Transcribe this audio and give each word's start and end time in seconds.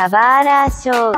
Kawara 0.00 0.66
Show. 0.70 1.12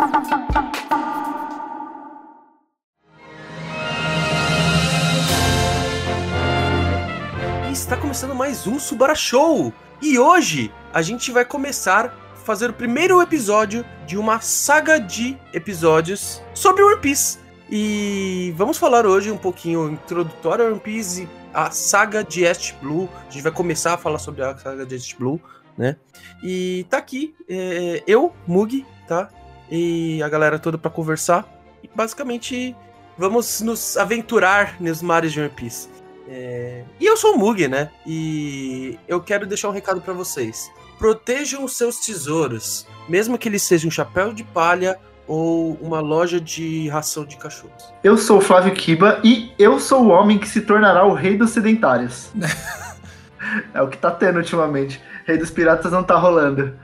Está 7.71 7.97
começando 7.97 8.35
mais 8.35 8.67
um 8.67 8.81
Subara 8.81 9.15
Show! 9.15 9.73
E 10.01 10.19
hoje 10.19 10.75
a 10.93 11.01
gente 11.01 11.31
vai 11.31 11.45
começar 11.45 12.07
a 12.07 12.37
fazer 12.39 12.71
o 12.71 12.73
primeiro 12.73 13.23
episódio 13.23 13.85
de 14.05 14.19
uma 14.19 14.41
saga 14.41 14.99
de 14.99 15.39
episódios 15.53 16.43
sobre 16.53 16.83
One 16.83 17.01
Piece. 17.01 17.39
E 17.71 18.53
vamos 18.57 18.79
falar 18.79 19.07
hoje 19.07 19.31
um 19.31 19.39
pouquinho 19.39 19.93
introdutório 19.93 20.65
a 20.65 20.69
One 20.71 20.81
Piece 20.81 21.23
e 21.23 21.29
a 21.55 21.71
saga 21.71 22.25
de 22.25 22.43
East 22.43 22.75
Blue. 22.83 23.09
A 23.29 23.31
gente 23.31 23.45
vai 23.45 23.53
começar 23.53 23.95
a 23.95 23.97
falar 23.97 24.19
sobre 24.19 24.43
a 24.43 24.59
saga 24.59 24.85
de 24.85 24.97
East 24.97 25.15
Blue, 25.17 25.41
né? 25.77 25.97
E 26.43 26.87
tá 26.91 26.99
aqui 26.99 27.35
é, 27.49 28.03
eu, 28.07 28.33
Mug, 28.47 28.85
tá? 29.07 29.29
E 29.71 30.23
a 30.23 30.29
galera 30.29 30.59
toda 30.59 30.77
para 30.77 30.91
conversar. 30.91 31.47
E 31.83 31.91
basicamente 31.95 32.77
vamos 33.17 33.61
nos 33.61 33.97
aventurar 33.97 34.77
nos 34.81 35.03
mares 35.03 35.33
de 35.33 35.41
One 35.41 35.51
Piece. 35.51 35.89
É, 36.29 36.85
E 37.01 37.07
eu 37.07 37.17
sou 37.17 37.35
o 37.35 37.39
Mug, 37.39 37.67
né? 37.69 37.91
E 38.07 38.99
eu 39.09 39.21
quero 39.21 39.47
deixar 39.47 39.69
um 39.69 39.73
recado 39.73 40.01
para 40.01 40.13
vocês. 40.13 40.71
Protejam 40.99 41.65
os 41.65 41.77
seus 41.77 41.99
tesouros, 41.99 42.87
mesmo 43.09 43.37
que 43.37 43.49
eles 43.49 43.63
sejam 43.63 43.89
um 43.89 43.91
chapéu 43.91 44.33
de 44.33 44.45
palha 44.45 44.99
ou 45.27 45.75
uma 45.81 46.01
loja 46.01 46.41
de 46.41 46.89
ração 46.89 47.25
de 47.25 47.37
cachorros. 47.37 47.93
Eu 48.03 48.17
sou 48.17 48.39
o 48.39 48.41
Flávio 48.41 48.73
Kiba 48.75 49.21
e 49.25 49.53
eu 49.59 49.79
sou 49.79 50.05
o 50.05 50.09
homem 50.09 50.39
que 50.39 50.49
se 50.49 50.61
tornará 50.61 51.05
o 51.05 51.15
rei 51.15 51.37
dos 51.37 51.51
sedentários. 51.51 52.31
é 53.75 53.83
o 53.83 53.89
que 53.89 53.99
tá 53.99 54.11
tendo 54.11 54.37
ultimamente. 54.37 55.01
Rei 55.27 55.39
dos 55.39 55.51
piratas 55.51 55.93
não 55.93 56.03
tá 56.03 56.19
rolando. 56.19 56.75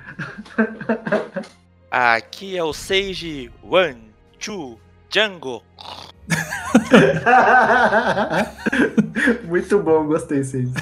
Aqui 1.90 2.56
é 2.56 2.62
o 2.62 2.72
Seiji 2.72 3.50
One, 3.62 4.12
Chu, 4.38 4.78
Django. 5.10 5.62
Muito 9.44 9.78
bom, 9.80 10.06
gostei, 10.06 10.44
sim. 10.44 10.72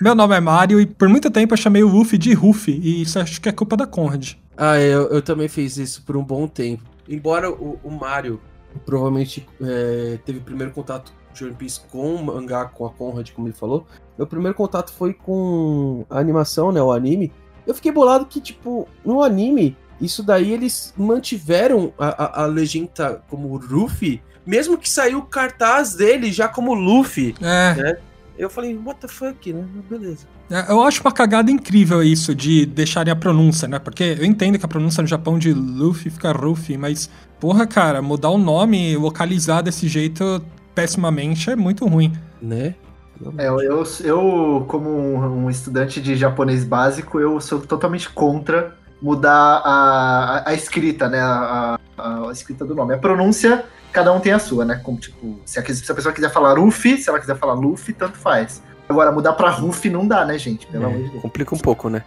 Meu 0.00 0.14
nome 0.14 0.36
é 0.36 0.40
Mario 0.40 0.80
e 0.80 0.86
por 0.86 1.08
muito 1.08 1.30
tempo 1.30 1.54
eu 1.54 1.58
chamei 1.58 1.82
o 1.82 1.88
Luffy 1.88 2.18
de 2.18 2.32
Ruffy, 2.32 2.80
e 2.82 3.02
isso 3.02 3.18
acho 3.18 3.40
que 3.40 3.48
é 3.48 3.52
culpa 3.52 3.76
da 3.76 3.86
Conrad. 3.86 4.34
Ah, 4.56 4.78
eu, 4.78 5.08
eu 5.08 5.22
também 5.22 5.48
fiz 5.48 5.76
isso 5.76 6.02
por 6.02 6.16
um 6.16 6.24
bom 6.24 6.48
tempo. 6.48 6.82
Embora 7.08 7.50
o, 7.50 7.78
o 7.82 7.90
Mario 7.90 8.40
provavelmente 8.84 9.46
é, 9.60 10.18
teve 10.24 10.38
o 10.38 10.42
primeiro 10.42 10.72
contato 10.72 11.12
de 11.32 11.44
One 11.44 11.54
Piece 11.54 11.80
com 11.90 12.14
o 12.14 12.24
mangá, 12.24 12.66
com 12.66 12.86
a 12.86 12.90
Conrad, 12.90 13.30
como 13.30 13.46
ele 13.46 13.54
falou, 13.54 13.86
meu 14.16 14.26
primeiro 14.26 14.54
contato 14.54 14.92
foi 14.92 15.12
com 15.12 16.04
a 16.08 16.18
animação, 16.18 16.72
né, 16.72 16.80
o 16.82 16.92
anime. 16.92 17.32
Eu 17.66 17.74
fiquei 17.74 17.90
bolado 17.92 18.26
que, 18.26 18.40
tipo, 18.40 18.86
no 19.04 19.22
anime, 19.22 19.76
isso 20.00 20.22
daí 20.22 20.52
eles 20.52 20.94
mantiveram 20.96 21.92
a, 21.98 22.24
a, 22.24 22.42
a 22.44 22.46
legenda 22.46 23.22
como 23.28 23.56
Luffy, 23.58 24.22
mesmo 24.46 24.78
que 24.78 24.88
saiu 24.88 25.18
o 25.18 25.22
cartaz 25.22 25.94
dele 25.94 26.30
já 26.30 26.46
como 26.48 26.72
Luffy. 26.74 27.34
É, 27.42 27.98
Eu 28.38 28.50
falei, 28.50 28.78
what 28.84 29.00
the 29.00 29.08
fuck, 29.08 29.52
né? 29.52 29.64
Beleza. 29.90 30.26
é, 30.50 30.70
eu 30.70 30.82
acho 30.82 31.00
uma 31.00 31.10
cagada 31.10 31.50
incrível 31.50 32.02
isso 32.02 32.34
de 32.34 32.66
deixarem 32.66 33.10
a 33.10 33.16
pronúncia, 33.16 33.66
né? 33.66 33.78
Porque 33.78 34.16
eu 34.18 34.24
entendo 34.24 34.58
que 34.58 34.64
a 34.64 34.68
pronúncia 34.68 35.00
no 35.02 35.08
Japão 35.08 35.38
de 35.38 35.52
Luffy 35.52 36.10
fica 36.10 36.32
Ruffy, 36.32 36.76
mas, 36.76 37.10
porra, 37.40 37.66
cara, 37.66 38.00
mudar 38.02 38.28
o 38.30 38.38
nome, 38.38 38.94
localizar 38.96 39.62
desse 39.62 39.88
jeito 39.88 40.40
pessimamente 40.74 41.50
é 41.50 41.56
muito 41.56 41.86
ruim. 41.86 42.12
Né? 42.40 42.74
É, 43.38 43.46
eu, 43.48 43.84
eu, 44.04 44.64
como 44.68 44.90
um, 44.90 45.48
estudante 45.50 46.00
de 46.00 46.16
japonês 46.16 46.64
básico, 46.64 47.18
eu 47.20 47.40
sou 47.40 47.60
totalmente 47.60 48.08
contra 48.10 48.76
mudar 49.00 49.62
a, 49.64 50.38
a, 50.44 50.50
a 50.50 50.54
escrita, 50.54 51.08
né? 51.08 51.20
A, 51.20 51.78
a- 51.98 52.28
a 52.28 52.32
escrita 52.32 52.64
do 52.64 52.74
nome. 52.74 52.94
A 52.94 52.98
pronúncia, 52.98 53.64
cada 53.92 54.12
um 54.12 54.20
tem 54.20 54.32
a 54.32 54.38
sua, 54.38 54.64
né? 54.64 54.80
Como, 54.82 54.98
tipo, 54.98 55.40
se 55.44 55.58
a, 55.58 55.64
se 55.64 55.90
a 55.90 55.94
pessoa 55.94 56.12
quiser 56.14 56.30
falar 56.30 56.58
Ruffy, 56.58 56.98
se 56.98 57.08
ela 57.08 57.18
quiser 57.18 57.36
falar 57.36 57.54
Luffy, 57.54 57.94
tanto 57.94 58.16
faz. 58.18 58.62
Agora, 58.88 59.10
mudar 59.10 59.32
pra 59.32 59.50
Ruffy 59.50 59.90
não 59.90 60.06
dá, 60.06 60.24
né, 60.24 60.38
gente? 60.38 60.66
Pelo 60.66 60.84
É, 60.84 60.86
amor 60.86 61.02
de 61.02 61.08
Deus. 61.10 61.22
Complica 61.22 61.54
um 61.54 61.58
pouco, 61.58 61.88
né? 61.88 62.02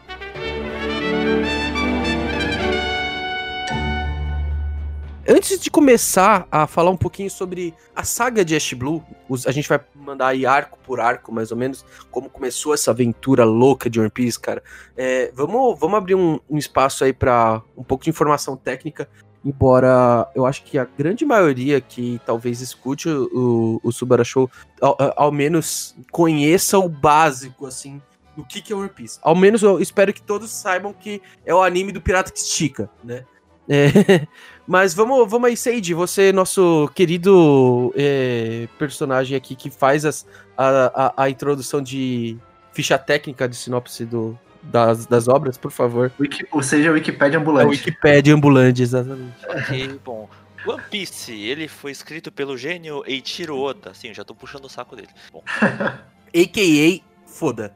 Antes 5.32 5.60
de 5.60 5.70
começar 5.70 6.48
a 6.52 6.66
falar 6.66 6.90
um 6.90 6.98
pouquinho 6.98 7.30
sobre 7.30 7.72
a 7.96 8.04
saga 8.04 8.44
de 8.44 8.56
Ash 8.56 8.74
Blue, 8.74 9.04
a 9.46 9.52
gente 9.52 9.70
vai 9.70 9.80
mandar 9.94 10.30
aí 10.30 10.44
arco 10.44 10.80
por 10.84 11.00
arco, 11.00 11.32
mais 11.32 11.52
ou 11.52 11.58
menos, 11.58 11.86
como 12.10 12.32
começou 12.32 12.74
essa 12.74 12.90
aventura 12.90 13.44
louca 13.44 13.92
de 13.92 14.00
One 14.00 14.10
Piece, 14.10 14.40
cara. 14.40 14.64
É, 14.98 15.32
vamos, 15.36 15.80
vamos 15.80 16.00
abrir 16.00 16.16
um, 16.16 16.40
um 16.50 16.58
espaço 16.58 17.04
aí 17.04 17.14
para 17.14 17.62
um 17.78 17.84
pouco 17.84 18.06
de 18.06 18.10
informação 18.10 18.58
técnica, 18.58 19.08
embora 19.46 20.28
eu 20.34 20.48
acho 20.48 20.64
que 20.64 20.80
a 20.80 20.86
grande 20.98 21.24
maioria 21.24 21.80
que 21.80 22.20
talvez 22.26 22.60
escute 22.60 23.08
o, 23.08 23.30
o, 23.32 23.80
o 23.84 23.92
Subara 23.92 24.24
Show, 24.24 24.50
ao, 24.82 24.98
ao 25.16 25.32
menos 25.32 25.96
conheça 26.12 26.80
o 26.80 26.90
básico, 26.90 27.68
assim, 27.68 28.02
do 28.36 28.44
que, 28.44 28.64
que 28.64 28.74
é 28.74 28.76
One 28.76 28.90
Piece. 28.90 29.20
Ao 29.22 29.36
menos 29.36 29.62
eu 29.62 29.80
espero 29.80 30.12
que 30.12 30.24
todos 30.24 30.50
saibam 30.50 30.92
que 30.92 31.22
é 31.46 31.54
o 31.54 31.62
anime 31.62 31.92
do 31.92 32.02
pirata 32.02 32.32
que 32.32 32.40
estica, 32.40 32.90
né? 33.04 33.26
É, 33.70 34.26
mas 34.70 34.94
vamos, 34.94 35.28
vamos 35.28 35.50
aí, 35.50 35.58
Seiji, 35.58 35.96
você, 35.96 36.32
nosso 36.32 36.92
querido 36.94 37.92
é, 37.98 38.68
personagem 38.78 39.36
aqui 39.36 39.56
que 39.56 39.72
faz 39.72 40.06
as, 40.06 40.28
a, 40.56 41.08
a, 41.08 41.24
a 41.24 41.30
introdução 41.32 41.82
de 41.82 42.38
ficha 42.72 42.96
técnica 42.96 43.50
de 43.50 43.56
sinopse 43.56 44.06
do, 44.06 44.38
das, 44.62 45.08
das 45.08 45.28
obras, 45.28 45.58
por 45.58 45.72
favor. 45.72 46.12
Wiki, 46.20 46.46
ou 46.52 46.62
seja, 46.62 46.92
Wikipedia 46.92 47.38
É 47.38 47.40
o 47.40 47.42
ambulante. 47.42 47.68
Wikipedia 47.68 48.36
ambulante, 48.36 48.84
exatamente. 48.84 49.34
Ok, 49.48 50.00
bom. 50.06 50.30
One 50.68 50.84
Piece, 50.92 51.34
ele 51.34 51.68
foi 51.68 51.92
escrito 51.92 52.32
pelo 52.32 52.56
gênio 52.56 53.04
Eiichiro 53.08 53.58
Oda. 53.58 53.96
Sim, 53.96 54.10
eu 54.10 54.14
já 54.14 54.24
tô 54.24 54.36
puxando 54.36 54.66
o 54.66 54.70
saco 54.70 54.96
dele. 54.96 55.10
Bom, 55.34 55.42
A.K.A. 56.32 57.02
Foda. 57.26 57.74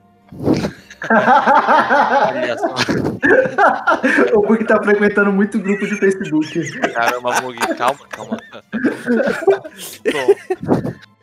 Olha 1.09 2.57
só. 2.57 2.75
o 4.37 4.41
Book 4.41 4.65
tá 4.65 4.81
frequentando 4.81 5.31
muito 5.31 5.59
grupo 5.59 5.85
de 5.85 5.95
Facebook. 5.95 6.79
Caramba, 6.93 7.41
Mug, 7.41 7.57
calma, 7.75 8.07
calma. 8.09 8.37
Bom, 10.11 10.35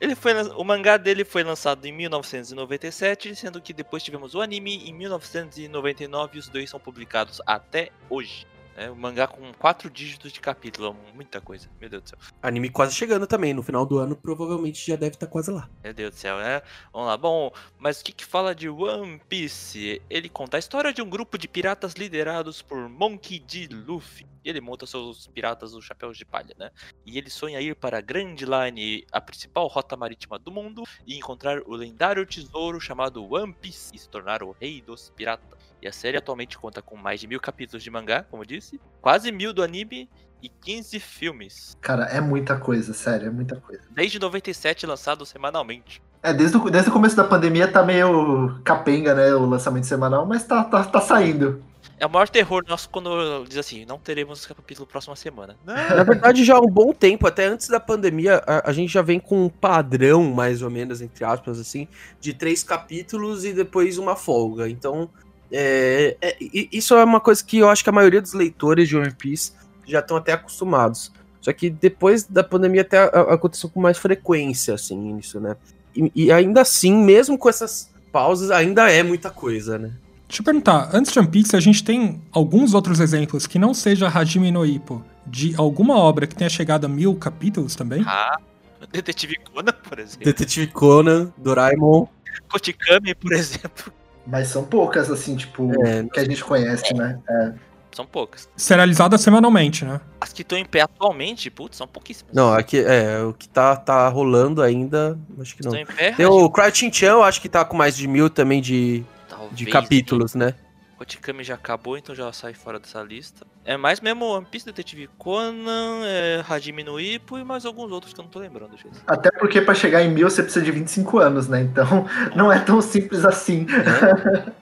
ele 0.00 0.14
foi, 0.14 0.32
o 0.56 0.64
mangá 0.64 0.96
dele 0.96 1.24
foi 1.24 1.42
lançado 1.42 1.84
em 1.86 1.92
1997, 1.92 3.36
sendo 3.36 3.60
que 3.60 3.72
depois 3.72 4.02
tivemos 4.02 4.34
o 4.34 4.40
anime 4.40 4.88
em 4.88 4.92
1999 4.92 6.36
e 6.36 6.38
os 6.38 6.48
dois 6.48 6.70
são 6.70 6.80
publicados 6.80 7.40
até 7.46 7.90
hoje. 8.08 8.46
É, 8.80 8.90
o 8.90 8.96
mangá 8.96 9.26
com 9.26 9.52
quatro 9.52 9.90
dígitos 9.90 10.32
de 10.32 10.40
capítulo, 10.40 10.96
muita 11.14 11.38
coisa, 11.38 11.68
meu 11.78 11.90
Deus 11.90 12.02
do 12.02 12.08
céu. 12.08 12.18
Anime 12.40 12.70
quase 12.70 12.94
chegando 12.94 13.26
também. 13.26 13.52
No 13.52 13.62
final 13.62 13.84
do 13.84 13.98
ano, 13.98 14.16
provavelmente 14.16 14.86
já 14.86 14.96
deve 14.96 15.16
estar 15.16 15.26
quase 15.26 15.50
lá. 15.50 15.68
Meu 15.84 15.92
Deus 15.92 16.14
do 16.14 16.16
céu, 16.16 16.38
né? 16.38 16.62
Vamos 16.90 17.08
lá. 17.08 17.16
Bom, 17.18 17.52
mas 17.78 18.00
o 18.00 18.04
que, 18.04 18.10
que 18.10 18.24
fala 18.24 18.54
de 18.54 18.70
One 18.70 19.20
Piece? 19.28 20.00
Ele 20.08 20.30
conta 20.30 20.56
a 20.56 20.58
história 20.58 20.94
de 20.94 21.02
um 21.02 21.10
grupo 21.10 21.36
de 21.36 21.46
piratas 21.46 21.92
liderados 21.92 22.62
por 22.62 22.88
Monkey 22.88 23.38
D. 23.38 23.68
Luffy. 23.70 24.26
E 24.42 24.48
ele 24.48 24.62
monta 24.62 24.86
seus 24.86 25.26
piratas 25.26 25.74
os 25.74 25.84
chapéus 25.84 26.16
de 26.16 26.24
palha, 26.24 26.54
né? 26.58 26.70
E 27.04 27.18
ele 27.18 27.28
sonha 27.28 27.60
ir 27.60 27.76
para 27.76 27.98
a 27.98 28.00
Grand 28.00 28.34
Line, 28.34 29.04
a 29.12 29.20
principal 29.20 29.66
rota 29.66 29.94
marítima 29.94 30.38
do 30.38 30.50
mundo, 30.50 30.84
e 31.06 31.18
encontrar 31.18 31.60
o 31.66 31.74
lendário 31.74 32.24
tesouro 32.24 32.80
chamado 32.80 33.30
One 33.30 33.52
Piece 33.52 33.94
e 33.94 33.98
se 33.98 34.08
tornar 34.08 34.42
o 34.42 34.56
rei 34.58 34.80
dos 34.80 35.10
piratas. 35.10 35.59
E 35.82 35.88
a 35.88 35.92
série 35.92 36.16
atualmente 36.16 36.58
conta 36.58 36.82
com 36.82 36.96
mais 36.96 37.20
de 37.20 37.26
mil 37.26 37.40
capítulos 37.40 37.82
de 37.82 37.90
mangá, 37.90 38.24
como 38.30 38.42
eu 38.42 38.46
disse, 38.46 38.80
quase 39.00 39.32
mil 39.32 39.52
do 39.52 39.62
anime 39.62 40.08
e 40.42 40.48
15 40.48 41.00
filmes. 41.00 41.76
Cara, 41.80 42.04
é 42.04 42.20
muita 42.20 42.56
coisa, 42.56 42.92
sério, 42.92 43.28
é 43.28 43.30
muita 43.30 43.56
coisa. 43.56 43.82
Desde 43.90 44.18
97 44.18 44.86
lançado 44.86 45.24
semanalmente. 45.24 46.02
É, 46.22 46.34
desde 46.34 46.56
o, 46.56 46.70
desde 46.70 46.90
o 46.90 46.92
começo 46.92 47.16
da 47.16 47.24
pandemia 47.24 47.66
tá 47.66 47.82
meio 47.82 48.60
capenga, 48.62 49.14
né, 49.14 49.34
o 49.34 49.46
lançamento 49.46 49.86
semanal, 49.86 50.26
mas 50.26 50.44
tá, 50.44 50.62
tá, 50.64 50.84
tá 50.84 51.00
saindo. 51.00 51.62
É 51.98 52.06
o 52.06 52.10
maior 52.10 52.28
terror 52.28 52.62
nosso 52.66 52.88
quando 52.88 53.44
diz 53.46 53.56
assim, 53.56 53.84
não 53.86 53.98
teremos 53.98 54.46
capítulo 54.46 54.86
próxima 54.86 55.16
semana. 55.16 55.56
Não, 55.64 55.74
Na 55.74 56.02
verdade, 56.02 56.44
já 56.44 56.56
há 56.56 56.60
um 56.60 56.66
bom 56.66 56.92
tempo, 56.92 57.26
até 57.26 57.46
antes 57.46 57.68
da 57.68 57.80
pandemia, 57.80 58.42
a, 58.46 58.70
a 58.70 58.72
gente 58.72 58.92
já 58.92 59.02
vem 59.02 59.18
com 59.18 59.44
um 59.44 59.48
padrão, 59.48 60.24
mais 60.32 60.62
ou 60.62 60.70
menos, 60.70 61.00
entre 61.00 61.24
aspas, 61.24 61.58
assim, 61.58 61.88
de 62.18 62.34
três 62.34 62.62
capítulos 62.62 63.44
e 63.44 63.52
depois 63.52 63.98
uma 63.98 64.16
folga. 64.16 64.68
Então, 64.68 65.10
é, 65.52 66.16
é, 66.20 66.36
isso 66.72 66.94
é 66.94 67.04
uma 67.04 67.20
coisa 67.20 67.44
que 67.44 67.58
eu 67.58 67.68
acho 67.68 67.82
que 67.82 67.90
a 67.90 67.92
maioria 67.92 68.20
dos 68.20 68.32
leitores 68.32 68.88
de 68.88 68.96
One 68.96 69.12
Piece 69.14 69.52
já 69.86 70.00
estão 70.00 70.16
até 70.16 70.32
acostumados. 70.32 71.12
Só 71.40 71.52
que 71.52 71.70
depois 71.70 72.24
da 72.24 72.44
pandemia 72.44 72.82
até 72.82 72.98
a- 72.98 73.34
aconteceu 73.34 73.68
com 73.70 73.80
mais 73.80 73.96
frequência, 73.98 74.74
assim, 74.74 75.16
isso, 75.18 75.40
né? 75.40 75.56
E, 75.96 76.12
e 76.14 76.32
ainda 76.32 76.60
assim, 76.60 76.94
mesmo 76.94 77.36
com 77.38 77.48
essas 77.48 77.90
pausas, 78.12 78.50
ainda 78.50 78.90
é 78.90 79.02
muita 79.02 79.30
coisa, 79.30 79.78
né? 79.78 79.92
Deixa 80.28 80.42
eu 80.42 80.44
perguntar, 80.44 80.90
antes 80.92 81.10
de 81.12 81.18
One 81.18 81.28
Piece, 81.28 81.56
a 81.56 81.60
gente 81.60 81.82
tem 81.82 82.20
alguns 82.30 82.72
outros 82.74 83.00
exemplos 83.00 83.46
que 83.46 83.58
não 83.58 83.74
seja 83.74 84.06
Hajime 84.06 84.52
no 84.52 84.64
Ippo, 84.64 85.04
de 85.26 85.54
alguma 85.56 85.96
obra 85.96 86.26
que 86.26 86.36
tenha 86.36 86.48
chegado 86.50 86.84
a 86.84 86.88
mil 86.88 87.16
capítulos 87.16 87.74
também? 87.74 88.04
Ah, 88.06 88.38
Detetive 88.92 89.36
Conan, 89.52 89.72
por 89.88 89.98
exemplo. 89.98 90.24
Detetive 90.24 90.66
Conan, 90.68 91.32
Doraemon. 91.36 92.06
Kotikami, 92.48 93.14
por 93.14 93.32
exemplo. 93.32 93.92
Mas 94.26 94.48
são 94.48 94.64
poucas, 94.64 95.10
assim, 95.10 95.36
tipo, 95.36 95.70
É, 95.84 96.04
que 96.04 96.20
a 96.20 96.24
gente 96.24 96.44
conhece, 96.44 96.92
né? 96.94 97.18
É. 97.28 97.52
são 97.92 98.06
poucas. 98.06 98.48
Serializada 98.56 99.18
semanalmente, 99.18 99.84
né? 99.84 100.00
As 100.20 100.32
que 100.32 100.42
estão 100.42 100.56
em 100.56 100.64
pé 100.64 100.82
atualmente, 100.82 101.50
putz, 101.50 101.76
são 101.76 101.88
pouquíssimas. 101.88 102.32
Não, 102.32 102.52
aqui 102.52 102.78
é 102.78 103.20
o 103.22 103.32
que 103.32 103.48
tá, 103.48 103.74
tá 103.74 104.08
rolando 104.08 104.62
ainda, 104.62 105.18
acho 105.40 105.56
que 105.56 105.64
não. 105.64 105.74
Estão 105.74 105.94
em 105.94 105.96
pé, 105.96 106.12
Tem 106.12 106.26
o 106.26 106.48
Crouching 106.48 106.92
Chan, 106.92 107.06
eu 107.06 107.22
acho 107.22 107.40
que 107.40 107.48
tá 107.48 107.64
com 107.64 107.76
mais 107.76 107.96
de 107.96 108.06
mil 108.06 108.30
também 108.30 108.60
de, 108.60 109.04
talvez, 109.28 109.56
de 109.56 109.66
capítulos, 109.66 110.34
né? 110.34 110.54
Otikami 111.00 111.42
já 111.42 111.54
acabou, 111.54 111.96
então 111.96 112.14
já 112.14 112.30
sai 112.32 112.52
fora 112.52 112.78
dessa 112.78 113.02
lista. 113.02 113.46
É 113.64 113.76
mais 113.76 114.00
mesmo 114.00 114.26
One 114.26 114.44
Piece, 114.44 114.66
Detetive 114.66 115.08
Conan, 115.18 116.02
é, 116.04 116.44
Hajime 116.48 116.84
no 116.84 117.00
Ippo 117.00 117.38
e 117.38 117.44
mais 117.44 117.64
alguns 117.64 117.90
outros 117.90 118.12
que 118.12 118.20
eu 118.20 118.24
não 118.24 118.30
tô 118.30 118.38
lembrando, 118.38 118.76
gente. 118.76 118.98
Até 119.06 119.30
porque 119.30 119.60
pra 119.62 119.74
chegar 119.74 120.02
em 120.02 120.10
mil 120.10 120.28
você 120.28 120.42
precisa 120.42 120.64
de 120.64 120.70
25 120.70 121.18
anos, 121.18 121.48
né? 121.48 121.62
Então 121.62 122.06
não 122.36 122.52
é 122.52 122.58
tão 122.58 122.80
simples 122.82 123.24
assim. 123.24 123.66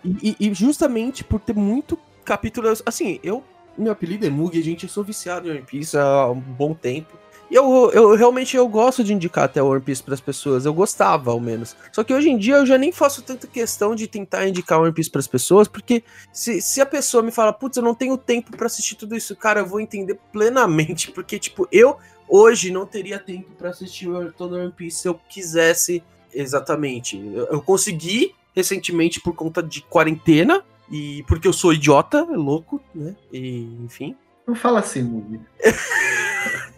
E, 0.04 0.36
e- 0.40 0.48
e 0.48 0.54
justamente 0.54 1.24
por 1.24 1.40
ter 1.40 1.54
muito 1.54 1.98
capítulo. 2.24 2.68
Assim, 2.86 3.18
eu. 3.22 3.42
Meu 3.76 3.92
apelido 3.92 4.26
é 4.26 4.30
Mug, 4.30 4.60
gente. 4.62 4.84
Eu 4.84 4.88
sou 4.88 5.04
viciado 5.04 5.48
em 5.48 5.52
One 5.52 5.62
Piece 5.62 5.96
há 5.96 6.26
um 6.28 6.40
bom 6.40 6.74
tempo. 6.74 7.16
Eu, 7.50 7.90
eu 7.92 8.14
realmente 8.14 8.56
eu 8.56 8.68
gosto 8.68 9.02
de 9.02 9.14
indicar 9.14 9.44
até 9.44 9.62
One 9.62 9.80
Piece 9.80 10.02
pras 10.02 10.20
pessoas. 10.20 10.66
Eu 10.66 10.74
gostava, 10.74 11.30
ao 11.30 11.40
menos. 11.40 11.74
Só 11.92 12.04
que 12.04 12.12
hoje 12.12 12.28
em 12.28 12.36
dia 12.36 12.56
eu 12.56 12.66
já 12.66 12.76
nem 12.76 12.92
faço 12.92 13.22
tanta 13.22 13.46
questão 13.46 13.94
de 13.94 14.06
tentar 14.06 14.46
indicar 14.46 14.80
One 14.80 14.92
Piece 14.92 15.10
pras 15.10 15.26
pessoas, 15.26 15.66
porque 15.66 16.04
se, 16.32 16.60
se 16.60 16.80
a 16.80 16.86
pessoa 16.86 17.22
me 17.22 17.30
fala, 17.30 17.52
putz, 17.52 17.76
eu 17.76 17.82
não 17.82 17.94
tenho 17.94 18.18
tempo 18.18 18.56
pra 18.56 18.66
assistir 18.66 18.96
tudo 18.96 19.16
isso, 19.16 19.34
cara, 19.34 19.60
eu 19.60 19.66
vou 19.66 19.80
entender 19.80 20.18
plenamente. 20.32 21.10
Porque, 21.18 21.38
tipo, 21.38 21.66
eu 21.72 21.96
hoje 22.28 22.70
não 22.70 22.86
teria 22.86 23.18
tempo 23.18 23.50
pra 23.56 23.70
assistir 23.70 24.08
todo 24.36 24.56
One 24.56 24.72
Piece 24.72 24.98
se 24.98 25.08
eu 25.08 25.18
quisesse 25.28 26.02
exatamente. 26.32 27.16
Eu, 27.16 27.46
eu 27.46 27.62
consegui 27.62 28.34
recentemente 28.54 29.20
por 29.20 29.34
conta 29.34 29.62
de 29.62 29.82
quarentena 29.82 30.62
e 30.90 31.22
porque 31.26 31.46
eu 31.46 31.52
sou 31.52 31.72
idiota, 31.72 32.22
louco, 32.22 32.80
né? 32.94 33.14
E 33.32 33.62
enfim. 33.84 34.16
Não 34.48 34.54
fala 34.54 34.80
assim, 34.80 35.02
Mugi. 35.02 35.40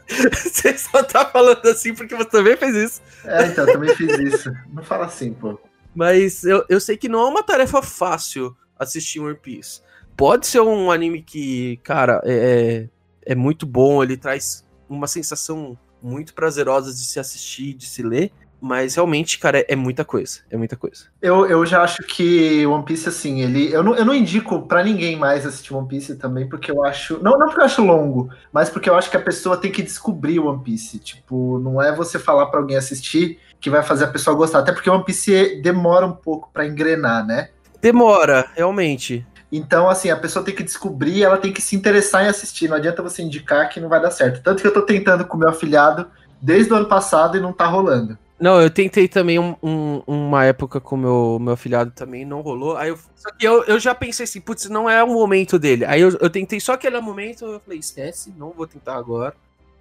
Você 0.08 0.76
só 0.76 1.04
tá 1.04 1.24
falando 1.24 1.64
assim 1.66 1.94
porque 1.94 2.16
você 2.16 2.28
também 2.28 2.56
fez 2.56 2.74
isso. 2.74 3.00
É, 3.24 3.46
então, 3.46 3.64
eu 3.64 3.72
também 3.74 3.94
fiz 3.94 4.18
isso. 4.18 4.52
Não 4.72 4.82
fala 4.82 5.06
assim, 5.06 5.32
pô. 5.32 5.56
Mas 5.94 6.42
eu, 6.42 6.64
eu 6.68 6.80
sei 6.80 6.96
que 6.96 7.08
não 7.08 7.20
é 7.20 7.28
uma 7.28 7.44
tarefa 7.44 7.80
fácil 7.80 8.56
assistir 8.76 9.20
One 9.20 9.36
Piece. 9.36 9.82
Pode 10.16 10.48
ser 10.48 10.60
um 10.60 10.90
anime 10.90 11.22
que, 11.22 11.76
cara, 11.84 12.20
é, 12.24 12.88
é 13.24 13.34
muito 13.36 13.64
bom, 13.64 14.02
ele 14.02 14.16
traz 14.16 14.66
uma 14.88 15.06
sensação 15.06 15.78
muito 16.02 16.34
prazerosa 16.34 16.92
de 16.92 17.04
se 17.04 17.20
assistir, 17.20 17.74
de 17.74 17.86
se 17.86 18.02
ler. 18.02 18.32
Mas 18.60 18.94
realmente, 18.94 19.38
cara, 19.38 19.64
é, 19.66 19.74
muita 19.74 20.04
coisa. 20.04 20.40
É 20.50 20.56
muita 20.56 20.76
coisa. 20.76 21.04
Eu, 21.22 21.46
eu 21.46 21.64
já 21.64 21.82
acho 21.82 22.02
que 22.02 22.66
One 22.66 22.84
Piece, 22.84 23.08
assim, 23.08 23.40
ele. 23.40 23.72
Eu 23.72 23.82
não, 23.82 23.94
eu 23.94 24.04
não 24.04 24.14
indico 24.14 24.62
pra 24.62 24.84
ninguém 24.84 25.16
mais 25.16 25.46
assistir 25.46 25.74
One 25.74 25.88
Piece 25.88 26.16
também, 26.16 26.46
porque 26.48 26.70
eu 26.70 26.84
acho. 26.84 27.18
Não, 27.22 27.38
não 27.38 27.46
porque 27.46 27.60
eu 27.60 27.64
acho 27.64 27.82
longo, 27.82 28.28
mas 28.52 28.68
porque 28.68 28.90
eu 28.90 28.94
acho 28.94 29.10
que 29.10 29.16
a 29.16 29.22
pessoa 29.22 29.56
tem 29.56 29.72
que 29.72 29.82
descobrir 29.82 30.38
One 30.38 30.62
Piece. 30.62 30.98
Tipo, 30.98 31.58
não 31.58 31.80
é 31.80 31.94
você 31.94 32.18
falar 32.18 32.46
pra 32.46 32.60
alguém 32.60 32.76
assistir 32.76 33.38
que 33.58 33.70
vai 33.70 33.82
fazer 33.82 34.04
a 34.04 34.08
pessoa 34.08 34.36
gostar. 34.36 34.58
Até 34.58 34.72
porque 34.72 34.90
One 34.90 35.04
Piece 35.04 35.60
demora 35.62 36.06
um 36.06 36.12
pouco 36.12 36.50
pra 36.52 36.66
engrenar, 36.66 37.26
né? 37.26 37.48
Demora, 37.80 38.46
realmente. 38.54 39.26
Então, 39.50 39.88
assim, 39.88 40.10
a 40.10 40.16
pessoa 40.16 40.44
tem 40.44 40.54
que 40.54 40.62
descobrir, 40.62 41.24
ela 41.24 41.36
tem 41.36 41.52
que 41.52 41.60
se 41.60 41.74
interessar 41.74 42.24
em 42.24 42.28
assistir. 42.28 42.68
Não 42.68 42.76
adianta 42.76 43.02
você 43.02 43.22
indicar 43.22 43.68
que 43.68 43.80
não 43.80 43.88
vai 43.88 44.00
dar 44.00 44.10
certo. 44.10 44.42
Tanto 44.42 44.60
que 44.60 44.68
eu 44.68 44.72
tô 44.72 44.82
tentando 44.82 45.24
com 45.24 45.36
o 45.36 45.40
meu 45.40 45.48
afilhado 45.48 46.06
desde 46.40 46.72
o 46.72 46.76
ano 46.76 46.86
passado 46.86 47.36
e 47.36 47.40
não 47.40 47.52
tá 47.52 47.66
rolando. 47.66 48.16
Não, 48.40 48.60
eu 48.60 48.70
tentei 48.70 49.06
também 49.06 49.38
um- 49.38 49.54
um- 49.62 50.02
uma 50.06 50.44
época 50.46 50.80
com 50.80 50.96
meu 50.96 51.38
meu 51.40 51.52
afilhado 51.52 51.90
também, 51.90 52.24
não 52.24 52.40
rolou. 52.40 52.76
Aí 52.76 52.88
eu, 52.88 52.98
só 53.14 53.30
que 53.38 53.46
eu, 53.46 53.62
eu 53.64 53.78
já 53.78 53.94
pensei 53.94 54.24
assim, 54.24 54.40
putz, 54.40 54.68
não 54.70 54.88
é 54.88 55.02
o 55.04 55.08
momento 55.08 55.58
dele. 55.58 55.84
Aí 55.84 56.00
eu, 56.00 56.10
eu 56.20 56.30
tentei 56.30 56.58
só 56.58 56.72
aquele 56.72 56.98
momento, 57.00 57.44
eu 57.44 57.60
falei, 57.60 57.78
esquece, 57.78 58.32
não 58.38 58.50
vou 58.50 58.66
tentar 58.66 58.96
agora. 58.96 59.34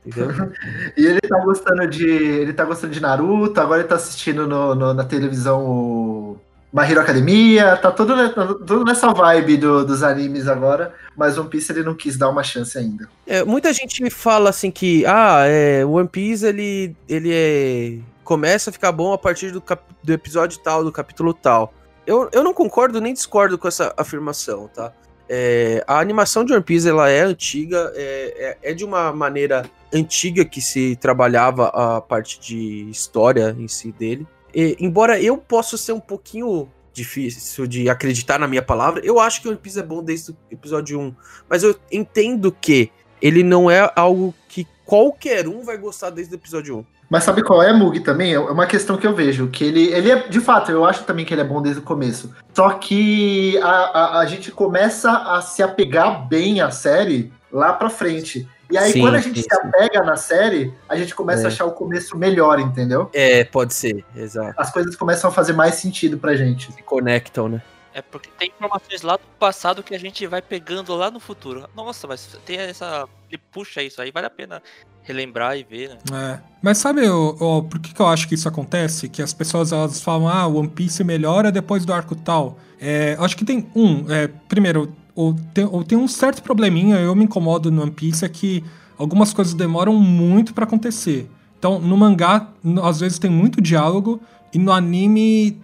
Entendeu? 0.05 0.29
E 0.97 1.05
ele 1.05 1.21
tá 1.21 1.39
gostando 1.39 1.87
de. 1.87 2.05
Ele 2.07 2.53
tá 2.53 2.65
gostando 2.65 2.93
de 2.93 2.99
Naruto, 3.01 3.59
agora 3.61 3.79
ele 3.81 3.87
tá 3.89 3.95
assistindo 3.95 4.45
no, 4.47 4.75
no- 4.75 4.93
na 4.93 5.03
televisão 5.05 5.65
o 5.65 6.37
My 6.73 6.83
Hero 6.83 7.01
Academia, 7.01 7.75
tá 7.77 7.91
todo, 7.91 8.15
ne- 8.15 8.29
todo 8.29 8.83
nessa 8.85 9.11
vibe 9.13 9.57
do- 9.57 9.85
dos 9.85 10.03
animes 10.03 10.47
agora, 10.47 10.93
mas 11.17 11.37
One 11.37 11.49
Piece 11.49 11.71
ele 11.71 11.83
não 11.83 11.95
quis 11.95 12.17
dar 12.17 12.29
uma 12.29 12.43
chance 12.43 12.77
ainda. 12.77 13.09
É, 13.25 13.43
muita 13.43 13.71
gente 13.73 14.03
me 14.03 14.09
fala 14.09 14.49
assim 14.49 14.69
que, 14.69 15.05
ah, 15.05 15.43
é, 15.47 15.83
One 15.85 16.07
Piece 16.07 16.45
ele, 16.45 16.95
ele 17.07 17.29
é, 17.33 17.97
começa 18.29 18.69
a 18.69 18.73
ficar 18.73 18.91
bom 18.91 19.11
a 19.11 19.17
partir 19.17 19.49
do, 19.49 19.59
cap- 19.59 19.91
do 20.03 20.13
episódio 20.13 20.59
tal, 20.59 20.83
do 20.83 20.91
capítulo 20.91 21.33
tal. 21.33 21.73
Eu, 22.05 22.29
eu 22.31 22.43
não 22.43 22.53
concordo 22.53 23.01
nem 23.01 23.11
discordo 23.11 23.57
com 23.57 23.67
essa 23.67 23.91
afirmação, 23.97 24.67
tá? 24.67 24.93
É, 25.27 25.83
a 25.87 25.99
animação 25.99 26.45
de 26.45 26.53
One 26.53 26.61
Piece 26.61 26.87
ela 26.87 27.09
é 27.09 27.21
antiga, 27.21 27.91
é, 27.95 28.57
é, 28.61 28.69
é 28.69 28.73
de 28.75 28.85
uma 28.85 29.11
maneira 29.11 29.67
antiga 29.91 30.45
que 30.45 30.61
se 30.61 30.95
trabalhava 30.97 31.69
a 31.69 32.01
parte 32.01 32.39
de 32.39 32.87
história 32.91 33.55
em 33.57 33.67
si 33.67 33.91
dele. 33.91 34.27
E, 34.53 34.77
embora 34.79 35.19
eu 35.19 35.35
possa 35.35 35.75
ser 35.75 35.93
um 35.93 35.99
pouquinho 35.99 36.69
difícil 36.93 37.65
de 37.65 37.89
acreditar 37.89 38.37
na 38.37 38.47
minha 38.47 38.61
palavra, 38.61 39.03
eu 39.03 39.19
acho 39.19 39.41
que 39.41 39.47
One 39.47 39.57
Piece 39.57 39.79
é 39.79 39.83
bom 39.83 40.03
desde 40.03 40.33
o 40.33 40.37
episódio 40.51 40.99
1. 40.99 41.15
Mas 41.49 41.63
eu 41.63 41.75
entendo 41.91 42.51
que 42.51 42.91
ele 43.19 43.41
não 43.41 43.71
é 43.71 43.91
algo 43.95 44.35
que 44.47 44.67
qualquer 44.85 45.47
um 45.47 45.63
vai 45.63 45.79
gostar 45.79 46.11
desde 46.11 46.35
o 46.35 46.37
episódio 46.37 46.77
1. 46.77 46.98
Mas 47.09 47.23
sabe 47.23 47.41
qual 47.41 47.63
é, 47.63 47.73
Mug, 47.73 47.99
também? 48.01 48.33
É 48.33 48.39
uma 48.39 48.67
questão 48.67 48.95
que 48.95 49.07
eu 49.07 49.15
vejo, 49.15 49.47
que 49.47 49.63
ele, 49.63 49.87
ele 49.91 50.11
é, 50.11 50.27
de 50.27 50.39
fato, 50.39 50.71
eu 50.71 50.85
acho 50.85 51.03
também 51.05 51.25
que 51.25 51.33
ele 51.33 51.41
é 51.41 51.45
bom 51.45 51.61
desde 51.61 51.81
o 51.81 51.83
começo. 51.83 52.33
Só 52.53 52.69
que 52.71 53.57
a, 53.63 53.69
a, 53.69 54.19
a 54.19 54.25
gente 54.27 54.51
começa 54.51 55.11
a 55.11 55.41
se 55.41 55.63
apegar 55.63 56.27
bem 56.27 56.61
à 56.61 56.69
série 56.69 57.33
lá 57.51 57.73
pra 57.73 57.89
frente. 57.89 58.47
E 58.71 58.77
aí, 58.77 58.91
Sim, 58.93 59.01
quando 59.01 59.15
a 59.15 59.19
gente 59.19 59.41
sim, 59.41 59.49
se 59.49 59.55
sim. 59.55 59.67
apega 59.67 60.03
na 60.03 60.15
série, 60.15 60.71
a 60.87 60.95
gente 60.95 61.15
começa 61.15 61.41
É. 61.41 61.45
a 61.45 61.47
achar 61.47 61.65
o 61.65 61.71
começo 61.71 62.15
melhor, 62.15 62.59
entendeu? 62.59 63.09
É, 63.11 63.43
pode 63.43 63.73
ser, 63.73 64.05
exato. 64.15 64.53
As 64.55 64.71
coisas 64.71 64.95
começam 64.95 65.31
a 65.31 65.33
fazer 65.33 65.53
mais 65.53 65.75
sentido 65.75 66.19
pra 66.19 66.35
gente. 66.35 66.71
Se 66.71 66.83
conectam, 66.83 67.49
né? 67.49 67.63
É 67.99 68.01
porque 68.01 68.29
tem 68.39 68.49
informações 68.49 69.01
lá 69.01 69.17
do 69.17 69.23
passado 69.37 69.83
que 69.83 69.93
a 69.93 69.99
gente 69.99 70.25
vai 70.25 70.41
pegando 70.41 70.95
lá 70.95 71.11
no 71.11 71.19
futuro. 71.19 71.67
Nossa, 71.75 72.07
mas 72.07 72.37
tem 72.45 72.57
essa. 72.57 73.07
Ele 73.29 73.41
puxa 73.51 73.83
isso 73.83 74.01
aí, 74.01 74.09
vale 74.11 74.27
a 74.27 74.29
pena 74.29 74.61
relembrar 75.03 75.57
e 75.57 75.63
ver, 75.63 75.89
né? 75.89 75.97
É. 76.13 76.39
Mas 76.61 76.77
sabe 76.77 77.01
o, 77.09 77.35
o- 77.39 77.63
por 77.63 77.79
que, 77.79 77.93
que 77.93 77.99
eu 78.01 78.07
acho 78.07 78.27
que 78.27 78.35
isso 78.35 78.47
acontece? 78.47 79.09
Que 79.09 79.21
as 79.21 79.33
pessoas 79.33 79.71
elas 79.71 80.01
falam, 80.01 80.27
ah, 80.29 80.47
o 80.47 80.57
One 80.59 80.69
Piece 80.69 81.03
melhora 81.03 81.51
depois 81.51 81.83
do 81.85 81.93
arco 81.93 82.15
tal. 82.15 82.57
É, 82.79 83.15
eu 83.17 83.23
acho 83.23 83.35
que 83.35 83.43
tem 83.45 83.67
um. 83.75 84.09
é, 84.11 84.27
primeiro, 84.47 84.93
ou 85.15 85.35
tem, 85.53 85.65
ou 85.65 85.83
tem 85.83 85.97
um 85.97 86.07
certo 86.07 86.41
probleminha, 86.41 86.95
eu 86.97 87.13
me 87.15 87.25
incomodo 87.25 87.69
no 87.69 87.81
One 87.81 87.91
Piece, 87.91 88.23
é 88.23 88.29
que 88.29 88.63
algumas 88.97 89.33
coisas 89.33 89.53
demoram 89.53 89.93
muito 89.95 90.53
pra 90.53 90.63
acontecer. 90.63 91.29
Então, 91.57 91.77
no 91.79 91.97
mangá, 91.97 92.47
às 92.83 92.99
vezes 93.01 93.19
tem 93.19 93.29
muito 93.29 93.59
diálogo, 93.61 94.21
e 94.53 94.57
no 94.57 94.71
anime. 94.71 95.59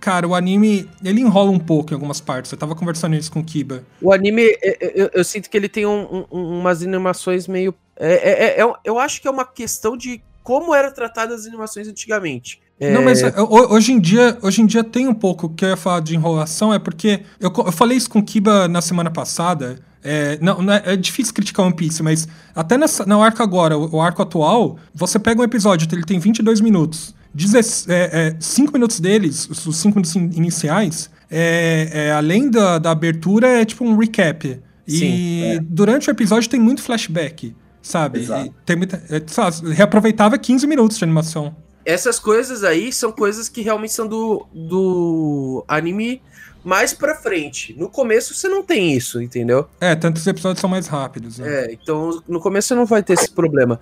Cara, 0.00 0.26
o 0.26 0.34
anime 0.34 0.88
ele 1.04 1.20
enrola 1.20 1.50
um 1.50 1.58
pouco 1.58 1.92
em 1.92 1.94
algumas 1.94 2.20
partes. 2.20 2.50
Eu 2.50 2.58
tava 2.58 2.74
conversando 2.74 3.14
isso 3.14 3.30
com 3.30 3.40
o 3.40 3.44
Kiba. 3.44 3.84
O 4.02 4.12
anime, 4.12 4.42
é- 4.42 4.58
é- 4.62 4.92
eu, 4.94 5.10
eu 5.14 5.24
sinto 5.24 5.48
que 5.48 5.56
ele 5.56 5.68
tem 5.68 5.86
um- 5.86 6.24
um- 6.30 6.58
umas 6.60 6.82
animações 6.82 7.46
meio. 7.46 7.74
É, 7.96 8.12
é- 8.14 8.44
é- 8.60 8.60
é- 8.62 8.72
eu 8.84 8.98
acho 8.98 9.20
que 9.20 9.28
é 9.28 9.30
uma 9.30 9.44
questão 9.44 9.96
de 9.96 10.20
como 10.42 10.74
eram 10.74 10.92
tratadas 10.92 11.42
as 11.42 11.46
animações 11.46 11.86
antigamente. 11.86 12.60
Não, 12.80 13.02
mas 13.02 13.22
ho- 13.22 13.74
hoje 13.74 13.92
em 13.92 14.00
dia, 14.00 14.38
hoje 14.40 14.62
em 14.62 14.66
dia 14.66 14.82
tem 14.82 15.06
um 15.06 15.12
pouco 15.12 15.46
o 15.46 15.50
que 15.50 15.66
eu 15.66 15.68
ia 15.68 15.76
falar 15.76 16.00
de 16.00 16.16
enrolação, 16.16 16.72
é 16.72 16.78
porque 16.78 17.20
eu, 17.38 17.52
eu 17.54 17.70
falei 17.72 17.98
isso 17.98 18.08
com 18.08 18.20
o 18.20 18.22
Kiba 18.24 18.66
na 18.66 18.80
semana 18.80 19.10
passada. 19.10 19.78
É, 20.02 20.38
não, 20.40 20.62
não 20.62 20.72
é, 20.72 20.82
é 20.86 20.96
difícil 20.96 21.34
criticar 21.34 21.66
One 21.66 21.74
Piece, 21.76 22.02
mas 22.02 22.26
até 22.54 22.78
nessa, 22.78 23.04
no 23.04 23.22
arco 23.22 23.42
agora, 23.42 23.76
o, 23.76 23.96
o 23.96 24.00
arco 24.00 24.22
atual, 24.22 24.78
você 24.94 25.18
pega 25.18 25.42
um 25.42 25.44
episódio, 25.44 25.86
ele 25.92 26.04
tem 26.04 26.18
22 26.18 26.62
minutos. 26.62 27.14
5 28.40 28.72
minutos 28.72 28.98
deles, 29.00 29.48
os 29.66 29.76
5 29.76 29.96
minutos 29.96 30.16
in- 30.16 30.30
iniciais, 30.34 31.10
é, 31.30 31.90
é, 31.92 32.12
além 32.12 32.50
da, 32.50 32.78
da 32.78 32.90
abertura, 32.90 33.46
é 33.48 33.64
tipo 33.64 33.84
um 33.84 33.96
recap. 33.96 34.60
E 34.86 34.98
Sim, 34.98 35.42
é. 35.44 35.60
durante 35.60 36.08
o 36.08 36.10
episódio 36.10 36.48
tem 36.50 36.58
muito 36.58 36.82
flashback, 36.82 37.54
sabe? 37.80 38.20
E 38.24 38.52
tem 38.66 38.76
muita, 38.76 38.96
é, 39.08 39.22
lá, 39.38 39.50
reaproveitava 39.72 40.36
15 40.36 40.66
minutos 40.66 40.98
de 40.98 41.04
animação. 41.04 41.54
Essas 41.84 42.18
coisas 42.18 42.62
aí 42.64 42.92
são 42.92 43.10
coisas 43.12 43.48
que 43.48 43.62
realmente 43.62 43.92
são 43.92 44.06
do, 44.06 44.46
do 44.52 45.64
anime 45.66 46.20
mais 46.64 46.92
pra 46.92 47.14
frente. 47.14 47.74
No 47.78 47.88
começo 47.88 48.34
você 48.34 48.48
não 48.48 48.62
tem 48.62 48.92
isso, 48.92 49.20
entendeu? 49.20 49.68
É, 49.80 49.94
tantos 49.94 50.26
episódios 50.26 50.60
são 50.60 50.70
mais 50.70 50.86
rápidos. 50.86 51.38
Né? 51.38 51.48
É, 51.48 51.72
então 51.72 52.22
no 52.28 52.40
começo 52.40 52.68
você 52.68 52.74
não 52.74 52.86
vai 52.86 53.02
ter 53.02 53.14
esse 53.14 53.30
problema. 53.30 53.80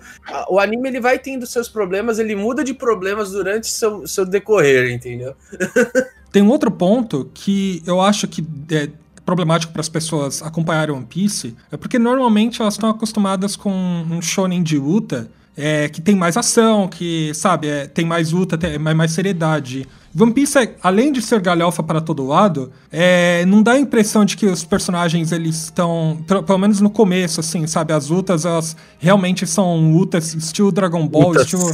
O 0.49 0.59
anime 0.59 0.89
ele 0.89 1.01
vai 1.01 1.19
tendo 1.19 1.45
seus 1.45 1.67
problemas, 1.67 2.19
ele 2.19 2.35
muda 2.35 2.63
de 2.63 2.73
problemas 2.73 3.31
durante 3.31 3.67
seu, 3.67 4.07
seu 4.07 4.25
decorrer, 4.25 4.91
entendeu? 4.91 5.35
Tem 6.31 6.41
um 6.41 6.49
outro 6.49 6.69
ponto 6.69 7.29
que 7.33 7.81
eu 7.87 7.99
acho 7.99 8.27
que 8.27 8.45
é 8.71 8.89
problemático 9.25 9.73
para 9.73 9.81
as 9.81 9.89
pessoas 9.89 10.41
acompanharem 10.41 10.95
One 10.95 11.05
Piece, 11.05 11.55
é 11.71 11.77
porque 11.77 11.99
normalmente 11.99 12.61
elas 12.61 12.75
estão 12.75 12.89
acostumadas 12.89 13.55
com 13.55 13.71
um 13.71 14.21
shonen 14.21 14.63
de 14.63 14.77
luta 14.77 15.29
é, 15.61 15.89
que 15.89 15.99
tem 15.99 16.15
mais 16.15 16.37
ação, 16.37 16.87
que, 16.87 17.33
sabe, 17.33 17.67
é, 17.67 17.85
tem 17.85 18.05
mais 18.05 18.31
luta, 18.31 18.57
tem 18.57 18.79
mais, 18.79 18.95
mais 18.95 19.11
seriedade. 19.11 19.85
One 20.17 20.33
Piece, 20.33 20.57
é, 20.57 20.75
além 20.81 21.11
de 21.11 21.21
ser 21.21 21.39
galhofa 21.39 21.83
para 21.83 22.01
todo 22.01 22.25
lado, 22.25 22.71
é, 22.91 23.45
não 23.45 23.61
dá 23.61 23.73
a 23.73 23.79
impressão 23.79 24.25
de 24.25 24.35
que 24.35 24.45
os 24.45 24.63
personagens 24.63 25.31
eles 25.31 25.65
estão, 25.65 26.23
pelo, 26.27 26.43
pelo, 26.43 26.57
menos 26.57 26.81
no 26.81 26.89
começo, 26.89 27.39
assim, 27.39 27.67
sabe, 27.67 27.93
as 27.93 28.09
lutas 28.09 28.45
elas 28.45 28.75
realmente 28.97 29.45
são 29.45 29.91
lutas 29.91 30.33
estilo 30.33 30.71
Dragon 30.71 31.07
Ball, 31.07 31.29
lutas 31.29 31.43
estilo 31.43 31.71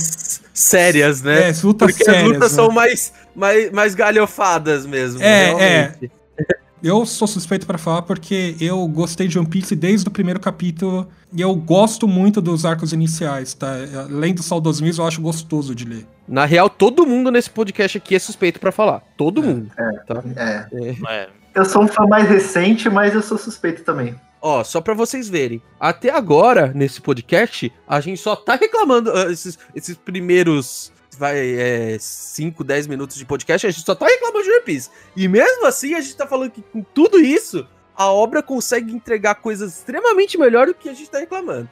sérias, 0.53 1.21
né? 1.21 1.49
É, 1.49 1.53
lutas 1.63 1.91
Porque 1.91 2.03
sérias, 2.03 2.23
as 2.23 2.29
lutas 2.29 2.51
né? 2.51 2.55
são 2.55 2.71
mais, 2.71 3.13
mais, 3.35 3.71
mais 3.71 3.95
galhofadas 3.95 4.85
mesmo. 4.85 5.21
É, 5.21 5.45
realmente. 5.45 6.11
é. 6.39 6.55
Eu 6.85 7.03
sou 7.03 7.27
suspeito 7.27 7.65
para 7.65 7.79
falar 7.79 8.03
porque 8.03 8.55
eu 8.61 8.87
gostei 8.87 9.27
de 9.27 9.39
One 9.39 9.47
Piece 9.47 9.75
desde 9.75 10.07
o 10.07 10.11
primeiro 10.11 10.39
capítulo 10.39 11.07
e 11.33 11.41
eu 11.41 11.55
gosto 11.55 12.07
muito 12.07 12.39
dos 12.39 12.63
arcos 12.63 12.93
iniciais, 12.93 13.55
tá? 13.55 13.73
Além 14.07 14.35
do 14.35 14.43
saudosismo, 14.43 15.01
eu 15.01 15.07
acho 15.07 15.19
gostoso 15.19 15.73
de 15.73 15.83
ler. 15.83 16.05
Na 16.27 16.45
real, 16.45 16.69
todo 16.69 17.03
mundo 17.03 17.31
nesse 17.31 17.49
podcast 17.49 17.97
aqui 17.97 18.13
é 18.13 18.19
suspeito 18.19 18.59
para 18.59 18.71
falar. 18.71 19.01
Todo 19.17 19.41
é, 19.41 19.47
mundo. 19.47 19.71
É, 19.75 19.91
tá? 20.05 20.23
é. 20.35 20.95
é. 21.09 21.29
Eu 21.55 21.65
sou 21.65 21.81
um 21.81 21.87
fã 21.87 22.05
mais 22.05 22.29
recente, 22.29 22.87
mas 22.87 23.15
eu 23.15 23.23
sou 23.23 23.39
suspeito 23.39 23.81
também. 23.81 24.13
Ó, 24.39 24.63
só 24.63 24.79
para 24.79 24.93
vocês 24.93 25.27
verem. 25.27 25.63
Até 25.79 26.11
agora, 26.11 26.71
nesse 26.75 27.01
podcast, 27.01 27.73
a 27.87 27.99
gente 27.99 28.21
só 28.21 28.35
tá 28.35 28.53
reclamando 28.53 29.11
uh, 29.11 29.31
esses, 29.31 29.57
esses 29.73 29.97
primeiros 29.97 30.91
vai 31.17 31.97
5, 31.99 32.63
é, 32.63 32.65
10 32.65 32.87
minutos 32.87 33.17
de 33.17 33.25
podcast, 33.25 33.65
a 33.65 33.71
gente 33.71 33.85
só 33.85 33.95
tá 33.95 34.05
reclamando 34.05 34.43
de 34.43 34.51
One 34.51 34.61
Piece. 34.61 34.89
E 35.15 35.27
mesmo 35.27 35.65
assim, 35.65 35.93
a 35.93 36.01
gente 36.01 36.15
tá 36.15 36.27
falando 36.27 36.51
que 36.51 36.61
com 36.61 36.81
tudo 36.81 37.19
isso, 37.19 37.67
a 37.95 38.11
obra 38.11 38.43
consegue 38.43 38.93
entregar 38.93 39.35
coisas 39.35 39.77
extremamente 39.77 40.37
melhor 40.37 40.67
do 40.67 40.73
que 40.73 40.89
a 40.89 40.93
gente 40.93 41.09
tá 41.09 41.19
reclamando. 41.19 41.69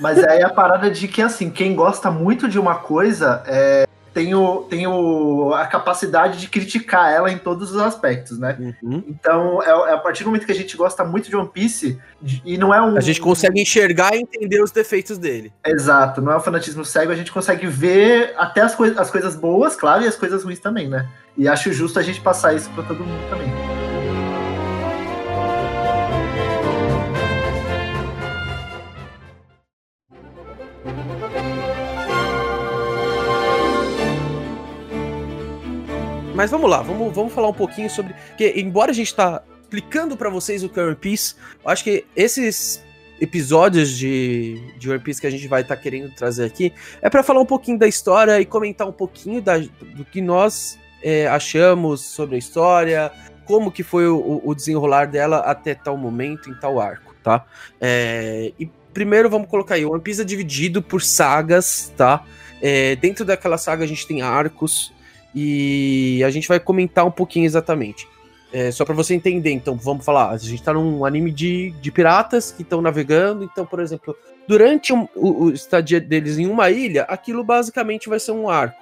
Mas 0.00 0.18
aí 0.24 0.42
a 0.42 0.50
parada 0.50 0.90
de 0.90 1.06
que, 1.06 1.22
assim, 1.22 1.50
quem 1.50 1.74
gosta 1.74 2.10
muito 2.10 2.48
de 2.48 2.58
uma 2.58 2.76
coisa 2.76 3.42
é, 3.46 3.86
tem, 4.12 4.34
o, 4.34 4.62
tem 4.62 4.86
o, 4.86 5.52
a 5.54 5.66
capacidade 5.66 6.38
de 6.38 6.48
criticar 6.48 7.12
ela 7.12 7.30
em 7.30 7.38
todos 7.38 7.70
os 7.70 7.80
aspectos, 7.80 8.38
né? 8.38 8.74
Uhum. 8.82 9.04
Então, 9.08 9.62
é, 9.62 9.68
é, 9.68 9.94
a 9.94 9.98
partir 9.98 10.24
do 10.24 10.30
momento 10.30 10.46
que 10.46 10.52
a 10.52 10.54
gente 10.54 10.76
gosta 10.76 11.04
muito 11.04 11.28
de 11.28 11.36
One 11.36 11.48
Piece, 11.48 11.98
e 12.44 12.58
não 12.58 12.74
é 12.74 12.82
um. 12.82 12.96
A 12.96 13.00
gente 13.00 13.20
consegue 13.20 13.60
enxergar 13.60 14.14
e 14.14 14.20
entender 14.20 14.62
os 14.62 14.70
defeitos 14.70 15.16
dele. 15.16 15.52
Exato, 15.64 16.20
não 16.20 16.32
é 16.32 16.36
um 16.36 16.40
fanatismo 16.40 16.84
cego, 16.84 17.12
a 17.12 17.16
gente 17.16 17.32
consegue 17.32 17.66
ver 17.66 18.34
até 18.36 18.60
as, 18.60 18.74
coi 18.74 18.94
as 18.96 19.10
coisas 19.10 19.36
boas, 19.36 19.76
claro, 19.76 20.04
e 20.04 20.08
as 20.08 20.16
coisas 20.16 20.42
ruins 20.42 20.60
também, 20.60 20.88
né? 20.88 21.08
E 21.36 21.48
acho 21.48 21.72
justo 21.72 21.98
a 21.98 22.02
gente 22.02 22.20
passar 22.20 22.54
isso 22.54 22.68
para 22.70 22.84
todo 22.84 23.04
mundo 23.04 23.30
também. 23.30 23.79
Mas 36.40 36.50
vamos 36.50 36.70
lá, 36.70 36.80
vamos, 36.80 37.14
vamos 37.14 37.34
falar 37.34 37.48
um 37.48 37.52
pouquinho 37.52 37.90
sobre. 37.90 38.14
Porque, 38.28 38.54
embora 38.56 38.92
a 38.92 38.94
gente 38.94 39.14
tá 39.14 39.42
explicando 39.60 40.16
para 40.16 40.30
vocês 40.30 40.64
o 40.64 40.70
que 40.70 40.80
é 40.80 40.84
One 40.84 40.96
Piece, 40.96 41.34
acho 41.66 41.84
que 41.84 42.06
esses 42.16 42.82
episódios 43.20 43.90
de, 43.90 44.58
de 44.78 44.90
One 44.90 45.00
Piece 45.00 45.20
que 45.20 45.26
a 45.26 45.30
gente 45.30 45.46
vai 45.46 45.60
estar 45.60 45.76
tá 45.76 45.82
querendo 45.82 46.10
trazer 46.14 46.46
aqui 46.46 46.72
é 47.02 47.10
para 47.10 47.22
falar 47.22 47.42
um 47.42 47.46
pouquinho 47.46 47.78
da 47.78 47.86
história 47.86 48.40
e 48.40 48.46
comentar 48.46 48.88
um 48.88 48.92
pouquinho 48.92 49.42
da, 49.42 49.58
do 49.58 50.02
que 50.10 50.22
nós 50.22 50.78
é, 51.02 51.28
achamos 51.28 52.00
sobre 52.00 52.36
a 52.36 52.38
história, 52.38 53.12
como 53.44 53.70
que 53.70 53.82
foi 53.82 54.08
o, 54.08 54.40
o, 54.42 54.54
desenrolar 54.54 55.08
dela 55.08 55.40
até 55.40 55.74
tal 55.74 55.98
momento, 55.98 56.48
em 56.48 56.54
tal 56.54 56.80
arco, 56.80 57.14
tá? 57.22 57.44
É, 57.78 58.50
e 58.58 58.64
primeiro 58.94 59.28
vamos 59.28 59.46
colocar 59.46 59.74
aí, 59.74 59.84
One 59.84 60.00
Piece 60.00 60.22
é 60.22 60.24
dividido 60.24 60.80
por 60.80 61.02
sagas, 61.02 61.92
tá? 61.98 62.24
É, 62.62 62.96
dentro 62.96 63.26
daquela 63.26 63.58
saga 63.58 63.84
a 63.84 63.86
gente 63.86 64.06
tem 64.06 64.22
arcos, 64.22 64.90
e 65.34 66.22
a 66.24 66.30
gente 66.30 66.48
vai 66.48 66.58
comentar 66.58 67.04
um 67.06 67.10
pouquinho 67.10 67.46
exatamente. 67.46 68.08
É, 68.52 68.70
só 68.72 68.84
para 68.84 68.94
você 68.94 69.14
entender, 69.14 69.52
então, 69.52 69.76
vamos 69.76 70.04
falar. 70.04 70.30
A 70.30 70.36
gente 70.36 70.62
tá 70.62 70.72
num 70.72 71.04
anime 71.04 71.30
de, 71.30 71.70
de 71.80 71.92
piratas 71.92 72.50
que 72.50 72.62
estão 72.62 72.82
navegando. 72.82 73.44
Então, 73.44 73.64
por 73.64 73.80
exemplo, 73.80 74.16
durante 74.48 74.92
um, 74.92 75.06
o, 75.14 75.44
o 75.44 75.50
estadia 75.50 76.00
deles 76.00 76.38
em 76.38 76.46
uma 76.46 76.70
ilha, 76.70 77.04
aquilo 77.04 77.44
basicamente 77.44 78.08
vai 78.08 78.18
ser 78.18 78.32
um 78.32 78.48
arco. 78.48 78.76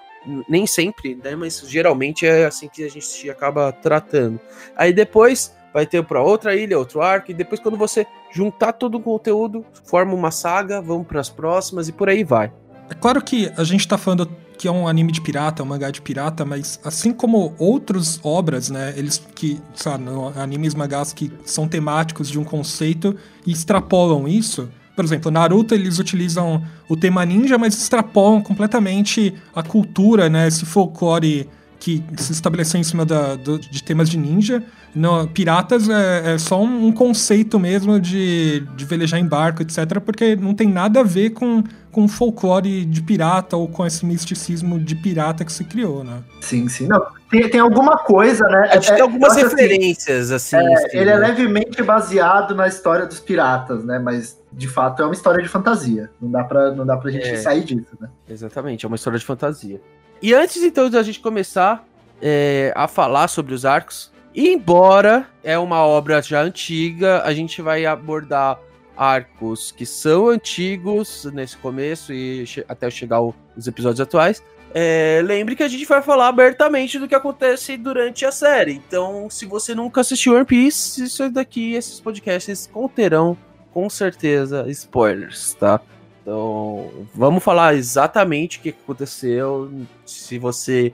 Nem 0.49 0.67
sempre, 0.67 1.14
né? 1.23 1.37
Mas 1.37 1.62
geralmente 1.69 2.26
é 2.26 2.47
assim 2.47 2.69
que 2.69 2.83
a 2.83 2.88
gente 2.88 3.28
acaba 3.31 3.71
tratando. 3.71 4.40
Aí 4.75 4.93
depois 4.93 5.55
vai 5.73 5.87
ter 5.87 6.02
para 6.02 6.23
outra 6.23 6.57
ilha, 6.57 6.78
outro 6.78 7.02
arco, 7.02 7.31
e 7.31 7.35
depois, 7.35 7.61
quando 7.61 7.76
você 7.76 8.07
juntar 8.33 8.73
todo 8.73 8.97
o 8.97 9.00
conteúdo, 9.00 9.64
forma 9.85 10.14
uma 10.14 10.31
saga, 10.31 10.81
vamos 10.81 11.07
para 11.07 11.21
as 11.21 11.28
próximas 11.28 11.88
e 11.88 11.93
por 11.93 12.09
aí 12.09 12.25
vai. 12.25 12.50
É 12.90 12.95
claro 12.95 13.23
que 13.23 13.52
a 13.57 13.64
gente 13.64 13.87
tá 13.87 13.99
falando 13.99 14.28
que 14.58 14.66
é 14.66 14.70
um 14.70 14.88
anime 14.88 15.12
de 15.12 15.20
pirata, 15.20 15.62
um 15.62 15.66
mangá 15.66 15.90
de 15.90 16.02
pirata, 16.02 16.44
mas 16.44 16.80
assim 16.84 17.12
como 17.12 17.54
outras 17.58 18.18
obras, 18.24 18.68
né, 18.68 18.92
eles 18.96 19.22
que, 19.34 19.60
sabe, 19.74 20.04
animes 20.36 20.74
mangás 20.74 21.12
que 21.12 21.32
são 21.44 21.68
temáticos 21.68 22.28
de 22.28 22.38
um 22.38 22.44
conceito 22.44 23.16
e 23.46 23.52
extrapolam 23.52 24.26
isso. 24.26 24.68
Por 24.96 25.04
exemplo, 25.04 25.30
Naruto 25.30 25.74
eles 25.74 26.00
utilizam 26.00 26.60
o 26.88 26.96
tema 26.96 27.24
ninja, 27.24 27.56
mas 27.56 27.74
extrapolam 27.74 28.42
completamente 28.42 29.32
a 29.54 29.62
cultura, 29.62 30.28
né, 30.28 30.48
esse 30.48 30.66
folclore 30.66 31.48
que 31.78 32.02
se 32.16 32.32
estabeleceu 32.32 32.80
em 32.80 32.85
cima 32.85 33.04
da, 33.04 33.37
do, 33.37 33.58
de 33.58 33.82
temas 33.82 34.08
de 34.08 34.18
ninja. 34.18 34.62
No, 34.94 35.28
piratas 35.28 35.88
é, 35.88 36.35
é 36.35 36.38
só 36.38 36.61
um, 36.61 36.87
um, 36.87 36.92
conceito 36.92 37.58
mesmo 37.58 38.00
de, 38.00 38.61
de 38.75 38.85
velejar 38.85 39.20
em 39.20 39.26
barco, 39.26 39.62
etc., 39.62 40.00
porque 40.00 40.35
não 40.35 40.54
tem 40.54 40.66
nada 40.66 41.00
a 41.00 41.02
ver 41.04 41.30
com, 41.30 41.62
com 41.92 42.04
o 42.04 42.08
folclore 42.08 42.85
de 42.85 43.02
pirata 43.02 43.56
ou 43.56 43.68
com 43.68 43.87
esse 43.87 44.04
misticismo 44.04 44.78
de 44.78 44.97
pirata 44.97 45.44
que 45.44 45.52
se 45.52 45.62
criou, 45.64 46.02
né? 46.02 46.23
Sim, 46.40 46.68
sim. 46.68 46.88
Não, 46.88 47.04
tem, 47.30 47.49
tem 47.49 47.61
alguma 47.61 47.99
coisa, 47.99 48.44
né? 48.49 48.70
A 48.70 48.75
gente 48.75 48.90
é, 48.90 48.94
tem 48.94 49.02
algumas 49.02 49.37
referências, 49.37 50.32
assim. 50.32 50.56
assim, 50.56 50.66
é, 50.66 50.75
assim 50.75 50.97
ele 50.97 51.11
é 51.11 51.18
né? 51.18 51.26
é 51.26 51.28
levemente 51.28 51.82
baseado 51.82 52.54
na 52.54 52.66
história 52.66 53.06
dos 53.06 53.20
piratas, 53.20 53.85
né? 53.85 53.99
Mas, 53.99 54.40
de 54.52 54.66
fato, 54.66 55.02
é 55.02 55.04
uma 55.04 55.14
história 55.14 55.42
de 55.42 55.49
fantasia. 55.49 56.11
Não 56.20 56.30
dá 56.30 56.42
pra, 56.42 56.73
não 56.73 56.87
dá 56.87 56.97
pra 56.97 57.11
gente 57.11 57.28
é. 57.28 57.37
sair 57.37 57.62
disso, 57.62 57.97
né? 58.00 58.08
Exatamente, 58.28 58.85
é 58.85 58.88
uma 58.88 58.97
história 58.97 59.18
de 59.18 59.25
fantasia. 59.25 59.80
E 60.20 60.34
antes, 60.34 60.62
então, 60.62 60.90
da 60.90 61.02
gente 61.02 61.20
começar 61.20 61.84
é, 62.20 62.72
a 62.75 62.88
falar 62.88 63.28
sobre 63.28 63.54
os 63.54 63.64
arcos, 63.64 64.10
embora 64.34 65.28
é 65.42 65.58
uma 65.58 65.84
obra 65.84 66.20
já 66.20 66.42
antiga, 66.42 67.22
a 67.25 67.32
gente 67.32 67.62
vai 67.62 67.87
abordar 67.87 68.58
arcos 68.96 69.70
que 69.70 69.87
são 69.87 70.28
antigos 70.28 71.25
nesse 71.32 71.56
começo 71.56 72.12
e 72.12 72.44
até 72.68 72.90
chegar 72.90 73.20
os 73.22 73.66
episódios 73.66 74.00
atuais. 74.00 74.42
É, 74.75 75.22
lembre 75.25 75.56
que 75.56 75.62
a 75.62 75.68
gente 75.68 75.87
vai 75.87 76.02
falar 76.02 76.28
abertamente 76.28 76.98
do 76.98 77.08
que 77.08 77.14
acontece 77.14 77.76
durante 77.76 78.26
a 78.26 78.32
série. 78.32 78.72
Então, 78.72 79.30
se 79.30 79.46
você 79.46 79.75
nunca 79.75 80.00
assistiu 80.00 80.34
One 80.34 80.44
Piece, 80.44 81.04
isso 81.04 81.30
daqui, 81.30 81.75
esses 81.75 82.00
podcasts 82.00 82.68
conterão 82.70 83.37
com 83.72 83.88
certeza 83.88 84.66
spoilers, 84.68 85.54
tá? 85.54 85.80
Então, 86.28 86.90
vamos 87.14 87.42
falar 87.42 87.75
exatamente 87.75 88.58
o 88.58 88.61
que 88.61 88.68
aconteceu. 88.68 89.73
Se 90.04 90.38
você 90.38 90.92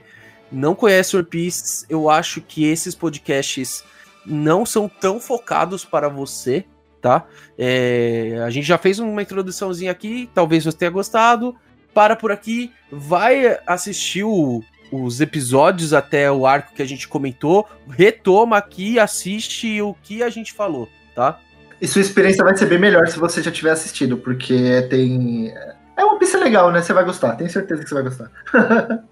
não 0.49 0.73
conhece 0.73 1.17
One 1.17 1.25
Piece, 1.25 1.85
eu 1.89 2.09
acho 2.09 2.39
que 2.39 2.63
esses 2.63 2.95
podcasts 2.95 3.83
não 4.25 4.65
são 4.65 4.87
tão 4.87 5.19
focados 5.19 5.83
para 5.83 6.07
você, 6.07 6.63
tá? 7.01 7.27
É, 7.57 8.41
a 8.45 8.49
gente 8.49 8.65
já 8.65 8.77
fez 8.77 8.97
uma 8.97 9.21
introduçãozinha 9.21 9.91
aqui, 9.91 10.29
talvez 10.33 10.63
você 10.63 10.77
tenha 10.77 10.89
gostado. 10.91 11.53
Para 11.93 12.15
por 12.15 12.31
aqui, 12.31 12.71
vai 12.89 13.59
assistir 13.67 14.23
o, 14.23 14.63
os 14.89 15.19
episódios 15.19 15.93
até 15.93 16.31
o 16.31 16.47
arco 16.47 16.73
que 16.73 16.81
a 16.81 16.87
gente 16.87 17.09
comentou, 17.09 17.67
retoma 17.89 18.55
aqui, 18.55 18.97
assiste 18.97 19.81
o 19.81 19.93
que 20.01 20.23
a 20.23 20.29
gente 20.29 20.53
falou, 20.53 20.87
tá? 21.13 21.41
E 21.79 21.87
sua 21.87 22.01
experiência 22.01 22.43
vai 22.43 22.55
ser 22.55 22.67
bem 22.67 22.79
melhor 22.79 23.05
se 23.07 23.19
você 23.19 23.41
já 23.41 23.51
tiver 23.51 23.71
assistido, 23.71 24.17
porque 24.17 24.87
tem. 24.89 25.53
É 25.97 26.05
uma 26.05 26.17
pista 26.17 26.37
legal, 26.37 26.71
né? 26.71 26.81
Você 26.81 26.93
vai 26.93 27.03
gostar, 27.03 27.35
tenho 27.35 27.49
certeza 27.49 27.83
que 27.83 27.89
você 27.89 27.95
vai 27.95 28.03
gostar. 28.03 28.31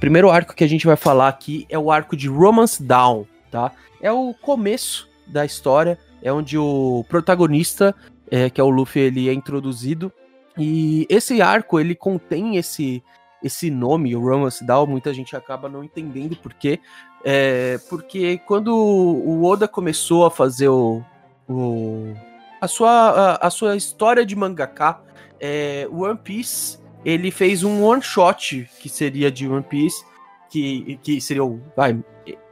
Primeiro 0.00 0.30
arco 0.30 0.54
que 0.54 0.64
a 0.64 0.68
gente 0.68 0.86
vai 0.86 0.96
falar 0.96 1.28
aqui 1.28 1.66
é 1.68 1.78
o 1.78 1.90
arco 1.90 2.16
de 2.16 2.28
Romance 2.28 2.82
Down, 2.82 3.26
tá? 3.50 3.72
É 4.00 4.10
o 4.12 4.32
começo 4.34 5.08
da 5.26 5.44
história, 5.44 5.98
é 6.22 6.32
onde 6.32 6.56
o 6.56 7.04
protagonista, 7.08 7.94
é, 8.30 8.48
que 8.48 8.60
é 8.60 8.64
o 8.64 8.70
Luffy, 8.70 9.02
ele 9.02 9.28
é 9.28 9.32
introduzido. 9.32 10.12
E 10.56 11.06
esse 11.08 11.42
arco, 11.42 11.78
ele 11.78 11.94
contém 11.94 12.56
esse 12.56 13.02
esse 13.42 13.70
nome, 13.70 14.16
o 14.16 14.20
Romance 14.20 14.64
Down, 14.64 14.86
muita 14.86 15.14
gente 15.14 15.36
acaba 15.36 15.68
não 15.68 15.84
entendendo 15.84 16.36
por 16.36 16.52
quê, 16.54 16.80
é, 17.24 17.78
porque 17.88 18.38
quando 18.46 18.74
o 18.74 19.44
Oda 19.44 19.66
começou 19.66 20.24
a 20.24 20.30
fazer 20.30 20.68
o, 20.68 21.02
o 21.48 22.14
a, 22.60 22.68
sua, 22.68 22.90
a, 22.90 23.46
a, 23.46 23.50
sua 23.50 23.76
história 23.76 24.24
de 24.24 24.36
mangaka, 24.36 25.00
é, 25.40 25.88
One 25.90 26.18
Piece 26.18 26.78
ele 27.04 27.30
fez 27.30 27.62
um 27.62 27.82
one 27.84 28.02
shot 28.02 28.68
que 28.80 28.88
seria 28.88 29.30
de 29.30 29.48
One 29.48 29.62
Piece 29.62 30.04
que, 30.50 30.98
que 31.02 31.20
seria 31.20 31.44
o. 31.44 31.60
Vai, 31.76 31.98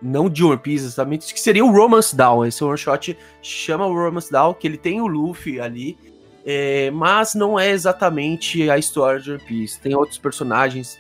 não 0.01 0.29
de 0.29 0.45
One 0.45 0.59
Piece 0.59 0.85
exatamente, 0.85 1.33
que 1.33 1.41
seria 1.41 1.65
o 1.65 1.73
Romance 1.73 2.15
Down. 2.15 2.45
Esse 2.45 2.63
one 2.63 2.77
shot 2.77 3.17
chama 3.43 3.87
o 3.87 3.95
Romance 3.95 4.31
Down, 4.31 4.55
que 4.55 4.67
ele 4.67 4.77
tem 4.77 5.01
o 5.01 5.07
Luffy 5.07 5.61
ali, 5.61 5.97
é, 6.45 6.91
mas 6.91 7.35
não 7.35 7.59
é 7.59 7.71
exatamente 7.71 8.69
a 8.71 8.79
história 8.79 9.21
de 9.21 9.33
One 9.33 9.43
Piece. 9.43 9.81
Tem 9.81 9.95
outros 9.95 10.19
personagens 10.19 10.99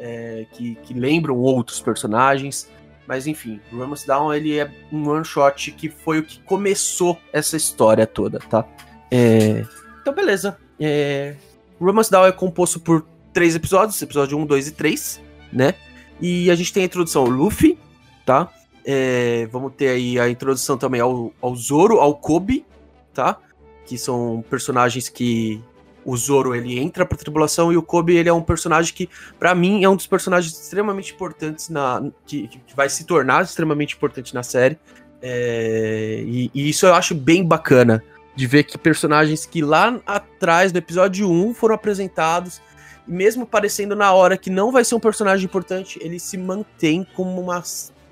é, 0.00 0.46
que, 0.52 0.74
que 0.76 0.94
lembram 0.94 1.36
outros 1.36 1.80
personagens. 1.80 2.68
Mas 3.08 3.26
enfim, 3.26 3.58
o 3.72 3.78
Romance 3.78 4.06
Down 4.06 4.34
ele 4.34 4.58
é 4.58 4.70
um 4.92 5.08
one 5.08 5.24
shot 5.24 5.72
que 5.72 5.88
foi 5.88 6.18
o 6.18 6.22
que 6.22 6.40
começou 6.42 7.18
essa 7.32 7.56
história 7.56 8.06
toda, 8.06 8.38
tá? 8.38 8.66
É, 9.10 9.64
então, 10.02 10.12
beleza. 10.12 10.58
É, 10.78 11.34
Romance 11.80 12.10
Down 12.10 12.26
é 12.26 12.32
composto 12.32 12.78
por 12.78 13.06
três 13.32 13.56
episódios, 13.56 14.00
episódio 14.02 14.36
1, 14.36 14.44
2 14.44 14.68
e 14.68 14.72
3, 14.72 15.22
né? 15.50 15.74
E 16.20 16.50
a 16.50 16.54
gente 16.54 16.70
tem 16.70 16.82
a 16.82 16.86
introdução 16.86 17.22
ao 17.22 17.30
Luffy, 17.30 17.78
tá? 18.26 18.52
É, 18.84 19.46
vamos 19.50 19.72
ter 19.74 19.88
aí 19.88 20.20
a 20.20 20.28
introdução 20.28 20.76
também 20.76 21.00
ao, 21.00 21.32
ao 21.40 21.56
Zoro, 21.56 22.00
ao 22.00 22.14
Kobe, 22.14 22.66
tá? 23.14 23.38
Que 23.86 23.96
são 23.96 24.44
personagens 24.50 25.08
que 25.08 25.62
o 26.08 26.16
Zoro 26.16 26.54
ele 26.54 26.78
entra 26.78 27.04
pra 27.04 27.18
tribulação 27.18 27.70
e 27.70 27.76
o 27.76 27.82
Kobe 27.82 28.16
ele 28.16 28.30
é 28.30 28.32
um 28.32 28.40
personagem 28.40 28.94
que, 28.94 29.10
para 29.38 29.54
mim, 29.54 29.84
é 29.84 29.88
um 29.90 29.94
dos 29.94 30.06
personagens 30.06 30.58
extremamente 30.58 31.12
importantes 31.12 31.68
na. 31.68 32.02
que, 32.26 32.48
que 32.48 32.74
vai 32.74 32.88
se 32.88 33.04
tornar 33.04 33.44
extremamente 33.44 33.94
importante 33.94 34.34
na 34.34 34.42
série. 34.42 34.78
É, 35.20 36.22
e, 36.24 36.50
e, 36.54 36.70
isso 36.70 36.86
eu 36.86 36.94
acho 36.94 37.14
bem 37.14 37.44
bacana. 37.44 38.02
De 38.34 38.46
ver 38.46 38.62
que 38.62 38.78
personagens 38.78 39.44
que 39.44 39.60
lá 39.60 40.00
atrás, 40.06 40.72
no 40.72 40.78
episódio 40.78 41.28
1, 41.28 41.54
foram 41.54 41.74
apresentados, 41.74 42.62
e 43.06 43.12
mesmo 43.12 43.42
aparecendo 43.42 43.94
na 43.96 44.12
hora 44.12 44.38
que 44.38 44.48
não 44.48 44.72
vai 44.72 44.84
ser 44.84 44.94
um 44.94 45.00
personagem 45.00 45.44
importante, 45.44 45.98
ele 46.00 46.18
se 46.20 46.38
mantém 46.38 47.06
como 47.16 47.38
uma, 47.38 47.62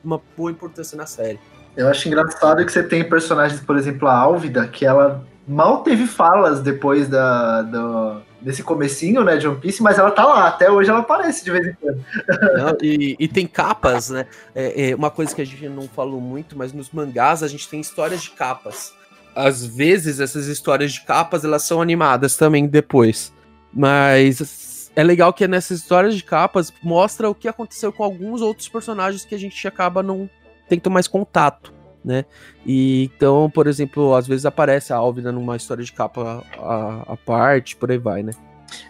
uma 0.04 0.20
boa 0.36 0.50
importância 0.50 0.98
na 0.98 1.06
série. 1.06 1.38
Eu 1.76 1.88
acho 1.88 2.08
engraçado 2.08 2.66
que 2.66 2.72
você 2.72 2.82
tem 2.82 3.08
personagens, 3.08 3.60
por 3.60 3.78
exemplo, 3.78 4.08
a 4.08 4.16
Álvida, 4.18 4.66
que 4.66 4.84
ela 4.84 5.24
mal 5.46 5.82
teve 5.82 6.06
falas 6.06 6.60
depois 6.60 7.08
da, 7.08 7.62
do, 7.62 8.20
desse 8.40 8.62
comecinho, 8.62 9.22
né, 9.22 9.36
de 9.36 9.46
One 9.46 9.60
Piece, 9.60 9.82
mas 9.82 9.98
ela 9.98 10.10
tá 10.10 10.24
lá, 10.24 10.48
até 10.48 10.70
hoje 10.70 10.90
ela 10.90 11.00
aparece 11.00 11.44
de 11.44 11.50
vez 11.50 11.66
em 11.68 11.74
quando. 11.74 12.04
Não, 12.58 12.76
e, 12.82 13.16
e, 13.18 13.28
tem 13.28 13.46
capas, 13.46 14.10
né, 14.10 14.26
é, 14.54 14.90
é, 14.90 14.94
uma 14.94 15.10
coisa 15.10 15.34
que 15.34 15.42
a 15.42 15.46
gente 15.46 15.68
não 15.68 15.88
falou 15.88 16.20
muito, 16.20 16.56
mas 16.56 16.72
nos 16.72 16.90
mangás 16.90 17.42
a 17.42 17.48
gente 17.48 17.68
tem 17.68 17.80
histórias 17.80 18.22
de 18.22 18.30
capas. 18.30 18.92
Às 19.34 19.64
vezes 19.66 20.18
essas 20.18 20.46
histórias 20.46 20.92
de 20.92 21.02
capas, 21.02 21.44
elas 21.44 21.62
são 21.62 21.82
animadas 21.82 22.36
também 22.36 22.66
depois, 22.66 23.32
mas 23.72 24.90
é 24.96 25.04
legal 25.04 25.32
que 25.32 25.46
nessas 25.46 25.80
histórias 25.80 26.14
de 26.14 26.24
capas 26.24 26.72
mostra 26.82 27.28
o 27.28 27.34
que 27.34 27.46
aconteceu 27.46 27.92
com 27.92 28.02
alguns 28.02 28.40
outros 28.40 28.68
personagens 28.68 29.24
que 29.24 29.34
a 29.34 29.38
gente 29.38 29.68
acaba 29.68 30.02
não 30.02 30.28
tendo 30.68 30.90
mais 30.90 31.06
contato 31.06 31.75
né? 32.06 32.24
E 32.64 33.10
então, 33.16 33.50
por 33.50 33.66
exemplo, 33.66 34.14
às 34.14 34.28
vezes 34.28 34.46
aparece 34.46 34.92
a 34.92 34.96
Álvida 34.96 35.32
numa 35.32 35.56
história 35.56 35.82
de 35.82 35.92
capa 35.92 36.44
a, 36.56 37.16
parte, 37.26 37.74
por 37.74 37.90
aí 37.90 37.98
vai, 37.98 38.22
né? 38.22 38.30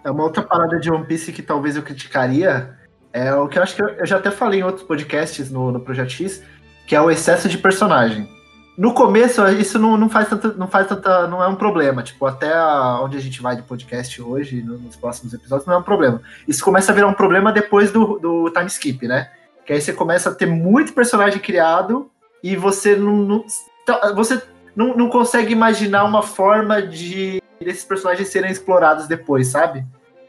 É 0.05 0.11
uma 0.11 0.23
outra 0.23 0.43
parada 0.43 0.79
de 0.79 0.91
One 0.91 1.07
Piece 1.07 1.33
que 1.33 1.43
talvez 1.43 1.77
eu 1.77 1.83
criticaria, 1.83 2.77
é 3.13 3.35
o 3.35 3.49
que 3.49 3.59
eu 3.59 3.63
acho 3.63 3.75
que 3.75 3.83
eu, 3.83 3.89
eu 3.89 4.07
já 4.07 4.19
até 4.19 4.31
falei 4.31 4.61
em 4.61 4.63
outros 4.63 4.85
podcasts 4.85 5.51
no, 5.51 5.73
no 5.73 5.81
Projeto 5.81 6.11
X, 6.11 6.43
que 6.87 6.95
é 6.95 7.01
o 7.01 7.11
excesso 7.11 7.49
de 7.49 7.57
personagem. 7.57 8.29
No 8.77 8.93
começo, 8.93 9.43
isso 9.49 9.79
não, 9.79 9.97
não 9.97 10.11
faz 10.11 10.29
tanta, 10.29 10.53
não 10.53 10.69
faz 10.69 10.87
tanta, 10.87 11.27
não 11.27 11.43
é 11.43 11.49
um 11.49 11.55
problema. 11.55 12.03
Tipo, 12.03 12.27
até 12.27 12.53
a, 12.53 13.01
onde 13.03 13.17
a 13.17 13.21
gente 13.21 13.41
vai 13.41 13.57
de 13.57 13.63
podcast 13.63 14.21
hoje, 14.21 14.63
no, 14.63 14.77
nos 14.77 14.97
próximos 14.97 15.33
episódios, 15.33 15.67
não 15.67 15.75
é 15.75 15.79
um 15.79 15.83
problema. 15.83 16.21
Isso 16.47 16.63
começa 16.63 16.93
a 16.93 16.95
virar 16.95 17.07
um 17.07 17.15
problema 17.15 17.51
depois 17.51 17.91
do, 17.91 18.19
do 18.19 18.51
time 18.51 18.67
skip, 18.67 19.09
né? 19.09 19.31
Que 19.65 19.73
aí 19.73 19.81
você 19.81 19.95
começa 19.95 20.29
a 20.29 20.35
ter 20.35 20.45
muito 20.45 20.93
personagem 20.93 21.41
criado 21.41 22.11
e 22.53 22.57
você 22.57 22.95
não, 22.95 23.17
não 23.17 23.45
tá, 23.85 24.13
você 24.15 24.41
não, 24.75 24.97
não 24.97 25.09
consegue 25.09 25.53
imaginar 25.53 26.05
uma 26.05 26.23
forma 26.23 26.83
de 26.83 27.43
desses 27.59 27.85
personagens 27.85 28.29
serem 28.29 28.51
explorados 28.51 29.09
depois, 29.09 29.49
sabe? 29.49 29.85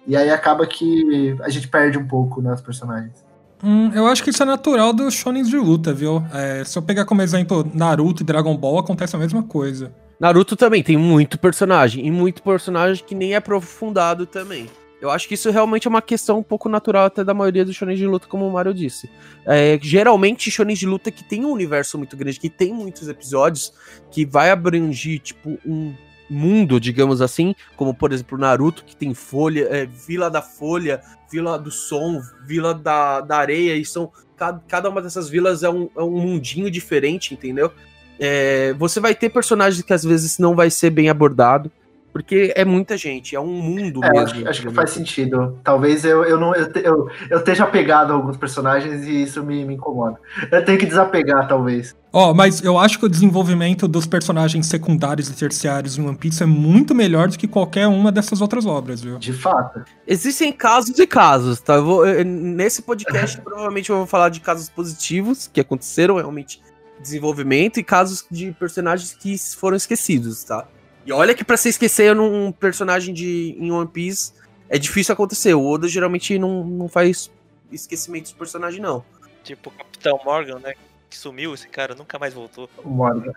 E 0.07 0.15
aí 0.15 0.29
acaba 0.29 0.65
que 0.65 1.35
a 1.41 1.49
gente 1.49 1.67
perde 1.67 1.97
um 1.97 2.07
pouco 2.07 2.41
nos 2.41 2.59
né, 2.59 2.65
personagens. 2.65 3.25
Hum, 3.63 3.91
eu 3.93 4.07
acho 4.07 4.23
que 4.23 4.29
isso 4.29 4.41
é 4.41 4.45
natural 4.45 4.93
dos 4.93 5.13
shonen 5.13 5.43
de 5.43 5.57
luta, 5.57 5.93
viu? 5.93 6.23
É, 6.33 6.63
se 6.63 6.77
eu 6.77 6.81
pegar 6.81 7.05
como 7.05 7.21
exemplo 7.21 7.69
Naruto 7.73 8.23
e 8.23 8.25
Dragon 8.25 8.55
Ball, 8.55 8.79
acontece 8.79 9.15
a 9.15 9.19
mesma 9.19 9.43
coisa. 9.43 9.91
Naruto 10.19 10.55
também 10.55 10.81
tem 10.81 10.95
muito 10.95 11.37
personagem, 11.37 12.05
e 12.05 12.11
muito 12.11 12.41
personagem 12.41 13.03
que 13.05 13.13
nem 13.13 13.33
é 13.33 13.37
aprofundado 13.37 14.25
também. 14.25 14.67
Eu 14.99 15.11
acho 15.11 15.27
que 15.27 15.35
isso 15.35 15.51
realmente 15.51 15.87
é 15.87 15.89
uma 15.89 16.01
questão 16.01 16.39
um 16.39 16.43
pouco 16.43 16.67
natural 16.67 17.05
até 17.05 17.23
da 17.23 17.33
maioria 17.33 17.63
dos 17.63 17.75
shonen 17.75 17.95
de 17.95 18.07
luta, 18.07 18.27
como 18.27 18.47
o 18.47 18.51
Mario 18.51 18.73
disse. 18.73 19.09
É, 19.45 19.77
geralmente, 19.81 20.49
shonen 20.49 20.75
de 20.75 20.87
luta 20.87 21.11
que 21.11 21.23
tem 21.23 21.45
um 21.45 21.51
universo 21.51 21.97
muito 21.97 22.17
grande, 22.17 22.39
que 22.39 22.49
tem 22.49 22.73
muitos 22.73 23.07
episódios, 23.07 23.73
que 24.09 24.25
vai 24.25 24.49
abranger, 24.49 25.19
tipo, 25.19 25.59
um 25.65 25.93
mundo, 26.29 26.79
digamos 26.79 27.21
assim, 27.21 27.55
como 27.75 27.93
por 27.93 28.11
exemplo 28.11 28.37
Naruto, 28.37 28.83
que 28.83 28.95
tem 28.95 29.13
folha, 29.13 29.67
é, 29.69 29.85
Vila 29.85 30.29
da 30.29 30.41
Folha, 30.41 31.01
Vila 31.31 31.57
do 31.57 31.71
Som, 31.71 32.21
Vila 32.45 32.73
da, 32.73 33.21
da 33.21 33.37
Areia, 33.37 33.75
e 33.75 33.85
são. 33.85 34.11
Cada, 34.35 34.61
cada 34.67 34.89
uma 34.89 35.01
dessas 35.01 35.27
vilas 35.29 35.63
é 35.63 35.69
um, 35.69 35.89
é 35.97 36.01
um 36.01 36.11
mundinho 36.11 36.69
diferente, 36.69 37.33
entendeu? 37.33 37.71
É, 38.19 38.71
você 38.73 38.99
vai 38.99 39.15
ter 39.15 39.29
personagens 39.29 39.81
que 39.83 39.93
às 39.93 40.03
vezes 40.03 40.37
não 40.37 40.55
vai 40.55 40.69
ser 40.69 40.91
bem 40.91 41.09
abordado. 41.09 41.71
Porque 42.17 42.51
é 42.55 42.65
muita 42.65 42.97
gente, 42.97 43.35
é 43.35 43.39
um 43.39 43.45
mundo 43.45 44.03
é, 44.03 44.09
mesmo. 44.09 44.39
Acho, 44.39 44.49
acho 44.49 44.61
que 44.63 44.73
faz 44.73 44.89
sentido. 44.89 45.59
Talvez 45.63 46.03
eu, 46.03 46.23
eu 46.23 46.39
não 46.39 46.55
eu, 46.55 46.67
eu, 46.83 47.09
eu 47.29 47.37
esteja 47.37 47.63
apegado 47.63 48.11
a 48.11 48.15
alguns 48.15 48.35
personagens 48.37 49.05
e 49.05 49.21
isso 49.21 49.43
me, 49.43 49.63
me 49.63 49.75
incomoda. 49.75 50.17
Eu 50.51 50.65
tenho 50.65 50.79
que 50.79 50.85
desapegar, 50.87 51.47
talvez. 51.47 51.95
Ó, 52.11 52.31
oh, 52.31 52.33
mas 52.33 52.63
eu 52.63 52.79
acho 52.79 52.97
que 52.97 53.05
o 53.05 53.09
desenvolvimento 53.09 53.87
dos 53.87 54.07
personagens 54.07 54.65
secundários 54.65 55.29
e 55.29 55.33
terciários 55.33 55.95
em 55.95 56.07
One 56.07 56.17
Piece 56.17 56.41
é 56.41 56.45
muito 56.47 56.95
melhor 56.95 57.27
do 57.27 57.37
que 57.37 57.47
qualquer 57.47 57.85
uma 57.85 58.11
dessas 58.11 58.41
outras 58.41 58.65
obras, 58.65 58.99
viu? 58.99 59.19
De 59.19 59.33
fato. 59.33 59.85
Existem 60.07 60.51
casos 60.51 60.97
e 60.97 61.05
casos, 61.05 61.59
tá? 61.59 61.75
Eu 61.75 61.85
vou, 61.85 62.07
eu, 62.07 62.25
nesse 62.25 62.81
podcast, 62.81 63.39
provavelmente 63.45 63.91
eu 63.91 63.97
vou 63.97 64.07
falar 64.07 64.29
de 64.29 64.39
casos 64.39 64.69
positivos 64.69 65.47
que 65.53 65.61
aconteceram 65.61 66.15
realmente 66.15 66.59
desenvolvimento 66.99 67.79
e 67.79 67.83
casos 67.83 68.25
de 68.31 68.51
personagens 68.53 69.13
que 69.13 69.37
foram 69.55 69.77
esquecidos, 69.77 70.43
tá? 70.43 70.67
E 71.07 71.11
olha 71.13 71.33
que 71.33 71.45
para 71.45 71.55
se 71.55 71.69
esquecer 71.69 72.13
num 72.13 72.51
personagem 72.51 73.13
de 73.13 73.55
em 73.57 73.71
One 73.71 73.87
Piece 73.87 74.33
é 74.67 74.77
difícil 74.77 75.13
acontecer. 75.13 75.53
O 75.53 75.65
Oda 75.65 75.87
geralmente 75.87 76.37
não, 76.37 76.65
não 76.65 76.89
faz 76.89 77.31
esquecimento 77.71 78.27
de 78.27 78.35
personagem, 78.35 78.81
não. 78.81 79.05
Tipo 79.41 79.69
o 79.69 79.71
Capitão 79.71 80.19
Morgan, 80.25 80.59
né? 80.59 80.73
Que 81.09 81.17
sumiu, 81.17 81.53
esse 81.53 81.69
cara 81.69 81.95
nunca 81.95 82.19
mais 82.19 82.33
voltou. 82.33 82.69
O 82.83 82.89
Morgan, 82.89 83.31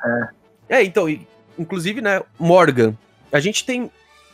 é. 0.68 0.78
É, 0.78 0.82
então, 0.82 1.06
inclusive, 1.56 2.00
né, 2.00 2.20
Morgan. 2.36 2.92
A 3.30 3.38
gente 3.38 3.64
tem 3.64 3.88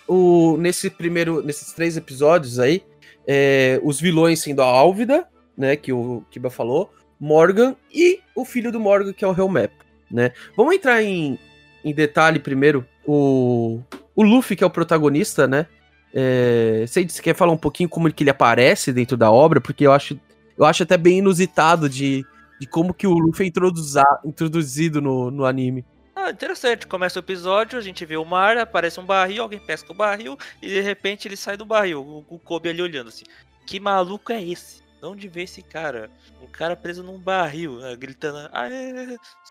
o 0.09 0.57
nesse 0.57 0.88
primeiro, 0.88 1.42
nesses 1.42 1.75
três 1.75 1.94
episódios 1.94 2.59
aí, 2.59 2.83
é, 3.27 3.79
os 3.83 4.01
vilões 4.01 4.40
sendo 4.40 4.62
a 4.62 4.64
Álvida, 4.64 5.29
né, 5.55 5.77
que 5.77 5.92
o 5.92 6.25
Kiba 6.31 6.49
falou, 6.49 6.90
Morgan 7.20 7.77
e 7.92 8.18
o 8.35 8.46
filho 8.46 8.72
do 8.72 8.81
Morgan, 8.81 9.12
que 9.12 9.27
é 9.27 9.29
o 9.29 9.38
Helmap, 9.38 9.72
né? 10.11 10.33
Vamos 10.57 10.75
entrar 10.75 11.03
em, 11.03 11.38
em 11.85 11.92
detalhe 11.92 12.38
primeiro 12.38 12.87
o, 13.06 13.80
o 14.14 14.22
Luffy, 14.22 14.56
que 14.56 14.64
é 14.64 14.66
o 14.66 14.70
protagonista, 14.70 15.46
né? 15.46 15.66
É, 16.12 16.84
você 16.86 17.06
quer 17.22 17.34
falar 17.34 17.52
um 17.52 17.58
pouquinho 17.58 17.88
como 17.88 18.12
que 18.12 18.22
ele 18.22 18.30
aparece 18.30 18.92
dentro 18.92 19.16
da 19.16 19.30
obra? 19.30 19.60
Porque 19.60 19.86
eu 19.86 19.92
acho, 19.92 20.18
eu 20.56 20.64
acho 20.64 20.82
até 20.82 20.96
bem 20.96 21.18
inusitado 21.18 21.88
de, 21.88 22.24
de 22.58 22.66
como 22.66 22.94
que 22.94 23.06
o 23.06 23.18
Luffy 23.18 23.46
é 23.46 24.26
introduzido 24.26 25.00
no, 25.00 25.30
no 25.30 25.44
anime. 25.44 25.84
Ah, 26.14 26.30
interessante. 26.30 26.86
Começa 26.86 27.18
o 27.18 27.22
episódio, 27.22 27.78
a 27.78 27.82
gente 27.82 28.04
vê 28.06 28.16
o 28.16 28.24
mar, 28.24 28.56
aparece 28.56 28.98
um 28.98 29.04
barril, 29.04 29.42
alguém 29.42 29.60
pesca 29.60 29.92
o 29.92 29.94
barril 29.94 30.38
e 30.62 30.68
de 30.68 30.80
repente 30.80 31.28
ele 31.28 31.36
sai 31.36 31.58
do 31.58 31.66
barril. 31.66 32.02
O, 32.02 32.34
o 32.34 32.38
Kobe 32.38 32.70
ali 32.70 32.80
olhando 32.80 33.08
assim. 33.08 33.26
Que 33.66 33.78
maluco 33.78 34.32
é 34.32 34.42
esse? 34.42 34.82
De 35.00 35.06
onde 35.06 35.28
vê 35.28 35.42
esse 35.42 35.60
cara? 35.60 36.10
Um 36.42 36.46
cara 36.46 36.74
preso 36.74 37.02
num 37.02 37.18
barril, 37.18 37.78
né, 37.80 37.94
gritando, 37.94 38.48
ah, 38.50 38.66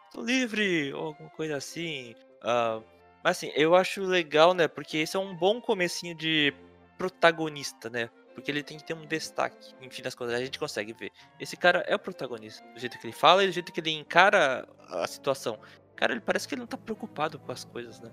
estou 0.07 0.25
livre, 0.25 0.91
ou 0.93 1.07
alguma 1.07 1.29
coisa 1.29 1.55
assim. 1.57 2.15
Uh, 2.41 2.81
mas 3.25 3.37
assim, 3.37 3.51
eu 3.55 3.73
acho 3.73 4.03
legal, 4.03 4.53
né? 4.53 4.67
Porque 4.67 4.97
esse 4.97 5.17
é 5.17 5.19
um 5.19 5.35
bom 5.35 5.59
comecinho 5.59 6.13
de 6.13 6.53
protagonista, 6.95 7.89
né? 7.89 8.07
Porque 8.35 8.51
ele 8.51 8.61
tem 8.61 8.77
que 8.77 8.85
ter 8.85 8.93
um 8.93 9.03
destaque. 9.03 9.73
Enfim, 9.81 10.03
das 10.03 10.13
coisas, 10.13 10.35
a 10.35 10.45
gente 10.45 10.59
consegue 10.59 10.93
ver. 10.93 11.09
Esse 11.39 11.57
cara 11.57 11.83
é 11.87 11.95
o 11.95 11.99
protagonista. 11.99 12.63
Do 12.71 12.79
jeito 12.79 12.99
que 12.99 13.07
ele 13.07 13.13
fala 13.13 13.43
e 13.43 13.47
do 13.47 13.51
jeito 13.51 13.71
que 13.71 13.79
ele 13.79 13.89
encara 13.89 14.67
a 14.91 15.07
situação. 15.07 15.57
Cara, 15.95 16.11
ele 16.11 16.21
parece 16.21 16.47
que 16.47 16.53
ele 16.53 16.59
não 16.59 16.67
tá 16.67 16.77
preocupado 16.77 17.39
com 17.39 17.51
as 17.51 17.63
coisas, 17.63 17.99
né? 17.99 18.11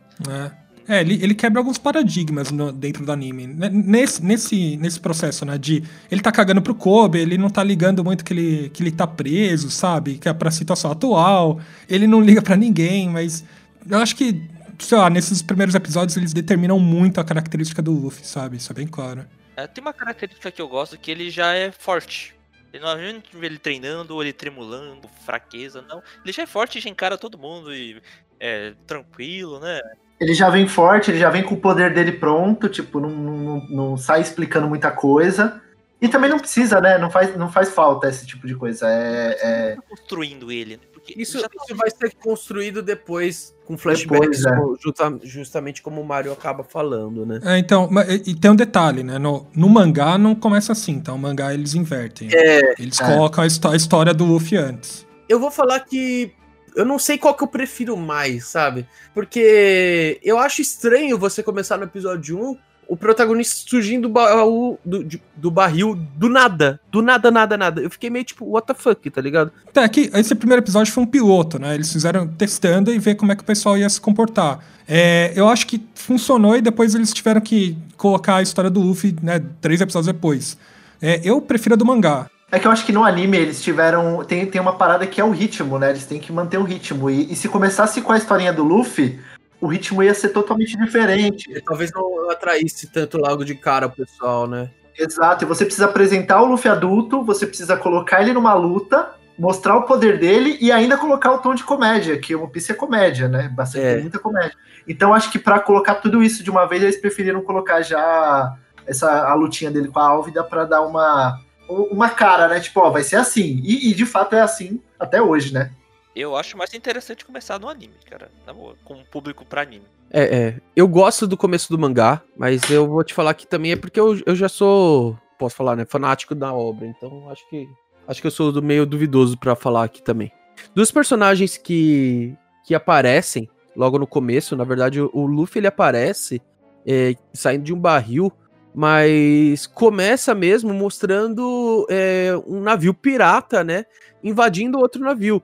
É. 0.89 0.97
É, 0.97 1.01
ele, 1.03 1.23
ele 1.23 1.35
quebra 1.35 1.61
alguns 1.61 1.77
paradigmas 1.77 2.51
no, 2.51 2.73
dentro 2.73 3.05
do 3.05 3.13
anime. 3.13 3.47
Nesse, 3.47 4.25
nesse, 4.25 4.79
nesse 4.79 4.99
processo, 4.99 5.45
né? 5.45 5.59
De 5.59 5.85
ele 6.11 6.23
tá 6.23 6.33
cagando 6.33 6.63
pro 6.63 6.75
Kobe, 6.75 7.19
ele 7.19 7.37
não 7.37 7.51
tá 7.51 7.63
ligando 7.63 8.03
muito 8.03 8.25
que 8.25 8.33
ele, 8.33 8.71
que 8.71 8.83
ele 8.83 8.91
tá 8.91 9.07
preso, 9.07 9.71
sabe? 9.71 10.17
Que 10.17 10.29
é 10.29 10.33
pra 10.33 10.51
situação 10.51 10.91
atual. 10.91 11.61
Ele 11.87 12.07
não 12.07 12.21
liga 12.23 12.41
para 12.41 12.57
ninguém, 12.57 13.11
mas 13.11 13.45
eu 13.89 13.99
acho 13.99 14.17
que 14.17 14.51
sei 14.85 14.99
lá, 14.99 15.09
nesses 15.09 15.43
primeiros 15.43 15.75
episódios 15.75 16.17
eles 16.17 16.33
determinam 16.33 16.79
muito 16.79 17.21
a 17.21 17.25
característica 17.25 17.81
do 17.81 17.93
Luffy, 17.93 18.27
sabe? 18.27 18.57
Isso 18.57 18.73
é 18.73 18.75
bem 18.75 18.87
claro. 18.87 19.25
É, 19.57 19.67
tem 19.67 19.83
uma 19.83 19.93
característica 19.93 20.51
que 20.51 20.61
eu 20.61 20.69
gosto 20.69 20.99
que 20.99 21.11
ele 21.11 21.31
já 21.31 21.55
é 21.55 21.71
forte. 21.71 22.35
Ele 22.73 22.83
não 22.83 22.91
a 22.91 22.99
gente 22.99 23.37
vê 23.37 23.47
ele 23.47 23.59
treinando, 23.59 24.15
ou 24.15 24.23
ele 24.23 24.33
tremulando, 24.33 25.09
fraqueza, 25.27 25.83
não. 25.83 26.03
Ele 26.25 26.33
já 26.33 26.43
é 26.43 26.47
forte 26.47 26.79
e 26.79 26.81
já 26.81 26.89
encara 26.89 27.19
todo 27.19 27.39
mundo 27.39 27.75
e 27.75 28.01
é 28.41 28.73
tranquilo, 28.87 29.61
né? 29.61 29.81
Ele 30.19 30.35
já 30.35 30.49
vem 30.49 30.67
forte, 30.67 31.11
ele 31.11 31.19
já 31.19 31.29
vem 31.29 31.43
com 31.43 31.55
o 31.55 31.61
poder 31.61 31.93
dele 31.93 32.13
pronto, 32.13 32.69
tipo, 32.69 33.01
não, 33.01 33.11
não, 33.11 33.67
não 33.69 33.97
sai 33.97 34.23
explicando 34.23 34.69
muita 34.69 34.91
coisa. 34.91 35.61
E 36.01 36.09
também 36.09 36.31
não 36.31 36.39
precisa, 36.39 36.81
né? 36.81 36.99
Não 36.99 37.11
faz, 37.11 37.37
não 37.37 37.51
faz 37.51 37.71
falta 37.71 38.09
esse 38.09 38.27
tipo 38.27 38.47
de 38.47 38.57
coisa. 38.57 38.89
É, 38.89 39.39
é... 39.41 39.77
Tá 39.77 39.83
construindo 39.89 40.51
ele, 40.51 40.77
né? 40.77 40.83
Porque 41.03 41.21
isso, 41.21 41.41
tá... 41.41 41.49
isso 41.65 41.77
vai 41.77 41.91
ser 41.91 42.15
construído 42.15 42.81
depois 42.81 43.55
com 43.67 43.77
flashbacks, 43.77 44.43
depois, 44.43 44.79
é. 44.79 44.83
justa, 44.83 45.19
justamente 45.25 45.83
como 45.83 46.01
o 46.01 46.05
Mario 46.05 46.33
acaba 46.33 46.63
falando, 46.63 47.27
né? 47.27 47.41
É, 47.45 47.59
então, 47.59 47.91
e 48.25 48.35
tem 48.35 48.51
um 48.51 48.57
detalhe, 48.57 49.03
né? 49.03 49.19
No, 49.19 49.47
no 49.55 49.69
mangá 49.69 50.17
não 50.17 50.35
começa 50.35 50.73
assim, 50.73 50.93
então 50.93 51.17
o 51.17 51.19
mangá 51.19 51.53
eles 51.53 51.75
invertem. 51.75 52.29
É, 52.33 52.75
eles 52.81 53.01
é. 53.01 53.05
colocam 53.05 53.43
a, 53.43 53.47
a 53.47 53.77
história 53.77 54.15
do 54.15 54.25
Luffy 54.25 54.57
antes. 54.57 55.05
Eu 55.29 55.41
vou 55.41 55.51
falar 55.51 55.81
que 55.81 56.33
eu 56.77 56.85
não 56.85 56.99
sei 56.99 57.19
qual 57.19 57.35
que 57.35 57.43
eu 57.43 57.49
prefiro 57.49 57.97
mais, 57.97 58.47
sabe? 58.47 58.87
Porque 59.13 60.21
eu 60.23 60.39
acho 60.39 60.63
estranho 60.63 61.19
você 61.19 61.43
começar 61.43 61.77
no 61.77 61.85
episódio 61.85 62.39
1 62.39 62.59
o 62.89 62.97
protagonista 62.97 63.69
surgindo 63.69 64.03
do 64.03 64.09
baú 64.09 64.79
do, 64.85 65.07
do 65.37 65.51
barril 65.51 65.99
do 66.17 66.29
nada. 66.29 66.81
Do 66.91 67.01
nada, 67.01 67.31
nada, 67.31 67.57
nada. 67.57 67.81
Eu 67.81 67.91
fiquei 67.91 68.11
meio 68.11 68.25
tipo, 68.25 68.45
what 68.45 68.67
the 68.67 68.75
fuck, 68.75 69.09
tá 69.11 69.21
ligado? 69.21 69.51
Tá, 69.73 69.85
aqui, 69.85 70.11
esse 70.15 70.35
primeiro 70.35 70.63
episódio 70.63 70.93
foi 70.93 71.03
um 71.03 71.07
piloto, 71.07 71.59
né? 71.59 71.75
Eles 71.75 71.93
fizeram 71.93 72.27
testando 72.27 72.93
e 72.93 72.99
ver 72.99 73.15
como 73.15 73.33
é 73.33 73.37
que 73.37 73.43
o 73.43 73.47
pessoal 73.47 73.79
ia 73.79 73.89
se 73.89 74.01
comportar. 74.01 74.61
É, 74.87 75.33
eu 75.35 75.49
acho 75.49 75.67
que 75.67 75.83
funcionou 75.95 76.57
e 76.57 76.61
depois 76.61 76.95
eles 76.95 77.13
tiveram 77.13 77.41
que 77.41 77.77
colocar 77.97 78.37
a 78.37 78.43
história 78.43 78.71
do 78.71 78.81
Luffy, 78.81 79.17
né? 79.23 79.43
Três 79.61 79.81
episódios 79.81 80.13
depois. 80.13 80.59
É, 81.01 81.21
eu 81.25 81.41
prefiro 81.41 81.75
a 81.75 81.79
do 81.79 81.87
mangá. 81.87 82.27
É 82.51 82.59
que 82.59 82.67
eu 82.67 82.71
acho 82.71 82.85
que 82.85 82.93
no 82.93 83.03
anime 83.03 83.39
eles 83.39 83.63
tiveram. 83.63 84.23
Tem, 84.25 84.45
tem 84.45 84.61
uma 84.61 84.75
parada 84.75 85.07
que 85.07 85.19
é 85.19 85.25
o 85.25 85.31
ritmo, 85.31 85.79
né? 85.79 85.89
Eles 85.89 86.05
têm 86.05 86.21
que 86.21 86.31
manter 86.31 86.59
o 86.59 86.65
ritmo. 86.65 87.09
E, 87.09 87.33
e 87.33 87.35
se 87.35 87.49
começasse 87.49 88.03
com 88.03 88.13
a 88.13 88.19
historinha 88.19 88.53
do 88.53 88.63
Luffy, 88.63 89.19
o 89.63 89.69
ritmo 89.69 90.03
ia 90.03 90.13
ser 90.13 90.31
totalmente 90.31 90.77
diferente. 90.77 91.49
E 91.49 91.61
talvez 91.61 91.93
não 91.93 92.29
atraísse 92.29 92.89
tanto 92.89 93.17
logo 93.17 93.45
de 93.45 93.55
cara 93.55 93.87
o 93.87 93.91
pessoal, 93.91 94.49
né? 94.49 94.69
Exato, 94.99 95.45
e 95.45 95.47
você 95.47 95.65
precisa 95.65 95.87
apresentar 95.87 96.43
o 96.43 96.47
Luffy 96.47 96.71
adulto, 96.71 97.25
você 97.25 97.47
precisa 97.47 97.77
colocar 97.77 98.21
ele 98.21 98.33
numa 98.33 98.53
luta, 98.55 99.13
mostrar 99.39 99.77
o 99.77 99.85
poder 99.85 100.19
dele 100.19 100.59
e 100.61 100.71
ainda 100.71 100.99
colocar 100.99 101.33
o 101.33 101.39
tom 101.39 101.55
de 101.55 101.65
comédia, 101.65 102.19
que 102.19 102.35
o 102.35 102.43
One 102.43 102.51
Piece 102.51 102.73
é 102.73 102.75
comédia, 102.75 103.29
né? 103.29 103.49
Bastante 103.49 103.87
é. 103.87 104.01
muita 104.01 104.19
comédia. 104.19 104.53
Então 104.87 105.15
acho 105.15 105.31
que 105.31 105.39
para 105.39 105.61
colocar 105.61 105.95
tudo 105.95 106.23
isso 106.23 106.43
de 106.43 106.51
uma 106.51 106.67
vez, 106.67 106.83
eles 106.83 107.01
preferiram 107.01 107.41
colocar 107.41 107.81
já 107.83 108.55
essa 108.85 109.29
a 109.29 109.35
lutinha 109.35 109.71
dele 109.71 109.89
com 109.89 110.01
a 110.01 110.09
Álvida 110.09 110.43
para 110.43 110.65
dar 110.65 110.83
uma 110.83 111.39
uma 111.69 112.11
cara, 112.11 112.49
né? 112.49 112.61
Tipo, 112.61 112.81
ó, 112.81 112.91
vai 112.91 113.05
ser 113.05 113.17
assim. 113.17 113.63
E, 113.65 113.91
e, 113.91 113.95
de 113.95 114.05
fato 114.05 114.35
é 114.35 114.41
assim 114.41 114.83
até 114.99 115.23
hoje, 115.23 115.55
né? 115.55 115.71
Eu 116.15 116.37
acho 116.37 116.57
mais 116.57 116.75
interessante 116.75 117.25
começar 117.25 117.59
no 117.59 117.69
anime, 117.69 117.95
cara. 118.09 118.31
Na 118.47 118.53
boa, 118.53 118.77
com 118.85 118.95
o 118.95 119.05
público 119.05 119.45
pra 119.45 119.63
anime. 119.63 119.87
É, 120.11 120.23
é. 120.23 120.61
Eu 120.77 120.87
gosto 120.87 121.27
do 121.27 121.37
começo 121.37 121.71
do 121.71 121.79
mangá, 121.79 122.21
mas 122.37 122.71
eu 122.71 122.87
vou 122.87 123.03
te 123.03 123.15
falar 123.15 123.33
que 123.35 123.47
também 123.47 123.73
é 123.73 123.77
porque 123.77 123.99
eu, 123.99 124.21
eu 124.27 124.37
já 124.37 124.49
sou, 124.49 125.19
posso 125.39 125.57
falar, 125.57 125.75
né? 125.75 125.87
Fanático 125.87 126.35
da 126.35 126.53
obra. 126.53 126.87
Então 126.87 127.31
acho 127.31 127.49
que. 127.49 127.69
Acho 128.07 128.21
que 128.21 128.27
eu 128.27 128.33
sou 128.33 128.61
meio 128.61 128.85
duvidoso 128.85 129.39
para 129.39 129.55
falar 129.55 129.85
aqui 129.85 130.03
também. 130.03 130.31
Dos 130.75 130.91
personagens 130.91 131.57
que, 131.57 132.37
que 132.67 132.75
aparecem 132.75 133.49
logo 133.75 133.99
no 133.99 134.07
começo, 134.07 134.57
na 134.57 134.65
verdade, 134.65 135.01
o, 135.01 135.09
o 135.15 135.25
Luffy 135.25 135.61
ele 135.61 135.69
aparece 135.69 136.43
é, 136.87 137.15
saindo 137.33 137.65
de 137.65 137.73
um 137.73 137.79
barril 137.79 138.31
mas 138.75 139.67
começa 139.67 140.35
mesmo 140.35 140.73
mostrando 140.73 141.87
é, 141.91 142.33
um 142.47 142.61
navio 142.61 142.95
pirata, 142.95 143.63
né, 143.63 143.85
invadindo 144.23 144.79
outro 144.79 145.03
navio. 145.03 145.43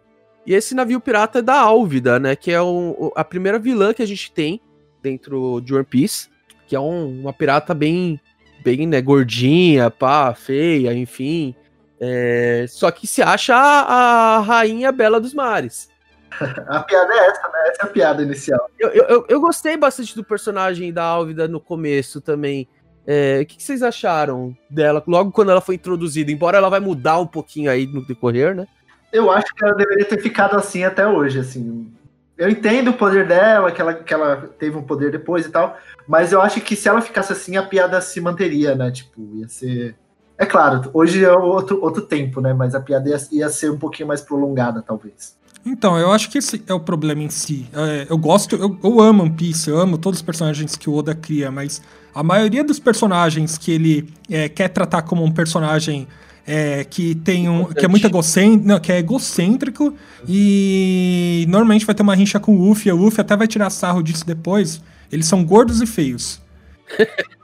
E 0.49 0.55
esse 0.55 0.75
navio 0.75 0.99
pirata 0.99 1.41
é 1.41 1.43
da 1.43 1.61
Álvida, 1.61 2.19
né, 2.19 2.35
que 2.35 2.51
é 2.51 2.63
um, 2.63 3.11
a 3.15 3.23
primeira 3.23 3.59
vilã 3.59 3.93
que 3.93 4.03
a 4.03 4.07
gente 4.07 4.33
tem 4.33 4.59
dentro 5.03 5.61
de 5.61 5.75
One 5.75 5.85
Piece, 5.85 6.31
que 6.67 6.75
é 6.75 6.81
um, 6.81 7.21
uma 7.21 7.35
pirata 7.35 7.75
bem, 7.75 8.19
bem, 8.65 8.87
né, 8.87 8.99
gordinha, 9.03 9.91
pá, 9.91 10.35
feia, 10.35 10.95
enfim. 10.95 11.55
É, 12.01 12.65
só 12.67 12.91
que 12.91 13.07
se 13.07 13.21
acha 13.21 13.55
a, 13.55 14.37
a 14.37 14.41
rainha 14.41 14.91
bela 14.91 15.21
dos 15.21 15.35
mares. 15.35 15.91
A 16.67 16.83
piada 16.83 17.13
é 17.13 17.27
essa, 17.27 17.49
né? 17.49 17.69
Essa 17.69 17.83
é 17.83 17.85
a 17.85 17.89
piada 17.89 18.23
inicial. 18.23 18.71
Eu, 18.79 18.89
eu, 18.91 19.27
eu 19.29 19.41
gostei 19.41 19.77
bastante 19.77 20.15
do 20.15 20.25
personagem 20.25 20.93
da 20.93 21.03
Álvida 21.03 21.47
no 21.49 21.61
começo 21.61 22.21
também. 22.23 22.69
É, 23.07 23.41
o 23.43 23.47
que, 23.47 23.57
que, 23.57 23.63
vocês 23.63 23.83
acharam 23.83 24.57
dela 24.71 25.03
logo 25.07 25.33
quando 25.33 25.51
ela 25.51 25.61
foi 25.61 25.75
introduzida? 25.75 26.31
Embora 26.31 26.59
ela 26.59 26.69
vai 26.69 26.81
mudar 26.81 27.19
um 27.19 27.27
pouquinho 27.27 27.71
aí 27.71 27.87
no 27.87 28.07
decorrer, 28.07 28.55
né? 28.55 28.67
Eu 29.13 29.31
acho 29.31 29.55
que 29.55 29.65
ela 29.65 29.75
deveria 29.75 30.05
ter 30.05 30.21
ficado 30.21 30.57
assim 30.57 30.85
até 30.85 31.07
hoje, 31.07 31.39
assim. 31.39 31.91
Eu 32.37 32.49
entendo 32.49 32.91
o 32.91 32.95
poder 32.95 33.27
dela, 33.27 33.73
que 33.73 33.81
ela, 33.81 33.95
que 33.95 34.15
ela 34.15 34.49
teve 34.59 34.77
um 34.77 34.83
poder 34.83 35.11
depois 35.11 35.47
e 35.47 35.49
tal, 35.49 35.77
mas 36.07 36.33
eu 36.33 36.41
acho 36.41 36.61
que 36.61 36.77
se 36.77 36.89
ela 36.89 37.01
ficasse 37.01 37.33
assim, 37.33 37.57
a 37.57 37.63
piada 37.63 38.01
se 38.01 38.21
manteria, 38.21 38.75
né? 38.75 38.91
Tipo, 38.91 39.21
ia 39.35 39.49
ser. 39.49 39.97
É 40.37 40.47
claro, 40.47 40.89
hoje 40.95 41.25
é 41.25 41.33
outro, 41.33 41.83
outro 41.83 42.03
tempo, 42.03 42.41
né? 42.41 42.53
Mas 42.53 42.75
a 42.75 42.81
piada 42.81 43.09
ia, 43.09 43.19
ia 43.33 43.49
ser 43.49 43.73
um 43.73 43.79
pouquinho 43.79 44.07
mais 44.07 44.21
prolongada, 44.21 44.81
talvez. 44.81 45.37
Então, 45.67 45.99
eu 45.99 46.13
acho 46.13 46.31
que 46.31 46.39
esse 46.39 46.63
é 46.67 46.73
o 46.73 46.81
problema 46.81 47.23
em 47.23 47.29
si. 47.29 47.69
É, 47.73 48.07
eu 48.09 48.17
gosto, 48.17 48.55
eu, 48.55 48.79
eu 48.83 49.01
amo 49.01 49.25
One 49.25 49.33
Piece, 49.33 49.69
eu 49.69 49.79
amo 49.79 49.99
todos 49.99 50.21
os 50.21 50.23
personagens 50.23 50.77
que 50.77 50.89
o 50.89 50.95
Oda 50.95 51.15
cria, 51.15 51.51
mas 51.51 51.83
a 52.15 52.23
maioria 52.23 52.63
dos 52.63 52.79
personagens 52.79 53.59
que 53.59 53.73
ele 53.73 54.09
é, 54.31 54.49
quer 54.49 54.69
tratar 54.69 55.03
como 55.03 55.25
um 55.25 55.31
personagem 55.31 56.07
é, 56.49 56.83
que 56.83 57.15
tem 57.15 57.47
um. 57.47 57.67
que 57.67 57.85
é 57.85 57.89
muito 57.89 58.07
egocêntrico, 58.07 58.67
não, 58.67 58.81
que 58.81 58.91
é 58.91 58.99
egocêntrico 58.99 59.95
e 60.27 61.45
normalmente 61.47 61.85
vai 61.85 61.95
ter 61.95 62.03
uma 62.03 62.15
rincha 62.15 62.41
com 62.41 62.57
o 62.57 62.69
Luffy. 62.69 62.91
O 62.91 62.97
Luffy 62.97 63.21
até 63.21 63.37
vai 63.37 63.47
tirar 63.47 63.69
sarro 63.69 64.03
disso 64.03 64.27
depois. 64.27 64.81
Eles 65.13 65.27
são 65.27 65.45
gordos 65.45 65.83
e 65.83 65.87
feios. 65.87 66.41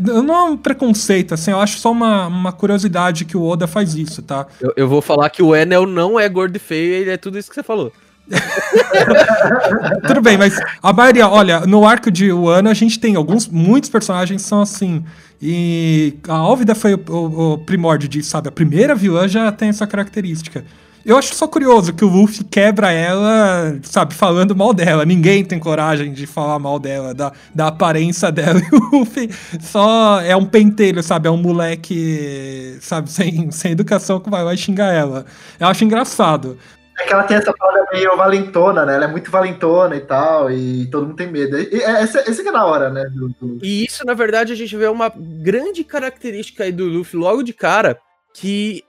Não 0.00 0.34
é 0.34 0.42
um 0.42 0.56
preconceito, 0.56 1.32
assim, 1.32 1.52
eu 1.52 1.60
acho 1.60 1.78
só 1.78 1.92
uma, 1.92 2.26
uma 2.26 2.52
curiosidade 2.52 3.24
que 3.24 3.36
o 3.36 3.44
Oda 3.44 3.68
faz 3.68 3.94
isso, 3.94 4.20
tá? 4.20 4.46
Eu, 4.60 4.72
eu 4.76 4.88
vou 4.88 5.00
falar 5.00 5.30
que 5.30 5.42
o 5.44 5.54
Enel 5.54 5.86
não 5.86 6.18
é 6.18 6.28
gordo 6.28 6.56
e 6.56 6.58
feio, 6.58 6.92
ele 6.92 7.10
é 7.10 7.16
tudo 7.16 7.38
isso 7.38 7.48
que 7.48 7.54
você 7.54 7.62
falou. 7.62 7.92
Tudo 10.06 10.20
bem, 10.20 10.36
mas 10.36 10.56
a 10.82 10.92
maioria, 10.92 11.28
olha, 11.28 11.60
no 11.60 11.86
arco 11.86 12.10
de 12.10 12.30
Wano 12.30 12.68
a 12.68 12.74
gente 12.74 12.98
tem 12.98 13.16
alguns, 13.16 13.48
muitos 13.48 13.90
personagens 13.90 14.42
são 14.42 14.60
assim. 14.60 15.04
E 15.42 16.18
a 16.28 16.34
Álvida 16.34 16.74
foi 16.74 16.94
o, 16.94 17.00
o, 17.08 17.52
o 17.52 17.58
primórdio 17.58 18.08
de, 18.08 18.22
sabe, 18.22 18.48
a 18.48 18.52
primeira 18.52 18.94
vilã 18.94 19.26
já 19.26 19.50
tem 19.50 19.70
essa 19.70 19.86
característica. 19.86 20.64
Eu 21.04 21.16
acho 21.16 21.34
só 21.34 21.48
curioso 21.48 21.94
que 21.94 22.04
o 22.04 22.08
Luffy 22.08 22.44
quebra 22.44 22.92
ela, 22.92 23.78
sabe, 23.82 24.12
falando 24.12 24.54
mal 24.54 24.74
dela. 24.74 25.04
Ninguém 25.04 25.42
tem 25.42 25.58
coragem 25.58 26.12
de 26.12 26.26
falar 26.26 26.58
mal 26.58 26.78
dela, 26.78 27.14
da, 27.14 27.32
da 27.54 27.68
aparência 27.68 28.30
dela. 28.30 28.60
E 28.70 28.76
o 28.76 28.98
Luffy 28.98 29.30
só 29.60 30.20
é 30.20 30.36
um 30.36 30.44
pentelho, 30.44 31.02
sabe? 31.02 31.26
É 31.26 31.30
um 31.30 31.38
moleque, 31.38 32.76
sabe, 32.82 33.10
sem, 33.10 33.50
sem 33.50 33.72
educação 33.72 34.20
que 34.20 34.28
vai 34.28 34.44
lá 34.44 34.54
xingar 34.54 34.92
ela. 34.92 35.24
Eu 35.58 35.68
acho 35.68 35.84
engraçado. 35.84 36.58
É 37.00 37.04
que 37.06 37.12
ela 37.12 37.22
tem 37.22 37.36
essa 37.36 37.52
palavra 37.52 37.86
meio 37.92 38.16
valentona, 38.16 38.84
né? 38.84 38.94
Ela 38.94 39.06
é 39.06 39.08
muito 39.08 39.30
valentona 39.30 39.96
e 39.96 40.00
tal, 40.00 40.50
e 40.50 40.86
todo 40.90 41.06
mundo 41.06 41.16
tem 41.16 41.30
medo. 41.30 41.58
E 41.58 41.76
esse, 41.76 42.18
esse 42.30 42.42
que 42.42 42.48
é 42.48 42.52
da 42.52 42.64
hora, 42.64 42.90
né? 42.90 43.04
Do, 43.04 43.28
do... 43.40 43.64
E 43.64 43.84
isso, 43.84 44.04
na 44.04 44.12
verdade, 44.12 44.52
a 44.52 44.56
gente 44.56 44.76
vê 44.76 44.86
uma 44.86 45.10
grande 45.16 45.82
característica 45.82 46.64
aí 46.64 46.72
do 46.72 46.84
Luffy 46.84 47.18
logo 47.18 47.42
de 47.42 47.54
cara, 47.54 47.98
que 48.34 48.84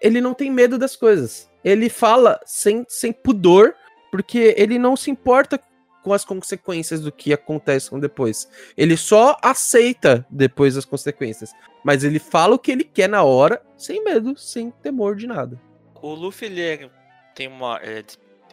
ele 0.00 0.20
não 0.20 0.32
tem 0.32 0.50
medo 0.50 0.78
das 0.78 0.94
coisas. 0.94 1.50
Ele 1.64 1.88
fala 1.88 2.38
sem, 2.46 2.86
sem 2.88 3.12
pudor, 3.12 3.74
porque 4.12 4.54
ele 4.56 4.78
não 4.78 4.96
se 4.96 5.10
importa 5.10 5.60
com 6.04 6.12
as 6.12 6.24
consequências 6.24 7.00
do 7.00 7.10
que 7.10 7.32
acontecem 7.32 7.98
depois. 7.98 8.48
Ele 8.76 8.96
só 8.96 9.36
aceita 9.42 10.24
depois 10.30 10.76
as 10.76 10.84
consequências. 10.84 11.50
Mas 11.84 12.04
ele 12.04 12.20
fala 12.20 12.54
o 12.54 12.58
que 12.60 12.70
ele 12.70 12.84
quer 12.84 13.08
na 13.08 13.24
hora, 13.24 13.60
sem 13.76 14.04
medo, 14.04 14.38
sem 14.38 14.70
temor 14.70 15.16
de 15.16 15.26
nada. 15.26 15.60
O 16.00 16.14
Luffy, 16.14 16.46
ele 16.46 16.60
é 16.60 16.88
tem 17.36 17.46
uma. 17.46 17.78
É, 17.82 18.02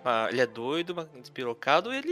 uma 0.04 0.28
ele 0.30 0.42
é 0.42 0.46
doido, 0.46 0.94
despirocado, 1.20 1.92
ele, 1.92 2.12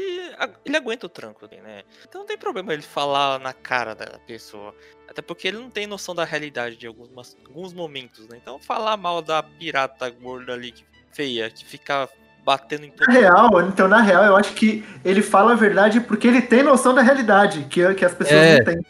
ele 0.66 0.78
aguenta 0.78 1.06
o 1.06 1.10
tranco, 1.10 1.46
né? 1.46 1.84
Então 2.08 2.22
não 2.22 2.26
tem 2.26 2.38
problema 2.38 2.74
ele 2.74 2.82
falar 2.82 3.38
na 3.40 3.54
cara 3.54 3.94
da 3.94 4.18
pessoa. 4.26 4.74
Até 5.08 5.22
porque 5.22 5.50
ele 5.50 5.58
não 5.58 5.70
tem 5.70 5.86
noção 5.86 6.16
da 6.16 6.24
realidade 6.24 6.78
de 6.78 6.88
alguns, 6.88 7.38
alguns 7.46 7.74
momentos, 7.74 8.28
né? 8.30 8.40
Então 8.42 8.58
falar 8.58 8.96
mal 8.96 9.22
da 9.22 9.44
pirata 9.44 10.10
gorda 10.10 10.54
ali, 10.54 10.72
que, 10.72 10.86
feia, 11.12 11.52
que 11.52 11.66
fica 11.66 12.10
batendo 12.46 12.86
em 12.86 12.90
todo 12.90 13.08
Na 13.08 13.14
real, 13.14 13.62
então 13.62 13.88
na 13.88 14.02
real, 14.02 14.24
eu 14.24 14.36
acho 14.36 14.54
que 14.54 14.84
ele 15.04 15.22
fala 15.22 15.52
a 15.52 15.56
verdade 15.56 16.00
porque 16.00 16.28
ele 16.28 16.42
tem 16.42 16.64
noção 16.64 16.96
da 16.96 17.02
realidade, 17.02 17.66
que, 17.70 17.94
que 17.94 18.06
as 18.06 18.14
pessoas 18.14 18.40
é. 18.40 18.58
não 18.58 18.66
têm. 18.66 18.86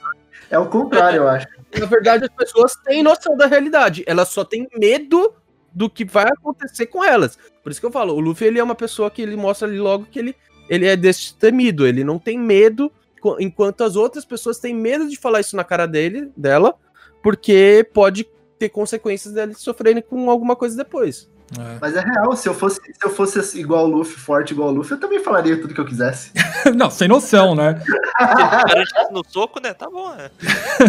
É 0.50 0.60
o 0.60 0.68
contrário, 0.68 1.18
eu 1.18 1.28
acho. 1.28 1.48
Na 1.80 1.86
verdade, 1.86 2.26
as 2.26 2.30
pessoas 2.30 2.76
têm 2.76 3.02
noção 3.02 3.38
da 3.38 3.48
realidade. 3.48 4.04
Elas 4.06 4.28
só 4.28 4.44
têm 4.44 4.68
medo 4.78 5.34
do 5.74 5.90
que 5.90 6.06
vai 6.06 6.28
acontecer 6.28 6.88
com 6.88 7.04
elas. 7.04 7.38
Por 7.64 7.72
isso 7.72 7.80
que 7.80 7.86
eu 7.86 7.92
falo, 7.92 8.14
o 8.14 8.20
Luffy 8.20 8.48
ele 8.48 8.60
é 8.60 8.64
uma 8.64 8.76
pessoa 8.76 9.10
que 9.10 9.22
ele 9.22 9.36
mostra 9.36 9.68
ali 9.68 9.80
logo 9.80 10.06
que 10.06 10.20
ele, 10.20 10.36
ele 10.70 10.86
é 10.86 10.96
destemido, 10.96 11.86
ele 11.86 12.04
não 12.04 12.20
tem 12.20 12.38
medo, 12.38 12.92
enquanto 13.40 13.84
as 13.84 13.96
outras 13.96 14.26
pessoas 14.26 14.60
têm 14.60 14.74
medo 14.74 15.08
de 15.08 15.18
falar 15.18 15.40
isso 15.40 15.56
na 15.56 15.64
cara 15.64 15.86
dele, 15.86 16.32
dela, 16.36 16.76
porque 17.22 17.88
pode 17.94 18.28
ter 18.58 18.70
consequências 18.70 19.34
deles 19.34 19.58
sofrerem 19.60 20.02
com 20.02 20.30
alguma 20.30 20.56
coisa 20.56 20.76
depois. 20.76 21.30
É. 21.60 21.78
Mas 21.82 21.96
é 21.96 22.00
real, 22.02 22.34
se 22.36 22.48
eu 22.48 22.54
fosse, 22.54 22.80
se 22.82 23.06
eu 23.06 23.10
fosse 23.10 23.40
assim, 23.40 23.60
igual 23.60 23.86
o 23.86 23.90
Luffy, 23.90 24.16
forte 24.18 24.52
igual 24.54 24.70
o 24.70 24.72
Luffy, 24.72 24.94
eu 24.94 25.00
também 25.00 25.20
falaria 25.22 25.60
tudo 25.60 25.74
que 25.74 25.82
eu 25.82 25.86
quisesse. 25.86 26.32
Não, 26.76 26.90
sem 26.90 27.08
noção, 27.08 27.54
né? 27.56 27.82
No 29.12 29.22
soco, 29.28 29.60
né? 29.62 29.74
Tá 29.74 29.90
bom, 29.90 30.10
né? 30.16 30.30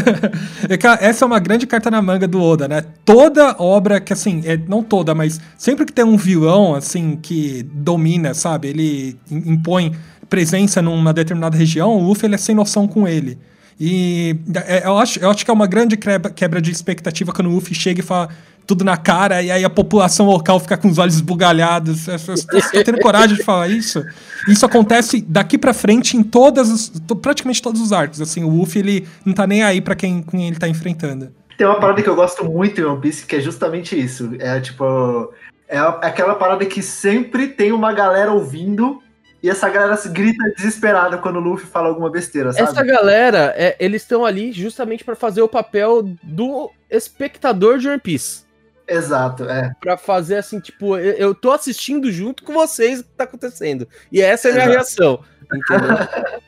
Essa 1.00 1.24
é 1.24 1.26
uma 1.26 1.38
grande 1.40 1.66
carta 1.66 1.90
na 1.90 2.00
manga 2.00 2.28
do 2.28 2.40
Oda, 2.40 2.68
né? 2.68 2.84
Toda 3.04 3.56
obra 3.58 4.00
que, 4.00 4.12
assim, 4.12 4.42
é, 4.44 4.56
não 4.56 4.82
toda, 4.82 5.14
mas 5.14 5.40
sempre 5.56 5.84
que 5.84 5.92
tem 5.92 6.04
um 6.04 6.16
vilão, 6.16 6.74
assim, 6.74 7.16
que 7.16 7.62
domina, 7.64 8.32
sabe? 8.34 8.68
Ele 8.68 9.18
im- 9.30 9.52
impõe 9.54 9.96
presença 10.28 10.80
numa 10.80 11.12
determinada 11.12 11.56
região, 11.56 11.96
o 11.96 12.02
Luffy 12.06 12.26
ele 12.26 12.36
é 12.36 12.38
sem 12.38 12.54
noção 12.54 12.86
com 12.86 13.06
ele. 13.08 13.38
E 13.80 14.36
é, 14.66 14.86
eu, 14.86 14.98
acho, 14.98 15.18
eu 15.18 15.30
acho 15.30 15.44
que 15.44 15.50
é 15.50 15.54
uma 15.54 15.66
grande 15.66 15.96
quebra, 15.96 16.60
de 16.60 16.70
expectativa 16.70 17.32
quando 17.32 17.48
o 17.48 17.54
Luffy 17.54 17.74
chega 17.74 18.00
e 18.00 18.02
fala 18.02 18.28
tudo 18.66 18.84
na 18.84 18.96
cara, 18.96 19.42
e 19.42 19.50
aí 19.50 19.64
a 19.64 19.70
população 19.70 20.26
local 20.26 20.60
fica 20.60 20.76
com 20.76 20.88
os 20.88 20.98
olhos 20.98 21.16
esbugalhados. 21.16 22.06
Você 22.06 22.46
tá 22.46 22.84
tendo 22.84 23.00
coragem 23.00 23.36
de 23.36 23.42
falar 23.42 23.68
isso? 23.68 24.04
Isso 24.48 24.64
acontece 24.64 25.20
daqui 25.20 25.58
pra 25.58 25.74
frente 25.74 26.16
em 26.16 26.22
todas 26.22 26.70
as, 26.70 26.92
praticamente 27.20 27.60
todos 27.60 27.80
os 27.80 27.92
arcos. 27.92 28.20
Assim, 28.20 28.44
o 28.44 28.48
Luffy 28.48 28.80
ele 28.80 29.08
não 29.24 29.32
tá 29.32 29.46
nem 29.46 29.62
aí 29.62 29.80
pra 29.80 29.94
quem, 29.94 30.22
quem 30.22 30.46
ele 30.46 30.56
tá 30.56 30.68
enfrentando. 30.68 31.32
Tem 31.58 31.66
uma 31.66 31.78
parada 31.78 32.02
que 32.02 32.08
eu 32.08 32.14
gosto 32.14 32.44
muito 32.44 32.80
em 32.80 32.84
One 32.84 33.00
Piece, 33.00 33.26
que 33.26 33.36
é 33.36 33.40
justamente 33.40 33.98
isso. 33.98 34.30
É 34.38 34.60
tipo. 34.60 35.32
É 35.68 35.78
aquela 35.78 36.34
parada 36.34 36.66
que 36.66 36.82
sempre 36.82 37.48
tem 37.48 37.72
uma 37.72 37.92
galera 37.92 38.30
ouvindo 38.30 39.02
e 39.42 39.50
essa 39.50 39.68
galera 39.68 39.96
se 39.96 40.08
grita 40.08 40.42
desesperada 40.56 41.18
quando 41.18 41.36
o 41.36 41.40
Luffy 41.40 41.66
fala 41.66 41.88
alguma 41.88 42.08
besteira, 42.08 42.52
sabe? 42.52 42.70
Essa 42.70 42.84
galera, 42.84 43.52
é, 43.56 43.74
eles 43.80 44.02
estão 44.02 44.24
ali 44.24 44.52
justamente 44.52 45.04
pra 45.04 45.16
fazer 45.16 45.42
o 45.42 45.48
papel 45.48 46.02
do 46.22 46.70
espectador 46.88 47.78
de 47.78 47.88
One 47.88 47.98
Piece. 47.98 48.44
Exato, 48.86 49.44
é. 49.44 49.72
Pra 49.80 49.96
fazer 49.96 50.36
assim, 50.36 50.60
tipo, 50.60 50.96
eu, 50.96 51.14
eu 51.14 51.34
tô 51.34 51.50
assistindo 51.50 52.10
junto 52.12 52.44
com 52.44 52.52
vocês 52.52 53.00
o 53.00 53.04
que 53.04 53.10
tá 53.10 53.24
acontecendo. 53.24 53.88
E 54.12 54.20
essa 54.20 54.48
é 54.48 54.50
a 54.50 54.54
minha 54.54 54.66
Exato. 54.66 54.76
reação. 54.76 55.24
Entendeu? 55.52 56.42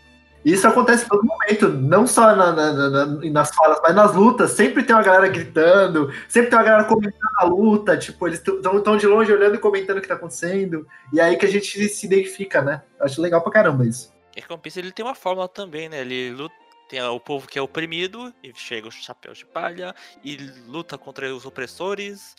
Isso 0.44 0.68
acontece 0.68 1.04
em 1.06 1.08
todo 1.08 1.24
momento, 1.24 1.68
não 1.68 2.06
só 2.06 2.36
na- 2.36 2.52
na- 2.52 2.72
na- 2.72 2.90
na- 3.06 3.30
nas 3.30 3.54
falas, 3.54 3.80
mas 3.82 3.94
nas 3.94 4.14
lutas. 4.14 4.50
Sempre 4.50 4.82
tem 4.82 4.94
uma 4.94 5.02
galera 5.02 5.26
gritando, 5.28 6.12
sempre 6.28 6.50
tem 6.50 6.58
uma 6.58 6.64
galera 6.64 6.84
comentando 6.84 7.30
a 7.38 7.44
luta. 7.44 7.96
Tipo, 7.96 8.26
eles 8.28 8.42
estão 8.46 8.96
de 8.96 9.06
longe 9.06 9.32
olhando 9.32 9.54
e 9.54 9.58
comentando 9.58 9.98
o 9.98 10.00
que 10.02 10.08
tá 10.08 10.14
acontecendo. 10.14 10.86
E 11.12 11.20
aí 11.20 11.36
que 11.36 11.46
a 11.46 11.50
gente 11.50 11.88
se 11.88 12.06
identifica, 12.06 12.60
né? 12.60 12.82
Acho 13.00 13.22
legal 13.22 13.40
pra 13.40 13.50
caramba 13.52 13.86
isso. 13.86 14.12
E 14.36 14.42
que 14.42 14.52
One 14.52 14.60
Piece 14.60 14.78
ele 14.78 14.92
tem 14.92 15.04
uma 15.04 15.14
fórmula 15.14 15.48
também, 15.48 15.88
né? 15.88 16.00
Ele 16.00 16.30
luta. 16.30 16.54
Tem 16.86 17.00
o 17.02 17.18
povo 17.18 17.48
que 17.48 17.58
é 17.58 17.62
oprimido, 17.62 18.32
e 18.42 18.52
chega 18.54 18.86
os 18.86 18.94
chapéus 18.96 19.38
de 19.38 19.46
palha, 19.46 19.94
e 20.22 20.36
luta 20.68 20.98
contra 20.98 21.34
os 21.34 21.46
opressores. 21.46 22.34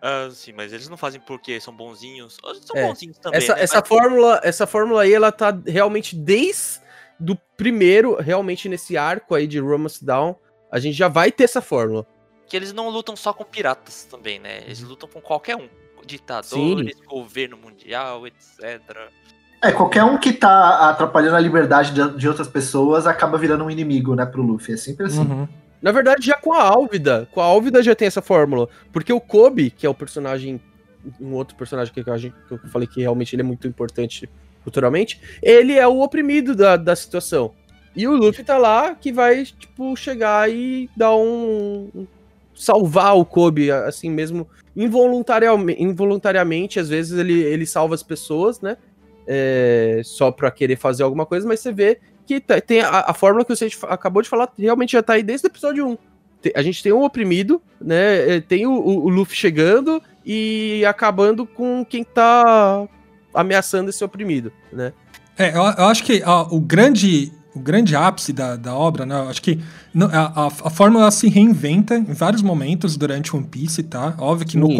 Ah, 0.00 0.30
sim, 0.32 0.54
mas 0.54 0.72
eles 0.72 0.88
não 0.88 0.96
fazem 0.96 1.20
porque 1.20 1.60
são 1.60 1.74
bonzinhos. 1.76 2.38
Eles 2.42 2.64
São 2.64 2.74
É, 2.76 2.86
bonzinhos 2.86 3.18
também. 3.18 3.36
essa, 3.38 3.54
né? 3.54 3.62
essa, 3.62 3.78
Mas- 3.80 3.88
fórmula, 3.88 4.40
essa 4.42 4.66
fórmula 4.66 5.02
aí, 5.02 5.12
ela 5.12 5.30
tá 5.30 5.54
realmente 5.66 6.16
desde 6.16 6.80
do 7.20 7.36
primeiro, 7.56 8.16
realmente 8.16 8.68
nesse 8.68 8.96
arco 8.96 9.34
aí 9.34 9.46
de 9.46 9.60
Romance 9.60 10.04
Down, 10.04 10.34
a 10.72 10.80
gente 10.80 10.96
já 10.96 11.06
vai 11.06 11.30
ter 11.30 11.44
essa 11.44 11.60
fórmula. 11.60 12.06
que 12.48 12.56
eles 12.56 12.72
não 12.72 12.88
lutam 12.88 13.14
só 13.14 13.32
com 13.32 13.44
piratas 13.44 14.04
também, 14.10 14.40
né? 14.40 14.62
Eles 14.64 14.80
lutam 14.80 15.08
com 15.08 15.20
qualquer 15.20 15.56
um. 15.56 15.68
Ditadores, 16.04 16.96
governo 17.06 17.58
mundial, 17.58 18.26
etc. 18.26 18.80
É, 19.62 19.70
qualquer 19.70 20.02
um 20.02 20.16
que 20.16 20.32
tá 20.32 20.88
atrapalhando 20.88 21.36
a 21.36 21.40
liberdade 21.40 21.92
de, 21.92 22.16
de 22.16 22.26
outras 22.26 22.48
pessoas 22.48 23.06
acaba 23.06 23.36
virando 23.36 23.64
um 23.64 23.70
inimigo, 23.70 24.14
né, 24.14 24.24
pro 24.24 24.42
Luffy. 24.42 24.74
É 24.74 24.76
sempre 24.76 25.06
assim. 25.06 25.20
Uhum. 25.20 25.46
Na 25.80 25.92
verdade, 25.92 26.26
já 26.26 26.36
com 26.36 26.52
a 26.52 26.62
Álvida, 26.62 27.28
com 27.32 27.40
a 27.40 27.44
Álvida 27.44 27.82
já 27.82 27.94
tem 27.94 28.08
essa 28.08 28.22
fórmula. 28.22 28.68
Porque 28.90 29.12
o 29.12 29.20
Kobe, 29.20 29.70
que 29.70 29.86
é 29.86 29.88
o 29.88 29.94
personagem, 29.94 30.60
um 31.20 31.34
outro 31.34 31.54
personagem 31.54 31.92
que, 31.92 32.10
a 32.10 32.16
gente, 32.16 32.34
que 32.48 32.54
eu 32.54 32.58
falei 32.70 32.88
que 32.88 33.00
realmente 33.00 33.34
ele 33.34 33.42
é 33.42 33.44
muito 33.44 33.68
importante 33.68 34.28
futuramente, 34.62 35.20
ele 35.42 35.74
é 35.78 35.86
o 35.86 36.00
oprimido 36.00 36.54
da, 36.54 36.76
da 36.76 36.94
situação. 36.96 37.52
E 37.96 38.06
o 38.06 38.12
Luffy 38.14 38.44
tá 38.44 38.56
lá 38.56 38.94
que 38.94 39.12
vai, 39.12 39.44
tipo, 39.44 39.96
chegar 39.96 40.48
e 40.50 40.88
dar 40.96 41.14
um. 41.16 42.06
salvar 42.54 43.16
o 43.16 43.24
Kobe, 43.24 43.70
assim 43.70 44.08
mesmo, 44.10 44.46
involuntariamente, 44.76 45.82
involuntariamente 45.82 46.78
às 46.78 46.88
vezes 46.88 47.18
ele, 47.18 47.40
ele 47.42 47.66
salva 47.66 47.94
as 47.94 48.02
pessoas, 48.02 48.60
né? 48.60 48.76
É, 49.26 50.00
só 50.04 50.30
pra 50.30 50.50
querer 50.50 50.76
fazer 50.76 51.02
alguma 51.02 51.24
coisa, 51.26 51.46
mas 51.46 51.60
você 51.60 51.72
vê 51.72 51.98
que 52.26 52.40
tá- 52.40 52.60
tem 52.60 52.80
a, 52.80 53.04
a 53.08 53.14
fórmula 53.14 53.44
que 53.44 53.54
você 53.54 53.68
acabou 53.88 54.22
de 54.22 54.28
falar, 54.28 54.52
realmente 54.58 54.92
já 54.92 55.02
tá 55.02 55.14
aí 55.14 55.22
desde 55.22 55.46
o 55.46 55.48
episódio 55.48 55.86
1. 55.88 55.98
Te- 56.42 56.52
A 56.54 56.62
gente 56.62 56.82
tem 56.82 56.92
um 56.92 57.02
oprimido, 57.04 57.60
né? 57.80 58.36
é, 58.36 58.40
Tem 58.40 58.66
o, 58.66 58.72
o- 58.72 59.04
o 59.04 59.08
Luffy 59.08 59.36
chegando 59.36 60.02
e 60.24 60.84
acabando 60.86 61.44
com 61.46 61.84
quem 61.84 62.02
tá 62.04 62.88
ameaçando 63.34 63.90
esse 63.90 64.02
oprimido, 64.04 64.52
né? 64.72 64.92
É, 65.38 65.50
eu, 65.50 65.62
eu 65.62 65.84
acho 65.86 66.02
que 66.04 66.22
o 66.50 66.60
grande 66.60 67.32
o 67.52 67.58
grande 67.58 67.96
ápice 67.96 68.32
da, 68.32 68.54
da 68.54 68.72
obra, 68.76 69.04
né? 69.04 69.16
Eu 69.16 69.28
acho 69.28 69.42
que 69.42 69.58
no- 69.92 70.06
a, 70.06 70.44
a, 70.44 70.46
a 70.46 70.70
fórmula 70.70 71.10
se 71.10 71.28
reinventa 71.28 71.96
em 71.96 72.04
vários 72.12 72.42
momentos 72.42 72.96
durante 72.96 73.34
One 73.34 73.44
Piece, 73.44 73.82
tá? 73.82 74.14
Óbvio 74.18 74.46
que 74.46 74.56
no 74.56 74.68
Sim, 74.68 74.76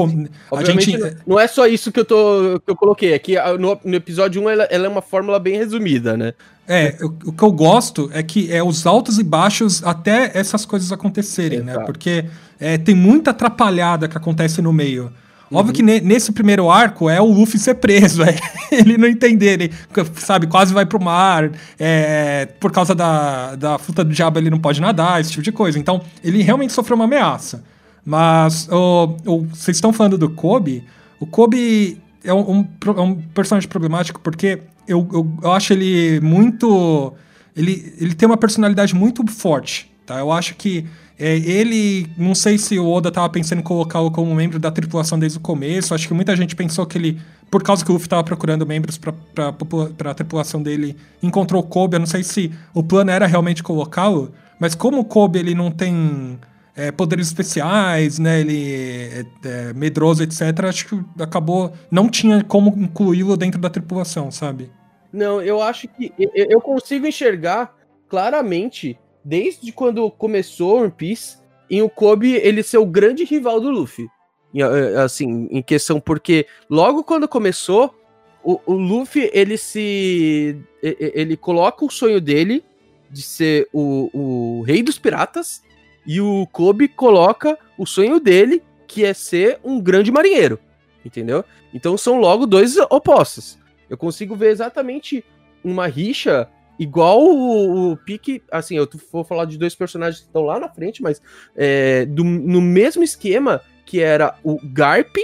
com- 0.48 0.56
a 0.56 0.62
gente 0.62 0.96
não- 1.26 1.40
é 1.40 1.48
só 1.48 1.66
isso 1.66 1.90
que 1.90 1.98
eu, 1.98 2.04
tô, 2.04 2.60
que 2.64 2.70
eu 2.70 2.76
coloquei, 2.76 3.12
é 3.12 3.18
que 3.18 3.36
a- 3.36 3.58
no, 3.58 3.76
no 3.84 3.94
episódio 3.96 4.40
1 4.40 4.48
ela, 4.50 4.64
ela 4.70 4.86
é 4.86 4.88
uma 4.88 5.02
fórmula 5.02 5.40
bem 5.40 5.56
resumida, 5.56 6.16
né? 6.16 6.32
É, 6.68 6.96
o, 7.02 7.06
o 7.30 7.32
que 7.32 7.42
eu 7.42 7.50
gosto 7.50 8.08
é 8.12 8.22
que 8.22 8.52
é 8.52 8.62
os 8.62 8.86
altos 8.86 9.18
e 9.18 9.24
baixos 9.24 9.82
até 9.84 10.30
essas 10.38 10.64
coisas 10.64 10.92
acontecerem, 10.92 11.62
né? 11.62 11.72
Exato. 11.72 11.86
Porque 11.86 12.24
é, 12.60 12.78
tem 12.78 12.94
muita 12.94 13.32
atrapalhada 13.32 14.06
que 14.06 14.16
acontece 14.16 14.62
no 14.62 14.72
meio. 14.72 15.12
Uhum. 15.50 15.58
Óbvio 15.58 15.74
que 15.74 15.82
ne- 15.82 16.00
nesse 16.00 16.30
primeiro 16.32 16.70
arco 16.70 17.08
é 17.10 17.20
o 17.20 17.26
Luffy 17.26 17.58
ser 17.58 17.74
preso, 17.74 18.22
é 18.24 18.36
ele 18.70 18.96
não 18.96 19.08
entender, 19.08 19.60
ele, 19.60 19.72
sabe, 20.16 20.46
quase 20.46 20.72
vai 20.72 20.86
pro 20.86 21.02
mar, 21.02 21.50
é, 21.78 22.46
por 22.60 22.70
causa 22.70 22.94
da, 22.94 23.56
da 23.56 23.78
fruta 23.78 24.04
do 24.04 24.12
diabo 24.12 24.38
ele 24.38 24.50
não 24.50 24.58
pode 24.58 24.80
nadar, 24.80 25.20
esse 25.20 25.30
tipo 25.30 25.42
de 25.42 25.52
coisa. 25.52 25.78
Então, 25.78 26.02
ele 26.22 26.42
realmente 26.42 26.72
sofreu 26.72 26.94
uma 26.96 27.04
ameaça. 27.04 27.64
Mas 28.04 28.68
o, 28.70 29.16
vocês 29.50 29.76
estão 29.76 29.92
falando 29.92 30.16
do 30.16 30.30
Kobe, 30.30 30.84
o 31.18 31.26
Kobe 31.26 32.00
é 32.24 32.32
um, 32.32 32.66
é 32.96 33.00
um 33.00 33.14
personagem 33.14 33.68
problemático 33.68 34.20
porque 34.20 34.60
eu, 34.86 35.06
eu, 35.12 35.38
eu 35.42 35.52
acho 35.52 35.72
ele 35.72 36.20
muito. 36.20 37.12
Ele, 37.56 37.94
ele 37.98 38.14
tem 38.14 38.26
uma 38.26 38.36
personalidade 38.36 38.94
muito 38.94 39.26
forte, 39.26 39.90
tá? 40.06 40.18
Eu 40.18 40.32
acho 40.32 40.54
que 40.54 40.86
é, 41.20 41.37
ele. 41.37 42.06
Não 42.16 42.35
sei 42.35 42.56
se 42.56 42.78
o 42.78 42.88
Oda 42.88 43.12
tava 43.12 43.28
pensando 43.28 43.59
em 43.59 43.62
colocá-lo 43.62 44.11
como 44.11 44.35
membro 44.35 44.59
da 44.59 44.70
tripulação 44.70 45.18
desde 45.18 45.37
o 45.38 45.40
começo. 45.40 45.94
Acho 45.94 46.09
que 46.09 46.14
muita 46.14 46.35
gente 46.35 46.56
pensou 46.56 46.87
que 46.87 46.96
ele. 46.96 47.20
Por 47.50 47.62
causa 47.62 47.85
que 47.85 47.90
o 47.90 47.94
Luffy 47.94 48.09
tava 48.09 48.24
procurando 48.24 48.64
membros 48.66 48.98
popula- 48.98 49.90
pra 49.90 50.14
tripulação 50.14 50.62
dele, 50.62 50.96
encontrou 51.22 51.61
o 51.62 51.66
Kobe. 51.66 51.96
Eu 51.96 52.00
não 52.00 52.06
sei 52.06 52.22
se 52.22 52.50
o 52.72 52.83
plano 52.83 53.11
era 53.11 53.26
realmente 53.26 53.62
colocá-lo, 53.62 54.33
mas 54.59 54.74
como 54.74 55.00
o 55.00 55.04
Kobe 55.04 55.40
ele 55.40 55.54
não 55.54 55.70
tem 55.70 56.38
é, 56.74 56.90
poderes 56.90 57.26
especiais, 57.26 58.18
né? 58.18 58.40
Ele 58.40 58.72
é, 58.72 59.24
é 59.44 59.72
medroso, 59.74 60.22
etc. 60.22 60.40
Acho 60.64 60.87
que 60.88 61.22
acabou. 61.22 61.72
Não 61.90 62.09
tinha 62.09 62.42
como 62.42 62.72
incluí-lo 62.78 63.37
dentro 63.37 63.61
da 63.61 63.68
tripulação, 63.68 64.30
sabe? 64.30 64.70
Não, 65.12 65.42
eu 65.42 65.61
acho 65.61 65.88
que 65.88 66.12
eu 66.16 66.61
consigo 66.61 67.06
enxergar 67.06 67.74
claramente, 68.09 68.96
desde 69.24 69.72
quando 69.72 70.11
começou 70.11 70.78
One 70.83 70.90
Piece, 70.90 71.38
em 71.70 71.83
o 71.83 71.88
Kobe 71.88 72.33
ele 72.33 72.62
ser 72.62 72.78
o 72.78 72.87
grande 72.87 73.24
rival 73.24 73.61
do 73.61 73.70
Luffy. 73.70 74.09
Eh, 74.54 75.00
Assim, 75.00 75.48
em 75.50 75.62
questão, 75.62 76.00
porque 76.00 76.46
logo 76.68 77.04
quando 77.04 77.28
começou, 77.28 77.94
o, 78.42 78.61
o 78.66 78.74
Luffy 78.74 79.30
ele 79.33 79.56
se. 79.56 80.59
Ele 80.83 81.37
coloca 81.37 81.85
o 81.85 81.90
sonho 81.90 82.20
dele 82.20 82.64
de 83.11 83.22
ser 83.22 83.68
o, 83.72 84.11
o 84.12 84.62
rei 84.62 84.83
dos 84.83 84.98
piratas, 84.98 85.62
e 86.06 86.20
o 86.20 86.46
Kobe 86.46 86.88
coloca 86.88 87.59
o 87.76 87.85
sonho 87.85 88.20
dele, 88.20 88.62
que 88.87 89.04
é 89.04 89.12
ser 89.12 89.59
um 89.62 89.80
grande 89.80 90.11
marinheiro. 90.11 90.59
Entendeu? 91.04 91.44
Então 91.72 91.96
são 91.96 92.18
logo 92.18 92.46
dois 92.46 92.76
opostos. 92.76 93.59
Eu 93.88 93.96
consigo 93.96 94.37
ver 94.37 94.50
exatamente 94.50 95.24
uma 95.62 95.87
rixa 95.87 96.48
igual 96.80 97.22
o, 97.22 97.92
o 97.92 97.96
pique. 97.98 98.42
Assim, 98.50 98.76
eu 98.76 98.88
vou 99.12 99.22
falar 99.22 99.44
de 99.44 99.58
dois 99.58 99.74
personagens 99.74 100.20
que 100.22 100.26
estão 100.26 100.42
lá 100.42 100.58
na 100.58 100.68
frente, 100.68 101.02
mas 101.02 101.20
é, 101.56 102.06
do- 102.06 102.24
no 102.24 102.60
mesmo 102.60 103.04
esquema 103.04 103.60
que 103.84 104.00
era 104.00 104.34
o 104.42 104.58
Garp 104.72 105.14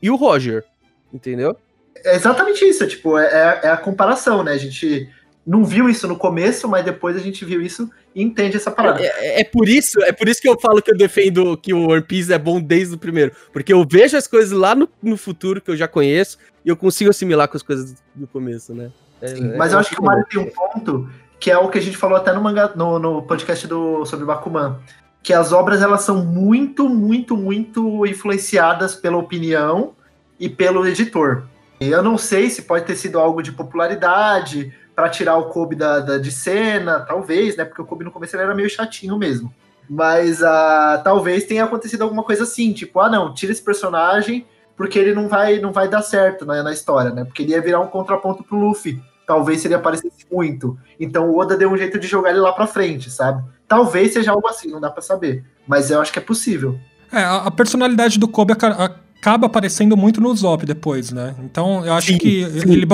e 0.00 0.08
o 0.10 0.16
Roger. 0.16 0.64
Entendeu? 1.12 1.56
É 2.04 2.14
exatamente 2.14 2.64
isso, 2.64 2.84
é, 2.84 2.86
tipo, 2.86 3.18
é, 3.18 3.26
é- 3.26 3.60
é 3.66 3.68
a 3.70 3.76
comparação, 3.76 4.42
né? 4.44 4.52
A 4.52 4.58
gente 4.58 5.08
não 5.46 5.64
viu 5.64 5.88
isso 5.88 6.06
no 6.06 6.16
começo, 6.16 6.68
mas 6.68 6.84
depois 6.84 7.16
a 7.16 7.18
gente 7.18 7.44
viu 7.44 7.60
isso 7.60 7.90
e 8.14 8.22
entende 8.22 8.56
essa 8.56 8.70
parada. 8.70 9.02
É, 9.02 9.40
é 9.40 9.44
por 9.44 9.68
isso, 9.68 10.00
é 10.02 10.12
por 10.12 10.28
isso 10.28 10.40
que 10.40 10.48
eu 10.48 10.58
falo 10.60 10.80
que 10.80 10.92
eu 10.92 10.96
defendo 10.96 11.56
que 11.56 11.74
o 11.74 11.88
One 11.90 12.02
Piece 12.02 12.32
é 12.32 12.38
bom 12.38 12.60
desde 12.60 12.94
o 12.94 12.98
primeiro. 12.98 13.32
Porque 13.52 13.72
eu 13.72 13.84
vejo 13.90 14.16
as 14.16 14.26
coisas 14.28 14.52
lá 14.52 14.74
no, 14.74 14.88
no 15.02 15.16
futuro 15.16 15.60
que 15.60 15.70
eu 15.70 15.76
já 15.76 15.88
conheço 15.88 16.38
e 16.64 16.68
eu 16.68 16.76
consigo 16.76 17.10
assimilar 17.10 17.48
com 17.48 17.56
as 17.56 17.62
coisas 17.62 17.96
do 18.14 18.26
começo, 18.28 18.72
né? 18.74 18.90
É- 19.20 19.28
Sim, 19.28 19.52
é- 19.52 19.56
mas 19.56 19.72
eu 19.72 19.78
acho 19.78 19.90
que 19.90 20.00
o 20.00 20.04
Mario 20.04 20.24
tem 20.28 20.40
um 20.40 20.50
ponto 20.50 21.08
que 21.38 21.50
é 21.50 21.56
o 21.56 21.68
que 21.68 21.78
a 21.78 21.82
gente 21.82 21.96
falou 21.96 22.16
até 22.18 22.32
no, 22.32 22.40
manga, 22.42 22.72
no, 22.76 22.98
no 22.98 23.22
podcast 23.22 23.66
do, 23.66 24.04
sobre 24.04 24.26
Bakuman. 24.26 24.78
que 25.22 25.32
as 25.32 25.52
obras 25.52 25.82
elas 25.82 26.02
são 26.02 26.24
muito, 26.24 26.88
muito, 26.88 27.36
muito 27.36 28.06
influenciadas 28.06 28.94
pela 28.94 29.16
opinião 29.16 29.92
e 30.38 30.48
pelo 30.48 30.86
editor. 30.86 31.44
Eu 31.80 32.02
não 32.02 32.18
sei 32.18 32.50
se 32.50 32.62
pode 32.62 32.84
ter 32.84 32.94
sido 32.94 33.18
algo 33.18 33.42
de 33.42 33.52
popularidade 33.52 34.74
para 34.94 35.08
tirar 35.08 35.36
o 35.36 35.46
Kobe 35.46 35.76
da, 35.76 36.00
da, 36.00 36.18
de 36.18 36.30
cena, 36.30 37.00
talvez, 37.00 37.56
né? 37.56 37.64
Porque 37.64 37.80
o 37.80 37.86
Kobe 37.86 38.04
no 38.04 38.10
começo 38.10 38.36
ele 38.36 38.42
era 38.42 38.54
meio 38.54 38.68
chatinho 38.68 39.16
mesmo. 39.16 39.52
Mas 39.88 40.40
uh, 40.42 41.02
talvez 41.02 41.44
tenha 41.44 41.64
acontecido 41.64 42.02
alguma 42.02 42.22
coisa 42.22 42.44
assim, 42.44 42.72
tipo, 42.72 43.00
ah 43.00 43.08
não, 43.08 43.34
tira 43.34 43.50
esse 43.50 43.62
personagem 43.62 44.46
porque 44.76 44.98
ele 44.98 45.14
não 45.14 45.28
vai, 45.28 45.58
não 45.58 45.72
vai 45.72 45.88
dar 45.88 46.00
certo 46.00 46.46
né, 46.46 46.62
na 46.62 46.72
história, 46.72 47.10
né? 47.10 47.24
Porque 47.24 47.42
ele 47.42 47.52
ia 47.52 47.60
virar 47.60 47.80
um 47.80 47.86
contraponto 47.86 48.42
pro 48.42 48.58
Luffy. 48.58 49.02
Talvez 49.30 49.60
se 49.60 49.68
ele 49.68 49.74
aparecesse 49.74 50.26
muito. 50.28 50.76
Então 50.98 51.30
o 51.30 51.38
Oda 51.38 51.56
deu 51.56 51.70
um 51.70 51.76
jeito 51.76 52.00
de 52.00 52.08
jogar 52.08 52.30
ele 52.30 52.40
lá 52.40 52.52
pra 52.52 52.66
frente, 52.66 53.08
sabe? 53.12 53.44
Talvez 53.68 54.12
seja 54.12 54.32
algo 54.32 54.48
assim, 54.48 54.68
não 54.72 54.80
dá 54.80 54.90
para 54.90 55.02
saber. 55.02 55.44
Mas 55.68 55.88
eu 55.88 56.00
acho 56.00 56.12
que 56.12 56.18
é 56.18 56.22
possível. 56.22 56.76
É, 57.12 57.22
a 57.22 57.48
personalidade 57.48 58.18
do 58.18 58.26
Kobe 58.26 58.52
acaba 58.52 59.46
aparecendo 59.46 59.96
muito 59.96 60.20
no 60.20 60.34
Zop 60.34 60.66
depois, 60.66 61.12
né? 61.12 61.36
Então 61.44 61.86
eu 61.86 61.92
acho 61.92 62.08
sim, 62.08 62.18
que 62.18 62.44
sim. 62.44 62.72
ele 62.72 62.88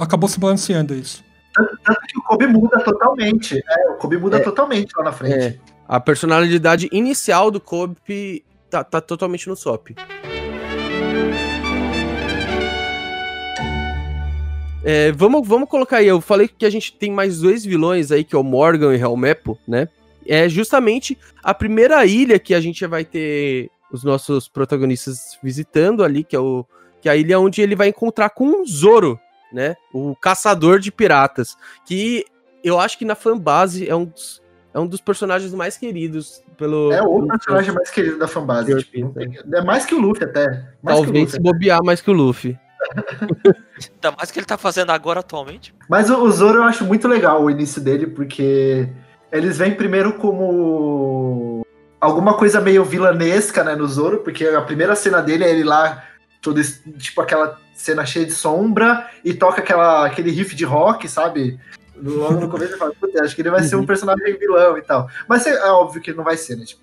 acabou 0.00 0.28
se 0.28 0.40
balanceando 0.40 0.92
isso. 0.92 1.22
Tanto 1.54 2.00
que 2.08 2.18
o 2.18 2.22
Kobe 2.24 2.48
muda 2.48 2.82
totalmente. 2.82 3.54
Né? 3.54 3.84
O 3.90 3.94
Kobe 3.94 4.16
muda 4.16 4.38
é, 4.38 4.40
totalmente 4.40 4.90
lá 4.96 5.04
na 5.04 5.12
frente. 5.12 5.34
É. 5.34 5.56
A 5.86 6.00
personalidade 6.00 6.88
inicial 6.90 7.48
do 7.48 7.60
Kobe 7.60 8.44
tá, 8.68 8.82
tá 8.82 9.00
totalmente 9.00 9.48
no 9.48 9.54
Sop. 9.54 9.94
É, 14.88 15.10
vamos, 15.10 15.46
vamos 15.46 15.68
colocar 15.68 15.96
aí, 15.96 16.06
eu 16.06 16.20
falei 16.20 16.46
que 16.46 16.64
a 16.64 16.70
gente 16.70 16.92
tem 16.92 17.10
mais 17.10 17.40
dois 17.40 17.64
vilões 17.64 18.12
aí, 18.12 18.22
que 18.22 18.36
é 18.36 18.38
o 18.38 18.44
Morgan 18.44 18.94
e 18.94 19.00
Helmepo, 19.00 19.58
né? 19.66 19.88
É 20.24 20.48
justamente 20.48 21.18
a 21.42 21.52
primeira 21.52 22.06
ilha 22.06 22.38
que 22.38 22.54
a 22.54 22.60
gente 22.60 22.86
vai 22.86 23.04
ter 23.04 23.68
os 23.90 24.04
nossos 24.04 24.46
protagonistas 24.46 25.36
visitando 25.42 26.04
ali, 26.04 26.22
que 26.22 26.36
é, 26.36 26.38
o, 26.38 26.64
que 27.00 27.08
é 27.08 27.12
a 27.12 27.16
ilha 27.16 27.40
onde 27.40 27.60
ele 27.60 27.74
vai 27.74 27.88
encontrar 27.88 28.30
com 28.30 28.62
o 28.62 28.64
Zoro, 28.64 29.18
né? 29.52 29.74
O 29.92 30.14
caçador 30.14 30.78
de 30.78 30.92
piratas. 30.92 31.56
Que 31.84 32.24
eu 32.62 32.78
acho 32.78 32.96
que 32.96 33.04
na 33.04 33.16
fanbase 33.16 33.88
é 33.88 33.96
um 33.96 34.04
dos, 34.04 34.40
é 34.72 34.78
um 34.78 34.86
dos 34.86 35.00
personagens 35.00 35.52
mais 35.52 35.76
queridos 35.76 36.44
pelo. 36.56 36.92
É 36.92 37.02
o 37.02 37.26
personagem 37.26 37.74
mais 37.74 37.90
querido 37.90 38.18
da 38.18 38.28
fanbase. 38.28 38.72
Tipo, 38.84 39.12
é 39.52 39.64
mais 39.64 39.84
que 39.84 39.96
o 39.96 40.00
Luffy, 40.00 40.22
até. 40.22 40.46
Mais 40.80 40.96
Talvez 40.98 41.24
Luffy, 41.24 41.30
se 41.30 41.40
bobear 41.40 41.82
mais 41.82 42.00
que 42.00 42.08
o 42.08 42.14
Luffy. 42.14 42.56
Ainda 43.94 44.16
mais 44.16 44.30
que 44.30 44.38
ele 44.38 44.46
tá 44.46 44.56
fazendo 44.56 44.90
agora 44.90 45.20
atualmente. 45.20 45.74
Mas 45.88 46.10
o, 46.10 46.22
o 46.22 46.30
Zoro 46.30 46.58
eu 46.58 46.64
acho 46.64 46.84
muito 46.84 47.08
legal 47.08 47.42
o 47.42 47.50
início 47.50 47.80
dele, 47.80 48.06
porque 48.06 48.88
eles 49.30 49.58
vêm 49.58 49.74
primeiro 49.74 50.14
como 50.14 51.64
alguma 52.00 52.34
coisa 52.34 52.60
meio 52.60 52.84
vilanesca, 52.84 53.64
né, 53.64 53.74
no 53.74 53.86
Zoro, 53.86 54.18
porque 54.18 54.44
a 54.46 54.62
primeira 54.62 54.94
cena 54.94 55.20
dele 55.20 55.44
é 55.44 55.50
ele 55.50 55.64
lá, 55.64 56.04
todo, 56.40 56.60
tipo 56.98 57.20
aquela 57.20 57.58
cena 57.74 58.06
cheia 58.06 58.24
de 58.24 58.32
sombra 58.32 59.08
e 59.24 59.34
toca 59.34 59.60
aquela, 59.60 60.06
aquele 60.06 60.30
riff 60.30 60.54
de 60.54 60.64
rock, 60.64 61.08
sabe? 61.08 61.58
Logo 61.96 62.40
no 62.40 62.48
começo 62.48 62.72
ele 62.72 62.78
fala, 62.78 62.92
puta, 62.98 63.22
acho 63.22 63.34
que 63.34 63.42
ele 63.42 63.50
vai 63.50 63.62
ser 63.62 63.76
um 63.76 63.80
uhum. 63.80 63.86
personagem 63.86 64.38
vilão 64.38 64.76
e 64.76 64.82
tal. 64.82 65.08
Mas 65.28 65.46
é, 65.46 65.54
é 65.54 65.70
óbvio 65.70 66.00
que 66.00 66.10
ele 66.10 66.16
não 66.16 66.24
vai 66.24 66.36
ser, 66.36 66.56
né? 66.56 66.64
Tipo, 66.64 66.82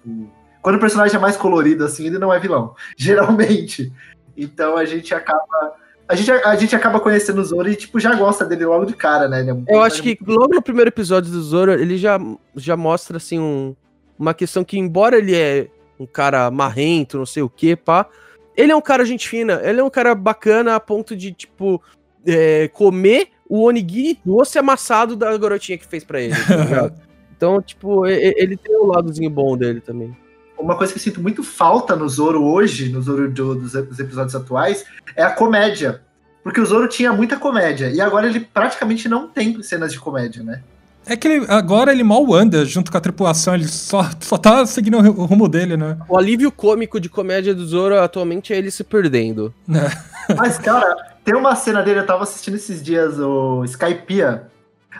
quando 0.61 0.77
o 0.77 0.79
personagem 0.79 1.15
é 1.15 1.19
mais 1.19 1.37
colorido 1.37 1.83
assim, 1.83 2.07
ele 2.07 2.17
não 2.17 2.33
é 2.33 2.39
vilão, 2.39 2.75
geralmente. 2.97 3.93
Então 4.35 4.75
a 4.75 4.85
gente 4.85 5.13
acaba 5.13 5.75
a 6.07 6.15
gente, 6.15 6.31
a 6.31 6.55
gente 6.55 6.75
acaba 6.75 6.99
conhecendo 6.99 7.39
o 7.39 7.45
Zoro 7.45 7.69
e, 7.69 7.75
tipo, 7.75 7.99
já 7.99 8.13
gosta 8.15 8.45
dele 8.45 8.65
logo 8.65 8.85
de 8.85 8.93
cara, 8.93 9.27
né? 9.27 9.41
É 9.41 9.73
Eu 9.73 9.81
acho 9.81 10.01
que 10.01 10.17
logo 10.25 10.53
no 10.53 10.61
primeiro 10.61 10.89
episódio 10.89 11.31
do 11.31 11.41
Zoro, 11.41 11.71
ele 11.71 11.97
já, 11.97 12.19
já 12.55 12.75
mostra, 12.75 13.17
assim, 13.17 13.39
um, 13.39 13.75
uma 14.17 14.33
questão 14.33 14.63
que, 14.63 14.77
embora 14.77 15.17
ele 15.17 15.35
é 15.35 15.67
um 15.99 16.05
cara 16.05 16.51
marrento, 16.51 17.17
não 17.17 17.25
sei 17.25 17.41
o 17.41 17.49
que, 17.49 17.75
pá, 17.75 18.07
ele 18.55 18.71
é 18.71 18.75
um 18.75 18.81
cara 18.81 19.05
gente 19.05 19.27
fina, 19.29 19.61
ele 19.63 19.79
é 19.79 19.83
um 19.83 19.89
cara 19.89 20.13
bacana 20.13 20.75
a 20.75 20.79
ponto 20.79 21.15
de, 21.15 21.31
tipo, 21.31 21.81
é, 22.25 22.67
comer 22.67 23.29
o 23.47 23.63
onigiri 23.63 24.19
doce 24.25 24.57
amassado 24.59 25.15
da 25.15 25.37
garotinha 25.37 25.77
que 25.77 25.85
fez 25.85 26.03
para 26.03 26.21
ele, 26.21 26.35
tá 26.35 26.91
Então, 27.35 27.61
tipo, 27.61 28.05
ele 28.07 28.55
tem 28.55 28.73
o 28.77 28.85
um 28.85 28.87
ladozinho 28.87 29.29
bom 29.29 29.57
dele 29.57 29.81
também 29.81 30.15
uma 30.63 30.77
coisa 30.77 30.93
que 30.93 30.99
eu 30.99 31.03
sinto 31.03 31.21
muito 31.21 31.43
falta 31.43 31.95
no 31.95 32.07
Zoro 32.07 32.43
hoje, 32.43 32.89
no 32.89 33.01
Zoro 33.01 33.29
do, 33.29 33.55
dos, 33.55 33.73
dos, 33.73 33.99
episódios 33.99 34.35
atuais, 34.35 34.85
é 35.15 35.23
a 35.23 35.31
comédia. 35.31 36.01
Porque 36.43 36.59
o 36.59 36.65
Zoro 36.65 36.87
tinha 36.87 37.13
muita 37.13 37.37
comédia, 37.37 37.89
e 37.89 38.01
agora 38.01 38.27
ele 38.27 38.39
praticamente 38.39 39.07
não 39.07 39.27
tem 39.27 39.61
cenas 39.61 39.91
de 39.91 39.99
comédia, 39.99 40.43
né? 40.43 40.61
É 41.05 41.17
que 41.17 41.27
ele, 41.27 41.45
agora 41.49 41.91
ele 41.91 42.03
mal 42.03 42.33
anda 42.33 42.63
junto 42.63 42.89
com 42.89 42.97
a 42.97 43.01
tripulação, 43.01 43.53
ele 43.53 43.67
só, 43.67 44.09
só 44.19 44.37
tá 44.37 44.65
seguindo 44.65 44.97
o 44.97 45.25
rumo 45.25 45.47
dele, 45.49 45.75
né? 45.75 45.97
O 46.07 46.17
alívio 46.17 46.51
cômico 46.51 46.99
de 46.99 47.09
comédia 47.09 47.53
do 47.53 47.65
Zoro 47.65 47.99
atualmente 47.99 48.53
é 48.53 48.57
ele 48.57 48.71
se 48.71 48.83
perdendo. 48.83 49.53
É. 49.69 50.33
Mas, 50.35 50.57
cara, 50.57 50.95
tem 51.23 51.35
uma 51.35 51.55
cena 51.55 51.81
dele, 51.81 51.99
eu 51.99 52.05
tava 52.05 52.23
assistindo 52.23 52.55
esses 52.55 52.81
dias 52.81 53.19
o 53.19 53.63
Skypiea. 53.65 54.47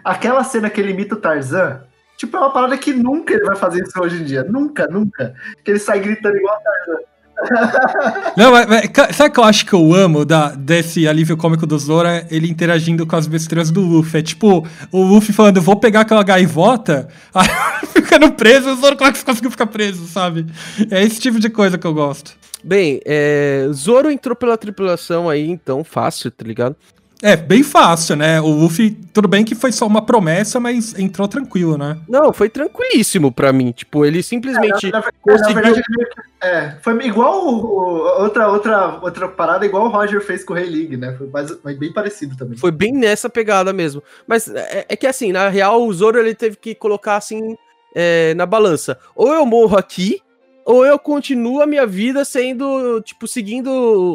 Aquela 0.03 0.43
cena 0.43 0.69
que 0.69 0.81
ele 0.81 0.91
imita 0.91 1.15
o 1.15 1.19
Tarzan, 1.19 1.81
Tipo, 2.17 2.37
é 2.37 2.39
uma 2.39 2.51
parada 2.51 2.77
que 2.77 2.93
nunca 2.93 3.33
ele 3.33 3.43
vai 3.43 3.55
fazer 3.55 3.83
isso 3.83 3.99
hoje 3.99 4.21
em 4.21 4.25
dia. 4.25 4.43
Nunca, 4.43 4.87
nunca. 4.87 5.33
Que 5.63 5.71
ele 5.71 5.79
sai 5.79 5.99
gritando 5.99 6.37
igual 6.37 6.55
a 6.55 6.59
Tarzan. 6.59 7.03
Não, 8.37 8.51
mas, 8.51 8.67
mas, 8.67 9.15
sabe 9.15 9.29
o 9.29 9.33
que 9.33 9.39
eu 9.39 9.43
acho 9.43 9.65
que 9.65 9.73
eu 9.73 9.93
amo 9.93 10.23
da, 10.23 10.49
desse 10.51 11.07
alívio 11.07 11.35
cômico 11.35 11.65
do 11.65 11.77
Zora? 11.77 12.25
Ele 12.29 12.49
interagindo 12.49 13.05
com 13.05 13.15
as 13.15 13.27
besteiras 13.27 13.71
do 13.71 13.81
Luffy. 13.81 14.19
É 14.19 14.23
tipo, 14.23 14.67
o 14.91 15.03
Luffy 15.03 15.33
falando, 15.33 15.61
vou 15.61 15.75
pegar 15.75 16.01
aquela 16.01 16.23
gaivota, 16.23 17.07
aí 17.33 17.47
ficando 17.87 18.31
preso, 18.31 18.71
o 18.71 18.75
Zoro 18.75 18.95
como 18.95 19.09
é 19.09 19.13
que 19.13 19.25
conseguiu 19.25 19.51
ficar 19.51 19.67
preso, 19.67 20.07
sabe? 20.07 20.45
É 20.89 21.03
esse 21.03 21.19
tipo 21.19 21.39
de 21.39 21.49
coisa 21.49 21.77
que 21.77 21.87
eu 21.87 21.93
gosto. 21.93 22.33
Bem, 22.63 23.01
é, 23.05 23.67
Zoro 23.73 24.09
entrou 24.09 24.35
pela 24.35 24.57
tripulação 24.57 25.29
aí, 25.29 25.49
então, 25.49 25.83
fácil, 25.83 26.31
tá 26.31 26.45
ligado? 26.45 26.75
É, 27.23 27.37
bem 27.37 27.63
fácil, 27.63 28.17
né? 28.17 28.41
O 28.41 28.47
Luffy, 28.47 28.91
tudo 29.13 29.29
bem 29.29 29.45
que 29.45 29.55
foi 29.55 29.71
só 29.71 29.87
uma 29.87 30.05
promessa, 30.05 30.59
mas 30.59 30.93
entrou 30.99 31.25
tranquilo, 31.25 31.77
né? 31.77 31.97
Não, 32.05 32.33
foi 32.33 32.49
tranquilíssimo 32.49 33.31
para 33.31 33.53
mim. 33.53 33.71
Tipo, 33.71 34.03
ele 34.03 34.21
simplesmente 34.21 34.87
é, 34.87 34.91
na, 34.91 35.01
conseguiu... 35.21 35.55
Na 35.55 35.61
verdade, 35.61 35.83
é, 36.41 36.75
foi 36.81 37.01
igual 37.05 37.45
outra, 37.45 38.49
outra, 38.49 38.99
outra 39.01 39.27
parada, 39.29 39.65
igual 39.65 39.85
o 39.85 39.89
Roger 39.89 40.19
fez 40.19 40.43
com 40.43 40.51
o 40.51 40.55
Rei 40.57 40.69
League, 40.69 40.97
né? 40.97 41.15
Foi, 41.17 41.27
mais, 41.27 41.49
foi 41.49 41.75
bem 41.75 41.93
parecido 41.93 42.35
também. 42.35 42.57
Foi 42.57 42.71
bem 42.71 42.91
nessa 42.91 43.29
pegada 43.29 43.71
mesmo. 43.71 44.03
Mas 44.27 44.49
é, 44.49 44.85
é 44.89 44.95
que 44.97 45.07
assim, 45.07 45.31
na 45.31 45.47
real, 45.47 45.81
o 45.81 45.93
Zoro 45.93 46.19
ele 46.19 46.35
teve 46.35 46.57
que 46.57 46.75
colocar 46.75 47.15
assim 47.15 47.55
é, 47.95 48.33
na 48.33 48.45
balança. 48.45 48.99
Ou 49.15 49.33
eu 49.33 49.45
morro 49.45 49.77
aqui, 49.77 50.21
ou 50.65 50.85
eu 50.85 50.97
continuo 50.97 51.61
a 51.61 51.67
minha 51.67 51.85
vida 51.85 52.23
sendo, 52.23 53.01
tipo, 53.01 53.27
seguindo 53.27 53.69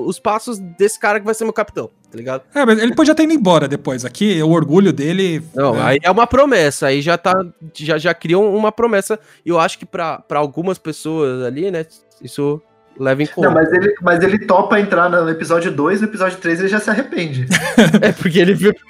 os 0.06 0.18
passos 0.18 0.58
desse 0.58 0.98
cara 0.98 1.20
que 1.20 1.26
vai 1.26 1.34
ser 1.34 1.44
meu 1.44 1.52
capitão, 1.52 1.90
tá 2.10 2.16
ligado? 2.16 2.42
É, 2.54 2.64
mas 2.64 2.82
ele 2.82 2.94
podia 2.94 3.14
ter 3.14 3.24
ido 3.24 3.32
embora 3.32 3.68
depois. 3.68 4.04
Aqui, 4.04 4.42
o 4.42 4.50
orgulho 4.50 4.92
dele. 4.92 5.42
Não, 5.54 5.76
é... 5.76 5.82
aí 5.82 5.98
é 6.02 6.10
uma 6.10 6.26
promessa, 6.26 6.86
aí 6.86 7.02
já 7.02 7.18
tá. 7.18 7.34
Já, 7.74 7.98
já 7.98 8.14
criou 8.14 8.54
uma 8.54 8.72
promessa. 8.72 9.18
E 9.44 9.50
eu 9.50 9.58
acho 9.58 9.78
que 9.78 9.86
para 9.86 10.22
algumas 10.30 10.78
pessoas 10.78 11.44
ali, 11.44 11.70
né, 11.70 11.84
isso 12.22 12.60
leva 12.98 13.22
em 13.22 13.26
conta. 13.26 13.48
Não, 13.48 13.54
mas 13.54 13.72
ele, 13.72 13.94
mas 14.02 14.22
ele 14.22 14.38
topa 14.46 14.80
entrar 14.80 15.08
no 15.08 15.28
episódio 15.28 15.70
2, 15.70 16.00
no 16.00 16.06
episódio 16.08 16.38
3 16.38 16.60
ele 16.60 16.68
já 16.68 16.80
se 16.80 16.90
arrepende. 16.90 17.46
é, 18.02 18.12
porque 18.12 18.38
ele 18.38 18.54
viu. 18.54 18.72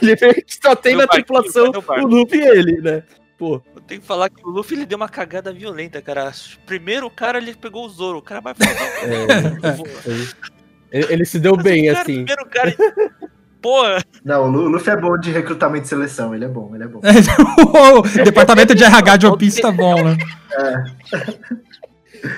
Ele 0.00 0.16
viu 0.16 0.32
que 0.32 0.58
só 0.62 0.74
tem 0.74 0.96
na 0.96 1.06
tripulação 1.06 1.70
o 1.70 2.06
Luffy 2.06 2.40
e 2.40 2.42
ele, 2.42 2.80
né? 2.80 3.02
Pô, 3.38 3.62
eu 3.74 3.80
tenho 3.82 4.00
que 4.00 4.06
falar 4.06 4.28
que 4.28 4.44
o 4.44 4.50
Luffy 4.50 4.76
ele 4.76 4.84
deu 4.84 4.96
uma 4.96 5.08
cagada 5.08 5.52
violenta, 5.52 6.02
cara. 6.02 6.32
Primeiro 6.66 7.06
o 7.06 7.10
cara 7.10 7.38
ele 7.38 7.54
pegou 7.54 7.86
o 7.86 7.88
Zoro, 7.88 8.18
o 8.18 8.22
cara 8.22 8.40
vai 8.40 8.52
falar. 8.52 8.72
é, 10.90 10.98
ele, 10.98 11.12
ele, 11.12 11.24
se 11.24 11.38
deu 11.38 11.56
bem, 11.56 11.86
cara, 11.86 12.00
assim. 12.00 12.24
Primeiro 12.24 12.46
cara. 12.46 12.74
Porra! 13.62 14.04
Não, 14.24 14.44
o 14.44 14.68
Luffy 14.68 14.92
é 14.92 14.96
bom 14.96 15.16
de 15.18 15.30
recrutamento 15.30 15.86
e 15.86 15.88
seleção, 15.88 16.34
ele 16.34 16.44
é 16.44 16.48
bom, 16.48 16.74
ele 16.74 16.84
é 16.84 16.88
bom. 16.88 17.00
o 17.00 18.24
departamento 18.24 18.74
de 18.74 18.84
RH 18.84 19.16
de 19.16 19.26
One 19.26 19.38
Piece 19.38 19.60
tá 19.60 19.70
bom, 19.70 19.94
né? 20.02 20.16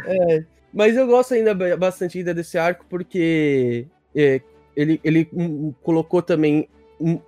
É. 0.06 0.36
é. 0.36 0.44
Mas 0.72 0.96
eu 0.96 1.06
gosto 1.06 1.34
ainda 1.34 1.54
bastante 1.76 2.18
ainda 2.18 2.32
desse 2.32 2.56
arco 2.56 2.84
porque 2.88 3.86
é, 4.14 4.40
ele, 4.76 5.00
ele 5.02 5.28
um, 5.32 5.72
colocou 5.82 6.22
também 6.22 6.68
um, 6.98 7.20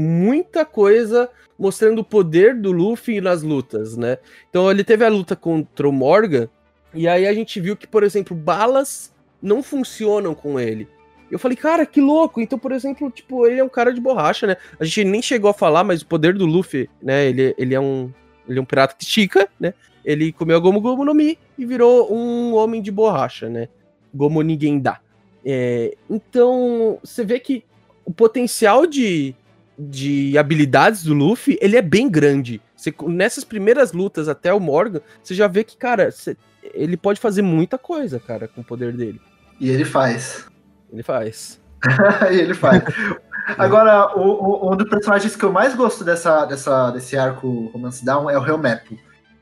muita 0.00 0.64
coisa 0.64 1.28
mostrando 1.58 2.00
o 2.00 2.04
poder 2.04 2.54
do 2.54 2.72
Luffy 2.72 3.20
nas 3.20 3.42
lutas, 3.42 3.96
né? 3.96 4.18
Então 4.48 4.70
ele 4.70 4.82
teve 4.82 5.04
a 5.04 5.08
luta 5.08 5.36
contra 5.36 5.86
o 5.88 5.92
Morgan, 5.92 6.48
e 6.94 7.06
aí 7.06 7.26
a 7.26 7.34
gente 7.34 7.60
viu 7.60 7.76
que, 7.76 7.86
por 7.86 8.02
exemplo, 8.02 8.34
balas 8.34 9.12
não 9.42 9.62
funcionam 9.62 10.34
com 10.34 10.58
ele. 10.58 10.88
Eu 11.30 11.38
falei, 11.38 11.56
cara, 11.56 11.86
que 11.86 12.00
louco. 12.00 12.40
Então, 12.40 12.58
por 12.58 12.72
exemplo, 12.72 13.08
tipo, 13.10 13.46
ele 13.46 13.60
é 13.60 13.64
um 13.64 13.68
cara 13.68 13.92
de 13.92 14.00
borracha, 14.00 14.46
né? 14.46 14.56
A 14.80 14.84
gente 14.84 15.04
nem 15.04 15.22
chegou 15.22 15.50
a 15.50 15.54
falar, 15.54 15.84
mas 15.84 16.02
o 16.02 16.06
poder 16.06 16.34
do 16.34 16.44
Luffy, 16.44 16.90
né? 17.00 17.26
Ele, 17.26 17.54
ele 17.56 17.74
é 17.74 17.80
um 17.80 18.12
ele 18.48 18.58
é 18.58 18.62
um 18.62 18.64
pirata 18.64 18.96
que 18.98 19.04
estica, 19.04 19.48
né? 19.60 19.72
Ele 20.04 20.32
comeu 20.32 20.60
Gomu 20.60 20.80
Gomu 20.80 21.04
no 21.04 21.14
Mi 21.14 21.38
e 21.56 21.64
virou 21.64 22.12
um 22.12 22.54
homem 22.54 22.82
de 22.82 22.90
borracha, 22.90 23.48
né? 23.48 23.68
Gomu 24.12 24.42
ninguém 24.42 24.80
dá. 24.80 24.98
É, 25.44 25.96
então, 26.08 26.98
você 27.04 27.24
vê 27.24 27.38
que 27.38 27.64
o 28.04 28.12
potencial 28.12 28.86
de 28.86 29.36
de 29.88 30.36
habilidades 30.36 31.02
do 31.04 31.14
Luffy, 31.14 31.58
ele 31.60 31.76
é 31.76 31.82
bem 31.82 32.08
grande. 32.08 32.60
Você, 32.76 32.94
nessas 33.06 33.44
primeiras 33.44 33.92
lutas 33.92 34.28
até 34.28 34.52
o 34.52 34.60
Morgan, 34.60 35.00
você 35.22 35.34
já 35.34 35.46
vê 35.46 35.64
que, 35.64 35.76
cara, 35.76 36.10
você, 36.10 36.36
ele 36.74 36.96
pode 36.96 37.20
fazer 37.20 37.42
muita 37.42 37.78
coisa, 37.78 38.20
cara, 38.20 38.46
com 38.46 38.60
o 38.60 38.64
poder 38.64 38.92
dele. 38.92 39.20
E 39.58 39.70
ele 39.70 39.84
faz. 39.84 40.46
Ele 40.92 41.02
faz. 41.02 41.60
e 42.30 42.34
ele 42.36 42.54
faz. 42.54 42.82
Agora, 43.56 44.16
o, 44.16 44.66
o, 44.66 44.72
um 44.72 44.76
dos 44.76 44.88
personagens 44.88 45.34
que 45.34 45.44
eu 45.44 45.52
mais 45.52 45.74
gosto 45.74 46.04
dessa, 46.04 46.44
dessa, 46.44 46.90
desse 46.90 47.16
arco 47.16 47.70
Romance 47.72 48.04
Down 48.04 48.28
é 48.28 48.38
o 48.38 48.46
Helmepo. 48.46 48.98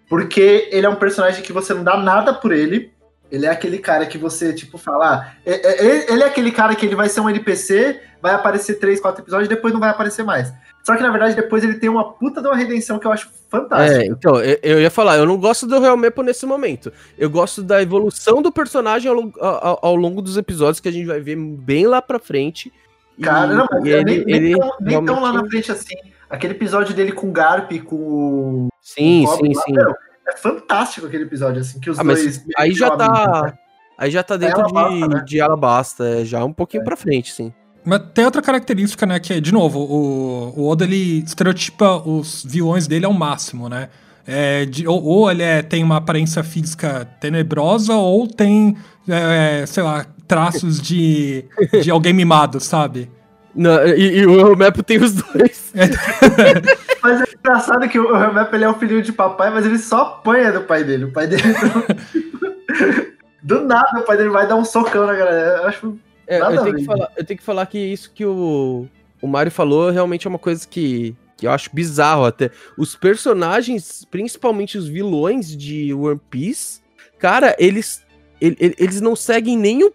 Porque 0.09 0.69
ele 0.73 0.87
é 0.87 0.89
um 0.89 0.97
personagem 0.97 1.43
que 1.43 1.53
você 1.53 1.75
não 1.75 1.85
dá 1.85 1.97
nada 1.97 2.33
por 2.33 2.53
ele. 2.53 2.93
Ele 3.31 3.47
é 3.47 3.51
aquele 3.51 3.79
cara 3.79 4.07
que 4.07 4.17
você, 4.17 4.53
tipo, 4.55 4.79
fala. 4.79 5.15
Ah, 5.15 5.33
é, 5.45 5.87
é, 5.87 6.13
ele 6.13 6.23
é 6.23 6.27
aquele 6.27 6.51
cara 6.51 6.75
que 6.75 6.87
ele 6.87 6.95
vai 6.95 7.09
ser 7.09 7.21
um 7.21 7.29
NPC, 7.29 8.01
vai 8.23 8.35
aparecer 8.35 8.75
3, 8.79 9.01
4 9.01 9.23
episódios 9.23 9.47
e 9.47 9.55
depois 9.55 9.73
não 9.73 9.81
vai 9.81 9.91
aparecer 9.91 10.25
mais. 10.25 10.53
Só 10.83 10.97
que 10.97 11.03
na 11.03 11.11
verdade 11.11 11.37
depois 11.37 11.63
ele 11.63 11.75
tem 11.75 11.91
uma 11.91 12.13
puta 12.13 12.41
de 12.41 12.49
uma 12.49 12.57
redenção 12.57 12.99
que 12.99 13.07
eu 13.07 13.13
acho 13.13 13.29
fantástica. 13.51 14.03
É, 14.03 14.07
então, 14.07 14.41
eu, 14.41 14.59
eu 14.63 14.81
ia 14.81 14.91
falar, 14.91 15.19
eu 15.19 15.27
não 15.27 15.37
gosto 15.37 15.67
do 15.67 15.79
Real 15.79 15.99
Mepo 15.99 16.23
nesse 16.23 16.47
momento. 16.47 16.91
Eu 17.19 17.29
gosto 17.29 17.63
da 17.63 17.83
evolução 17.83 18.41
do 18.41 18.51
personagem 18.51 19.11
ao, 19.11 19.31
ao, 19.39 19.79
ao, 19.83 19.95
longo 19.95 20.23
dos 20.23 20.39
episódios 20.39 20.81
que 20.81 20.89
a 20.89 20.93
gente 20.93 21.07
vai 21.07 21.21
ver 21.21 21.37
bem 21.37 21.87
lá 21.87 22.01
pra 22.01 22.19
frente. 22.19 22.73
Cara, 23.21 23.53
e, 23.53 23.57
não, 23.57 23.67
mas 23.71 23.85
ele, 23.85 24.05
nem, 24.05 24.17
ele 24.21 24.41
nem, 24.41 24.59
tão, 24.59 24.77
nem 24.81 25.05
tão 25.05 25.21
lá 25.21 25.33
na 25.35 25.45
frente 25.47 25.71
assim. 25.71 25.95
Aquele 26.31 26.55
episódio 26.55 26.95
dele 26.95 27.13
com 27.13 27.29
o 27.29 27.33
Garp, 27.33 27.71
com 27.85 27.97
o. 27.97 28.69
Sim, 28.81 29.27
com 29.27 29.33
o 29.33 29.37
sim, 29.37 29.55
lá, 29.55 29.63
sim. 29.63 29.73
Meu, 29.73 29.95
é 30.29 30.37
fantástico 30.37 31.07
aquele 31.07 31.25
episódio, 31.25 31.61
assim, 31.61 31.81
que 31.81 31.91
os 31.91 31.99
ah, 31.99 32.03
dois. 32.03 32.45
Aí 32.57 32.73
já 32.73 32.91
tá. 32.91 33.43
né? 33.45 33.53
Aí 33.97 34.11
já 34.11 34.23
tá 34.23 34.37
dentro 34.37 34.61
Alabasta, 34.61 35.09
de, 35.09 35.15
né? 35.15 35.25
de 35.27 35.41
Alabasta, 35.41 36.05
é 36.21 36.25
já 36.25 36.45
um 36.45 36.53
pouquinho 36.53 36.83
é. 36.83 36.85
pra 36.85 36.97
frente, 36.97 37.33
sim. 37.33 37.53
Mas 37.85 38.03
tem 38.15 38.25
outra 38.25 38.43
característica, 38.43 39.05
né? 39.07 39.19
Que, 39.19 39.41
de 39.41 39.53
novo, 39.53 39.81
o, 39.81 40.61
o 40.61 40.69
Oda 40.69 40.85
ele 40.85 41.25
estereotipa 41.25 41.97
os 41.97 42.45
vilões 42.45 42.87
dele 42.87 43.07
ao 43.07 43.13
máximo, 43.13 43.69
né? 43.69 43.89
É, 44.27 44.67
de, 44.67 44.87
ou, 44.87 45.03
ou, 45.03 45.31
ele 45.31 45.43
é, 45.43 45.63
tem 45.63 45.83
uma 45.83 45.97
aparência 45.97 46.45
física 46.45 47.09
tenebrosa, 47.19 47.95
ou 47.95 48.29
tem, 48.29 48.77
é, 49.09 49.65
sei 49.67 49.83
lá, 49.83 50.05
traços 50.27 50.81
de, 50.81 51.47
de 51.83 51.91
alguém 51.91 52.13
mimado, 52.13 52.61
sabe? 52.61 53.11
Não, 53.55 53.85
e, 53.87 54.19
e 54.19 54.27
o 54.27 54.39
Helmepo 54.39 54.83
tem 54.83 55.03
os 55.03 55.15
dois. 55.15 55.73
mas 57.03 57.21
é 57.21 57.25
engraçado 57.39 57.89
que 57.89 57.99
o 57.99 58.17
Helmepo 58.17 58.55
ele 58.55 58.65
é 58.65 58.69
o 58.69 58.75
filhinho 58.75 59.03
de 59.03 59.13
papai, 59.13 59.51
mas 59.51 59.65
ele 59.65 59.79
só 59.79 60.03
apanha 60.03 60.53
do 60.53 60.63
pai 60.63 60.85
dele. 60.85 61.05
O 61.05 61.13
pai 61.13 61.27
dele. 61.27 61.43
do 63.43 63.63
nada 63.63 64.01
o 64.01 64.03
pai 64.03 64.17
dele 64.17 64.31
vai 64.31 64.47
dar 64.47 64.57
um 64.57 64.65
socão 64.65 65.07
na 65.07 65.15
galera. 65.15 65.59
Eu 65.59 65.67
acho 65.67 65.99
é, 66.29 66.41
eu, 66.41 66.63
tenho 66.63 66.77
que 66.77 66.85
falar, 66.85 67.13
eu 67.17 67.25
tenho 67.25 67.39
que 67.39 67.45
falar 67.45 67.67
que 67.67 67.79
isso 67.79 68.13
que 68.13 68.25
o, 68.25 68.87
o 69.23 69.27
Mario 69.27 69.51
falou 69.51 69.91
realmente 69.91 70.27
é 70.27 70.31
uma 70.31 70.39
coisa 70.39 70.69
que, 70.69 71.17
que 71.35 71.47
eu 71.47 71.51
acho 71.51 71.71
bizarro 71.73 72.27
até. 72.27 72.51
Os 72.77 72.95
personagens, 72.95 74.07
principalmente 74.11 74.77
os 74.77 74.87
vilões 74.87 75.57
de 75.57 75.95
One 75.95 76.21
Piece, 76.29 76.83
cara, 77.19 77.57
eles, 77.59 78.05
eles, 78.39 78.75
eles 78.79 79.01
não 79.01 79.17
seguem 79.17 79.57
nem 79.57 79.85
um 79.85 79.91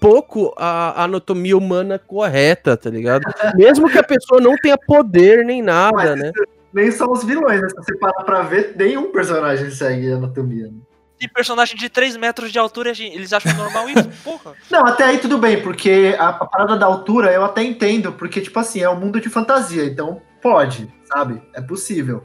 pouco 0.00 0.54
a 0.56 1.04
anatomia 1.04 1.56
humana 1.56 1.98
correta, 1.98 2.76
tá 2.76 2.90
ligado? 2.90 3.22
Mesmo 3.54 3.88
que 3.88 3.98
a 3.98 4.02
pessoa 4.02 4.40
não 4.40 4.56
tenha 4.56 4.78
poder 4.78 5.44
nem 5.44 5.62
nada, 5.62 5.96
Mas, 5.96 6.18
né? 6.18 6.32
Nem 6.72 6.90
são 6.90 7.10
os 7.10 7.24
vilões, 7.24 7.60
né? 7.60 7.68
Se 7.68 7.74
você 7.76 7.96
parar 7.96 8.24
pra 8.24 8.42
ver, 8.42 8.74
nenhum 8.76 9.10
personagem 9.10 9.70
segue 9.70 10.12
a 10.12 10.16
anatomia. 10.16 10.66
Né? 10.66 10.78
de 11.18 11.28
personagem 11.28 11.76
de 11.76 11.88
3 11.88 12.16
metros 12.16 12.52
de 12.52 12.58
altura, 12.58 12.90
eles 12.90 13.32
acham 13.32 13.52
normal 13.54 13.88
isso? 13.90 14.08
Porra. 14.22 14.54
Não, 14.70 14.86
até 14.86 15.04
aí 15.04 15.18
tudo 15.18 15.36
bem, 15.36 15.60
porque 15.60 16.14
a, 16.18 16.28
a, 16.28 16.46
parada 16.46 16.76
da 16.76 16.86
altura 16.86 17.32
eu 17.32 17.44
até 17.44 17.62
entendo, 17.62 18.12
porque, 18.12 18.40
tipo 18.40 18.58
assim, 18.58 18.80
é 18.80 18.88
um 18.88 18.98
mundo 18.98 19.20
de 19.20 19.28
fantasia, 19.28 19.84
então 19.84 20.22
pode, 20.40 20.88
sabe? 21.12 21.42
É 21.54 21.60
possível. 21.60 22.22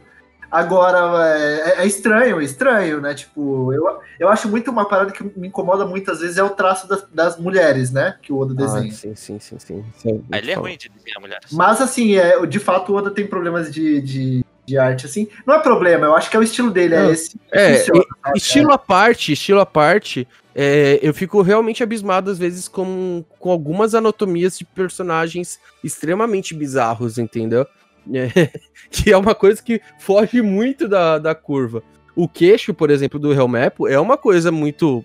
Agora, 0.54 1.36
é, 1.36 1.82
é, 1.82 1.88
estranho, 1.88 2.40
é 2.40 2.44
estranho, 2.44 3.02
né? 3.02 3.16
Tipo, 3.16 3.74
eu, 3.74 4.00
eu 4.20 4.30
acho 4.30 4.48
muito 4.48 4.70
uma 4.70 4.88
parada 4.88 5.12
que 5.12 5.24
me 5.36 5.48
incomoda 5.48 5.84
muitas 5.84 6.20
vezes 6.20 6.38
é 6.38 6.44
o 6.44 6.52
traço 6.52 6.88
das, 6.88 7.04
das 7.12 7.40
mulheres, 7.40 7.92
né? 7.92 8.18
Que 8.22 8.32
o 8.32 8.38
Oda 8.38 8.54
ah, 8.54 8.64
desenha. 8.64 8.92
Ah, 8.92 8.96
sim, 8.96 9.16
sim, 9.16 9.40
sim, 9.40 9.58
sim. 9.58 9.84
sim 9.98 10.24
ele 10.32 10.52
é 10.52 10.54
ruim 10.54 10.78
de 10.78 10.90
desenhar 10.90 11.20
mulheres. 11.20 11.52
Mas, 11.52 11.82
assim, 11.82 12.18
é, 12.18 12.46
de 12.46 12.60
fato, 12.60 12.94
o 12.94 12.96
Oda 12.96 13.10
tem 13.10 13.26
problemas 13.26 13.74
de, 13.74 14.00
de 14.00 14.46
de 14.66 14.78
arte, 14.78 15.06
assim. 15.06 15.28
Não 15.46 15.56
é 15.56 15.60
problema, 15.60 16.06
eu 16.06 16.16
acho 16.16 16.30
que 16.30 16.38
é 16.38 16.40
o 16.40 16.44
estilo 16.44 16.72
dele, 16.72 16.96
é 16.96 17.12
esse. 17.12 17.38
É, 17.52 17.80
funciona, 17.80 18.06
estilo 18.34 18.72
à 18.72 18.78
parte, 18.78 19.34
estilo 19.34 19.60
à 19.60 19.66
parte, 19.66 20.26
é, 20.56 21.00
eu 21.02 21.14
fico 21.14 21.42
realmente 21.42 21.84
abismado 21.84 22.32
às 22.32 22.38
vezes 22.38 22.70
com, 22.70 23.26
com 23.40 23.52
algumas 23.52 23.94
anatomias 23.94 24.58
de 24.58 24.64
personagens 24.64 25.60
extremamente 25.84 26.54
bizarros, 26.54 27.18
entendeu? 27.18 27.68
É, 28.12 28.50
que 28.92 29.12
é 29.12 29.18
uma 29.18 29.36
coisa 29.36 29.62
que 29.62 29.82
foge 30.00 30.42
muito 30.42 30.88
da, 30.88 31.18
da 31.18 31.36
curva. 31.36 31.84
O 32.16 32.28
queixo, 32.28 32.74
por 32.74 32.90
exemplo, 32.90 33.20
do 33.20 33.34
Helmepo 33.34 33.88
é 33.88 34.00
uma 34.00 34.18
coisa 34.18 34.52
muito, 34.52 35.04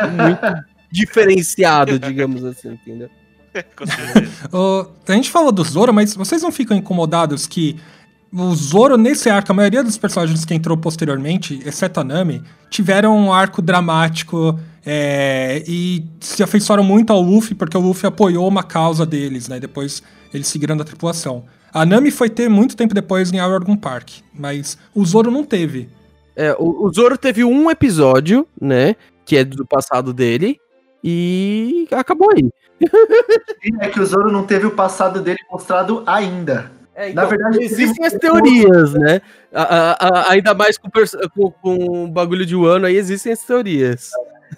muito 0.00 0.64
diferenciada, 0.90 1.98
digamos 1.98 2.44
assim, 2.44 2.72
entendeu? 2.72 3.10
a 5.08 5.12
gente 5.12 5.30
falou 5.30 5.52
do 5.52 5.64
Zoro, 5.64 5.92
mas 5.92 6.14
vocês 6.14 6.42
não 6.42 6.52
ficam 6.52 6.76
incomodados 6.76 7.46
que 7.46 7.76
o 8.32 8.54
Zoro, 8.54 8.96
nesse 8.96 9.30
arco, 9.30 9.50
a 9.52 9.54
maioria 9.54 9.82
dos 9.82 9.96
personagens 9.96 10.44
que 10.44 10.54
entrou 10.54 10.76
posteriormente, 10.76 11.60
exceto 11.64 12.00
a 12.00 12.04
Nami, 12.04 12.42
tiveram 12.68 13.16
um 13.16 13.32
arco 13.32 13.62
dramático 13.62 14.58
é, 14.84 15.62
e 15.66 16.04
se 16.20 16.42
afeiçoaram 16.42 16.84
muito 16.84 17.12
ao 17.12 17.22
Luffy, 17.22 17.54
porque 17.54 17.76
o 17.76 17.80
Luffy 17.80 18.06
apoiou 18.06 18.46
uma 18.46 18.62
causa 18.62 19.06
deles, 19.06 19.48
né? 19.48 19.58
Depois 19.58 20.02
eles 20.32 20.46
seguiram 20.48 20.78
a 20.78 20.84
tripulação. 20.84 21.44
A 21.72 21.84
Nami 21.84 22.10
foi 22.10 22.30
ter 22.30 22.48
muito 22.48 22.76
tempo 22.76 22.94
depois 22.94 23.32
em 23.32 23.38
Aragon 23.38 23.76
Park, 23.76 24.20
mas 24.32 24.78
o 24.94 25.04
Zoro 25.04 25.30
não 25.30 25.44
teve. 25.44 25.88
É, 26.34 26.54
o, 26.58 26.86
o 26.86 26.92
Zoro 26.92 27.18
teve 27.18 27.44
um 27.44 27.70
episódio, 27.70 28.46
né? 28.60 28.96
Que 29.24 29.36
é 29.36 29.44
do 29.44 29.66
passado 29.66 30.12
dele, 30.12 30.58
e 31.02 31.86
acabou 31.90 32.30
aí. 32.32 32.50
é 33.80 33.88
que 33.88 34.00
o 34.00 34.06
Zoro 34.06 34.30
não 34.30 34.44
teve 34.44 34.66
o 34.66 34.70
passado 34.70 35.20
dele 35.20 35.38
mostrado 35.50 36.02
ainda. 36.06 36.70
É, 36.94 37.10
então, 37.10 37.22
Na 37.22 37.28
verdade, 37.28 37.62
existem 37.62 38.04
as 38.04 38.12
teorias, 38.14 38.92
né? 38.94 39.20
A, 39.52 39.62
a, 39.62 40.08
a, 40.08 40.32
ainda 40.32 40.52
mais 40.52 40.76
com, 40.76 40.88
com, 41.34 41.50
com 41.50 42.04
o 42.04 42.08
bagulho 42.08 42.44
de 42.44 42.56
um 42.56 42.64
ano 42.64 42.86
aí, 42.86 42.96
existem 42.96 43.32
as 43.32 43.40
teorias. 43.40 44.10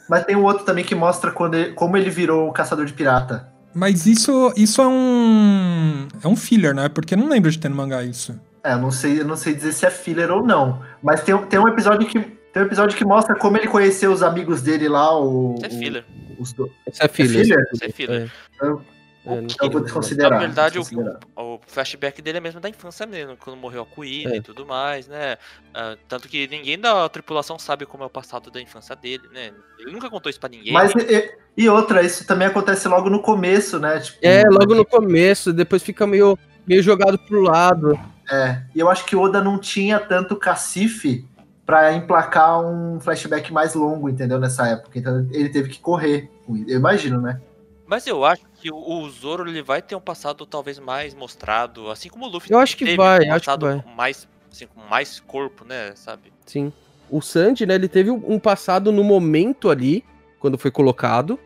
Mas 0.08 0.24
tem 0.24 0.36
um 0.36 0.44
outro 0.44 0.64
também 0.64 0.84
que 0.84 0.94
mostra 0.94 1.30
quando 1.30 1.54
ele, 1.54 1.72
como 1.72 1.96
ele 1.96 2.08
virou 2.08 2.48
o 2.48 2.52
caçador 2.52 2.86
de 2.86 2.92
pirata. 2.92 3.48
Mas 3.74 4.06
isso, 4.06 4.52
isso 4.56 4.80
é 4.80 4.88
um. 4.88 6.08
É 6.22 6.28
um 6.28 6.36
filler, 6.36 6.74
né? 6.74 6.88
Porque 6.88 7.14
eu 7.14 7.18
não 7.18 7.28
lembro 7.28 7.50
de 7.50 7.58
ter 7.58 7.68
no 7.68 7.76
mangá 7.76 8.02
isso. 8.02 8.38
É, 8.64 8.72
eu 8.72 8.78
não 8.78 8.90
sei, 8.90 9.20
eu 9.20 9.24
não 9.24 9.36
sei 9.36 9.54
dizer 9.54 9.72
se 9.72 9.86
é 9.86 9.90
filler 9.90 10.30
ou 10.30 10.44
não. 10.44 10.82
Mas 11.02 11.22
tem, 11.22 11.36
tem 11.46 11.60
um 11.60 11.68
episódio 11.68 12.06
que. 12.06 12.20
Tem 12.52 12.62
um 12.62 12.66
episódio 12.66 12.96
que 12.98 13.04
mostra 13.04 13.36
como 13.36 13.56
ele 13.56 13.68
conheceu 13.68 14.12
os 14.12 14.22
amigos 14.22 14.60
dele 14.60 14.88
lá, 14.88 15.16
o. 15.16 15.54
Isso 15.56 15.66
é 15.66 15.70
filler. 15.70 16.04
O, 16.36 16.42
os 16.42 16.52
do... 16.52 16.70
Isso 16.90 17.02
é 17.02 17.08
filler. 17.08 17.40
É 17.40 17.44
filler? 17.44 17.68
Isso 17.72 17.84
é 17.84 17.88
filler. 17.90 18.22
É. 18.22 18.30
Então, 18.56 18.82
é, 19.26 19.38
então 19.38 19.70
vou 19.70 19.80
desconsiderar. 19.80 20.32
Na 20.32 20.46
verdade, 20.46 20.78
o, 20.78 20.82
o, 21.36 21.49
flashback 21.70 22.20
dele 22.20 22.38
é 22.38 22.40
mesmo 22.40 22.60
da 22.60 22.68
infância 22.68 23.06
mesmo, 23.06 23.36
quando 23.36 23.56
morreu 23.56 23.82
a 23.82 23.86
Queen 23.86 24.26
é. 24.26 24.36
e 24.36 24.40
tudo 24.40 24.66
mais, 24.66 25.06
né? 25.08 25.34
Uh, 25.70 25.96
tanto 26.08 26.28
que 26.28 26.46
ninguém 26.48 26.78
da 26.78 27.08
tripulação 27.08 27.58
sabe 27.58 27.86
como 27.86 28.02
é 28.02 28.06
o 28.06 28.10
passado 28.10 28.50
da 28.50 28.60
infância 28.60 28.94
dele, 28.94 29.22
né? 29.32 29.52
Ele 29.78 29.92
nunca 29.92 30.10
contou 30.10 30.28
isso 30.28 30.40
pra 30.40 30.48
ninguém. 30.48 30.72
Mas 30.72 30.92
e, 30.94 31.32
e 31.56 31.68
outra, 31.68 32.02
isso 32.02 32.26
também 32.26 32.48
acontece 32.48 32.86
logo 32.88 33.08
no 33.08 33.20
começo, 33.20 33.78
né? 33.78 34.00
Tipo, 34.00 34.18
é, 34.22 34.42
logo 34.50 34.74
no 34.74 34.84
começo, 34.84 35.52
depois 35.52 35.82
fica 35.82 36.06
meio, 36.06 36.38
meio 36.66 36.82
jogado 36.82 37.18
pro 37.18 37.40
lado. 37.40 37.98
É, 38.30 38.62
e 38.74 38.80
eu 38.80 38.88
acho 38.90 39.04
que 39.06 39.16
Oda 39.16 39.42
não 39.42 39.58
tinha 39.58 39.98
tanto 39.98 40.36
cacife 40.36 41.26
para 41.66 41.94
emplacar 41.94 42.60
um 42.60 42.98
flashback 42.98 43.52
mais 43.52 43.74
longo, 43.74 44.08
entendeu? 44.08 44.40
Nessa 44.40 44.66
época. 44.66 44.98
Então 44.98 45.26
ele 45.30 45.48
teve 45.48 45.68
que 45.68 45.78
correr. 45.78 46.28
Eu 46.66 46.78
imagino, 46.78 47.20
né? 47.20 47.40
Mas 47.90 48.06
eu 48.06 48.24
acho 48.24 48.42
que 48.54 48.70
o 48.70 49.10
Zoro 49.10 49.48
ele 49.48 49.62
vai 49.62 49.82
ter 49.82 49.96
um 49.96 50.00
passado 50.00 50.46
talvez 50.46 50.78
mais 50.78 51.12
mostrado, 51.12 51.90
assim 51.90 52.08
como 52.08 52.26
o 52.26 52.28
Luffy. 52.28 52.52
Eu 52.52 52.60
acho 52.60 52.76
que 52.76 52.94
vai, 52.94 53.26
um 53.26 53.34
acho 53.34 53.50
que 53.50 53.58
vai. 53.58 53.84
mais 53.96 54.28
assim, 54.50 54.68
com 54.68 54.80
mais 54.88 55.18
corpo, 55.18 55.64
né, 55.64 55.92
sabe? 55.96 56.32
Sim. 56.46 56.72
O 57.10 57.20
Sanji, 57.20 57.66
né, 57.66 57.74
ele 57.74 57.88
teve 57.88 58.08
um 58.08 58.38
passado 58.38 58.92
no 58.92 59.02
momento 59.02 59.68
ali, 59.68 60.04
quando 60.38 60.56
foi 60.56 60.70
colocado 60.70 61.36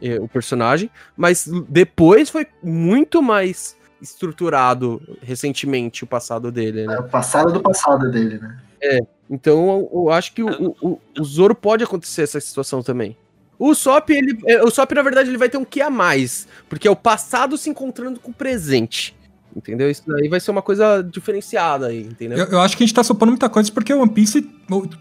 eh, 0.00 0.20
o 0.20 0.28
personagem, 0.28 0.88
mas 1.16 1.50
depois 1.68 2.30
foi 2.30 2.46
muito 2.62 3.20
mais 3.20 3.76
estruturado 4.00 5.02
recentemente 5.20 6.04
o 6.04 6.06
passado 6.06 6.52
dele, 6.52 6.86
né? 6.86 6.94
É, 6.94 7.00
o 7.00 7.08
passado 7.08 7.52
do 7.52 7.60
passado 7.60 8.08
dele, 8.08 8.38
né? 8.38 8.56
É, 8.80 9.00
então 9.28 9.68
eu, 9.68 9.90
eu 9.92 10.10
acho 10.10 10.32
que 10.32 10.44
o, 10.44 10.76
o, 10.80 11.00
o 11.18 11.24
Zoro 11.24 11.56
pode 11.56 11.82
acontecer 11.82 12.22
essa 12.22 12.38
situação 12.38 12.84
também. 12.84 13.16
O 13.58 13.74
Sop, 13.74 14.10
ele, 14.10 14.38
é, 14.46 14.62
o 14.62 14.70
Sop, 14.70 14.92
na 14.92 15.02
verdade, 15.02 15.30
ele 15.30 15.38
vai 15.38 15.48
ter 15.48 15.58
um 15.58 15.64
que 15.64 15.80
a 15.80 15.90
mais, 15.90 16.46
porque 16.68 16.86
é 16.86 16.90
o 16.90 16.96
passado 16.96 17.58
se 17.58 17.68
encontrando 17.68 18.20
com 18.20 18.30
o 18.30 18.34
presente. 18.34 19.16
Entendeu? 19.56 19.90
Isso 19.90 20.02
daí 20.06 20.28
vai 20.28 20.38
ser 20.38 20.50
uma 20.50 20.62
coisa 20.62 21.02
diferenciada 21.02 21.88
aí, 21.88 22.02
entendeu? 22.02 22.38
Eu, 22.38 22.46
eu, 22.46 22.60
acho 22.60 22.76
que 22.76 22.84
a 22.84 22.86
gente 22.86 22.94
tá 22.94 23.02
supondo 23.02 23.32
muita 23.32 23.48
coisa 23.48 23.72
porque 23.72 23.92
o 23.92 24.00
One 24.00 24.12
Piece 24.12 24.42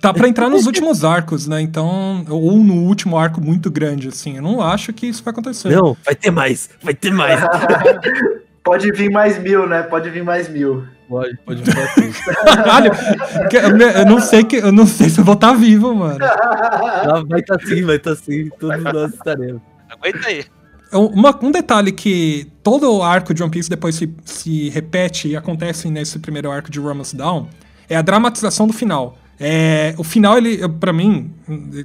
tá 0.02 0.12
para 0.12 0.28
entrar 0.28 0.50
nos 0.50 0.66
últimos 0.68 1.04
arcos, 1.04 1.48
né? 1.48 1.62
Então, 1.62 2.26
ou 2.30 2.58
no 2.58 2.86
último 2.86 3.18
arco 3.18 3.40
muito 3.40 3.70
grande, 3.70 4.08
assim. 4.08 4.38
Eu 4.38 4.42
não 4.42 4.62
acho 4.62 4.94
que 4.94 5.06
isso 5.06 5.24
vai 5.24 5.32
acontecer. 5.32 5.70
Não, 5.70 5.96
vai 6.04 6.16
ter 6.16 6.32
mais, 6.32 6.70
vai 6.82 6.96
ter 6.96 7.12
mais. 7.12 7.40
Pode 8.64 8.92
vir 8.92 9.12
mais 9.12 9.38
mil, 9.38 9.68
né? 9.68 9.84
Pode 9.84 10.10
vir 10.10 10.24
mais 10.24 10.50
mil. 10.50 10.84
Pode, 11.08 11.38
pode 11.46 11.62
vir 11.70 11.78
assim. 11.80 12.12
Caralho, 12.46 12.92
eu 13.96 14.06
não 14.06 14.20
sei 14.20 14.44
que 14.44 14.58
eu 14.58 14.72
não 14.72 14.86
sei 14.86 15.10
se 15.10 15.20
eu 15.20 15.24
vou 15.24 15.36
estar 15.36 15.54
vivo, 15.54 15.94
mano. 15.96 16.18
Ah, 16.24 17.24
vai 17.28 17.40
estar 17.40 17.60
sim, 17.62 17.84
vai 17.84 17.96
estar 17.96 18.16
sim. 18.16 18.50
Todos 18.60 18.84
nós 18.84 19.14
estaremos. 19.14 19.62
Aguenta 19.90 20.28
aí. 20.28 20.46
Uma- 20.92 21.38
um 21.42 21.52
detalhe 21.52 21.92
que 21.92 22.48
todo 22.64 22.92
o 22.94 23.04
arco 23.04 23.34
de 23.34 23.42
One 23.44 23.52
Piece 23.52 23.70
depois 23.70 23.96
se, 23.96 24.14
se 24.26 24.70
repete 24.70 25.28
e 25.30 25.36
acontece 25.36 25.90
nesse 25.90 26.18
primeiro 26.20 26.50
arco 26.52 26.70
de 26.72 26.80
Romance 26.80 27.16
Down 27.16 27.48
é 27.90 27.96
a 27.96 28.02
dramatização 28.02 28.68
do 28.68 28.74
final. 28.74 29.18
É, 29.40 29.94
o 29.98 30.04
final, 30.04 30.38
ele, 30.38 30.68
para 30.68 30.92
mim, 30.92 31.32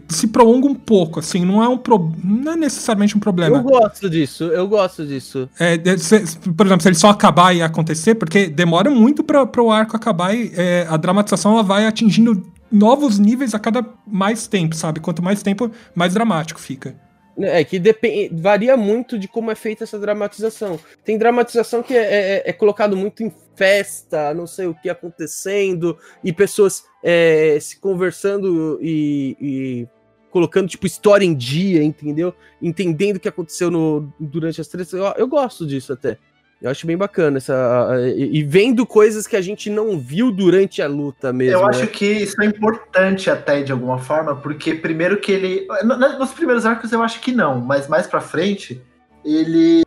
se 0.08 0.26
prolonga 0.28 0.66
um 0.66 0.74
pouco, 0.74 1.20
assim, 1.20 1.44
não 1.44 1.62
é 1.62 1.68
um 1.68 1.76
pro, 1.76 2.10
não 2.24 2.52
é 2.52 2.56
necessariamente 2.56 3.16
um 3.16 3.20
problema. 3.20 3.58
Eu 3.58 3.62
gosto 3.62 4.08
disso, 4.08 4.44
eu 4.44 4.66
gosto 4.66 5.06
disso. 5.06 5.48
É, 5.58 5.76
se- 5.98 6.38
por 6.56 6.64
exemplo, 6.66 6.82
se 6.82 6.88
ele 6.88 6.96
só 6.96 7.10
acabar 7.10 7.54
e 7.54 7.60
acontecer, 7.62 8.14
porque 8.14 8.46
demora 8.46 8.90
muito 8.90 9.22
para 9.22 9.62
o 9.62 9.70
arco 9.70 9.94
acabar 9.96 10.34
e 10.34 10.50
é, 10.56 10.86
a 10.88 10.96
dramatização 10.96 11.52
ela 11.52 11.62
vai 11.62 11.86
atingindo 11.86 12.42
novos 12.70 13.18
níveis 13.18 13.54
a 13.54 13.58
cada 13.58 13.84
mais 14.06 14.46
tempo, 14.46 14.74
sabe? 14.74 14.98
Quanto 15.00 15.22
mais 15.22 15.42
tempo, 15.42 15.70
mais 15.94 16.14
dramático 16.14 16.58
fica. 16.58 16.94
É 17.38 17.64
que 17.64 17.78
depende, 17.78 18.30
varia 18.40 18.76
muito 18.76 19.18
de 19.18 19.26
como 19.26 19.50
é 19.50 19.54
feita 19.54 19.84
essa 19.84 19.98
dramatização. 19.98 20.78
Tem 21.04 21.16
dramatização 21.18 21.82
que 21.82 21.94
é, 21.94 22.02
é- 22.38 22.42
é 22.46 22.52
colocado 22.52 22.94
muito 22.96 23.22
em 23.22 23.32
festa, 23.54 24.32
não 24.34 24.46
sei 24.46 24.66
o 24.66 24.74
que 24.74 24.88
acontecendo, 24.88 25.96
e 26.22 26.32
pessoas 26.32 26.84
é, 27.02 27.58
se 27.60 27.78
conversando 27.78 28.78
e, 28.80 29.36
e 29.40 29.88
colocando 30.30 30.68
tipo 30.68 30.86
história 30.86 31.24
em 31.24 31.34
dia, 31.34 31.82
entendeu? 31.82 32.34
Entendendo 32.60 33.16
o 33.16 33.20
que 33.20 33.28
aconteceu 33.28 33.70
no, 33.70 34.12
durante 34.18 34.60
as 34.60 34.68
três. 34.68 34.92
Eu, 34.92 35.04
eu 35.16 35.28
gosto 35.28 35.66
disso 35.66 35.92
até. 35.92 36.18
Eu 36.60 36.70
acho 36.70 36.86
bem 36.86 36.96
bacana 36.96 37.38
essa. 37.38 37.90
E, 38.16 38.38
e 38.38 38.42
vendo 38.44 38.86
coisas 38.86 39.26
que 39.26 39.34
a 39.34 39.40
gente 39.40 39.68
não 39.68 39.98
viu 39.98 40.30
durante 40.30 40.80
a 40.80 40.86
luta 40.86 41.32
mesmo. 41.32 41.58
Eu 41.58 41.62
né? 41.62 41.70
acho 41.70 41.88
que 41.88 42.06
isso 42.06 42.40
é 42.40 42.46
importante 42.46 43.28
até 43.28 43.62
de 43.62 43.72
alguma 43.72 43.98
forma, 43.98 44.36
porque 44.36 44.72
primeiro 44.72 45.18
que 45.18 45.32
ele. 45.32 45.66
no- 45.82 45.98
no- 45.98 46.18
Nos 46.20 46.30
primeiros 46.30 46.64
arcos 46.64 46.92
eu 46.92 47.02
acho 47.02 47.20
que 47.20 47.32
não, 47.32 47.60
mas 47.60 47.88
mais 47.88 48.06
pra 48.06 48.20
frente 48.20 48.80
ele 49.24 49.82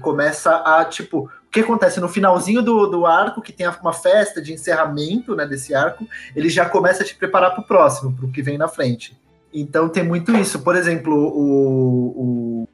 começa 0.00 0.56
a, 0.64 0.84
tipo, 0.84 1.28
que 1.52 1.60
acontece 1.60 2.00
no 2.00 2.08
finalzinho 2.08 2.62
do, 2.62 2.86
do 2.86 3.04
arco, 3.04 3.42
que 3.42 3.52
tem 3.52 3.68
uma 3.68 3.92
festa 3.92 4.40
de 4.40 4.54
encerramento 4.54 5.36
né, 5.36 5.46
desse 5.46 5.74
arco, 5.74 6.08
ele 6.34 6.48
já 6.48 6.64
começa 6.64 7.02
a 7.02 7.06
te 7.06 7.14
preparar 7.14 7.54
pro 7.54 7.62
próximo, 7.62 8.10
pro 8.10 8.28
que 8.28 8.40
vem 8.40 8.56
na 8.56 8.68
frente. 8.68 9.14
Então 9.52 9.86
tem 9.86 10.02
muito 10.02 10.34
isso. 10.34 10.60
Por 10.60 10.74
exemplo, 10.74 11.14
o, 11.14 12.62
o, 12.64 12.68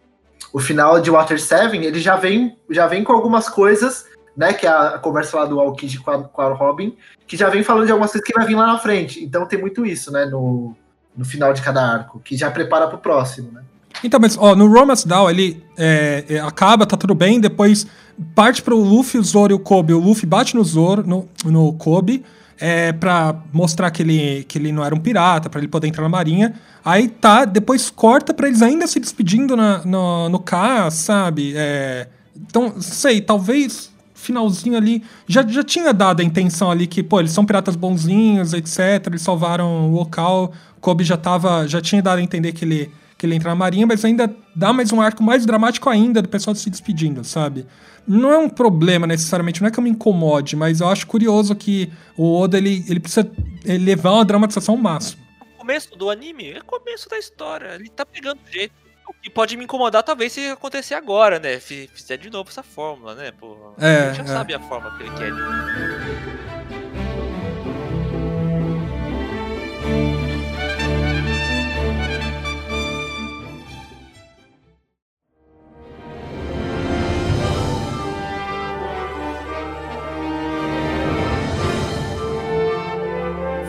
o 0.52 0.60
final 0.60 1.00
de 1.00 1.10
Water 1.10 1.40
7, 1.40 1.76
ele 1.76 1.98
já 1.98 2.14
vem, 2.14 2.56
já 2.70 2.86
vem 2.86 3.02
com 3.02 3.12
algumas 3.12 3.48
coisas, 3.48 4.06
né? 4.36 4.52
Que 4.52 4.64
é 4.64 4.70
a, 4.70 4.96
conversa 4.96 5.38
lá 5.38 5.44
do 5.44 5.58
Aokiji 5.58 5.98
com 5.98 6.22
com 6.22 6.40
a 6.40 6.54
Robin, 6.54 6.96
que 7.26 7.36
já 7.36 7.50
vem 7.50 7.64
falando 7.64 7.86
de 7.86 7.90
algumas 7.90 8.12
coisas 8.12 8.24
que 8.24 8.32
vai 8.32 8.46
vir 8.46 8.54
lá 8.54 8.68
na 8.68 8.78
frente. 8.78 9.24
Então 9.24 9.44
tem 9.44 9.58
muito 9.58 9.84
isso, 9.84 10.12
né? 10.12 10.24
No, 10.24 10.76
no 11.16 11.24
final 11.24 11.52
de 11.52 11.62
cada 11.62 11.82
arco, 11.82 12.20
que 12.20 12.36
já 12.36 12.48
prepara 12.48 12.86
pro 12.86 12.98
próximo, 12.98 13.50
né? 13.50 13.64
Então, 14.02 14.20
mas 14.20 14.36
ó, 14.38 14.54
no 14.54 14.66
Romance 14.66 15.06
Down 15.06 15.28
ele 15.30 15.62
é, 15.76 16.24
é, 16.28 16.40
acaba, 16.40 16.86
tá 16.86 16.96
tudo 16.96 17.14
bem, 17.14 17.40
depois 17.40 17.86
parte 18.34 18.62
pro 18.62 18.76
Luffy, 18.76 19.18
o 19.18 19.22
Zoro 19.22 19.52
e 19.52 19.54
o 19.54 19.58
Kobe. 19.58 19.92
O 19.92 19.98
Luffy 19.98 20.26
bate 20.26 20.54
no 20.54 20.64
Zoro, 20.64 21.06
no, 21.06 21.28
no 21.44 21.72
Kobe, 21.74 22.24
é, 22.60 22.92
pra 22.92 23.36
mostrar 23.52 23.90
que 23.90 24.02
ele, 24.02 24.44
que 24.44 24.58
ele 24.58 24.72
não 24.72 24.84
era 24.84 24.94
um 24.94 24.98
pirata, 24.98 25.48
pra 25.48 25.60
ele 25.60 25.68
poder 25.68 25.88
entrar 25.88 26.02
na 26.02 26.08
marinha. 26.08 26.54
Aí 26.84 27.08
tá, 27.08 27.44
depois 27.44 27.90
corta 27.90 28.32
pra 28.32 28.48
eles 28.48 28.62
ainda 28.62 28.86
se 28.86 28.98
despedindo 29.00 29.56
na, 29.56 29.84
no, 29.84 30.28
no 30.28 30.38
K, 30.38 30.90
sabe? 30.90 31.54
É, 31.56 32.08
então, 32.36 32.80
sei, 32.80 33.20
talvez 33.20 33.90
finalzinho 34.14 34.76
ali 34.76 35.02
já, 35.28 35.46
já 35.46 35.62
tinha 35.62 35.92
dado 35.94 36.20
a 36.20 36.24
intenção 36.24 36.70
ali 36.70 36.86
que, 36.86 37.02
pô, 37.02 37.20
eles 37.20 37.30
são 37.30 37.46
piratas 37.46 37.76
bonzinhos, 37.76 38.52
etc. 38.52 39.06
Eles 39.06 39.22
salvaram 39.22 39.90
o 39.90 39.94
local. 39.94 40.52
Kobe 40.80 41.04
já 41.04 41.16
tava, 41.16 41.66
já 41.66 41.80
tinha 41.80 42.02
dado 42.02 42.18
a 42.18 42.22
entender 42.22 42.52
que 42.52 42.64
ele 42.64 42.90
que 43.18 43.26
ele 43.26 43.34
entra 43.34 43.48
na 43.50 43.54
marinha, 43.56 43.86
mas 43.86 44.04
ainda 44.04 44.32
dá 44.54 44.72
mais 44.72 44.92
um 44.92 45.00
arco 45.00 45.22
mais 45.22 45.44
dramático 45.44 45.90
ainda 45.90 46.22
do 46.22 46.28
pessoal 46.28 46.54
se 46.54 46.70
despedindo, 46.70 47.24
sabe? 47.24 47.66
Não 48.06 48.32
é 48.32 48.38
um 48.38 48.48
problema 48.48 49.06
necessariamente, 49.06 49.60
não 49.60 49.68
é 49.68 49.70
que 49.72 49.78
eu 49.78 49.82
me 49.82 49.90
incomode, 49.90 50.54
mas 50.56 50.80
eu 50.80 50.88
acho 50.88 51.06
curioso 51.06 51.54
que 51.56 51.92
o 52.16 52.40
Oda 52.40 52.56
ele, 52.56 52.84
ele 52.88 53.00
precisa 53.00 53.30
levar 53.64 54.12
uma 54.12 54.24
dramatização 54.24 54.76
ao 54.76 54.80
máximo. 54.80 55.20
O 55.56 55.58
começo 55.58 55.94
do 55.98 56.08
anime 56.08 56.52
é 56.52 56.60
começo 56.60 57.08
da 57.10 57.18
história. 57.18 57.74
Ele 57.74 57.88
tá 57.90 58.06
pegando 58.06 58.38
jeito. 58.50 58.72
O 59.06 59.12
que 59.22 59.28
pode 59.30 59.56
me 59.56 59.64
incomodar, 59.64 60.02
talvez, 60.02 60.32
se 60.32 60.46
acontecer 60.48 60.94
agora, 60.94 61.38
né? 61.38 61.58
Fi- 61.58 61.88
Fizer 61.94 62.18
de 62.18 62.30
novo 62.30 62.48
essa 62.50 62.62
fórmula, 62.62 63.14
né? 63.14 63.32
Pô, 63.32 63.74
É, 63.78 63.96
a 64.10 64.12
gente 64.12 64.26
já 64.26 64.32
é. 64.32 64.36
sabe 64.36 64.54
a 64.54 64.60
forma 64.60 64.90
que 64.96 65.02
ele 65.02 65.10
quer. 65.16 65.32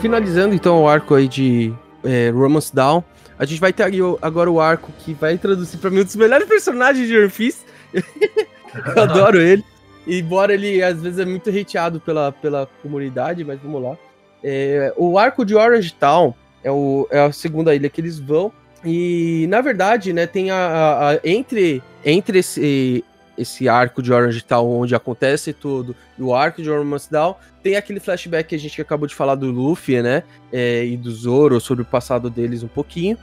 Finalizando 0.00 0.54
então 0.54 0.82
o 0.82 0.88
arco 0.88 1.14
aí 1.14 1.28
de 1.28 1.72
é, 2.04 2.30
Romance 2.30 2.74
Down, 2.74 3.04
a 3.38 3.44
gente 3.44 3.60
vai 3.60 3.72
ter 3.72 3.84
agora 4.22 4.50
o 4.50 4.60
arco 4.60 4.90
que 5.00 5.12
vai 5.14 5.34
introduzir 5.34 5.78
pra 5.78 5.90
mim 5.90 6.00
um 6.00 6.04
dos 6.04 6.16
melhores 6.16 6.46
personagens 6.48 7.06
de 7.06 7.16
One 7.18 7.28
Piece. 7.30 7.58
Eu 8.96 9.02
adoro 9.02 9.40
ele. 9.40 9.64
Embora 10.06 10.54
ele 10.54 10.82
às 10.82 11.00
vezes 11.02 11.18
é 11.18 11.24
muito 11.24 11.50
hateado 11.50 12.00
pela, 12.00 12.32
pela 12.32 12.66
comunidade, 12.82 13.44
mas 13.44 13.60
vamos 13.62 13.82
lá. 13.82 13.96
É, 14.42 14.92
o 14.96 15.18
arco 15.18 15.44
de 15.44 15.54
Orange 15.54 15.92
Town 15.92 16.32
é, 16.64 16.70
o, 16.70 17.06
é 17.10 17.20
a 17.20 17.32
segunda 17.32 17.74
ilha 17.74 17.90
que 17.90 18.00
eles 18.00 18.18
vão. 18.18 18.50
E 18.84 19.46
na 19.50 19.60
verdade, 19.60 20.12
né, 20.14 20.26
tem 20.26 20.50
a, 20.50 20.56
a- 20.56 21.10
a- 21.12 21.20
entre, 21.22 21.82
entre 22.04 22.38
esse, 22.38 23.04
esse 23.40 23.68
arco 23.68 24.02
de 24.02 24.12
Orange 24.12 24.42
Town 24.42 24.80
onde 24.80 24.94
acontece 24.94 25.52
tudo 25.52 25.94
e 26.18 26.22
o 26.22 26.34
arco 26.34 26.62
de 26.62 26.68
Romance 26.68 27.10
Down, 27.10 27.34
tem 27.62 27.76
aquele 27.76 28.00
flashback 28.00 28.48
que 28.48 28.54
a 28.54 28.58
gente 28.58 28.80
acabou 28.80 29.06
de 29.06 29.14
falar 29.14 29.34
do 29.34 29.50
Luffy, 29.50 30.02
né? 30.02 30.22
é, 30.52 30.84
e 30.84 30.96
do 30.96 31.10
Zoro, 31.10 31.60
sobre 31.60 31.82
o 31.82 31.86
passado 31.86 32.28
deles 32.28 32.62
um 32.62 32.68
pouquinho. 32.68 33.16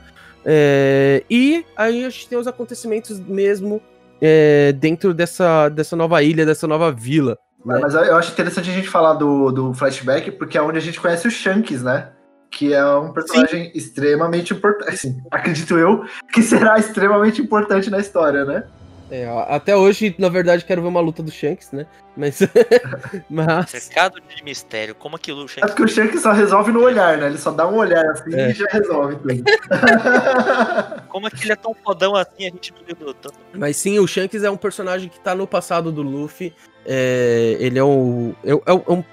É, 0.44 1.22
e 1.28 1.64
aí 1.76 2.04
a 2.04 2.10
gente 2.10 2.28
tem 2.28 2.38
os 2.38 2.46
acontecimentos 2.46 3.18
mesmo 3.20 3.82
é, 4.20 4.72
dentro 4.72 5.12
dessa, 5.12 5.68
dessa 5.68 5.94
nova 5.94 6.22
ilha, 6.22 6.46
dessa 6.46 6.66
nova 6.66 6.90
vila. 6.90 7.38
né? 7.64 7.78
Mas 7.80 7.94
eu 7.94 8.16
acho 8.16 8.32
interessante 8.32 8.70
a 8.70 8.72
gente 8.72 8.88
falar 8.88 9.14
do, 9.14 9.50
do 9.50 9.74
flashback, 9.74 10.30
porque 10.32 10.56
é 10.56 10.62
onde 10.62 10.78
a 10.78 10.82
gente 10.82 11.00
conhece 11.00 11.28
o 11.28 11.30
Shanks, 11.30 11.82
né? 11.82 12.10
Que 12.50 12.72
é 12.72 12.84
um 12.86 13.12
personagem 13.12 13.70
extremamente 13.74 14.54
importante. 14.54 14.88
Assim, 14.94 15.20
acredito 15.30 15.76
eu 15.76 16.04
que 16.32 16.42
será 16.42 16.78
extremamente 16.78 17.42
importante 17.42 17.90
na 17.90 17.98
história, 17.98 18.44
né? 18.44 18.64
É, 19.10 19.26
até 19.48 19.74
hoje, 19.74 20.14
na 20.18 20.28
verdade, 20.28 20.64
quero 20.64 20.82
ver 20.82 20.88
uma 20.88 21.00
luta 21.00 21.22
do 21.22 21.30
Shanks, 21.30 21.72
né? 21.72 21.86
Mas. 22.16 22.40
mas 23.30 23.70
Cercado 23.70 24.20
de 24.20 24.44
mistério. 24.44 24.94
Como 24.94 25.16
é 25.16 25.18
que 25.18 25.32
o 25.32 25.34
Luxem 25.34 25.64
É 25.64 25.66
porque 25.66 25.82
o 25.84 25.88
Shanks 25.88 26.20
só 26.20 26.32
resolve 26.32 26.72
no 26.72 26.82
olhar, 26.82 27.16
né? 27.16 27.26
Ele 27.26 27.38
só 27.38 27.50
dá 27.50 27.66
um 27.66 27.76
olhar 27.76 28.04
assim 28.06 28.34
É. 28.34 28.50
e 28.50 28.54
já 28.54 28.66
resolve 28.70 29.16
tudo. 29.16 29.34
Como 31.08 31.26
é 31.26 31.30
que 31.30 31.44
ele 31.44 31.52
é 31.52 31.56
tão 31.56 31.74
fodão 31.74 32.14
assim, 32.14 32.46
a 32.46 32.50
gente 32.50 32.72
não 32.72 32.80
lembrou 32.86 33.14
tanto. 33.14 33.34
Mas 33.54 33.76
sim, 33.76 33.98
o 33.98 34.06
Shanks 34.06 34.42
é 34.42 34.50
um 34.50 34.56
personagem 34.56 35.08
que 35.08 35.18
tá 35.20 35.34
no 35.34 35.46
passado 35.46 35.90
do 35.90 36.02
Luffy. 36.02 36.52
É, 36.84 37.56
ele 37.60 37.78
é 37.78 37.84
um, 37.84 38.34
é, 38.44 38.50
é 38.50 38.72
um- 38.92 39.04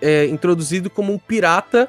é 0.00 0.26
introduzido 0.26 0.88
como 0.90 1.12
um 1.12 1.18
pirata 1.18 1.88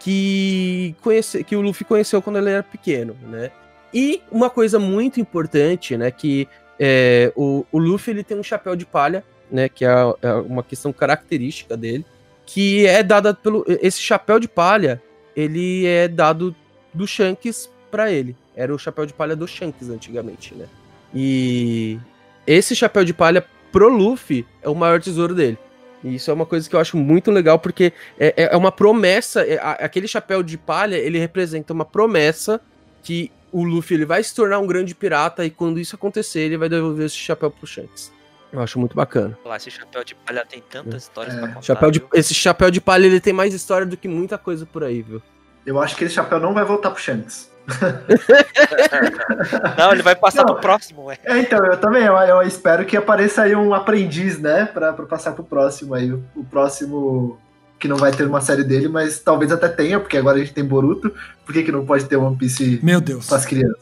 que, 0.00 0.94
conhece, 1.00 1.42
que 1.44 1.56
o 1.56 1.60
Luffy 1.60 1.84
conheceu 1.84 2.20
quando 2.20 2.38
ele 2.38 2.50
era 2.50 2.62
pequeno, 2.62 3.16
né? 3.22 3.50
E 3.92 4.22
uma 4.30 4.50
coisa 4.50 4.78
muito 4.78 5.20
importante, 5.20 5.96
né? 5.96 6.10
Que 6.10 6.48
é, 6.78 7.32
o, 7.36 7.64
o 7.70 7.78
Luffy 7.78 8.12
ele 8.12 8.24
tem 8.24 8.38
um 8.38 8.42
chapéu 8.42 8.74
de 8.76 8.84
palha, 8.86 9.24
né? 9.50 9.68
Que 9.68 9.84
é, 9.84 9.90
é 10.22 10.32
uma 10.34 10.62
questão 10.62 10.92
característica 10.92 11.76
dele, 11.76 12.04
que 12.46 12.86
é 12.86 13.02
dada 13.02 13.32
pelo 13.34 13.64
esse 13.80 14.00
chapéu 14.00 14.38
de 14.38 14.48
palha, 14.48 15.00
ele 15.36 15.86
é 15.86 16.08
dado 16.08 16.54
do 16.92 17.06
Shanks 17.06 17.70
pra 17.90 18.10
ele. 18.10 18.36
Era 18.56 18.74
o 18.74 18.78
chapéu 18.78 19.04
de 19.06 19.12
palha 19.12 19.34
do 19.34 19.46
Shanks 19.48 19.88
antigamente, 19.90 20.54
né? 20.54 20.66
E 21.14 21.98
esse 22.46 22.74
chapéu 22.74 23.04
de 23.04 23.14
palha 23.14 23.44
pro 23.72 23.88
Luffy 23.88 24.46
é 24.62 24.68
o 24.68 24.74
maior 24.74 25.00
tesouro 25.00 25.34
dele. 25.34 25.58
E 26.02 26.16
isso 26.16 26.30
é 26.30 26.34
uma 26.34 26.44
coisa 26.44 26.68
que 26.68 26.76
eu 26.76 26.80
acho 26.80 26.96
muito 26.96 27.30
legal, 27.30 27.58
porque 27.58 27.92
é, 28.18 28.34
é- 28.36 28.54
é 28.54 28.56
uma 28.56 28.70
promessa. 28.70 29.40
é- 29.42 29.58
aquele 29.62 30.06
chapéu 30.06 30.42
de 30.42 30.58
palha, 30.58 30.96
ele 30.96 31.18
representa 31.18 31.72
uma 31.72 31.84
promessa 31.84 32.60
que 33.02 33.30
o 33.56 33.62
Luffy 33.64 33.96
ele 33.96 34.04
vai 34.04 34.22
se 34.22 34.34
tornar 34.34 34.58
um 34.58 34.66
grande 34.66 34.94
pirata 34.94 35.44
e 35.44 35.50
quando 35.50 35.78
isso 35.78 35.94
acontecer, 35.94 36.40
ele 36.40 36.58
vai 36.58 36.68
devolver 36.68 37.06
esse 37.06 37.14
chapéu 37.16 37.50
pro 37.50 37.66
Shanks. 37.66 38.12
Eu 38.52 38.60
acho 38.60 38.78
muito 38.78 38.94
bacana. 38.96 39.36
Esse 39.56 39.70
chapéu 39.70 40.04
de 40.04 40.14
palha 40.14 40.44
tem 40.48 40.62
tantas 40.70 41.02
histórias 41.04 41.34
É. 41.34 41.38
pra 41.38 41.48
contar. 41.48 41.62
Chapéu 41.62 41.90
de- 41.90 42.04
esse 42.14 42.34
chapéu 42.34 42.70
de 42.70 42.80
palha 42.80 43.06
ele 43.06 43.20
tem 43.20 43.32
mais 43.32 43.52
história 43.54 43.86
do 43.86 43.96
que 43.96 44.06
muita 44.08 44.36
coisa 44.38 44.64
por 44.66 44.84
aí, 44.84 45.02
viu? 45.02 45.20
Eu 45.66 45.80
acho 45.80 45.96
que 45.96 46.04
esse 46.04 46.14
chapéu 46.14 46.38
não 46.40 46.52
vai 46.54 46.64
voltar 46.64 46.90
pro 46.90 47.00
Shanks. 47.02 47.52
Não, 49.78 49.92
ele 49.92 50.02
vai 50.02 50.14
passar 50.14 50.44
Não. 50.44 50.52
pro 50.54 50.60
próximo, 50.62 51.04
ué. 51.04 51.18
É, 51.24 51.38
então, 51.38 51.64
eu 51.64 51.76
também, 51.78 52.04
eu, 52.04 52.14
eu 52.14 52.42
espero 52.42 52.84
que 52.84 52.96
apareça 52.96 53.42
aí 53.42 53.54
um 53.56 53.72
aprendiz, 53.74 54.38
né, 54.38 54.66
pra, 54.66 54.92
pra 54.92 55.06
passar 55.06 55.32
pro 55.32 55.44
próximo 55.44 55.94
aí. 55.94 56.12
O, 56.12 56.22
o 56.36 56.44
próximo 56.44 57.38
que 57.84 57.88
não 57.88 57.98
vai 57.98 58.10
ter 58.10 58.26
uma 58.26 58.40
série 58.40 58.64
dele, 58.64 58.88
mas 58.88 59.18
talvez 59.18 59.52
até 59.52 59.68
tenha, 59.68 60.00
porque 60.00 60.16
agora 60.16 60.38
a 60.38 60.40
gente 60.40 60.54
tem 60.54 60.64
Boruto. 60.64 61.12
Por 61.44 61.52
que, 61.52 61.62
que 61.62 61.70
não 61.70 61.84
pode 61.84 62.06
ter 62.06 62.16
One 62.16 62.34
Piece 62.34 62.80
Meu 62.82 62.98
Deus. 62.98 63.26
pras 63.26 63.44
crianças? 63.44 63.76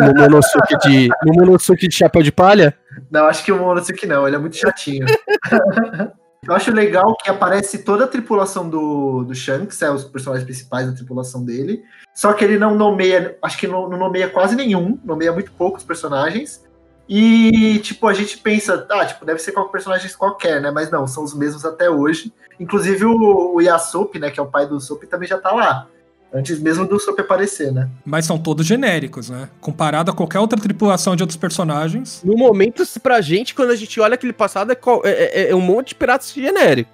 Momonosuke 0.00 0.78
de, 0.84 1.08
Momonosuke 1.24 1.88
de 1.88 1.94
chapéu 1.96 2.22
de 2.22 2.30
palha? 2.30 2.78
Não, 3.10 3.26
acho 3.26 3.44
que 3.44 3.50
o 3.50 3.58
Momonosuke 3.58 4.06
não, 4.06 4.28
ele 4.28 4.36
é 4.36 4.38
muito 4.38 4.56
chatinho. 4.56 5.06
Eu 6.46 6.54
acho 6.54 6.70
legal 6.70 7.16
que 7.16 7.28
aparece 7.28 7.78
toda 7.78 8.04
a 8.04 8.06
tripulação 8.06 8.70
do, 8.70 9.24
do 9.24 9.34
Shanks, 9.34 9.82
é 9.82 9.90
os 9.90 10.04
personagens 10.04 10.44
principais 10.44 10.86
da 10.86 10.92
tripulação 10.92 11.44
dele. 11.44 11.82
Só 12.14 12.32
que 12.32 12.44
ele 12.44 12.56
não 12.56 12.76
nomeia, 12.76 13.36
acho 13.42 13.58
que 13.58 13.66
não, 13.66 13.88
não 13.88 13.98
nomeia 13.98 14.28
quase 14.28 14.54
nenhum, 14.54 14.96
nomeia 15.04 15.32
muito 15.32 15.50
poucos 15.50 15.82
personagens. 15.82 16.64
E, 17.08 17.78
tipo, 17.78 18.08
a 18.08 18.14
gente 18.14 18.38
pensa, 18.38 18.84
ah, 18.90 19.04
tipo, 19.06 19.24
deve 19.24 19.38
ser 19.38 19.52
qualquer 19.52 19.72
personagem 19.72 20.10
qualquer, 20.16 20.60
né? 20.60 20.70
Mas 20.70 20.90
não, 20.90 21.06
são 21.06 21.22
os 21.22 21.34
mesmos 21.34 21.64
até 21.64 21.88
hoje. 21.88 22.32
Inclusive 22.58 23.04
o, 23.04 23.54
o 23.54 23.60
Yasop, 23.60 24.18
né, 24.18 24.30
que 24.30 24.40
é 24.40 24.42
o 24.42 24.46
pai 24.46 24.66
do 24.66 24.80
Sop, 24.80 25.04
também 25.04 25.28
já 25.28 25.38
tá 25.38 25.52
lá. 25.52 25.86
Antes 26.34 26.58
mesmo 26.58 26.86
do 26.86 26.98
Sop 26.98 27.18
aparecer, 27.20 27.72
né? 27.72 27.88
Mas 28.04 28.24
são 28.26 28.36
todos 28.36 28.66
genéricos, 28.66 29.30
né? 29.30 29.48
Comparado 29.60 30.10
a 30.10 30.14
qualquer 30.14 30.40
outra 30.40 30.60
tripulação 30.60 31.14
de 31.14 31.22
outros 31.22 31.36
personagens. 31.36 32.20
No 32.24 32.36
momento, 32.36 32.82
pra 33.00 33.20
gente, 33.20 33.54
quando 33.54 33.70
a 33.70 33.76
gente 33.76 34.00
olha 34.00 34.14
aquele 34.14 34.32
passado, 34.32 34.72
é, 34.72 34.76
é- 35.04 35.42
é- 35.42 35.50
é 35.50 35.54
um 35.54 35.60
monte 35.60 35.88
de 35.90 35.94
piratas 35.94 36.32
genérico. 36.32 36.90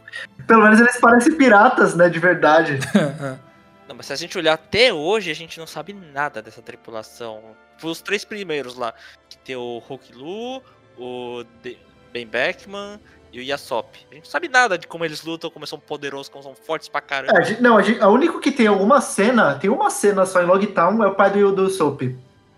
Pelo 0.46 0.62
menos 0.62 0.78
eles 0.78 1.00
parecem 1.00 1.34
piratas, 1.34 1.94
né, 1.94 2.08
de 2.10 2.18
verdade. 2.18 2.78
Não, 3.88 3.96
mas 3.96 4.06
se 4.06 4.12
a 4.12 4.16
gente 4.16 4.36
olhar 4.36 4.54
até 4.54 4.92
hoje, 4.92 5.30
a 5.30 5.34
gente 5.34 5.58
não 5.58 5.66
sabe 5.66 5.92
nada 5.92 6.40
dessa 6.40 6.62
tripulação. 6.62 7.40
Foi 7.82 7.90
os 7.90 8.00
três 8.00 8.24
primeiros 8.24 8.76
lá. 8.76 8.94
Que 9.28 9.36
tem 9.38 9.56
o 9.56 9.78
Hulk 9.78 10.14
Lu, 10.14 10.62
o 10.96 11.44
De- 11.62 11.76
Ben 12.12 12.24
Beckman 12.26 13.00
e 13.32 13.40
o 13.40 13.42
Yasop. 13.42 13.98
A 14.10 14.14
gente 14.14 14.24
não 14.24 14.30
sabe 14.30 14.46
nada 14.48 14.78
de 14.78 14.86
como 14.86 15.04
eles 15.04 15.22
lutam, 15.24 15.50
como 15.50 15.64
eles 15.64 15.70
são 15.70 15.80
poderosos, 15.80 16.28
como 16.28 16.44
são 16.44 16.54
fortes 16.54 16.88
pra 16.88 17.00
caramba. 17.00 17.32
É, 17.36 17.40
a 17.40 17.44
gente- 17.44 17.60
não, 17.60 17.76
a, 17.76 17.82
gente, 17.82 18.00
a 18.00 18.08
único 18.08 18.38
que 18.38 18.52
tem 18.52 18.68
alguma 18.68 19.00
cena, 19.00 19.56
tem 19.56 19.68
uma 19.68 19.90
cena 19.90 20.24
só 20.24 20.40
em 20.40 20.46
Logtown, 20.46 21.02
é 21.02 21.08
o 21.08 21.14
pai 21.14 21.30
do, 21.30 21.50
do 21.52 21.68
Soap. 21.68 22.02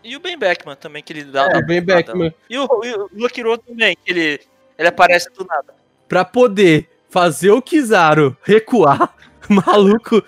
E 0.03 0.15
o 0.17 0.21
Ben 0.21 0.37
Beckman 0.37 0.77
também, 0.77 1.03
que 1.03 1.13
ele 1.15 1.25
dá. 1.25 1.47
É, 1.47 1.57
o 1.59 1.65
Ben. 1.67 1.81
Beckman. 1.81 2.35
E 2.51 2.59
o, 2.59 2.69
e 2.85 2.93
o 2.95 3.09
Lokiro 3.15 3.57
também, 3.57 3.97
que 4.05 4.11
ele, 4.13 4.41
ele 4.77 4.89
aparece 4.89 5.31
do 5.33 5.45
nada. 5.47 5.73
Pra 6.07 6.25
poder 6.27 6.91
fazer 7.09 7.51
o 7.53 7.63
Kizaru 7.63 8.37
recuar, 8.43 9.15
maluco. 9.67 10.23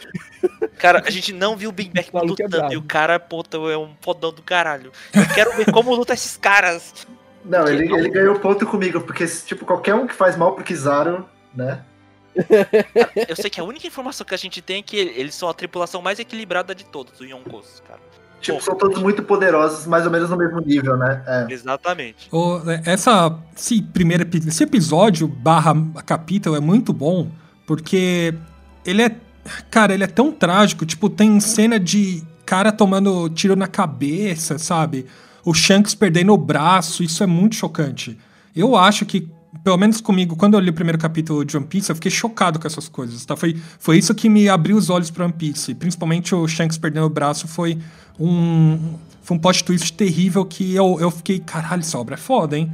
Cara, 0.79 1.03
a 1.05 1.11
gente 1.11 1.33
não 1.33 1.57
viu 1.57 1.71
o 1.71 1.73
Beckman 1.73 2.05
Maluco 2.13 2.41
é 2.41 2.45
lutando. 2.45 2.57
brabo. 2.59 2.75
e 2.75 2.77
o 2.77 2.83
cara, 2.83 3.19
puta, 3.19 3.57
é 3.57 3.77
um 3.77 3.91
fodão 4.01 4.33
do 4.33 4.43
caralho. 4.43 4.93
Eu 5.15 5.27
quero 5.35 5.57
ver 5.57 5.71
como 5.73 5.95
luta 5.95 6.15
esses 6.15 6.37
caras. 6.37 7.07
Não, 7.45 7.67
ele, 7.69 7.93
ele 7.93 8.11
ganhou 8.11 8.39
ponto 8.41 8.67
comigo, 8.67 9.01
porque, 9.01 9.25
tipo, 9.27 9.65
qualquer 9.65 9.95
um 9.95 10.07
que 10.07 10.15
faz 10.15 10.37
mal 10.37 10.53
pro 10.55 10.65
Kizaru, 10.65 11.25
né? 11.55 11.81
Eu 13.29 13.37
sei 13.37 13.49
que 13.49 13.61
a 13.61 13.65
única 13.65 13.87
informação 13.87 14.27
que 14.27 14.35
a 14.35 14.39
gente 14.39 14.61
tem 14.61 14.81
é 14.81 14.83
que 14.83 14.97
eles 14.97 15.35
são 15.35 15.49
a 15.49 15.55
tripulação 15.55 16.03
mais 16.03 16.19
equilibrada 16.19 16.75
de 16.75 16.85
todos, 16.85 17.21
os 17.21 17.27
Yonkos, 17.27 17.83
cara. 17.87 18.01
Tipo, 18.41 18.61
são 18.61 18.75
todos 18.77 19.01
muito 19.01 19.23
poderosos, 19.23 19.87
mais 19.87 20.05
ou 20.05 20.11
menos 20.13 20.29
no 20.29 20.37
mesmo 20.37 20.61
nível, 20.61 20.97
né? 20.97 21.23
É. 21.27 21.53
Exatamente. 21.53 22.29
O- 22.31 22.61
essa, 22.85 23.35
esse 23.57 23.81
primeiro 23.81 24.29
esse 24.47 24.63
episódio 24.63 25.27
barra 25.27 25.75
capítulo 26.05 26.55
é 26.57 26.61
muito 26.61 26.93
bom, 26.93 27.31
porque 27.67 28.35
ele 28.87 29.03
é. 29.03 29.17
Cara, 29.71 29.95
ele 29.95 30.05
é 30.05 30.09
tão 30.09 30.33
trágico. 30.33 30.87
Tipo, 30.87 31.09
tem 31.11 31.39
cena 31.41 31.79
de 31.79 32.23
cara 32.45 32.73
tomando 32.73 33.29
tiro 33.29 33.57
na 33.57 33.67
cabeça, 33.67 34.59
sabe? 34.59 35.07
O 35.45 35.53
Shanks 35.53 35.95
perdendo 35.95 36.33
o 36.33 36.37
braço, 36.39 37.03
isso 37.03 37.23
é 37.23 37.27
muito 37.27 37.57
chocante. 37.57 38.17
Eu 38.55 38.77
acho 38.77 39.05
que, 39.05 39.29
pelo 39.63 39.77
menos 39.77 40.01
comigo, 40.01 40.35
quando 40.35 40.55
eu 40.55 40.61
li 40.61 40.71
o 40.71 40.73
primeiro 40.73 40.99
capítulo 40.99 41.45
de 41.45 41.57
One 41.57 41.67
Piece, 41.67 41.91
eu 41.91 41.95
fiquei 41.97 42.11
chocado 42.11 42.59
com 42.59 42.67
essas 42.67 42.89
coisas, 42.89 43.25
tá? 43.25 43.37
Foi, 43.37 43.57
foi 43.79 43.99
isso 43.99 44.15
que 44.15 44.29
me 44.29 44.49
abriu 44.49 44.77
os 44.77 44.89
olhos 44.91 45.11
pra 45.11 45.25
One 45.25 45.35
Piece. 45.35 45.75
Principalmente 45.75 46.35
o 46.35 46.49
Shanks 46.49 46.79
perdendo 46.79 47.07
o 47.07 47.11
braço 47.11 47.47
foi 47.47 47.79
um. 48.19 48.95
Foi 49.23 49.37
um 49.37 49.41
plot 49.41 49.65
twist 49.65 49.93
terrível 49.93 50.45
que 50.45 50.73
eu, 50.73 50.99
eu 51.01 51.11
fiquei, 51.11 51.41
caralho, 51.41 51.81
essa 51.81 51.99
obra 51.99 52.15
é 52.15 52.19
foda, 52.19 52.57
hein? 52.57 52.73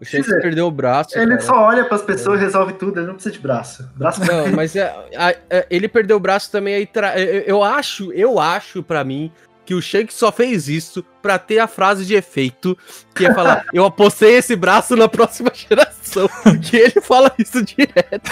O 0.00 0.04
Dizer, 0.04 0.40
perdeu 0.40 0.66
o 0.66 0.70
braço. 0.70 1.18
Ele 1.18 1.32
cara. 1.32 1.40
só 1.42 1.54
olha 1.62 1.84
pras 1.84 2.00
pessoas 2.02 2.40
e 2.40 2.44
resolve 2.44 2.72
tudo, 2.72 2.98
ele 3.00 3.06
não 3.06 3.14
precisa 3.14 3.34
de 3.34 3.38
braço. 3.40 3.86
Braço 3.94 4.20
Não, 4.24 4.50
mas 4.56 4.74
é, 4.74 4.84
a- 5.16 5.34
é, 5.50 5.66
ele 5.68 5.88
perdeu 5.88 6.16
o 6.16 6.20
braço 6.20 6.50
também 6.50 6.74
aí. 6.74 6.86
tra- 6.86 7.18
eu, 7.20 7.42
eu 7.42 7.62
acho, 7.62 8.10
eu 8.12 8.40
acho 8.40 8.82
pra 8.82 9.04
mim 9.04 9.30
que 9.70 9.74
o 9.74 9.80
Shanks 9.80 10.16
só 10.16 10.32
fez 10.32 10.68
isso 10.68 11.04
pra 11.22 11.38
ter 11.38 11.60
a 11.60 11.68
frase 11.68 12.04
de 12.04 12.12
efeito 12.14 12.76
que 13.14 13.22
ia 13.22 13.32
falar: 13.32 13.64
Eu 13.72 13.84
apostei 13.84 14.34
esse 14.34 14.56
braço 14.56 14.96
na 14.96 15.08
próxima 15.08 15.52
geração. 15.54 16.28
que 16.60 16.74
ele 16.76 17.00
fala 17.00 17.32
isso 17.38 17.62
direto. 17.64 18.28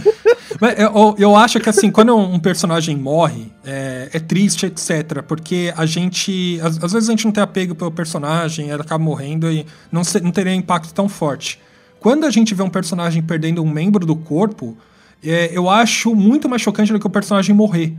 Mas 0.58 0.78
Eu, 0.78 1.14
eu 1.18 1.36
acho 1.36 1.60
que, 1.60 1.68
assim, 1.68 1.90
quando 1.90 2.16
um 2.16 2.40
personagem 2.40 2.96
morre, 2.96 3.52
é, 3.62 4.08
é 4.14 4.18
triste, 4.18 4.64
etc. 4.64 5.22
Porque 5.26 5.74
a 5.76 5.84
gente. 5.84 6.58
Às, 6.62 6.82
às 6.82 6.92
vezes 6.94 7.06
a 7.10 7.12
gente 7.12 7.26
não 7.26 7.32
tem 7.32 7.44
apego 7.44 7.74
pelo 7.74 7.90
personagem, 7.92 8.70
ela 8.70 8.80
acaba 8.82 9.04
morrendo 9.04 9.52
e 9.52 9.66
não, 9.92 10.02
se- 10.02 10.20
não 10.20 10.30
teria 10.30 10.54
impacto 10.54 10.94
tão 10.94 11.06
forte. 11.06 11.60
Quando 12.00 12.24
a 12.24 12.30
gente 12.30 12.54
vê 12.54 12.62
um 12.62 12.70
personagem 12.70 13.20
perdendo 13.22 13.62
um 13.62 13.68
membro 13.70 14.06
do 14.06 14.16
corpo, 14.16 14.74
é, 15.22 15.50
eu 15.52 15.68
acho 15.68 16.14
muito 16.14 16.48
mais 16.48 16.62
chocante 16.62 16.94
do 16.94 16.98
que 16.98 17.06
o 17.06 17.10
personagem 17.10 17.54
morrer. 17.54 17.94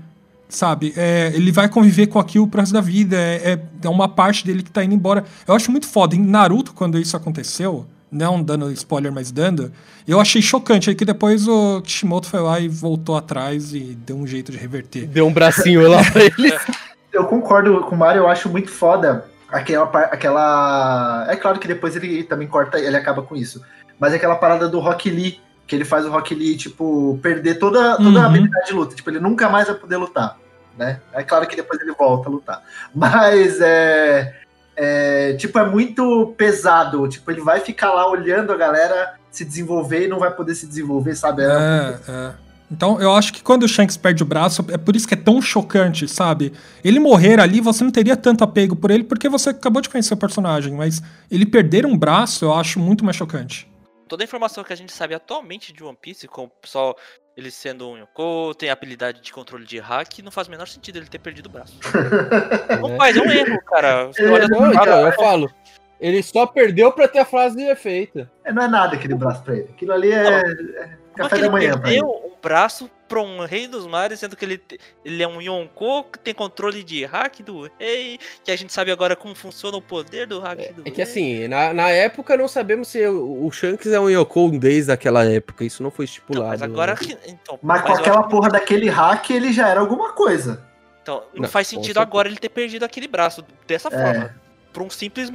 Sabe? 0.49 0.93
É, 0.97 1.31
ele 1.35 1.51
vai 1.51 1.69
conviver 1.69 2.07
com 2.07 2.17
aquilo 2.17 2.47
pro 2.47 2.59
resto 2.59 2.73
da 2.73 2.81
vida. 2.81 3.15
É, 3.15 3.53
é- 3.53 3.59
é 3.83 3.89
uma 3.89 4.09
parte 4.09 4.43
dele 4.45 4.63
que 4.63 4.71
tá 4.71 4.83
indo 4.83 4.95
embora. 4.95 5.23
Eu 5.47 5.53
acho 5.53 5.71
muito 5.71 5.87
foda. 5.87 6.15
Em 6.15 6.19
Naruto, 6.19 6.73
quando 6.73 6.97
isso 6.97 7.15
aconteceu, 7.15 7.85
não 8.11 8.41
dando 8.41 8.71
spoiler, 8.71 9.11
mas 9.13 9.31
dando, 9.31 9.71
eu 10.07 10.19
achei 10.19 10.41
chocante. 10.41 10.89
Aí 10.89 10.95
que 10.95 11.05
depois 11.05 11.47
o 11.47 11.81
Kishimoto 11.83 12.27
foi 12.27 12.39
lá 12.39 12.59
e 12.59 12.67
voltou 12.67 13.15
atrás 13.15 13.73
e 13.75 13.95
deu 14.05 14.17
um 14.17 14.25
jeito 14.25 14.51
de 14.51 14.57
reverter. 14.57 15.05
Deu 15.07 15.27
um 15.27 15.31
bracinho 15.33 15.87
lá 15.87 16.03
pra 16.11 16.23
ele. 16.23 16.53
Eu 17.13 17.25
concordo 17.25 17.81
com 17.81 17.95
o 17.95 17.97
Mario, 17.97 18.19
eu 18.19 18.27
acho 18.27 18.47
muito 18.49 18.69
foda 18.69 19.25
aquela, 19.51 19.85
aquela. 19.85 21.25
É 21.27 21.35
claro 21.35 21.59
que 21.59 21.67
depois 21.67 21.95
ele 21.95 22.23
também 22.23 22.47
corta, 22.47 22.79
ele 22.79 22.95
acaba 22.95 23.23
com 23.23 23.35
isso. 23.35 23.63
Mas 23.99 24.13
aquela 24.13 24.35
parada 24.35 24.69
do 24.69 24.79
Rock 24.79 25.09
Lee, 25.09 25.39
que 25.69 25.75
ele 25.75 25.85
faz 25.85 26.03
o 26.03 26.09
Rock 26.09 26.33
Lee, 26.33 26.57
tipo, 26.57 27.19
perder 27.21 27.59
toda, 27.59 27.95
toda 27.95 28.09
Uhum. 28.09 28.17
a 28.17 28.25
habilidade 28.25 28.65
de 28.65 28.73
luta. 28.73 28.95
Tipo, 28.95 29.11
ele 29.11 29.19
nunca 29.19 29.47
mais 29.47 29.67
vai 29.67 29.75
poder 29.75 29.97
lutar. 29.97 30.35
Né? 30.75 30.99
É 31.13 31.21
claro 31.21 31.45
que 31.47 31.55
depois 31.55 31.79
ele 31.79 31.91
volta 31.91 32.27
a 32.27 32.31
lutar. 32.31 32.63
Mas 32.93 33.61
é. 33.61 34.33
é, 34.75 35.33
tipo, 35.33 35.59
é 35.59 35.65
muito 35.69 36.33
pesado. 36.35 37.07
Tipo, 37.07 37.29
ele 37.29 37.41
vai 37.41 37.59
ficar 37.59 37.93
lá 37.93 38.09
olhando 38.09 38.51
a 38.51 38.57
galera 38.57 39.13
se 39.29 39.45
desenvolver 39.45 40.05
e 40.05 40.07
não 40.07 40.17
vai 40.17 40.31
poder 40.31 40.55
se 40.55 40.65
desenvolver, 40.65 41.15
sabe? 41.15 41.43
É, 41.43 41.45
É, 41.45 42.11
é. 42.11 42.33
Então 42.71 42.99
eu 43.01 43.13
acho 43.13 43.33
que 43.33 43.41
quando 43.43 43.63
o 43.63 43.67
Shanks 43.67 43.97
perde 43.97 44.21
o 44.23 44.25
braço, 44.25 44.63
é 44.69 44.77
por 44.77 44.95
isso 44.95 45.07
que 45.07 45.13
é 45.15 45.17
tão 45.17 45.41
chocante, 45.41 46.07
sabe? 46.07 46.53
Ele 46.83 46.99
morrer 46.99 47.39
ali, 47.39 47.61
você 47.61 47.83
não 47.83 47.91
teria 47.91 48.15
tanto 48.15 48.43
apego 48.43 48.75
por 48.75 48.91
ele, 48.91 49.03
porque 49.03 49.27
você 49.27 49.49
acabou 49.49 49.81
de 49.81 49.89
conhecer 49.89 50.13
o 50.13 50.17
personagem, 50.17 50.73
mas 50.73 51.01
ele 51.31 51.45
perder 51.47 51.85
um 51.85 51.97
braço, 51.97 52.45
eu 52.45 52.53
acho 52.53 52.79
muito 52.79 53.03
mais 53.03 53.17
chocante. 53.17 53.67
Toda 54.09 54.23
a 54.23 54.25
informação 54.25 54.63
que 54.63 54.73
a 54.73 54.75
gente 54.75 54.91
sabe 54.91 55.13
atualmente 55.13 55.71
de 55.71 55.83
One 55.83 55.95
Piece, 55.95 56.27
com 56.27 56.45
o 56.45 56.49
pessoal, 56.49 56.97
ele 57.37 57.51
sendo 57.51 57.87
um 57.87 57.95
Yonkou, 57.95 58.55
tem 58.55 58.71
habilidade 58.71 59.21
de 59.21 59.31
controle 59.31 59.63
de 59.65 59.77
hack, 59.77 60.17
não 60.23 60.31
faz 60.31 60.47
o 60.47 60.51
menor 60.51 60.67
sentido 60.67 60.97
ele 60.97 61.05
ter 61.05 61.19
perdido 61.19 61.45
o 61.45 61.49
braço. 61.49 61.77
Não 62.81 62.97
faz, 62.97 63.15
é 63.15 63.21
um 63.21 63.29
erro, 63.29 63.61
cara. 63.65 64.07
Você 64.07 64.25
olha 64.25 64.47
Não, 64.47 64.71
então, 64.71 64.73
cara, 64.73 65.01
eu 65.01 65.13
falo. 65.13 65.51
Ele 65.99 66.23
só 66.23 66.47
perdeu 66.47 66.91
pra 66.91 67.07
ter 67.07 67.19
a 67.19 67.25
frase 67.25 67.57
de 67.57 67.63
efeito. 67.63 68.27
É, 68.43 68.51
não 68.51 68.63
é 68.63 68.67
nada 68.67 68.95
aquele 68.95 69.13
braço 69.13 69.43
pra 69.43 69.55
ele. 69.55 69.69
Aquilo 69.69 69.91
ali 69.91 70.11
é, 70.11 70.27
é 70.27 70.41
Como 70.41 70.55
é 70.55 70.97
café 71.15 71.37
da 71.37 71.49
manhã 71.51 71.73
ele. 71.73 71.81
perdeu 71.81 72.07
um 72.07 72.31
braço 72.41 72.89
pra 73.09 73.19
um 73.21 73.43
rei 73.43 73.67
dos 73.67 73.85
mares, 73.87 74.19
sendo 74.19 74.35
que 74.37 74.45
ele, 74.45 74.61
ele 75.03 75.21
é 75.21 75.27
um 75.27 75.41
Yonkou 75.41 76.03
que 76.05 76.19
tem 76.19 76.33
controle 76.33 76.83
de 76.83 77.03
hack 77.03 77.41
do 77.41 77.69
rei, 77.79 78.19
que 78.43 78.51
a 78.51 78.55
gente 78.55 78.71
sabe 78.71 78.91
agora 78.91 79.15
como 79.15 79.33
funciona 79.35 79.75
o 79.75 79.81
poder 79.81 80.27
do 80.27 80.39
hack 80.39 80.71
do 80.73 80.83
É 80.85 80.91
que 80.91 80.97
rei. 80.97 81.03
assim, 81.03 81.47
na, 81.47 81.73
na 81.73 81.89
época 81.89 82.37
não 82.37 82.47
sabemos 82.47 82.87
se 82.87 83.05
o, 83.07 83.45
o 83.45 83.51
Shanks 83.51 83.87
é 83.91 83.99
um 83.99 84.07
Yoko 84.09 84.51
desde 84.57 84.91
aquela 84.91 85.25
época. 85.25 85.65
Isso 85.65 85.81
não 85.83 85.89
foi 85.91 86.05
Então, 86.05 86.13
estipulado. 86.13 86.49
mas 86.51 86.61
agora. 86.61 86.93
né? 86.93 87.17
Então, 87.27 87.59
Mas 87.61 87.81
com 87.81 87.89
eu 87.89 87.95
aquela 87.95 88.19
acho- 88.19 88.29
porra 88.29 88.49
daquele 88.49 88.87
hack, 88.89 89.29
ele 89.31 89.51
já 89.51 89.67
era 89.67 89.79
alguma 89.79 90.13
coisa. 90.13 90.63
Então, 91.01 91.23
não, 91.33 91.41
Não, 91.41 91.49
faz 91.49 91.67
com 91.69 91.77
sentido 91.77 91.97
agora 91.99 92.27
ele 92.27 92.37
ter 92.37 92.49
perdido 92.49 92.83
aquele 92.85 93.07
braço 93.07 93.43
dessa 93.65 93.87
É. 93.87 93.91
forma. 93.91 94.35
Por 94.71 94.83
um 94.83 94.89
simples 94.89 95.31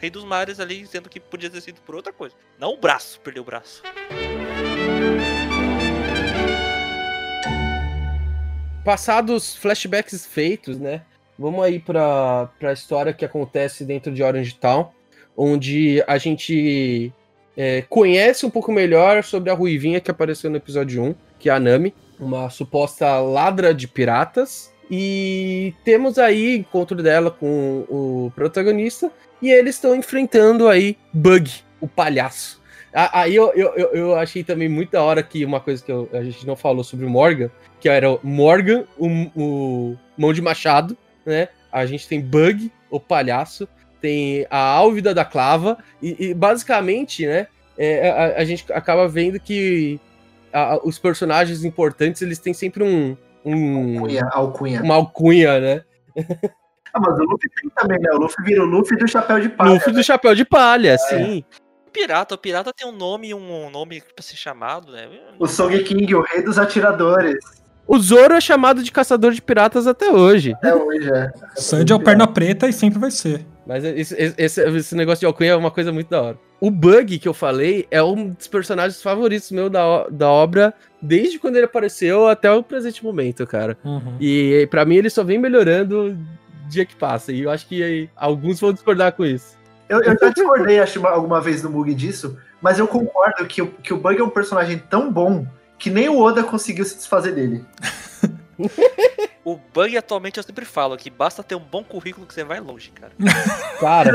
rei 0.00 0.08
dos 0.08 0.22
mares 0.24 0.60
ali, 0.60 0.86
sendo 0.86 1.08
que 1.08 1.18
podia 1.18 1.50
ter 1.50 1.60
sido 1.60 1.80
por 1.80 1.96
outra 1.96 2.12
coisa. 2.12 2.36
Não 2.60 2.74
o 2.74 2.76
braço, 2.76 3.18
perdeu 3.20 3.42
o 3.42 3.46
braço. 3.46 3.82
Passados 8.88 9.54
flashbacks 9.54 10.24
feitos, 10.24 10.78
né? 10.78 11.02
Vamos 11.38 11.62
aí 11.62 11.78
pra, 11.78 12.48
pra 12.58 12.72
história 12.72 13.12
que 13.12 13.22
acontece 13.22 13.84
dentro 13.84 14.10
de 14.10 14.22
Orange 14.22 14.54
Town, 14.54 14.88
onde 15.36 16.02
a 16.06 16.16
gente 16.16 17.12
é, 17.54 17.82
conhece 17.82 18.46
um 18.46 18.50
pouco 18.50 18.72
melhor 18.72 19.22
sobre 19.22 19.50
a 19.50 19.54
Ruivinha 19.54 20.00
que 20.00 20.10
apareceu 20.10 20.48
no 20.48 20.56
episódio 20.56 21.02
1, 21.02 21.14
que 21.38 21.50
é 21.50 21.52
a 21.52 21.60
Nami, 21.60 21.92
uma 22.18 22.48
suposta 22.48 23.20
ladra 23.20 23.74
de 23.74 23.86
piratas. 23.86 24.72
E 24.90 25.74
temos 25.84 26.18
aí 26.18 26.56
encontro 26.56 27.02
dela 27.02 27.30
com 27.30 27.84
o 27.90 28.32
protagonista 28.34 29.12
e 29.42 29.50
eles 29.50 29.74
estão 29.74 29.94
enfrentando 29.94 30.66
aí 30.66 30.96
Bug, 31.12 31.52
o 31.78 31.86
palhaço. 31.86 32.58
Aí 32.90 33.36
eu, 33.36 33.52
eu, 33.52 33.74
eu 33.92 34.16
achei 34.16 34.42
também 34.42 34.66
muito 34.66 34.92
da 34.92 35.02
hora 35.02 35.22
que 35.22 35.44
uma 35.44 35.60
coisa 35.60 35.84
que 35.84 35.92
eu, 35.92 36.08
a 36.10 36.22
gente 36.22 36.46
não 36.46 36.56
falou 36.56 36.82
sobre 36.82 37.04
o 37.04 37.10
Morgan, 37.10 37.50
que 37.80 37.88
era 37.88 38.10
o 38.10 38.20
Morgan, 38.22 38.84
o, 38.96 39.06
o 39.36 39.96
Mão 40.16 40.32
de 40.32 40.42
Machado, 40.42 40.96
né? 41.24 41.48
A 41.70 41.86
gente 41.86 42.08
tem 42.08 42.20
Bug, 42.20 42.72
o 42.90 42.98
palhaço, 42.98 43.68
tem 44.00 44.46
a 44.50 44.58
Álvida 44.58 45.14
da 45.14 45.24
Clava, 45.24 45.78
e, 46.02 46.30
e 46.30 46.34
basicamente, 46.34 47.26
né? 47.26 47.46
É, 47.76 48.10
a, 48.10 48.40
a, 48.40 48.44
gente 48.44 48.72
acaba 48.72 49.06
vendo 49.06 49.38
que 49.38 50.00
a, 50.52 50.80
os 50.82 50.98
personagens 50.98 51.64
importantes 51.64 52.22
eles 52.22 52.38
têm 52.38 52.52
sempre 52.52 52.82
um, 52.82 53.16
um 53.44 53.94
alcunha, 53.94 54.28
alcunha. 54.32 54.82
uma 54.82 54.94
alcunha, 54.94 55.60
né? 55.60 55.84
Ah, 56.90 57.00
mas 57.00 57.18
o 57.18 57.22
Luffy 57.22 57.50
tem 57.60 57.70
também, 57.70 57.98
né? 58.00 58.10
O 58.12 58.18
Luffy 58.18 58.44
vira 58.44 58.62
o 58.62 58.66
Luffy 58.66 58.96
do 58.96 59.06
chapéu 59.06 59.38
de 59.38 59.50
palha. 59.50 59.72
Luffy 59.72 59.92
né? 59.92 59.98
do 59.98 60.02
chapéu 60.02 60.34
de 60.34 60.44
palha, 60.44 60.92
é. 60.92 60.98
sim. 60.98 61.44
Pirata, 61.92 62.34
o 62.34 62.38
pirata 62.38 62.72
tem 62.72 62.88
um 62.88 62.92
nome 62.92 63.34
um 63.34 63.70
nome 63.70 64.00
pra 64.00 64.22
ser 64.22 64.36
chamado, 64.36 64.92
né? 64.92 65.08
O 65.38 65.46
Song 65.46 65.78
King, 65.82 66.14
o 66.14 66.22
rei 66.22 66.42
dos 66.42 66.58
atiradores. 66.58 67.36
O 67.88 67.98
Zoro 67.98 68.34
é 68.34 68.40
chamado 68.40 68.82
de 68.82 68.92
caçador 68.92 69.32
de 69.32 69.40
piratas 69.40 69.86
até 69.86 70.10
hoje. 70.10 70.52
Até 70.52 70.74
hoje, 70.74 71.10
é. 71.10 71.32
Sandy 71.56 71.90
é 71.90 71.96
o 71.96 71.98
perna 71.98 72.26
preta 72.26 72.68
e 72.68 72.72
sempre 72.72 72.98
vai 72.98 73.10
ser. 73.10 73.46
Mas 73.66 73.82
esse, 73.82 74.14
esse, 74.36 74.60
esse, 74.62 74.94
negócio 74.94 75.20
de 75.20 75.26
alcunha 75.26 75.52
é 75.52 75.56
uma 75.56 75.70
coisa 75.70 75.90
muito 75.90 76.10
da 76.10 76.20
hora. 76.20 76.38
O 76.60 76.70
Bug 76.70 77.18
que 77.18 77.26
eu 77.26 77.32
falei 77.32 77.86
é 77.90 78.02
um 78.02 78.28
dos 78.28 78.46
personagens 78.46 79.02
favoritos 79.02 79.50
meu 79.50 79.70
da, 79.70 80.06
da 80.10 80.28
obra, 80.28 80.74
desde 81.00 81.38
quando 81.38 81.56
ele 81.56 81.64
apareceu 81.64 82.28
até 82.28 82.52
o 82.52 82.62
presente 82.62 83.02
momento, 83.02 83.46
cara. 83.46 83.76
Uhum. 83.82 84.16
E 84.20 84.68
para 84.70 84.84
mim 84.84 84.96
ele 84.96 85.08
só 85.08 85.24
vem 85.24 85.38
melhorando 85.38 86.14
dia 86.68 86.84
que 86.84 86.94
passa. 86.94 87.32
E 87.32 87.40
eu 87.40 87.50
acho 87.50 87.66
que 87.66 87.82
aí, 87.82 88.10
alguns 88.14 88.60
vão 88.60 88.72
discordar 88.72 89.12
com 89.12 89.24
isso. 89.24 89.56
Eu, 89.88 90.02
eu 90.02 90.14
já 90.20 90.28
discordei, 90.28 90.78
acho, 90.78 91.06
alguma 91.06 91.40
vez 91.40 91.62
no 91.62 91.70
Bug 91.70 91.94
disso, 91.94 92.36
mas 92.60 92.78
eu 92.78 92.86
concordo 92.86 93.46
que 93.46 93.62
o, 93.62 93.66
que 93.66 93.94
o 93.94 93.96
Bug 93.96 94.20
é 94.20 94.24
um 94.24 94.28
personagem 94.28 94.76
tão 94.90 95.10
bom 95.10 95.46
que 95.78 95.90
nem 95.90 96.08
o 96.08 96.18
Oda 96.18 96.42
conseguiu 96.42 96.84
se 96.84 96.96
desfazer 96.96 97.34
dele. 97.34 97.64
o 99.44 99.58
Bug 99.72 99.96
atualmente 99.96 100.38
eu 100.38 100.42
sempre 100.42 100.64
falo 100.64 100.96
que 100.96 101.08
basta 101.08 101.42
ter 101.42 101.54
um 101.54 101.60
bom 101.60 101.84
currículo 101.84 102.26
que 102.26 102.34
você 102.34 102.44
vai 102.44 102.60
longe, 102.60 102.90
cara. 102.90 103.12
Cara, 103.78 104.12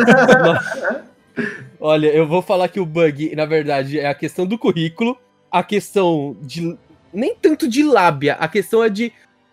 olha, 1.80 2.08
eu 2.08 2.28
vou 2.28 2.42
falar 2.42 2.68
que 2.68 2.80
o 2.80 2.86
Bug, 2.86 3.36
na 3.36 3.46
verdade, 3.46 4.00
é 4.00 4.08
a 4.08 4.14
questão 4.14 4.46
do 4.46 4.58
currículo, 4.58 5.18
a 5.50 5.64
questão 5.64 6.36
de. 6.42 6.78
Nem 7.14 7.36
tanto 7.36 7.68
de 7.68 7.84
lábia, 7.84 8.34
a 8.34 8.48
questão 8.48 8.84
é 8.84 8.90
de 8.90 9.06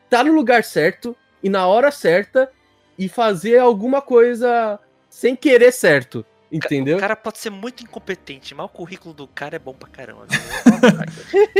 estar 0.04 0.18
tá 0.18 0.24
no 0.24 0.32
lugar 0.32 0.64
certo 0.64 1.14
e 1.42 1.48
na 1.48 1.66
hora 1.66 1.90
certa 1.90 2.50
e 2.98 3.08
fazer 3.08 3.58
alguma 3.58 4.00
coisa 4.00 4.78
sem 5.08 5.36
querer 5.36 5.72
certo. 5.72 6.24
Entendeu? 6.52 6.96
O 6.96 7.00
cara 7.00 7.14
pode 7.14 7.38
ser 7.38 7.50
muito 7.50 7.82
incompetente, 7.82 8.54
mas 8.54 8.66
o 8.66 8.68
currículo 8.68 9.14
do 9.14 9.26
cara 9.28 9.56
é 9.56 9.58
bom 9.58 9.72
pra 9.72 9.88
caramba. 9.88 10.26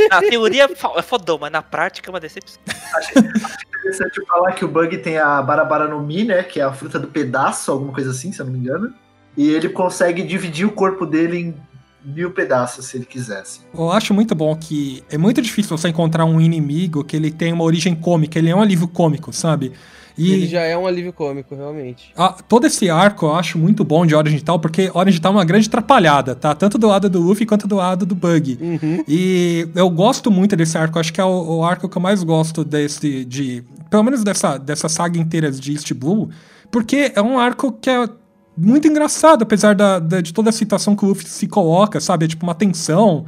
na 0.09 0.19
teoria 0.19 0.65
é 0.65 1.01
fodão, 1.01 1.37
mas 1.39 1.51
na 1.51 1.61
prática 1.61 2.09
é 2.09 2.11
uma 2.11 2.19
decepção. 2.19 2.61
Acho, 2.67 3.19
acho 3.19 3.57
interessante 3.79 4.25
falar 4.25 4.51
que 4.51 4.65
o 4.65 4.67
Bug 4.67 4.97
tem 4.97 5.17
a 5.17 5.41
Barabara 5.41 5.87
no 5.87 6.01
Mi, 6.01 6.25
né? 6.25 6.43
Que 6.43 6.59
é 6.59 6.63
a 6.63 6.73
fruta 6.73 6.99
do 6.99 7.07
pedaço, 7.07 7.71
alguma 7.71 7.93
coisa 7.93 8.11
assim, 8.11 8.33
se 8.33 8.41
eu 8.41 8.45
não 8.45 8.53
me 8.53 8.59
engano. 8.59 8.93
E 9.37 9.49
ele 9.49 9.69
consegue 9.69 10.23
dividir 10.23 10.67
o 10.67 10.71
corpo 10.71 11.05
dele 11.05 11.37
em 11.37 11.70
mil 12.03 12.31
pedaços, 12.31 12.85
se 12.85 12.97
ele 12.97 13.05
quisesse. 13.05 13.61
Eu 13.73 13.91
acho 13.91 14.13
muito 14.13 14.33
bom 14.33 14.55
que 14.55 15.03
é 15.09 15.17
muito 15.17 15.41
difícil 15.41 15.77
você 15.77 15.89
encontrar 15.89 16.25
um 16.25 16.41
inimigo 16.41 17.03
que 17.03 17.15
ele 17.15 17.31
tem 17.31 17.53
uma 17.53 17.63
origem 17.63 17.95
cômica, 17.95 18.39
ele 18.39 18.49
é 18.49 18.55
um 18.55 18.61
alívio 18.61 18.87
cômico, 18.87 19.31
sabe? 19.31 19.73
E 20.17 20.33
ele 20.33 20.47
já 20.47 20.61
é 20.61 20.77
um 20.77 20.85
alívio 20.85 21.13
cômico, 21.13 21.55
realmente. 21.55 22.11
A, 22.15 22.29
todo 22.29 22.67
esse 22.67 22.89
arco 22.89 23.25
eu 23.25 23.35
acho 23.35 23.57
muito 23.57 23.83
bom 23.83 24.05
de 24.05 24.13
Origin 24.13 24.39
Tal, 24.39 24.59
porque 24.59 24.91
Origin 24.93 25.19
Tal 25.21 25.31
é 25.31 25.35
uma 25.35 25.45
grande 25.45 25.67
atrapalhada, 25.67 26.35
tá? 26.35 26.53
Tanto 26.53 26.77
do 26.77 26.87
lado 26.87 27.09
do 27.09 27.19
Luffy 27.19 27.45
quanto 27.45 27.67
do 27.67 27.75
lado 27.75 28.05
do 28.05 28.13
Bug. 28.13 28.57
Uhum. 28.61 29.03
E 29.07 29.67
eu 29.73 29.89
gosto 29.89 30.29
muito 30.29 30.55
desse 30.55 30.77
arco, 30.77 30.99
acho 30.99 31.13
que 31.13 31.21
é 31.21 31.23
o, 31.23 31.57
o, 31.57 31.63
arco 31.63 31.87
que 31.87 31.97
eu 31.97 32.01
mais 32.01 32.23
gosto 32.23 32.63
desse, 32.63 33.25
de. 33.25 33.63
Pelo 33.89 34.03
menos 34.03 34.23
dessa, 34.23 34.57
dessa 34.57 34.89
saga 34.89 35.19
inteira 35.19 35.51
de 35.51 35.73
East 35.73 35.93
Blue, 35.93 36.29
porque 36.69 37.11
é 37.15 37.21
um 37.21 37.39
arco 37.39 37.71
que 37.71 37.89
é 37.89 38.07
muito 38.61 38.87
engraçado, 38.87 39.43
apesar 39.43 39.73
da, 39.75 39.99
da, 39.99 40.21
de 40.21 40.33
toda 40.33 40.49
a 40.49 40.53
situação 40.53 40.95
que 40.95 41.03
o 41.03 41.07
Luffy 41.09 41.27
se 41.27 41.47
coloca, 41.47 41.99
sabe? 41.99 42.25
É 42.25 42.27
tipo 42.27 42.45
uma 42.45 42.53
tensão, 42.55 43.25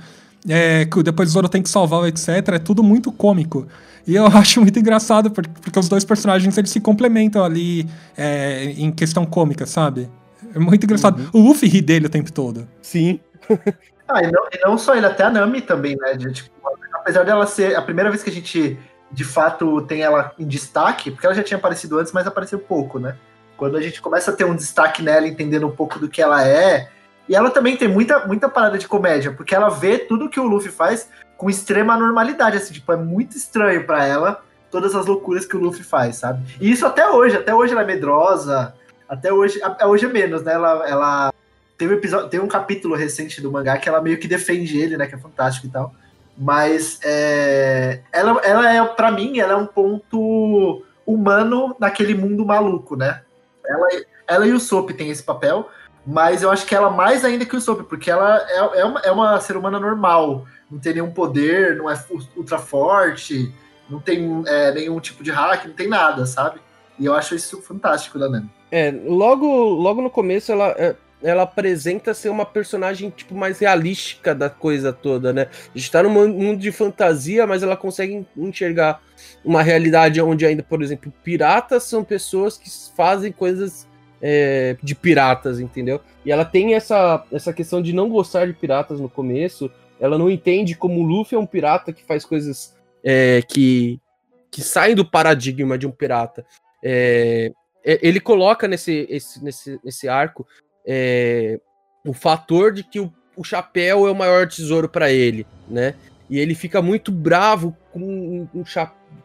é, 0.47 0.86
que 0.86 1.01
depois 1.01 1.29
o 1.29 1.31
Zoro 1.31 1.49
tem 1.49 1.61
que 1.61 1.69
salvar, 1.69 2.07
etc. 2.07 2.29
É 2.53 2.59
tudo 2.59 2.84
muito 2.84 3.11
cômico. 3.11 3.67
E 4.05 4.15
eu 4.15 4.25
acho 4.38 4.61
muito 4.61 4.77
engraçado, 4.77 5.31
porque 5.31 5.79
os 5.79 5.89
dois 5.89 6.03
personagens 6.03 6.57
eles 6.57 6.69
se 6.69 6.79
complementam 6.79 7.43
ali 7.43 7.88
é, 8.17 8.65
em 8.77 8.91
questão 8.91 9.25
cômica, 9.25 9.65
sabe? 9.65 10.09
É 10.53 10.59
muito 10.59 10.84
engraçado. 10.84 11.19
Uhum. 11.34 11.41
O 11.41 11.47
Luffy 11.47 11.67
ri 11.67 11.81
dele 11.81 12.05
o 12.05 12.09
tempo 12.09 12.31
todo. 12.31 12.67
Sim. 12.81 13.19
ah, 14.07 14.21
e 14.21 14.31
não, 14.31 14.43
e 14.51 14.59
não, 14.65 14.77
só 14.77 14.95
ele, 14.95 15.05
até 15.05 15.23
a 15.23 15.29
Nami 15.29 15.61
também, 15.61 15.95
né? 15.97 16.13
De, 16.13 16.31
tipo, 16.31 16.51
apesar 16.93 17.23
dela 17.23 17.47
ser 17.47 17.75
a 17.75 17.81
primeira 17.81 18.09
vez 18.09 18.21
que 18.21 18.29
a 18.29 18.34
gente 18.34 18.77
de 19.11 19.23
fato 19.23 19.81
tem 19.84 20.01
ela 20.01 20.34
em 20.39 20.47
destaque, 20.47 21.11
porque 21.11 21.25
ela 21.25 21.36
já 21.36 21.43
tinha 21.43 21.57
aparecido 21.57 21.99
antes, 21.99 22.11
mas 22.11 22.25
apareceu 22.25 22.57
pouco, 22.57 22.99
né? 22.99 23.15
Quando 23.58 23.78
a 23.78 23.82
gente 23.82 24.01
começa 24.01 24.32
a 24.32 24.34
ter 24.34 24.45
um 24.45 24.56
destaque 24.56 25.01
nela, 25.01 25.28
entendendo 25.28 25.68
um 25.68 25.72
pouco 25.72 25.99
do 25.99 26.10
que 26.10 26.22
ela 26.22 26.45
é. 26.47 26.89
E 27.28 27.36
ela 27.36 27.49
também 27.49 27.78
tem 27.78 27.88
muita, 27.88 28.26
muita 28.28 28.49
parada 28.49 28.78
de 28.78 28.88
comédia, 28.88 29.32
porque 29.32 29.56
ela 29.56 29.70
vê 29.70 29.97
tudo 29.97 30.30
que 30.30 30.39
o 30.39 30.45
Luffy 30.45 30.72
faz 30.72 31.08
com 31.38 31.49
extrema 31.49 31.97
normalidade, 31.97 32.58
assim, 32.58 32.74
tipo, 32.74 32.91
é 32.91 32.97
muito 32.97 33.38
estranho 33.38 33.86
para 33.86 34.06
ela 34.06 34.43
todas 34.70 34.95
as 34.95 35.06
loucuras 35.06 35.45
que 35.45 35.56
o 35.56 35.60
Luffy 35.60 35.84
faz, 35.84 36.16
sabe? 36.16 36.43
E 36.60 36.72
isso 36.72 36.86
até 36.86 37.08
hoje, 37.08 37.38
até 37.38 37.54
hoje 37.54 37.74
ela 37.74 37.84
é 37.84 37.86
medrosa, 37.86 38.74
até 39.08 39.32
hoje, 39.32 39.62
hoje 39.86 40.06
é 40.06 40.10
menos, 40.10 40.41
né? 40.41 40.54
Ela, 40.54 40.89
ela 40.89 41.34
tem 41.78 41.88
um 41.88 41.93
episódio, 41.93 42.30
tem 42.30 42.39
um 42.39 42.47
capítulo 42.47 42.95
recente 42.95 43.39
do 43.39 43.51
mangá 43.51 43.78
que 43.78 43.88
ela 43.88 44.01
meio 44.01 44.18
que 44.18 44.28
defende 44.28 44.80
ele, 44.80 44.97
né? 44.97 45.06
Que 45.06 45.14
é 45.14 45.18
fantástico 45.18 45.68
e 45.68 45.70
tal. 45.70 45.93
Mas 46.36 46.99
é, 47.04 47.99
ela, 48.12 48.41
ela 48.43 48.74
é, 48.74 48.84
para 48.84 49.12
mim, 49.12 49.38
ela 49.38 49.54
é 49.54 49.56
um 49.56 49.68
ponto 49.68 50.84
humano 51.06 51.76
naquele 51.80 52.16
mundo 52.16 52.43
maluco, 52.43 52.95
né? 52.95 53.22
Ela, 53.68 53.88
ela 54.28 54.47
e 54.47 54.51
o 54.51 54.59
Sop 54.59 54.91
têm 54.91 55.09
esse 55.09 55.24
papel, 55.24 55.70
mas 56.05 56.43
eu 56.43 56.51
acho 56.51 56.66
que 56.66 56.76
ela 56.76 56.89
mais 56.89 57.24
ainda 57.24 57.45
que 57.45 57.55
o 57.55 57.61
Sop, 57.61 57.84
porque 57.84 58.11
ela 58.11 58.38
é, 58.49 58.82
é, 58.82 58.86
uma, 58.86 58.99
é 59.01 59.11
uma 59.11 59.39
ser 59.39 59.55
humana 59.57 59.80
normal 59.80 60.45
não 60.74 60.80
tem 60.80 60.93
nenhum 60.93 61.11
poder, 61.11 61.78
não 61.78 61.89
é 61.89 62.05
ultra 62.36 62.57
forte, 62.57 63.53
não 63.88 63.99
tem 63.99 64.43
é, 64.47 64.72
nenhum 64.74 64.99
tipo 64.99 65.24
de 65.24 65.30
hack, 65.30 65.66
não 65.66 65.76
tem 65.76 65.88
nada, 65.88 66.26
sabe? 66.26 66.59
E 66.97 67.05
eu 67.05 67.14
acho 67.14 67.36
isso 67.36 67.61
fantástico 67.61 68.18
da 68.18 68.28
Nami. 68.28 68.49
É, 68.72 68.91
logo, 69.05 69.45
logo 69.45 70.01
no 70.01 70.09
começo 70.09 70.51
ela, 70.51 70.70
é, 70.78 70.95
ela 71.22 71.43
apresenta 71.43 72.14
ser 72.14 72.30
uma 72.30 72.45
personagem 72.45 73.11
tipo 73.11 73.36
mais 73.36 73.59
realística 73.59 74.34
da 74.34 74.49
coisa 74.49 74.91
toda, 74.91 75.32
né? 75.32 75.47
A 75.74 75.78
gente 75.78 75.91
tá 75.91 76.01
num 76.01 76.09
mundo 76.09 76.59
de 76.59 76.72
fantasia, 76.72 77.45
mas 77.45 77.61
ela 77.61 77.78
consegue 77.78 78.26
enxergar 78.36 78.99
uma 79.44 79.62
realidade 79.62 80.22
onde 80.22 80.46
ainda, 80.46 80.64
por 80.64 80.82
exemplo, 80.82 81.14
piratas 81.24 81.84
são 81.84 82.04
pessoas 82.04 82.58
que 82.58 82.70
fazem 82.96 83.32
coisas 83.32 83.88
é, 84.22 84.78
de 84.82 84.96
piratas, 84.96 85.60
entendeu? 85.60 86.00
E 86.26 86.32
ela 86.32 86.46
tem 86.46 86.74
essa, 86.76 87.26
essa 87.32 87.52
questão 87.52 87.82
de 87.82 87.91
não 87.91 88.10
gostar 88.10 88.48
de 88.48 88.54
piratas 88.54 89.00
no 89.00 89.10
começo, 89.10 89.70
ela 90.00 90.18
não 90.18 90.30
entende 90.30 90.76
como 90.76 91.02
o 91.02 91.04
Luffy 91.04 91.36
é 91.36 91.39
um 91.39 91.46
pirata 91.46 91.91
que 91.91 92.04
faz 92.04 92.26
coisas 92.26 92.76
é, 93.04 93.41
que, 93.41 94.00
que 94.50 94.62
saem 94.62 94.96
do 94.96 95.06
paradigma 95.06 95.78
de 95.78 95.86
um 95.86 95.91
pirata. 95.91 96.46
É, 96.82 97.52
é, 97.84 98.00
ele 98.02 98.20
coloca 98.20 98.68
nesse, 98.68 99.06
esse, 99.10 99.44
nesse, 99.44 99.80
nesse 99.84 100.08
arco 100.08 100.48
é, 100.86 101.60
o 102.06 102.14
fator 102.14 102.72
de 102.72 102.84
que 102.84 103.00
o, 103.00 103.12
o 103.36 103.44
chapéu 103.44 104.08
é 104.08 104.12
o 104.12 104.16
maior 104.16 104.48
tesouro 104.48 104.88
para 104.88 105.12
ele, 105.12 105.46
né? 105.68 105.96
E 106.34 106.39
ele 106.39 106.55
fica 106.55 106.81
muito 106.81 107.11
bravo 107.11 107.77
com 107.91 108.47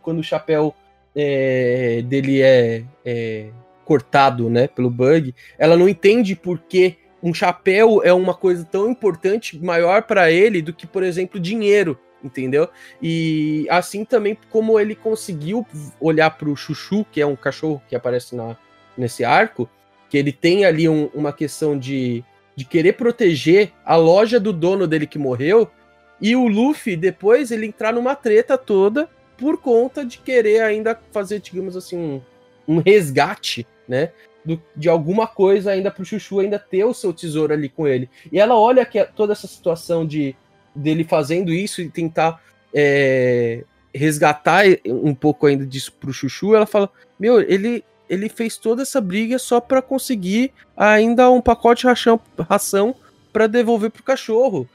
quando 0.02 0.18
o 0.18 0.22
chapéu 0.22 0.74
é, 1.16 2.02
dele 2.04 2.42
é, 2.42 2.84
é, 3.02 3.46
cortado, 3.82 4.50
né, 4.50 4.68
pelo 4.68 4.90
bug. 4.90 5.34
Ela 5.58 5.74
não 5.74 5.88
entende 5.88 6.36
por 6.36 6.58
que 6.58 6.98
um 7.22 7.32
chapéu 7.32 8.02
é 8.04 8.12
uma 8.12 8.34
coisa 8.34 8.62
tão 8.62 8.90
importante, 8.90 9.58
maior 9.58 10.02
para 10.02 10.30
ele 10.30 10.60
do 10.60 10.70
que, 10.70 10.86
por 10.86 11.02
exemplo, 11.02 11.40
dinheiro, 11.40 11.98
entendeu? 12.22 12.68
E 13.00 13.66
assim 13.70 14.04
também 14.04 14.36
como 14.50 14.78
ele 14.78 14.94
conseguiu 14.94 15.66
olhar 15.98 16.28
para 16.32 16.50
o 16.50 16.56
Chuchu, 16.56 17.06
que 17.10 17.22
é 17.22 17.26
um 17.26 17.36
cachorro 17.36 17.80
que 17.88 17.96
aparece 17.96 18.36
na, 18.36 18.54
nesse 18.98 19.24
arco, 19.24 19.66
que 20.10 20.18
ele 20.18 20.30
tem 20.30 20.66
ali 20.66 20.86
um, 20.86 21.06
uma 21.14 21.32
questão 21.32 21.78
de, 21.78 22.22
de 22.54 22.66
querer 22.66 22.98
proteger 22.98 23.72
a 23.82 23.96
loja 23.96 24.38
do 24.38 24.52
dono 24.52 24.86
dele 24.86 25.06
que 25.06 25.18
morreu, 25.18 25.70
e 26.20 26.34
o 26.34 26.46
Luffy 26.46 26.96
depois 26.96 27.50
ele 27.50 27.66
entrar 27.66 27.92
numa 27.92 28.14
treta 28.14 28.58
toda 28.58 29.08
por 29.36 29.58
conta 29.58 30.04
de 30.04 30.18
querer 30.18 30.62
ainda 30.62 30.98
fazer, 31.12 31.40
digamos 31.40 31.76
assim, 31.76 31.96
um, 31.96 32.20
um 32.66 32.80
resgate, 32.80 33.66
né? 33.86 34.10
do, 34.44 34.60
de 34.74 34.88
alguma 34.88 35.26
coisa 35.26 35.72
ainda 35.72 35.90
pro 35.90 36.04
Chuchu 36.04 36.40
ainda 36.40 36.58
ter 36.58 36.84
o 36.84 36.94
seu 36.94 37.12
tesouro 37.12 37.52
ali 37.52 37.68
com 37.68 37.86
ele. 37.86 38.08
E 38.32 38.40
ela 38.40 38.58
olha 38.58 38.84
que 38.86 39.02
toda 39.04 39.32
essa 39.32 39.46
situação 39.46 40.06
de 40.06 40.34
dele 40.74 41.04
fazendo 41.04 41.52
isso 41.52 41.82
e 41.82 41.90
tentar 41.90 42.40
é, 42.72 43.64
resgatar 43.94 44.64
um 44.86 45.14
pouco 45.14 45.46
ainda 45.46 45.66
disso 45.66 45.92
pro 45.92 46.12
Chuchu, 46.12 46.54
ela 46.54 46.66
fala: 46.66 46.90
Meu, 47.18 47.40
ele, 47.40 47.84
ele 48.08 48.28
fez 48.28 48.56
toda 48.56 48.82
essa 48.82 49.00
briga 49.00 49.38
só 49.38 49.60
para 49.60 49.82
conseguir 49.82 50.52
ainda 50.76 51.30
um 51.30 51.40
pacote 51.40 51.82
de 51.82 51.88
ração, 51.88 52.20
ração 52.48 52.94
para 53.32 53.46
devolver 53.46 53.90
pro 53.90 54.02
cachorro. 54.02 54.68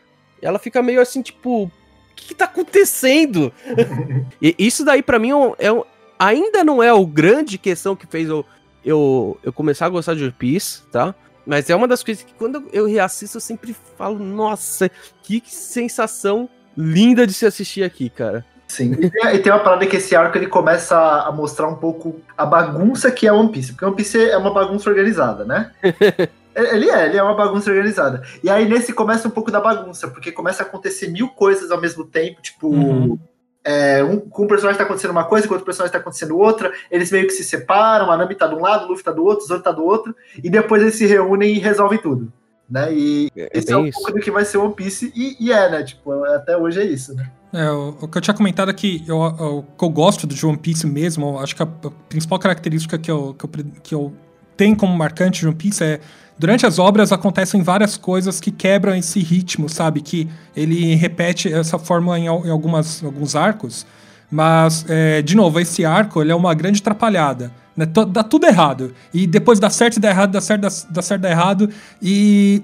Ela 0.43 0.59
fica 0.59 0.81
meio 0.81 1.01
assim, 1.01 1.21
tipo, 1.21 1.63
o 1.63 1.71
que, 2.15 2.27
que 2.27 2.35
tá 2.35 2.45
acontecendo? 2.45 3.51
e 4.41 4.55
isso 4.57 4.83
daí 4.83 5.01
para 5.01 5.19
mim 5.19 5.31
é, 5.31 5.67
é, 5.67 5.83
ainda 6.19 6.63
não 6.63 6.81
é 6.81 6.93
o 6.93 7.05
grande 7.05 7.57
questão 7.57 7.95
que 7.95 8.07
fez 8.07 8.29
eu, 8.29 8.45
eu, 8.83 9.37
eu 9.43 9.53
começar 9.53 9.85
a 9.85 9.89
gostar 9.89 10.15
de 10.15 10.23
One 10.23 10.35
Piece, 10.37 10.83
tá? 10.91 11.15
Mas 11.45 11.69
é 11.69 11.75
uma 11.75 11.87
das 11.87 12.03
coisas 12.03 12.23
que 12.23 12.33
quando 12.33 12.63
eu 12.71 12.85
reassisto 12.85 13.37
eu 13.37 13.41
sempre 13.41 13.75
falo, 13.97 14.19
nossa, 14.19 14.89
que 15.21 15.41
sensação 15.45 16.49
linda 16.77 17.27
de 17.27 17.33
se 17.33 17.45
assistir 17.45 17.83
aqui, 17.83 18.09
cara. 18.09 18.45
Sim, 18.67 18.93
e 18.93 19.09
tem, 19.09 19.35
e 19.35 19.39
tem 19.39 19.51
uma 19.51 19.63
parada 19.63 19.85
que 19.85 19.97
esse 19.97 20.15
arco 20.15 20.37
ele 20.37 20.47
começa 20.47 20.97
a 20.97 21.31
mostrar 21.31 21.67
um 21.67 21.75
pouco 21.75 22.19
a 22.35 22.45
bagunça 22.45 23.11
que 23.11 23.27
é 23.27 23.31
One 23.31 23.51
Piece, 23.51 23.73
porque 23.73 23.85
One 23.85 23.95
Piece 23.95 24.17
é 24.17 24.37
uma 24.37 24.51
bagunça 24.51 24.89
organizada, 24.89 25.45
né? 25.45 25.71
ele 26.55 26.89
é, 26.89 27.05
ele 27.05 27.17
é 27.17 27.23
uma 27.23 27.35
bagunça 27.35 27.69
organizada. 27.69 28.23
E 28.43 28.49
aí 28.49 28.67
nesse 28.67 28.93
começa 28.93 29.27
um 29.27 29.31
pouco 29.31 29.51
da 29.51 29.59
bagunça, 29.59 30.07
porque 30.07 30.31
começa 30.31 30.63
a 30.63 30.65
acontecer 30.65 31.07
mil 31.07 31.29
coisas 31.29 31.71
ao 31.71 31.81
mesmo 31.81 32.05
tempo, 32.05 32.41
tipo, 32.41 32.67
uhum. 32.67 33.17
é, 33.63 34.03
um, 34.03 34.19
com 34.19 34.43
um 34.43 34.47
personagem 34.47 34.77
tá 34.77 34.83
acontecendo 34.83 35.11
uma 35.11 35.25
coisa, 35.25 35.47
com 35.47 35.53
outro 35.53 35.65
personagem 35.65 35.91
tá 35.91 35.99
acontecendo 35.99 36.37
outra, 36.37 36.71
eles 36.91 37.11
meio 37.11 37.25
que 37.25 37.33
se 37.33 37.43
separam, 37.43 38.11
a 38.11 38.17
Nami 38.17 38.35
tá 38.35 38.47
de 38.47 38.55
um 38.55 38.61
lado, 38.61 38.85
o 38.85 38.89
Luffy 38.89 39.03
tá 39.03 39.11
do 39.11 39.23
outro, 39.23 39.45
o 39.45 39.47
Zoro 39.47 39.61
tá 39.61 39.71
do 39.71 39.83
outro, 39.83 40.15
e 40.43 40.49
depois 40.49 40.81
eles 40.81 40.95
se 40.95 41.05
reúnem 41.05 41.55
e 41.55 41.59
resolvem 41.59 41.99
tudo. 41.99 42.31
Né? 42.69 42.93
E 42.93 43.29
é, 43.35 43.49
esse 43.53 43.71
é 43.71 43.77
um 43.77 43.85
isso. 43.85 43.97
pouco 43.97 44.13
do 44.13 44.19
que 44.19 44.31
vai 44.31 44.45
ser 44.45 44.57
One 44.57 44.73
Piece, 44.73 45.11
e, 45.15 45.35
e 45.39 45.51
é, 45.51 45.69
né? 45.69 45.83
Tipo, 45.83 46.23
até 46.25 46.57
hoje 46.57 46.81
é 46.81 46.85
isso, 46.85 47.13
né? 47.13 47.29
É, 47.53 47.69
o, 47.69 47.89
o, 48.01 48.07
que 48.07 48.17
eu 48.17 48.21
tinha 48.21 48.33
comentado 48.33 48.71
é 48.71 48.73
que 48.73 49.03
eu, 49.07 49.17
o 49.17 49.63
que 49.63 49.85
eu 49.85 49.89
gosto 49.89 50.25
do 50.25 50.47
One 50.47 50.57
Piece 50.57 50.87
mesmo, 50.87 51.37
acho 51.39 51.55
que 51.55 51.61
a, 51.61 51.65
a 51.65 51.91
principal 52.09 52.39
característica 52.39 52.97
que 52.97 53.11
eu, 53.11 53.35
que, 53.35 53.45
eu, 53.45 53.49
que 53.83 53.95
eu 53.95 54.13
tenho 54.55 54.75
como 54.75 54.95
marcante 54.95 55.41
de 55.41 55.47
One 55.47 55.55
Piece 55.55 55.83
é 55.83 55.99
durante 56.37 56.65
as 56.65 56.79
obras 56.79 57.11
acontecem 57.11 57.61
várias 57.61 57.95
coisas 57.97 58.39
que 58.39 58.51
quebram 58.51 58.95
esse 58.95 59.19
ritmo, 59.19 59.69
sabe? 59.69 60.01
Que 60.01 60.27
ele 60.55 60.95
repete 60.95 61.51
essa 61.51 61.77
fórmula 61.77 62.17
em, 62.19 62.25
em 62.25 62.49
algumas, 62.49 63.03
alguns 63.03 63.35
arcos, 63.35 63.85
mas, 64.29 64.85
é, 64.89 65.21
de 65.21 65.35
novo, 65.35 65.59
esse 65.59 65.85
arco 65.85 66.21
ele 66.21 66.31
é 66.31 66.35
uma 66.35 66.53
grande 66.53 66.81
atrapalhada. 66.81 67.51
Né? 67.77 67.85
Dá 67.85 68.23
tudo 68.23 68.45
errado. 68.45 68.93
E 69.13 69.27
depois 69.27 69.59
dá 69.59 69.69
certo 69.69 69.97
e 69.97 69.99
dá 69.99 70.09
errado, 70.09 70.31
dá 70.31 70.41
certo, 70.41 70.61
dá, 70.61 70.69
dá 70.89 71.01
certo, 71.01 71.21
dá 71.21 71.29
errado. 71.29 71.69
E 72.01 72.63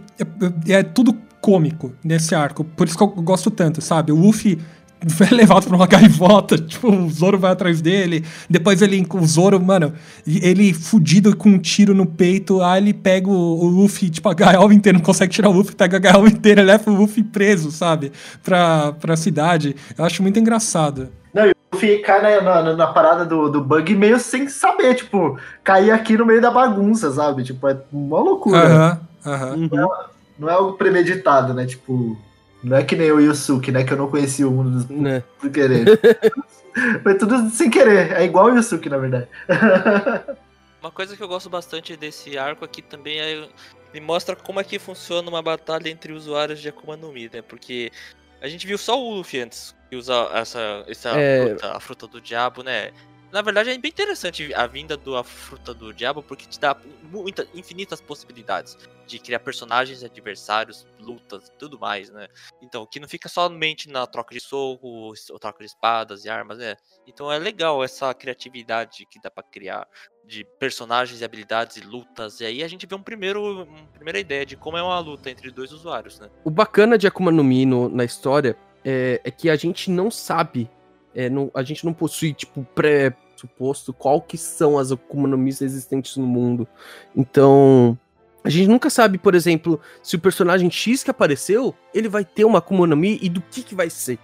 é, 0.68 0.74
é 0.74 0.84
tudo 0.84 1.16
cômico 1.40 1.94
nesse 2.04 2.34
arco. 2.36 2.64
Por 2.64 2.88
isso 2.88 2.98
que 2.98 3.04
eu 3.04 3.08
gosto 3.08 3.52
tanto, 3.52 3.82
sabe? 3.82 4.12
O 4.12 4.16
Luffy 4.16 4.60
é 5.32 5.34
levado 5.34 5.68
pra 5.68 5.76
uma 5.76 5.88
gaivota, 5.88 6.58
tipo, 6.60 6.92
o 6.92 7.10
Zoro 7.10 7.38
vai 7.38 7.52
atrás 7.52 7.82
dele, 7.82 8.26
depois 8.50 8.82
ele, 8.82 9.06
o 9.10 9.26
Zoro, 9.26 9.60
mano, 9.60 9.94
ele 10.28 10.74
fudido 10.74 11.36
com 11.36 11.50
um 11.50 11.58
tiro 11.58 11.94
no 11.94 12.06
peito, 12.06 12.62
aí 12.62 12.82
ele 12.82 12.94
pega 12.94 13.30
o, 13.30 13.60
o 13.64 13.66
Luffy, 13.66 14.10
tipo, 14.10 14.28
a 14.28 14.34
gaiola 14.34 14.74
inteira, 14.74 14.98
não 14.98 15.06
consegue 15.06 15.34
tirar 15.34 15.50
o 15.50 15.54
Luffy, 15.54 15.76
pega 15.76 15.98
a 15.98 16.00
gaiola 16.00 16.28
inteira 16.28 16.64
leva 16.64 16.92
o 16.92 16.94
Luffy 16.96 17.24
preso, 17.24 17.72
sabe, 17.72 18.12
pra, 18.44 18.92
pra 18.94 19.16
cidade. 19.16 19.76
Eu 19.98 20.04
acho 20.04 20.22
muito 20.22 20.40
engraçado. 20.40 21.10
Não, 21.34 21.46
e 21.46 21.52
o 21.52 21.56
Luffy 21.74 22.00
cai 22.00 22.22
na, 22.22 22.62
na, 22.62 22.76
na, 22.76 22.88
parada 22.88 23.26
do, 23.26 23.50
do 23.50 23.64
bug 23.64 23.96
meio 23.96 24.20
sem 24.20 24.50
saber, 24.50 24.96
tipo, 24.96 25.38
cair 25.64 25.92
aqui 25.92 26.18
no 26.18 26.26
meio 26.26 26.42
da 26.42 26.52
bagunça, 26.52 27.10
sabe, 27.12 27.44
tipo, 27.44 27.68
é 27.68 27.78
uma 27.92 28.20
loucura. 28.20 28.60
Aham, 28.60 29.00
uh 29.26 29.30
aham. 29.30 29.46
-huh, 29.46 29.54
uh 29.54 29.70
-huh. 29.70 29.76
não, 29.76 29.94
é, 29.94 30.06
não 30.40 30.50
é 30.50 30.54
algo 30.54 30.74
premeditado, 30.74 31.54
né, 31.54 31.66
tipo... 31.66 32.18
Não 32.64 32.78
é 32.78 32.84
que 32.84 32.96
nem 32.96 33.12
o 33.12 33.20
Yusuke, 33.20 33.72
né? 33.72 33.84
Que 33.84 33.94
eu 33.94 33.98
não 33.98 34.10
conhecia 34.10 34.48
o 34.48 34.52
mundo 34.52 34.72
dos 34.72 34.90
né? 34.90 35.24
por 35.40 35.50
querer. 35.50 36.00
Foi 37.04 37.16
tudo 37.16 37.50
sem 37.50 37.70
querer. 37.70 38.12
É 38.12 38.24
igual 38.24 38.46
o 38.46 38.56
Yusuke, 38.56 38.90
na 38.90 38.98
verdade. 38.98 39.28
Uma 40.82 40.92
coisa 40.92 41.16
que 41.16 41.22
eu 41.22 41.28
gosto 41.28 41.50
bastante 41.50 41.96
desse 41.98 42.38
arco 42.38 42.64
aqui 42.64 42.82
também 42.82 43.20
é. 43.20 43.48
Me 43.94 44.00
mostra 44.00 44.36
como 44.36 44.60
é 44.60 44.64
que 44.64 44.78
funciona 44.78 45.28
uma 45.28 45.42
batalha 45.42 45.90
entre 45.90 46.14
usuários 46.14 46.60
de 46.60 46.70
Akuma 46.70 46.96
no 46.96 47.12
Mi, 47.12 47.28
né? 47.34 47.42
Porque 47.42 47.92
a 48.40 48.48
gente 48.48 48.68
viu 48.68 48.78
só 48.78 49.02
o 49.02 49.16
Luffy 49.16 49.42
antes 49.42 49.76
que 49.90 49.96
usa 49.96 50.30
essa, 50.34 50.86
essa 50.88 51.10
é... 51.20 51.48
fruta, 51.48 51.72
a 51.76 51.80
fruta 51.80 52.08
do 52.08 52.22
diabo, 52.22 52.62
né? 52.62 52.92
Na 53.32 53.44
verdade, 53.44 53.70
é 53.70 53.78
bem 53.78 53.92
interessante 53.92 54.52
a 54.56 54.66
vinda 54.66 54.98
da 54.98 55.24
fruta 55.24 55.74
do 55.74 55.94
diabo, 55.94 56.24
porque 56.24 56.48
te 56.48 56.60
dá 56.60 56.76
muita, 57.04 57.48
infinitas 57.54 58.02
possibilidades 58.02 58.76
de 59.06 59.20
criar 59.20 59.40
personagens, 59.40 60.04
adversários, 60.04 60.88
lutas 61.00 61.52
tudo 61.58 61.80
mais, 61.80 62.10
né? 62.10 62.28
Então, 62.62 62.86
que 62.86 63.00
não 63.00 63.08
fica 63.08 63.30
somente 63.30 63.90
na 63.90 64.08
troca 64.08 64.34
de 64.34 64.40
soco, 64.42 65.14
troca 65.40 65.60
de 65.60 65.66
espadas 65.66 66.26
e 66.26 66.30
armas, 66.30 66.58
né? 66.58 66.76
Então 67.08 67.32
é 67.32 67.38
legal 67.38 67.84
essa 67.84 68.14
criatividade 68.14 69.06
que 69.06 69.22
dá 69.22 69.30
para 69.30 69.44
criar 69.44 69.88
de 70.26 70.44
personagens 70.60 71.22
habilidades 71.22 71.78
e 71.78 71.82
lutas. 71.82 72.40
E 72.40 72.46
aí 72.46 72.64
a 72.64 72.68
gente 72.68 72.86
vê 72.86 72.96
um 72.96 73.02
primeiro, 73.02 73.64
uma 73.64 73.88
primeira 73.94 74.20
ideia 74.20 74.46
de 74.46 74.56
como 74.56 74.78
é 74.78 74.84
uma 74.84 75.00
luta 75.00 75.30
entre 75.30 75.52
dois 75.52 75.72
usuários, 75.72 76.20
né? 76.20 76.30
O 76.44 76.50
bacana 76.50 76.98
de 76.98 77.08
Akuma 77.08 77.32
no 77.32 77.44
Mi 77.44 77.66
no, 77.66 77.90
na 77.90 78.04
história 78.04 78.56
é, 78.84 79.22
é 79.24 79.32
que 79.32 79.50
a 79.50 79.56
gente 79.56 79.90
não 79.90 80.10
sabe 80.10 80.70
é, 81.20 81.30
não, 81.30 81.52
a 81.54 81.62
gente 81.64 81.84
não 81.86 81.92
possui, 81.92 82.34
tipo, 82.34 82.66
pré-suposto 82.74 83.92
qual 83.92 84.22
que 84.22 84.38
são 84.38 84.78
as 84.78 84.90
Mi 84.90 85.50
existentes 85.50 86.16
no 86.16 86.26
mundo. 86.26 86.66
Então, 87.14 87.98
a 88.42 88.50
gente 88.50 88.70
nunca 88.70 88.90
sabe, 88.90 89.18
por 89.18 89.36
exemplo, 89.36 89.82
se 90.02 90.16
o 90.16 90.20
personagem 90.20 90.72
X 90.72 91.04
que 91.04 91.12
apareceu, 91.12 91.76
ele 91.94 92.08
vai 92.08 92.24
ter 92.24 92.46
uma 92.46 92.60
Akuma 92.60 92.88
no 92.88 92.96
Mi 92.96 93.20
e 93.22 93.28
do 93.28 93.42
que 93.42 93.64
que 93.64 93.76
vai 93.76 93.90
ser, 93.90 94.18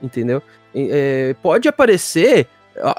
entendeu? 0.00 0.42
É, 0.74 1.36
pode 1.42 1.68
aparecer 1.68 2.48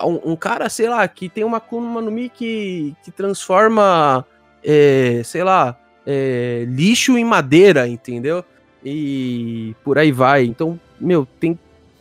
um, 0.06 0.34
um, 0.34 0.36
cara, 0.36 0.70
sei 0.70 0.88
lá, 0.88 1.08
que 1.08 1.28
tem 1.28 1.44
uma 1.44 1.58
Akuma 1.58 2.04
no 2.04 2.12
Mi 2.12 2.30
que, 2.30 2.96
que 3.04 3.10
transforma, 3.10 4.24
é, 4.64 5.24
sei 5.26 5.44
lá, 5.44 5.76
é, 6.06 6.68
lixo 6.70 7.18
em 7.18 7.26
madeira, 7.26 7.88
entendeu? 7.88 8.46
E 8.86 9.76
por 9.84 9.98
aí 9.98 10.12
vai. 10.12 10.46
Então, 10.46 10.80
meu, 11.02 11.28
tem 11.40 11.58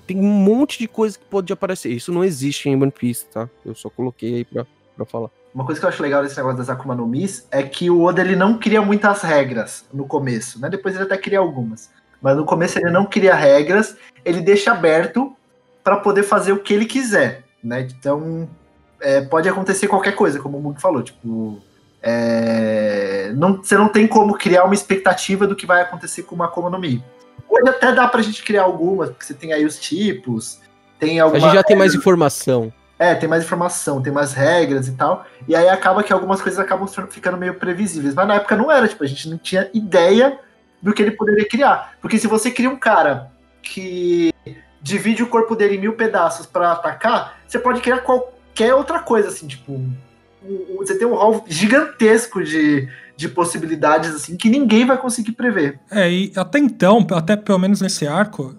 tem 0.09 0.19
um 0.19 0.23
monte 0.23 0.79
de 0.79 0.89
coisa 0.89 1.19
que 1.19 1.25
pode 1.27 1.53
aparecer. 1.53 1.91
Isso 1.91 2.11
não 2.11 2.25
existe 2.25 2.69
em 2.69 2.75
One 2.75 2.91
Piece, 2.91 3.27
tá? 3.27 3.47
Eu 3.65 3.75
só 3.75 3.91
coloquei 3.91 4.37
aí 4.37 4.45
pra, 4.45 4.67
pra 4.97 5.05
falar. 5.05 5.29
Uma 5.55 5.67
coisa 5.67 5.79
que 5.79 5.85
eu 5.85 5.91
acho 5.91 6.03
legal 6.03 6.23
desse 6.23 6.37
negócio 6.37 6.57
das 6.57 6.71
Akuma 6.71 6.95
no 6.95 7.07
Mis 7.07 7.47
é 7.51 7.63
que 7.63 7.91
o 7.91 8.03
Oda 8.03 8.23
ele 8.23 8.35
não 8.35 8.59
cria 8.59 8.81
muitas 8.81 9.21
regras 9.21 9.85
no 9.93 10.07
começo, 10.07 10.59
né? 10.61 10.71
Depois 10.71 10.95
ele 10.95 11.05
até 11.05 11.19
cria 11.19 11.39
algumas. 11.39 11.91
Mas 12.23 12.37
no 12.37 12.45
começo 12.45 12.79
ele 12.79 12.91
não 12.91 13.05
cria 13.05 13.35
regras, 13.35 13.97
ele 14.25 14.41
deixa 14.41 14.73
aberto 14.73 15.37
para 15.85 15.99
poder 15.99 16.23
fazer 16.23 16.53
o 16.53 16.59
que 16.59 16.73
ele 16.73 16.87
quiser, 16.87 17.45
né? 17.63 17.83
Então 17.83 18.49
é, 19.01 19.21
pode 19.21 19.49
acontecer 19.49 19.89
qualquer 19.89 20.13
coisa, 20.13 20.41
como 20.41 20.57
o 20.57 20.63
Mug 20.63 20.81
falou, 20.81 21.03
tipo 21.03 21.61
é, 22.03 23.33
não, 23.37 23.57
você 23.57 23.77
não 23.77 23.89
tem 23.89 24.07
como 24.07 24.39
criar 24.39 24.65
uma 24.65 24.75
expectativa 24.75 25.47
do 25.47 25.57
que 25.57 25.67
vai 25.67 25.83
acontecer 25.83 26.23
com 26.23 26.35
uma 26.35 26.47
Akuma 26.47 26.71
no 26.71 26.79
Mi. 26.79 27.03
Hoje 27.49 27.69
até 27.69 27.93
dá 27.93 28.07
pra 28.07 28.23
gente 28.23 28.43
criar 28.43 28.63
algumas, 28.63 29.11
porque 29.11 29.25
você 29.25 29.35
tem 29.35 29.53
aí 29.53 29.65
os 29.65 29.79
tipos, 29.79 30.61
tem 30.99 31.21
alguma. 31.21 31.39
A 31.39 31.41
gente 31.41 31.55
já 31.55 31.63
tem 31.63 31.77
mais 31.77 31.95
informação. 31.95 32.73
É, 32.99 33.15
tem 33.15 33.29
mais 33.29 33.45
informação, 33.45 34.03
tem 34.03 34.13
mais 34.13 34.33
regras 34.33 34.89
e 34.89 34.93
tal. 34.93 35.25
E 35.47 35.55
aí 35.55 35.69
acaba 35.69 36.03
que 36.03 36.13
algumas 36.13 36.43
coisas 36.43 36.59
acabam 36.59 36.89
ficando 37.09 37.37
meio 37.37 37.55
previsíveis. 37.55 38.13
Mas 38.13 38.27
na 38.27 38.35
época 38.35 38.57
não 38.57 38.73
era, 38.73 38.89
tipo, 38.89 39.05
a 39.05 39.07
gente 39.07 39.29
não 39.29 39.39
tinha 39.39 39.71
ideia 39.73 40.39
do 40.83 40.93
que 40.93 41.03
ele 41.03 41.13
poderia 41.13 41.49
criar. 41.49 41.95
Porque 42.01 42.19
se 42.19 42.27
você 42.27 42.51
cria 42.51 42.69
um 42.69 42.77
cara 42.77 43.31
que 43.63 44.35
divide 44.83 45.23
o 45.23 45.29
corpo 45.29 45.55
dele 45.55 45.77
em 45.77 45.81
mil 45.81 45.93
pedaços 45.93 46.45
para 46.45 46.73
atacar, 46.73 47.39
você 47.47 47.59
pode 47.59 47.81
criar 47.81 47.99
qualquer 47.99 48.75
outra 48.75 48.99
coisa, 48.99 49.29
assim, 49.29 49.47
tipo. 49.47 49.81
Você 50.79 50.99
tem 50.99 51.07
um 51.07 51.15
hall 51.15 51.45
gigantesco 51.47 52.43
de, 52.43 52.89
de 53.19 53.29
possibilidades 53.29 54.15
assim 54.15 54.37
que 54.37 54.49
ninguém 54.49 54.87
vai 54.87 54.97
conseguir 54.97 55.33
prever. 55.33 55.81
É, 55.91 56.09
e 56.09 56.33
até 56.37 56.61
então, 56.61 57.05
até 57.11 57.35
pelo 57.35 57.59
menos 57.59 57.81
nesse 57.81 58.07
arco, 58.07 58.55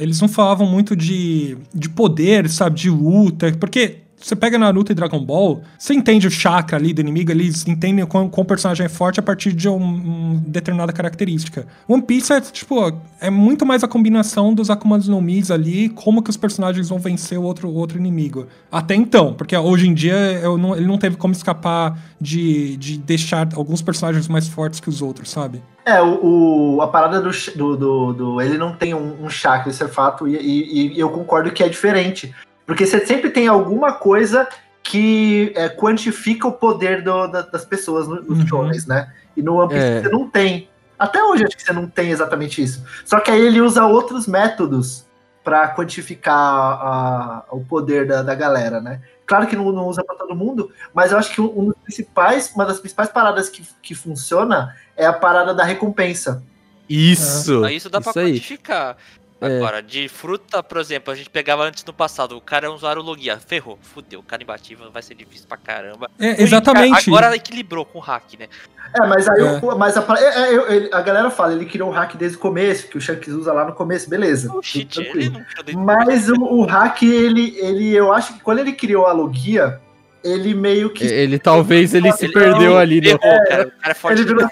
eles 0.00 0.20
não 0.20 0.28
falavam 0.28 0.66
muito 0.66 0.96
de, 0.96 1.56
de 1.72 1.88
poder, 1.88 2.48
sabe, 2.48 2.80
de 2.80 2.90
luta, 2.90 3.52
porque 3.52 3.98
você 4.22 4.36
pega 4.36 4.58
Naruto 4.58 4.92
e 4.92 4.94
Dragon 4.94 5.20
Ball, 5.24 5.62
você 5.78 5.94
entende 5.94 6.26
o 6.26 6.30
chakra 6.30 6.76
ali 6.76 6.92
do 6.92 7.00
inimigo, 7.00 7.30
eles 7.30 7.66
entendem 7.66 8.06
como, 8.06 8.30
o 8.32 8.44
personagem 8.44 8.86
é 8.86 8.88
forte 8.88 9.20
a 9.20 9.22
partir 9.22 9.52
de 9.52 9.68
uma 9.68 10.02
um 10.02 10.42
determinada 10.46 10.92
característica. 10.92 11.66
One 11.88 12.02
Piece 12.02 12.32
é, 12.32 12.40
tipo, 12.40 12.92
é 13.20 13.30
muito 13.30 13.66
mais 13.66 13.82
a 13.82 13.88
combinação 13.88 14.54
dos 14.54 14.70
Akuma 14.70 14.98
no 14.98 15.20
Mis 15.20 15.50
ali, 15.50 15.88
como 15.88 16.22
que 16.22 16.30
os 16.30 16.36
personagens 16.36 16.88
vão 16.88 16.98
vencer 16.98 17.38
o 17.38 17.42
outro, 17.42 17.72
outro 17.72 17.98
inimigo. 17.98 18.46
Até 18.70 18.94
então, 18.94 19.34
porque 19.34 19.56
hoje 19.56 19.88
em 19.88 19.94
dia 19.94 20.40
não, 20.58 20.76
ele 20.76 20.86
não 20.86 20.98
teve 20.98 21.16
como 21.16 21.32
escapar 21.32 21.98
de, 22.20 22.76
de 22.76 22.98
deixar 22.98 23.48
alguns 23.54 23.82
personagens 23.82 24.28
mais 24.28 24.48
fortes 24.48 24.80
que 24.80 24.88
os 24.88 25.02
outros, 25.02 25.30
sabe? 25.30 25.62
É, 25.84 26.00
o, 26.00 26.76
o 26.76 26.82
a 26.82 26.86
parada 26.86 27.20
do, 27.20 27.30
do, 27.56 27.76
do, 27.76 28.12
do, 28.12 28.40
Ele 28.40 28.56
não 28.56 28.72
tem 28.72 28.94
um, 28.94 29.24
um 29.24 29.28
chakra, 29.28 29.70
isso 29.70 29.82
é 29.82 29.88
fato, 29.88 30.28
e, 30.28 30.36
e, 30.36 30.94
e 30.94 31.00
eu 31.00 31.10
concordo 31.10 31.50
que 31.50 31.62
é 31.62 31.68
diferente. 31.68 32.32
Porque 32.66 32.86
você 32.86 33.04
sempre 33.04 33.30
tem 33.30 33.48
alguma 33.48 33.92
coisa 33.92 34.48
que 34.82 35.52
é, 35.54 35.68
quantifica 35.68 36.46
o 36.48 36.52
poder 36.52 37.02
do, 37.02 37.26
da, 37.26 37.42
das 37.42 37.64
pessoas 37.64 38.08
nos 38.08 38.26
uhum. 38.28 38.46
jovens, 38.46 38.86
né? 38.86 39.12
E 39.36 39.42
no 39.42 39.56
One 39.56 39.68
Piece 39.68 39.84
é. 39.84 40.02
você 40.02 40.08
não 40.08 40.28
tem. 40.28 40.68
Até 40.98 41.22
hoje 41.22 41.44
acho 41.44 41.56
que 41.56 41.62
você 41.62 41.72
não 41.72 41.88
tem 41.88 42.10
exatamente 42.10 42.62
isso. 42.62 42.84
Só 43.04 43.18
que 43.20 43.30
aí 43.30 43.40
ele 43.40 43.60
usa 43.60 43.84
outros 43.86 44.26
métodos 44.26 45.06
para 45.42 45.68
quantificar 45.74 46.36
a- 46.36 47.44
o 47.50 47.64
poder 47.64 48.06
da, 48.06 48.22
da 48.22 48.34
galera, 48.34 48.80
né? 48.80 49.00
Claro 49.26 49.46
que 49.46 49.56
não, 49.56 49.72
não 49.72 49.86
usa 49.86 50.04
para 50.04 50.16
todo 50.16 50.34
mundo, 50.34 50.70
mas 50.92 51.10
eu 51.10 51.18
acho 51.18 51.32
que 51.34 51.40
um 51.40 51.66
dos 51.66 51.74
principais, 51.82 52.52
uma 52.54 52.66
das 52.66 52.78
principais 52.78 53.08
paradas 53.08 53.48
que, 53.48 53.66
que 53.82 53.94
funciona 53.94 54.76
é 54.96 55.06
a 55.06 55.12
parada 55.12 55.54
da 55.54 55.64
recompensa. 55.64 56.42
Isso. 56.88 57.64
Aí 57.64 57.76
isso 57.76 57.88
dá 57.88 58.00
pra 58.00 58.12
aí. 58.16 58.32
quantificar. 58.34 58.96
É. 59.42 59.56
Agora, 59.56 59.82
de 59.82 60.08
fruta, 60.08 60.62
por 60.62 60.78
exemplo, 60.78 61.12
a 61.12 61.16
gente 61.16 61.28
pegava 61.28 61.64
antes 61.64 61.84
no 61.84 61.92
passado, 61.92 62.36
o 62.36 62.40
cara 62.40 62.66
é 62.66 62.70
um 62.70 62.74
usuário 62.74 63.02
logia, 63.02 63.38
ferrou, 63.38 63.78
fudeu, 63.82 64.20
o 64.20 64.22
cara 64.22 64.42
imbatível 64.42 64.90
vai 64.90 65.02
ser 65.02 65.14
difícil 65.14 65.46
pra 65.48 65.56
caramba. 65.56 66.10
É, 66.18 66.40
exatamente. 66.42 67.08
Agora 67.10 67.34
equilibrou 67.34 67.84
com 67.84 67.98
o 67.98 68.00
hack, 68.00 68.34
né? 68.38 68.46
É, 68.94 69.06
mas 69.06 69.28
aí 69.28 69.40
É. 69.40 69.60
o- 69.62 69.76
mas 69.78 69.96
a, 69.96 70.04
é, 70.18 70.24
é, 70.24 70.54
eu- 70.56 70.70
ele- 70.70 70.90
a 70.92 71.00
galera 71.00 71.30
fala, 71.30 71.52
ele 71.54 71.64
criou 71.66 71.88
o 71.88 71.92
hack 71.92 72.14
desde 72.16 72.36
o 72.36 72.40
começo, 72.40 72.88
que 72.88 72.96
o 72.98 73.00
Shanks 73.00 73.28
usa 73.34 73.52
lá 73.52 73.64
no 73.64 73.72
começo, 73.72 74.08
beleza. 74.08 74.48
O 74.48 74.52
tudo 74.54 74.62
shit, 74.64 74.94
tranquilo. 75.02 75.20
ele 75.20 75.30
não 75.30 75.40
desde 75.64 75.76
o 75.76 75.80
Mas 75.84 76.28
o, 76.28 76.34
o 76.34 76.64
hack, 76.66 77.02
ele, 77.02 77.56
ele, 77.58 77.94
eu 77.94 78.12
acho 78.12 78.34
que 78.34 78.40
quando 78.40 78.58
ele 78.60 78.72
criou 78.72 79.06
a 79.06 79.12
logia, 79.12 79.80
ele 80.24 80.54
meio 80.54 80.90
que. 80.90 81.04
Ele 81.04 81.38
talvez 81.38 81.94
ele 81.94 82.12
se 82.12 82.26
Ele 82.26 82.32
perdeu 82.32 82.70
não- 82.72 82.78
ali, 82.78 83.00
né? 83.00 83.16
Cara, 83.18 83.66
o 83.66 83.70
cara 83.70 83.90
é 83.90 83.94
forte 83.94 84.20
Ele 84.22 84.28
virou. 84.34 84.48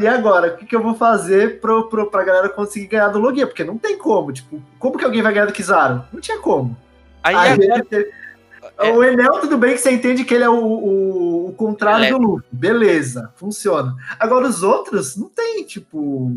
e 0.00 0.06
agora? 0.06 0.48
O 0.48 0.56
que, 0.56 0.66
que 0.66 0.76
eu 0.76 0.82
vou 0.82 0.94
fazer 0.94 1.60
pro, 1.60 1.88
pro, 1.88 2.10
pra 2.10 2.24
galera 2.24 2.48
conseguir 2.48 2.86
ganhar 2.88 3.08
do 3.08 3.18
logia? 3.18 3.46
Porque 3.46 3.64
não 3.64 3.78
tem 3.78 3.96
como. 3.96 4.32
Tipo, 4.32 4.62
como 4.78 4.98
que 4.98 5.04
alguém 5.04 5.22
vai 5.22 5.32
ganhar 5.32 5.46
do 5.46 5.52
Kizaru? 5.52 6.02
Não 6.12 6.20
tinha 6.20 6.38
como. 6.38 6.76
Aí, 7.22 7.34
Aí 7.34 7.52
agora, 7.52 7.74
ele 7.74 7.84
teve- 7.84 8.10
É. 8.78 8.90
O 8.92 9.02
Enel, 9.04 9.40
tudo 9.40 9.58
bem 9.58 9.72
que 9.74 9.78
você 9.80 9.90
entende 9.90 10.24
que 10.24 10.34
ele 10.34 10.44
é 10.44 10.48
o, 10.48 10.54
o, 10.54 11.48
o 11.48 11.52
contrário 11.52 12.04
é- 12.06 12.10
do 12.10 12.18
Luffy. 12.18 12.44
Beleza, 12.50 13.30
funciona. 13.36 13.94
Agora 14.18 14.46
os 14.46 14.62
outros, 14.62 15.16
não 15.16 15.28
tem, 15.28 15.62
tipo. 15.64 16.32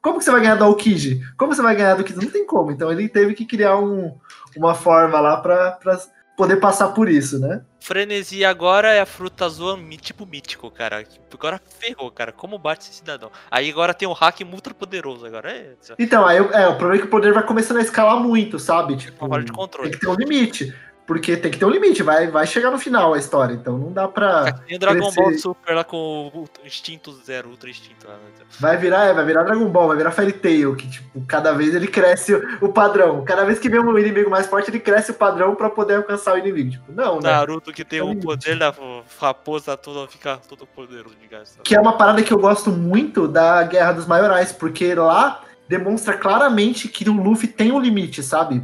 Como 0.00 0.18
que 0.18 0.24
você 0.24 0.30
vai 0.30 0.40
ganhar 0.42 0.56
do 0.56 0.64
Aokiji? 0.64 1.20
Como 1.36 1.54
você 1.54 1.62
vai 1.62 1.74
ganhar 1.74 1.94
do 1.94 2.04
Kizaru? 2.04 2.26
Não 2.26 2.32
tem 2.32 2.46
como. 2.46 2.70
Então 2.70 2.90
ele 2.92 3.08
teve 3.08 3.34
que 3.34 3.44
criar 3.46 3.78
um, 3.78 4.12
uma 4.56 4.74
forma 4.74 5.18
lá 5.20 5.36
pra, 5.38 5.72
pra 5.72 5.98
poder 6.36 6.56
passar 6.56 6.88
por 6.88 7.08
isso, 7.08 7.38
né? 7.38 7.62
frenesi 7.80 8.42
agora 8.46 8.88
é 8.92 9.00
a 9.00 9.06
fruta 9.06 9.46
zoa 9.46 9.78
tipo 10.00 10.24
mítico, 10.24 10.70
cara. 10.70 11.04
Agora 11.32 11.60
ferrou, 11.78 12.10
cara. 12.10 12.32
Como 12.32 12.58
bate 12.58 12.88
esse 12.88 12.98
cidadão? 12.98 13.30
Aí 13.50 13.70
agora 13.70 13.92
tem 13.92 14.08
o 14.08 14.12
hack 14.12 14.40
ultra 14.50 14.72
poderoso 14.72 15.26
agora. 15.26 15.50
É, 15.52 15.74
Então, 15.98 16.26
aí 16.26 16.38
é, 16.38 16.66
o 16.68 16.76
problema 16.76 16.94
é 16.94 16.98
que 17.00 17.06
o 17.06 17.10
poder 17.10 17.34
vai 17.34 17.42
começando 17.44 17.76
a 17.76 17.82
escalar 17.82 18.18
muito, 18.18 18.58
sabe? 18.58 18.94
é 18.94 18.96
Tipo, 18.96 19.28
falha 19.28 19.42
de 19.42 19.52
tem 19.52 19.54
controle. 19.54 19.90
que 19.90 19.98
ter 20.00 20.08
um 20.08 20.14
limite. 20.14 20.74
Porque 21.06 21.36
tem 21.36 21.50
que 21.50 21.58
ter 21.58 21.66
um 21.66 21.70
limite, 21.70 22.02
vai, 22.02 22.28
vai 22.28 22.46
chegar 22.46 22.70
no 22.70 22.78
final 22.78 23.12
a 23.12 23.18
história. 23.18 23.52
Então 23.52 23.76
não 23.76 23.92
dá 23.92 24.08
pra. 24.08 24.52
Tem 24.52 24.78
Dragon 24.78 25.00
crescer. 25.00 25.20
Ball 25.20 25.38
Super 25.38 25.74
lá 25.74 25.84
com 25.84 25.96
o 26.34 26.48
instinto 26.64 27.12
zero, 27.12 27.50
ultra 27.50 27.68
instinto. 27.68 28.08
lá, 28.08 28.14
né? 28.14 28.20
Vai 28.58 28.76
virar, 28.78 29.06
é, 29.06 29.12
vai 29.12 29.24
virar 29.24 29.42
Dragon 29.42 29.68
Ball, 29.68 29.88
vai 29.88 29.96
virar 29.98 30.12
Fairy 30.12 30.32
Tail, 30.32 30.74
que 30.74 30.88
tipo, 30.88 31.20
cada 31.26 31.52
vez 31.52 31.74
ele 31.74 31.88
cresce 31.88 32.34
o, 32.60 32.68
padrão. 32.70 33.22
Cada 33.24 33.44
vez 33.44 33.58
que 33.58 33.68
vem 33.68 33.80
um 33.80 33.98
inimigo 33.98 34.30
mais 34.30 34.46
forte, 34.46 34.70
ele 34.70 34.80
cresce 34.80 35.10
o 35.10 35.14
padrão 35.14 35.54
pra 35.54 35.68
poder 35.68 35.96
alcançar 35.96 36.34
o 36.34 36.38
inimigo. 36.38 36.70
Tipo, 36.70 36.92
não, 36.92 37.20
né? 37.20 37.30
Naruto 37.30 37.70
que 37.70 37.84
tem 37.84 37.98
É 37.98 38.02
o 38.02 38.08
limite. 38.08 38.24
poder 38.24 38.58
da 38.58 38.74
raposa 39.20 39.76
toda, 39.76 40.08
fica 40.08 40.38
todo 40.48 40.66
poderoso 40.66 41.16
de 41.20 41.26
gás. 41.26 41.58
Que 41.62 41.76
é 41.76 41.80
uma 41.80 41.98
parada 41.98 42.22
que 42.22 42.32
eu 42.32 42.38
gosto 42.38 42.70
muito 42.70 43.28
da 43.28 43.62
Guerra 43.64 43.92
dos 43.92 44.06
Maiorais, 44.06 44.52
porque 44.52 44.94
lá 44.94 45.42
demonstra 45.68 46.16
claramente 46.16 46.88
que 46.88 47.08
o 47.08 47.12
Luffy 47.12 47.48
tem 47.48 47.72
um 47.72 47.80
limite, 47.80 48.22
sabe? 48.22 48.62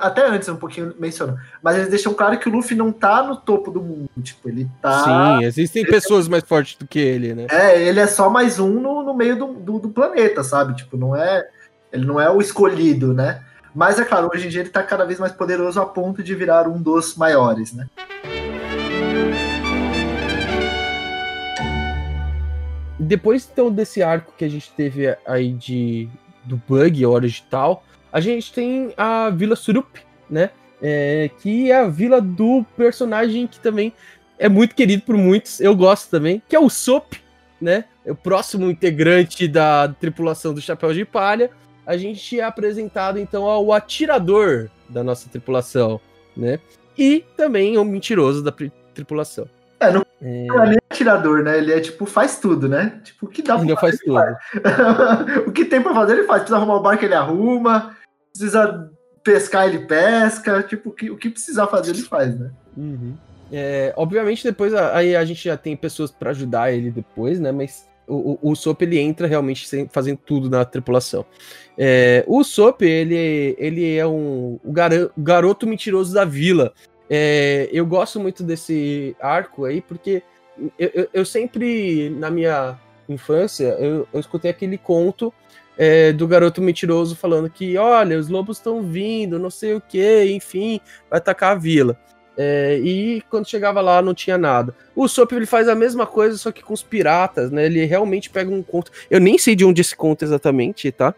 Até 0.00 0.26
antes 0.26 0.48
um 0.48 0.56
pouquinho 0.56 0.94
menciono. 0.98 1.38
Mas 1.62 1.76
eles 1.76 1.88
deixam 1.88 2.12
claro 2.12 2.38
que 2.38 2.48
o 2.48 2.52
Luffy 2.52 2.76
não 2.76 2.92
tá 2.92 3.22
no 3.22 3.36
topo 3.36 3.70
do 3.70 3.80
mundo. 3.80 4.10
Tipo, 4.22 4.48
ele 4.48 4.68
tá. 4.82 5.38
Sim, 5.38 5.44
existem 5.44 5.84
pessoas 5.84 6.28
mais 6.28 6.44
fortes 6.44 6.76
do 6.76 6.86
que 6.86 6.98
ele, 6.98 7.34
né? 7.34 7.46
É, 7.50 7.82
ele 7.82 7.98
é 7.98 8.06
só 8.06 8.28
mais 8.28 8.58
um 8.58 8.78
no, 8.80 9.02
no 9.02 9.14
meio 9.14 9.36
do, 9.36 9.46
do, 9.54 9.78
do 9.78 9.88
planeta, 9.88 10.44
sabe? 10.44 10.76
Tipo, 10.76 10.96
não 10.96 11.16
é. 11.16 11.48
Ele 11.92 12.04
não 12.04 12.20
é 12.20 12.30
o 12.30 12.40
escolhido, 12.40 13.14
né? 13.14 13.42
Mas 13.74 13.98
é 13.98 14.04
claro, 14.04 14.30
hoje 14.32 14.46
em 14.46 14.50
dia 14.50 14.60
ele 14.60 14.70
tá 14.70 14.82
cada 14.82 15.04
vez 15.04 15.18
mais 15.18 15.32
poderoso 15.32 15.80
a 15.80 15.86
ponto 15.86 16.22
de 16.22 16.34
virar 16.34 16.68
um 16.68 16.80
dos 16.80 17.16
maiores, 17.16 17.72
né? 17.72 17.86
Depois 22.98 23.48
então 23.50 23.72
desse 23.72 24.02
arco 24.02 24.34
que 24.36 24.44
a 24.44 24.48
gente 24.48 24.70
teve 24.72 25.16
aí 25.26 25.52
de 25.52 26.08
do 26.44 26.60
Bug, 26.68 27.06
hora 27.06 27.28
de 27.28 27.42
tal, 27.42 27.84
a 28.12 28.20
gente 28.20 28.52
tem 28.52 28.92
a 28.96 29.30
Vila 29.30 29.56
Surup, 29.56 29.98
né? 30.28 30.50
É, 30.82 31.30
que 31.40 31.70
é 31.70 31.76
a 31.80 31.86
vila 31.88 32.20
do 32.22 32.64
personagem 32.76 33.46
que 33.46 33.60
também 33.60 33.92
é 34.38 34.48
muito 34.48 34.74
querido 34.74 35.02
por 35.02 35.14
muitos, 35.14 35.60
eu 35.60 35.76
gosto 35.76 36.08
também, 36.10 36.42
que 36.48 36.56
é 36.56 36.58
o 36.58 36.70
Sop, 36.70 37.12
né? 37.60 37.84
É 38.06 38.10
o 38.10 38.14
próximo 38.16 38.70
integrante 38.70 39.46
da 39.46 39.88
tripulação 40.00 40.54
do 40.54 40.60
Chapéu 40.62 40.94
de 40.94 41.04
Palha. 41.04 41.50
A 41.86 41.96
gente 41.98 42.40
é 42.40 42.42
apresentado 42.42 43.18
então 43.18 43.44
ao 43.44 43.72
atirador 43.74 44.70
da 44.88 45.04
nossa 45.04 45.28
tripulação, 45.28 46.00
né? 46.34 46.58
E 46.96 47.24
também 47.36 47.76
o 47.76 47.84
mentiroso 47.84 48.42
da 48.42 48.52
tripulação. 48.94 49.46
É, 49.78 49.90
não- 49.92 50.04
É, 50.22 50.46
é 50.46 50.78
atirador, 50.90 51.42
né? 51.42 51.58
Ele 51.58 51.72
é 51.72 51.80
tipo, 51.80 52.06
faz 52.06 52.38
tudo, 52.38 52.68
né? 52.68 53.00
Tipo, 53.04 53.26
o 53.26 53.28
que 53.28 53.42
dá 53.42 53.58
pra 53.58 53.76
faz 53.76 53.98
tudo. 53.98 54.18
o 55.46 55.52
que 55.52 55.64
tem 55.64 55.80
pra 55.82 55.94
fazer, 55.94 56.14
ele 56.14 56.26
faz. 56.26 56.40
Precisa 56.42 56.56
arrumar 56.56 56.76
o 56.76 56.82
barco, 56.82 57.04
ele 57.04 57.14
arruma. 57.14 57.96
Precisa 58.32 58.90
pescar, 59.22 59.68
ele 59.68 59.86
pesca. 59.86 60.62
Tipo, 60.62 60.90
o 60.90 60.92
que, 60.92 61.10
o 61.10 61.16
que 61.16 61.30
precisar 61.30 61.66
fazer, 61.66 61.90
ele 61.92 62.02
faz, 62.02 62.38
né? 62.38 62.50
Uhum. 62.76 63.14
É, 63.52 63.92
obviamente, 63.96 64.44
depois 64.44 64.72
aí 64.74 65.16
a 65.16 65.24
gente 65.24 65.42
já 65.44 65.56
tem 65.56 65.76
pessoas 65.76 66.10
pra 66.10 66.30
ajudar 66.30 66.72
ele 66.72 66.90
depois, 66.90 67.40
né? 67.40 67.50
Mas 67.50 67.88
o, 68.06 68.38
o, 68.42 68.50
o 68.50 68.54
Sop 68.56 68.80
ele 68.82 68.98
entra 68.98 69.26
realmente 69.26 69.66
sem- 69.66 69.88
fazendo 69.88 70.18
tudo 70.24 70.48
na 70.48 70.64
tripulação. 70.64 71.24
É, 71.76 72.24
o 72.26 72.44
Sop, 72.44 72.82
ele, 72.82 73.56
ele 73.58 73.96
é 73.96 74.06
um, 74.06 74.58
o 74.64 74.72
gara- 74.72 75.10
o 75.16 75.20
garoto 75.20 75.66
mentiroso 75.66 76.14
da 76.14 76.24
vila. 76.24 76.72
É, 77.08 77.68
eu 77.72 77.84
gosto 77.84 78.20
muito 78.20 78.44
desse 78.44 79.16
arco 79.20 79.64
aí, 79.64 79.80
porque 79.80 80.22
eu, 80.78 80.90
eu, 80.94 81.08
eu 81.12 81.24
sempre, 81.24 82.08
na 82.10 82.30
minha 82.30 82.78
infância, 83.08 83.76
eu, 83.80 84.06
eu 84.12 84.20
escutei 84.20 84.50
aquele 84.52 84.78
conto 84.78 85.34
é, 85.78 86.12
do 86.12 86.26
garoto 86.26 86.60
mentiroso 86.60 87.16
falando 87.16 87.48
que, 87.50 87.76
olha, 87.76 88.18
os 88.18 88.28
lobos 88.28 88.58
estão 88.58 88.82
vindo, 88.82 89.38
não 89.38 89.50
sei 89.50 89.74
o 89.74 89.80
que, 89.80 90.24
enfim, 90.32 90.80
vai 91.08 91.18
atacar 91.18 91.52
a 91.52 91.58
vila. 91.58 91.96
É, 92.36 92.78
e 92.82 93.22
quando 93.28 93.46
chegava 93.48 93.80
lá 93.80 94.00
não 94.00 94.14
tinha 94.14 94.38
nada. 94.38 94.74
O 94.96 95.06
Sop 95.08 95.32
ele 95.32 95.44
faz 95.46 95.68
a 95.68 95.74
mesma 95.74 96.06
coisa, 96.06 96.38
só 96.38 96.50
que 96.50 96.62
com 96.62 96.72
os 96.72 96.82
piratas, 96.82 97.50
né? 97.50 97.66
Ele 97.66 97.84
realmente 97.84 98.30
pega 98.30 98.50
um 98.50 98.62
conto. 98.62 98.90
Eu 99.10 99.20
nem 99.20 99.36
sei 99.36 99.54
de 99.54 99.64
onde 99.64 99.80
esse 99.82 99.94
conto 99.94 100.22
exatamente, 100.24 100.90
tá? 100.90 101.14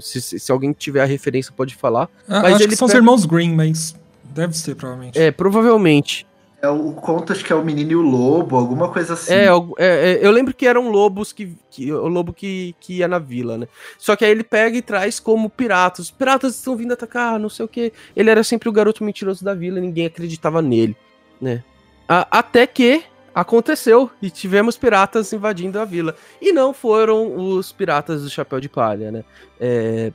Se, 0.00 0.20
se, 0.20 0.40
se 0.40 0.50
alguém 0.50 0.72
tiver 0.72 1.02
a 1.02 1.04
referência, 1.04 1.52
pode 1.56 1.74
falar. 1.76 2.08
Ah, 2.28 2.42
Mas 2.42 2.54
acho 2.56 2.68
que 2.68 2.74
são 2.74 2.86
os 2.86 2.92
pega- 2.92 3.00
irmãos 3.00 3.24
Green, 3.24 3.54
mas 3.54 3.94
deve 4.24 4.56
ser, 4.56 4.74
provavelmente. 4.74 5.16
É, 5.20 5.30
provavelmente. 5.30 6.26
É 6.60 6.68
o, 6.68 6.92
conto, 6.92 7.32
acho 7.32 7.44
que 7.44 7.52
é 7.52 7.56
o 7.56 7.64
menino 7.64 7.92
e 7.92 7.96
o 7.96 8.00
lobo, 8.00 8.56
alguma 8.56 8.88
coisa 8.88 9.12
assim. 9.12 9.32
É, 9.32 9.46
é, 9.46 10.12
é, 10.12 10.26
eu 10.26 10.30
lembro 10.30 10.54
que 10.54 10.66
eram 10.66 10.88
lobos 10.90 11.32
que, 11.32 11.54
que 11.70 11.92
o 11.92 12.08
lobo 12.08 12.32
que, 12.32 12.74
que 12.80 12.94
ia 12.94 13.08
na 13.08 13.18
vila, 13.18 13.58
né? 13.58 13.68
Só 13.98 14.16
que 14.16 14.24
aí 14.24 14.30
ele 14.30 14.42
pega 14.42 14.76
e 14.76 14.82
traz 14.82 15.20
como 15.20 15.50
piratas. 15.50 16.06
Os 16.06 16.10
piratas 16.10 16.54
estão 16.56 16.74
vindo 16.74 16.92
atacar, 16.92 17.38
não 17.38 17.50
sei 17.50 17.64
o 17.66 17.68
que. 17.68 17.92
Ele 18.16 18.30
era 18.30 18.42
sempre 18.42 18.68
o 18.68 18.72
garoto 18.72 19.04
mentiroso 19.04 19.44
da 19.44 19.52
vila, 19.54 19.78
ninguém 19.80 20.06
acreditava 20.06 20.62
nele, 20.62 20.96
né? 21.40 21.62
A- 22.08 22.26
até 22.30 22.66
que 22.66 23.04
aconteceu 23.34 24.10
e 24.22 24.30
tivemos 24.30 24.78
piratas 24.78 25.30
invadindo 25.34 25.78
a 25.78 25.84
vila. 25.84 26.16
E 26.40 26.52
não 26.52 26.72
foram 26.72 27.36
os 27.36 27.70
piratas 27.70 28.22
do 28.22 28.30
chapéu 28.30 28.60
de 28.60 28.68
palha, 28.68 29.12
né? 29.12 29.24
É, 29.60 30.10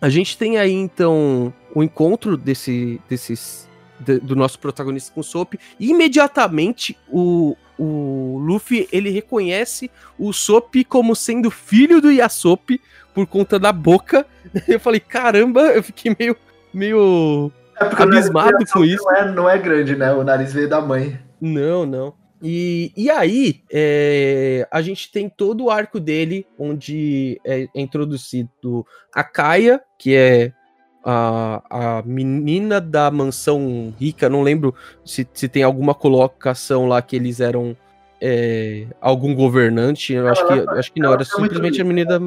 a 0.00 0.08
gente 0.08 0.38
tem 0.38 0.56
aí 0.56 0.72
então 0.72 1.52
o 1.74 1.82
encontro 1.82 2.34
desse, 2.34 2.98
desses 3.10 3.65
de- 4.00 4.18
do 4.20 4.36
nosso 4.36 4.58
protagonista 4.58 5.12
com 5.12 5.20
o 5.20 5.24
Soap 5.24 5.54
e 5.78 5.90
imediatamente 5.90 6.96
o, 7.08 7.56
o 7.78 8.38
Luffy 8.40 8.88
ele 8.92 9.10
reconhece 9.10 9.90
o 10.18 10.32
Soap 10.32 10.74
como 10.88 11.14
sendo 11.14 11.50
filho 11.50 12.00
do 12.00 12.10
Yasop 12.10 12.80
por 13.14 13.26
conta 13.26 13.58
da 13.58 13.72
boca. 13.72 14.26
Eu 14.68 14.78
falei, 14.80 15.00
caramba, 15.00 15.62
eu 15.74 15.82
fiquei 15.82 16.14
meio 16.18 16.36
meio 16.72 17.50
É 17.80 18.02
abismado 18.02 18.64
com 18.72 18.84
isso. 18.84 19.02
Não 19.04 19.16
é, 19.16 19.32
não 19.32 19.50
é 19.50 19.58
grande, 19.58 19.96
né? 19.96 20.12
O 20.12 20.22
nariz 20.22 20.52
veio 20.52 20.68
da 20.68 20.80
mãe. 20.80 21.18
Não, 21.40 21.86
não. 21.86 22.14
E, 22.42 22.92
e 22.94 23.08
aí, 23.08 23.62
é, 23.72 24.68
a 24.70 24.82
gente 24.82 25.10
tem 25.10 25.28
todo 25.28 25.64
o 25.64 25.70
arco 25.70 25.98
dele, 25.98 26.46
onde 26.58 27.40
é 27.44 27.66
introduzido 27.74 28.86
a 29.14 29.24
Kaia, 29.24 29.80
que 29.98 30.14
é 30.14 30.52
a, 31.08 31.62
a 31.98 32.02
menina 32.04 32.80
da 32.80 33.08
mansão 33.12 33.94
rica. 33.98 34.28
Não 34.28 34.42
lembro 34.42 34.74
se, 35.04 35.26
se 35.32 35.48
tem 35.48 35.62
alguma 35.62 35.94
colocação 35.94 36.86
lá 36.88 37.00
que 37.00 37.14
eles 37.14 37.38
eram 37.38 37.76
é, 38.20 38.86
algum 39.00 39.32
governante. 39.32 40.12
Eu 40.12 40.26
acho 40.26 40.44
que, 40.44 40.52
acho 40.52 40.92
que 40.92 41.00
não, 41.00 41.12
era 41.12 41.24
simplesmente 41.24 41.80
a 41.80 41.84
menina 41.84 42.18
da. 42.18 42.26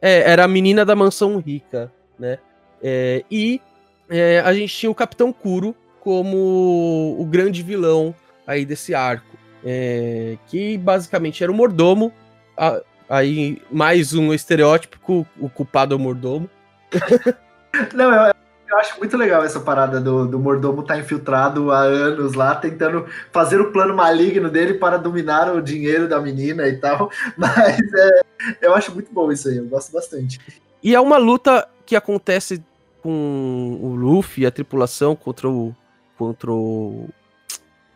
É, 0.00 0.30
era 0.30 0.44
a 0.44 0.48
menina 0.48 0.84
da 0.84 0.94
mansão 0.94 1.38
rica, 1.38 1.92
né? 2.16 2.38
É, 2.80 3.24
e 3.28 3.60
é, 4.08 4.40
a 4.40 4.54
gente 4.54 4.72
tinha 4.74 4.90
o 4.90 4.94
Capitão 4.94 5.32
Kuro 5.32 5.74
como 6.00 7.16
o 7.18 7.24
grande 7.26 7.62
vilão 7.62 8.14
aí 8.46 8.64
desse 8.64 8.94
arco. 8.94 9.36
é, 9.64 10.36
que 10.48 10.76
basicamente 10.78 11.42
era 11.42 11.50
o 11.52 11.54
mordomo. 11.54 12.12
a- 12.56 12.80
aí, 13.08 13.60
mais 13.70 14.14
um 14.14 14.32
estereótipo, 14.32 15.26
o 15.40 15.48
culpado 15.48 15.92
é 15.94 15.96
o 15.96 16.00
mordomo. 16.00 16.48
Não, 17.94 18.12
é, 18.12 18.32
eu 18.72 18.78
acho 18.78 18.98
muito 18.98 19.16
legal 19.16 19.44
essa 19.44 19.60
parada 19.60 20.00
do, 20.00 20.26
do 20.26 20.38
mordomo 20.38 20.82
tá 20.82 20.98
infiltrado 20.98 21.70
há 21.70 21.80
anos 21.80 22.32
lá, 22.32 22.54
tentando 22.54 23.06
fazer 23.30 23.60
o 23.60 23.70
plano 23.70 23.94
maligno 23.94 24.48
dele 24.48 24.74
para 24.74 24.96
dominar 24.96 25.54
o 25.54 25.60
dinheiro 25.60 26.08
da 26.08 26.20
menina 26.20 26.66
e 26.66 26.76
tal. 26.78 27.10
Mas 27.36 27.78
é, 27.78 28.20
eu 28.62 28.74
acho 28.74 28.92
muito 28.92 29.12
bom 29.12 29.30
isso 29.30 29.48
aí, 29.48 29.58
eu 29.58 29.66
gosto 29.66 29.92
bastante. 29.92 30.40
E 30.82 30.94
é 30.94 31.00
uma 31.00 31.18
luta 31.18 31.68
que 31.84 31.94
acontece 31.94 32.62
com 33.02 33.78
o 33.80 33.94
Luffy 33.94 34.46
a 34.46 34.50
tripulação 34.50 35.14
contra 35.14 35.48
o. 35.48 35.74
contra 36.16 36.50
o. 36.50 37.10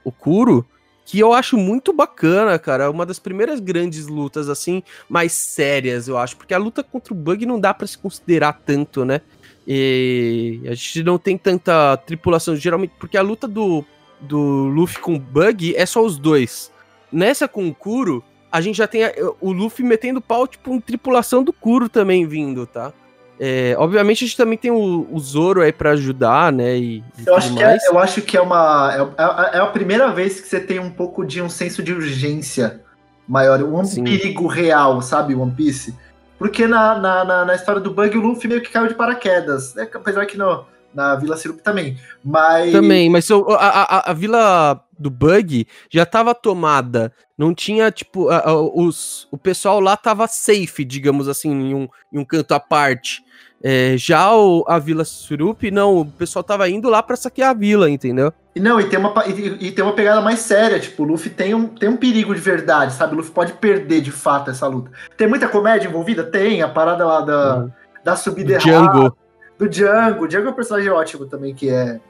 o 0.05 0.13
Kuro 0.13 0.67
que 1.07 1.21
eu 1.21 1.33
acho 1.33 1.57
muito 1.57 1.93
bacana, 1.93 2.59
cara. 2.59 2.85
É 2.85 2.89
uma 2.89 3.07
das 3.07 3.21
primeiras 3.21 3.61
grandes 3.61 4.09
lutas, 4.09 4.49
assim, 4.49 4.83
mais 5.09 5.33
sérias, 5.33 6.09
eu 6.09 6.19
acho. 6.19 6.37
Porque 6.37 6.53
a 6.53 6.59
luta 6.59 6.83
contra 6.83 7.15
o 7.15 7.17
Bug 7.17 7.47
não 7.47 7.61
dá 7.61 7.73
para 7.73 7.87
se 7.87 7.97
considerar 7.97 8.61
tanto, 8.67 9.05
né? 9.05 9.21
E 9.67 10.61
a 10.67 10.75
gente 10.75 11.03
não 11.03 11.19
tem 11.19 11.37
tanta 11.37 11.97
tripulação, 11.97 12.55
geralmente. 12.55 12.93
Porque 12.99 13.17
a 13.17 13.23
luta 13.23 13.49
do, 13.49 13.85
do 14.21 14.39
Luffy 14.67 15.01
com 15.01 15.15
o 15.15 15.19
Bug 15.19 15.75
é 15.77 15.85
só 15.85 16.05
os 16.05 16.19
dois. 16.19 16.71
Nessa 17.11 17.49
com 17.49 17.69
o 17.69 17.75
Kuro, 17.75 18.23
a 18.51 18.61
gente 18.61 18.77
já 18.77 18.87
tem 18.87 19.05
a, 19.05 19.13
o 19.41 19.53
Luffy 19.53 19.85
metendo 19.85 20.21
pau, 20.21 20.47
tipo, 20.47 20.73
em 20.73 20.81
tripulação 20.81 21.43
do 21.43 21.53
Kuro 21.53 21.89
também 21.89 22.27
vindo, 22.27 22.67
tá? 22.67 22.93
É, 23.39 23.75
obviamente 23.79 24.25
a 24.25 24.27
gente 24.27 24.37
também 24.37 24.57
tem 24.57 24.71
o, 24.71 25.07
o 25.11 25.19
Zoro 25.21 25.61
aí 25.61 25.73
para 25.73 25.91
ajudar, 25.91 26.51
né? 26.51 26.77
E, 26.79 27.05
eu, 27.27 27.37
acho 27.37 27.55
que 27.55 27.63
é, 27.63 27.77
eu 27.89 27.99
acho 27.99 28.23
que 28.23 28.37
é 28.37 28.41
uma. 28.41 29.15
É, 29.19 29.23
é, 29.23 29.59
é, 29.59 29.61
a 29.61 29.67
primeira 29.67 30.11
vez 30.11 30.41
que 30.41 30.49
você 30.49 30.59
tem 30.59 30.79
um 30.79 30.91
pouco 30.91 31.25
de 31.25 31.43
um 31.43 31.49
senso 31.49 31.83
de 31.83 31.93
urgência 31.93 32.81
maior, 33.29 33.63
um 33.63 33.85
Sim. 33.85 34.05
perigo 34.05 34.47
real, 34.47 35.03
sabe, 35.03 35.35
One 35.35 35.53
Piece? 35.53 35.95
Porque 36.39 36.67
na, 36.67 36.99
na, 36.99 37.25
na, 37.25 37.45
na, 37.45 37.55
história 37.55 37.81
do 37.81 37.93
Bug, 37.93 38.17
o 38.17 38.21
Luffy 38.21 38.49
meio 38.49 38.61
que 38.61 38.71
caiu 38.71 38.89
de 38.89 38.95
paraquedas. 38.95 39.75
Né? 39.75 39.89
Apesar 39.93 40.27
que 40.27 40.37
no, 40.37 40.67
na 40.93 41.15
Vila 41.17 41.37
Sirup 41.37 41.61
também. 41.61 41.99
Mas. 42.25 42.73
Também, 42.73 43.09
mas 43.11 43.31
a, 43.31 43.37
a, 43.37 44.11
a 44.11 44.13
Vila 44.13 44.83
do 44.99 45.11
Bug 45.11 45.67
já 45.91 46.07
tava 46.07 46.35
tomada. 46.35 47.13
Não 47.37 47.55
tinha, 47.55 47.91
tipo, 47.91 48.31
a, 48.31 48.55
os, 48.55 49.29
o 49.31 49.37
pessoal 49.37 49.79
lá 49.79 49.97
tava 49.97 50.27
safe, 50.27 50.85
digamos 50.85 51.29
assim, 51.29 51.51
em 51.51 51.75
um, 51.75 51.89
em 52.13 52.19
um 52.19 52.25
canto 52.25 52.53
à 52.53 52.61
parte. 52.61 53.23
É, 53.63 53.97
já 53.97 54.35
o, 54.35 54.65
a 54.69 54.79
Vila 54.79 55.05
Surup, 55.05 55.71
não, 55.71 55.99
o 55.99 56.07
pessoal 56.07 56.43
tava 56.43 56.69
indo 56.69 56.89
lá 56.89 57.03
para 57.03 57.17
saquear 57.17 57.51
a 57.51 57.55
vila, 57.55 57.89
entendeu? 57.91 58.33
Não, 58.55 58.81
e 58.81 58.89
tem, 58.89 58.99
uma, 58.99 59.13
e, 59.27 59.67
e, 59.67 59.71
tem 59.71 59.85
uma 59.85 59.93
pegada 59.93 60.21
mais 60.21 60.41
séria, 60.41 60.79
tipo, 60.79 61.03
o 61.03 61.07
Luffy 61.07 61.31
tem 61.31 61.55
um, 61.55 61.67
tem 61.67 61.89
um 61.89 61.97
perigo 61.97 62.35
de 62.35 62.41
verdade, 62.41 62.93
sabe? 62.95 63.15
O 63.15 63.17
Luffy 63.17 63.33
pode 63.33 63.53
perder 63.55 64.01
de 64.01 64.11
fato 64.11 64.51
essa 64.51 64.67
luta. 64.67 64.91
Tem 65.17 65.27
muita 65.27 65.49
comédia 65.49 65.89
envolvida? 65.89 66.25
Tem, 66.25 66.63
a 66.63 66.69
parada 66.69 67.05
lá 67.05 67.21
da, 67.21 67.57
uhum. 67.57 67.71
da 68.03 68.17
subida 68.17 68.53
errada. 68.55 68.71
Django. 68.71 69.17
Do 69.59 69.69
Django. 69.69 70.25
O 70.25 70.29
Django 70.29 70.49
é 70.49 70.51
um 70.51 70.55
personagem 70.55 70.91
ótimo 70.91 71.27
também, 71.27 71.55
que 71.55 71.69
é. 71.69 72.01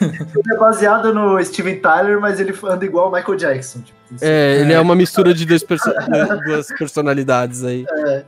ele 0.00 0.54
é 0.54 0.56
baseado 0.56 1.12
no 1.12 1.42
Steven 1.44 1.80
Tyler, 1.80 2.20
mas 2.20 2.38
ele 2.38 2.54
anda 2.64 2.84
igual 2.84 3.08
o 3.08 3.12
Michael 3.12 3.36
Jackson. 3.36 3.80
Tipo, 3.80 3.98
é, 4.20 4.60
ele 4.60 4.72
é 4.72 4.80
uma 4.80 4.94
mistura 4.94 5.34
de 5.34 5.44
duas, 5.44 5.64
perso 5.64 5.90
duas 6.46 6.68
personalidades 6.68 7.64
aí. 7.64 7.84
É. 7.88 8.24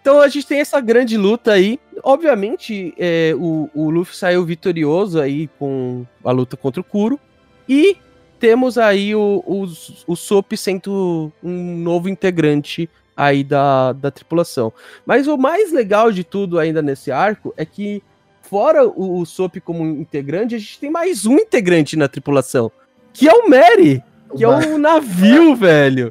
Então 0.00 0.20
a 0.20 0.28
gente 0.28 0.46
tem 0.46 0.60
essa 0.60 0.80
grande 0.80 1.16
luta 1.16 1.52
aí. 1.52 1.78
Obviamente, 2.02 2.94
é, 2.98 3.34
o, 3.36 3.68
o 3.74 3.90
Luffy 3.90 4.16
saiu 4.16 4.44
vitorioso 4.44 5.20
aí 5.20 5.48
com 5.58 6.06
a 6.24 6.30
luta 6.30 6.56
contra 6.56 6.80
o 6.80 6.84
Kuro. 6.84 7.20
E 7.68 7.96
temos 8.38 8.78
aí 8.78 9.14
o, 9.14 9.44
o, 9.46 9.64
o 10.06 10.16
Sop 10.16 10.52
sendo 10.56 11.30
um 11.42 11.76
novo 11.76 12.08
integrante 12.08 12.88
aí 13.14 13.44
da, 13.44 13.92
da 13.92 14.10
tripulação. 14.10 14.72
Mas 15.04 15.26
o 15.26 15.36
mais 15.36 15.70
legal 15.72 16.10
de 16.10 16.24
tudo 16.24 16.58
ainda 16.58 16.80
nesse 16.80 17.12
arco 17.12 17.52
é 17.54 17.66
que, 17.66 18.02
fora 18.40 18.86
o, 18.86 19.20
o 19.20 19.26
Sop 19.26 19.60
como 19.60 19.84
integrante, 19.84 20.54
a 20.54 20.58
gente 20.58 20.80
tem 20.80 20.90
mais 20.90 21.26
um 21.26 21.36
integrante 21.36 21.96
na 21.96 22.08
tripulação, 22.08 22.72
que 23.12 23.28
é 23.28 23.32
o 23.32 23.48
Mary, 23.48 24.02
que 24.34 24.46
o 24.46 24.52
é 24.52 24.66
um 24.68 24.78
navio, 24.78 25.54
velho. 25.54 26.10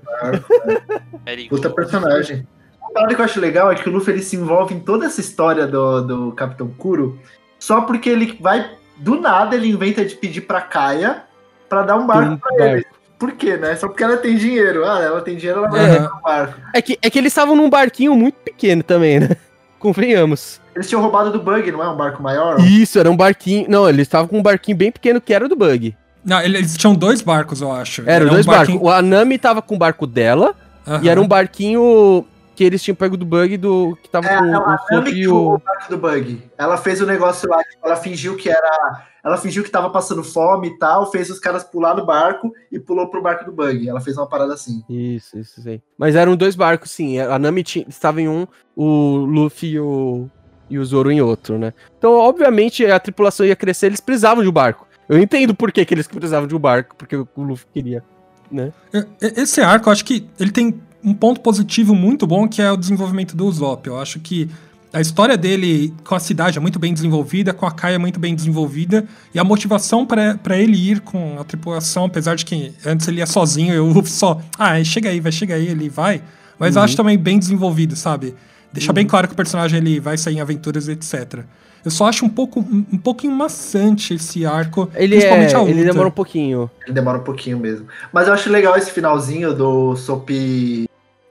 Puta 1.49 1.69
personagem. 1.71 2.47
O 2.89 2.93
parada 2.93 3.13
que 3.13 3.21
eu 3.21 3.25
acho 3.25 3.39
legal 3.39 3.71
é 3.71 3.75
que 3.75 3.87
o 3.87 3.91
Luffy 3.91 4.13
ele 4.13 4.23
se 4.23 4.35
envolve 4.35 4.73
em 4.73 4.79
toda 4.79 5.05
essa 5.05 5.21
história 5.21 5.67
do, 5.67 6.01
do 6.01 6.31
Capitão 6.31 6.67
Kuro 6.69 7.19
só 7.59 7.81
porque 7.81 8.09
ele 8.09 8.37
vai, 8.41 8.71
do 8.97 9.19
nada, 9.19 9.55
ele 9.55 9.69
inventa 9.69 10.03
de 10.03 10.15
pedir 10.15 10.41
pra 10.41 10.61
Kaia 10.61 11.23
pra 11.67 11.83
dar 11.83 11.97
um 11.97 12.07
barco 12.07 12.31
um 12.31 12.37
pra 12.37 12.49
barco. 12.57 12.63
ele. 12.63 12.85
Por 13.19 13.33
quê, 13.33 13.57
né? 13.57 13.75
Só 13.75 13.87
porque 13.87 14.03
ela 14.03 14.17
tem 14.17 14.37
dinheiro. 14.37 14.85
Ah, 14.85 15.01
ela 15.01 15.21
tem 15.21 15.35
dinheiro, 15.35 15.59
ela 15.59 15.69
vai 15.69 15.99
uhum. 15.99 16.05
um 16.05 16.21
barco. 16.21 16.59
É 16.73 16.81
que, 16.81 16.97
é 17.01 17.09
que 17.09 17.19
eles 17.19 17.31
estavam 17.31 17.55
num 17.55 17.69
barquinho 17.69 18.15
muito 18.15 18.35
pequeno 18.35 18.81
também, 18.81 19.19
né? 19.19 19.35
Convenhamos. 19.77 20.59
Eles 20.73 20.87
tinham 20.87 21.01
roubado 21.01 21.31
do 21.31 21.39
Bug, 21.39 21.71
não 21.71 21.83
é? 21.83 21.89
Um 21.89 21.97
barco 21.97 22.23
maior? 22.23 22.59
Isso, 22.61 22.97
era 22.97 23.11
um 23.11 23.15
barquinho. 23.15 23.65
Não, 23.69 23.87
eles 23.87 24.07
estavam 24.07 24.27
com 24.27 24.39
um 24.39 24.41
barquinho 24.41 24.77
bem 24.77 24.91
pequeno 24.91 25.21
que 25.21 25.33
era 25.33 25.47
do 25.47 25.55
Bug. 25.55 25.95
Não, 26.23 26.41
eles 26.41 26.77
tinham 26.77 26.95
dois 26.95 27.21
barcos, 27.21 27.61
eu 27.61 27.71
acho. 27.71 28.01
Eram 28.01 28.13
era 28.13 28.25
dois 28.25 28.47
um 28.47 28.49
barquinho... 28.49 28.79
barcos. 28.79 28.99
A 28.99 29.01
Nami 29.01 29.37
tava 29.37 29.61
com 29.61 29.75
o 29.75 29.77
barco 29.77 30.07
dela 30.07 30.55
uhum. 30.87 30.99
e 31.01 31.09
era 31.09 31.19
um 31.19 31.27
barquinho 31.27 32.25
que 32.59 32.63
eles 32.65 32.83
tinham 32.83 32.93
pego 32.93 33.15
do 33.15 33.25
bug 33.25 33.55
do. 33.55 33.97
que 34.03 34.09
tava 34.09 34.27
é, 34.27 34.37
com 34.37 34.43
ela, 34.43 34.75
o 34.75 34.77
Soap 34.89 35.07
e 35.07 35.27
o. 35.29 35.61
do 35.89 35.97
bug. 35.97 36.43
Ela 36.57 36.75
fez 36.75 36.99
o 36.99 37.05
negócio 37.05 37.47
lá, 37.49 37.61
ela 37.81 37.95
fingiu 37.95 38.35
que 38.35 38.49
era. 38.49 39.07
Ela 39.23 39.37
fingiu 39.37 39.63
que 39.63 39.71
tava 39.71 39.89
passando 39.89 40.21
fome 40.25 40.67
e 40.67 40.77
tal, 40.77 41.09
fez 41.09 41.29
os 41.29 41.39
caras 41.39 41.63
pular 41.63 41.95
no 41.95 42.05
barco 42.05 42.53
e 42.69 42.77
pulou 42.77 43.07
pro 43.07 43.21
barco 43.21 43.45
do 43.45 43.53
bug. 43.53 43.87
Ela 43.87 44.01
fez 44.01 44.17
uma 44.17 44.27
parada 44.27 44.53
assim. 44.53 44.83
Isso, 44.89 45.39
isso, 45.39 45.61
sim. 45.61 45.81
Mas 45.97 46.17
eram 46.17 46.35
dois 46.35 46.53
barcos, 46.53 46.91
sim. 46.91 47.17
A 47.17 47.39
Nami 47.39 47.63
tinha, 47.63 47.85
estava 47.87 48.21
em 48.21 48.27
um, 48.27 48.45
o 48.75 49.19
Luffy 49.19 49.69
e 49.69 49.79
o, 49.79 50.29
e 50.69 50.77
o 50.77 50.83
Zoro 50.83 51.09
em 51.09 51.21
outro, 51.21 51.57
né? 51.57 51.73
Então, 51.97 52.11
obviamente, 52.11 52.85
a 52.85 52.99
tripulação 52.99 53.45
ia 53.45 53.55
crescer, 53.55 53.85
eles 53.85 54.01
precisavam 54.01 54.43
de 54.43 54.49
um 54.49 54.53
barco. 54.53 54.85
Eu 55.07 55.17
entendo 55.17 55.55
por 55.55 55.71
que, 55.71 55.85
que 55.85 55.93
eles 55.93 56.07
precisavam 56.07 56.47
de 56.47 56.55
um 56.55 56.59
barco, 56.59 56.93
porque 56.97 57.15
o 57.15 57.27
Luffy 57.37 57.67
queria, 57.73 58.03
né? 58.51 58.73
Esse 59.21 59.61
arco, 59.61 59.87
eu 59.87 59.93
acho 59.93 60.03
que 60.03 60.29
ele 60.37 60.51
tem 60.51 60.81
um 61.03 61.13
ponto 61.13 61.41
positivo 61.41 61.95
muito 61.95 62.27
bom 62.27 62.47
que 62.47 62.61
é 62.61 62.71
o 62.71 62.77
desenvolvimento 62.77 63.35
do 63.35 63.45
Usopp. 63.45 63.87
Eu 63.87 63.99
acho 63.99 64.19
que 64.19 64.49
a 64.91 64.99
história 64.99 65.37
dele 65.37 65.93
com 66.03 66.15
a 66.15 66.19
cidade 66.19 66.57
é 66.57 66.61
muito 66.61 66.79
bem 66.79 66.93
desenvolvida, 66.93 67.53
com 67.53 67.65
a 67.65 67.71
Kaia 67.71 67.95
é 67.95 67.97
muito 67.97 68.19
bem 68.19 68.33
desenvolvida, 68.33 69.05
e 69.33 69.39
a 69.39 69.43
motivação 69.43 70.05
para 70.05 70.57
ele 70.57 70.75
ir 70.75 71.01
com 71.01 71.39
a 71.39 71.43
tripulação, 71.43 72.05
apesar 72.05 72.35
de 72.35 72.43
que 72.43 72.73
antes 72.85 73.07
ele 73.07 73.19
ia 73.19 73.27
sozinho, 73.27 73.73
eu 73.73 73.93
só, 74.05 74.41
ah, 74.57 74.83
chega 74.83 75.09
aí, 75.09 75.19
vai, 75.19 75.31
chega 75.31 75.55
aí, 75.55 75.67
ele 75.67 75.89
vai. 75.89 76.23
Mas 76.57 76.75
uhum. 76.75 76.81
eu 76.81 76.85
acho 76.85 76.97
também 76.97 77.17
bem 77.17 77.37
desenvolvido, 77.37 77.95
sabe? 77.95 78.35
Deixa 78.73 78.89
uhum. 78.91 78.95
bem 78.95 79.05
claro 79.05 79.27
que 79.27 79.33
o 79.33 79.37
personagem 79.37 79.77
ele 79.77 79.99
vai 79.99 80.17
sair 80.17 80.37
em 80.37 80.41
aventuras, 80.41 80.87
etc. 80.87 81.43
Eu 81.83 81.91
só 81.91 82.07
acho 82.07 82.25
um 82.25 82.29
pouco 82.29 82.59
um, 82.59 82.97
pouquinho 82.97 83.33
maçante 83.33 84.13
esse 84.13 84.45
arco, 84.45 84.89
ele 84.95 85.15
principalmente 85.15 85.53
é, 85.53 85.55
a 85.55 85.59
luta. 85.59 85.71
Ele 85.71 85.83
demora 85.83 86.07
um 86.07 86.11
pouquinho. 86.11 86.71
Ele 86.85 86.93
demora 86.93 87.17
um 87.17 87.23
pouquinho 87.23 87.57
mesmo. 87.57 87.87
Mas 88.11 88.27
eu 88.27 88.33
acho 88.33 88.49
legal 88.49 88.75
esse 88.77 88.91
finalzinho 88.91 89.53
do 89.53 89.95
Sop 89.95 90.29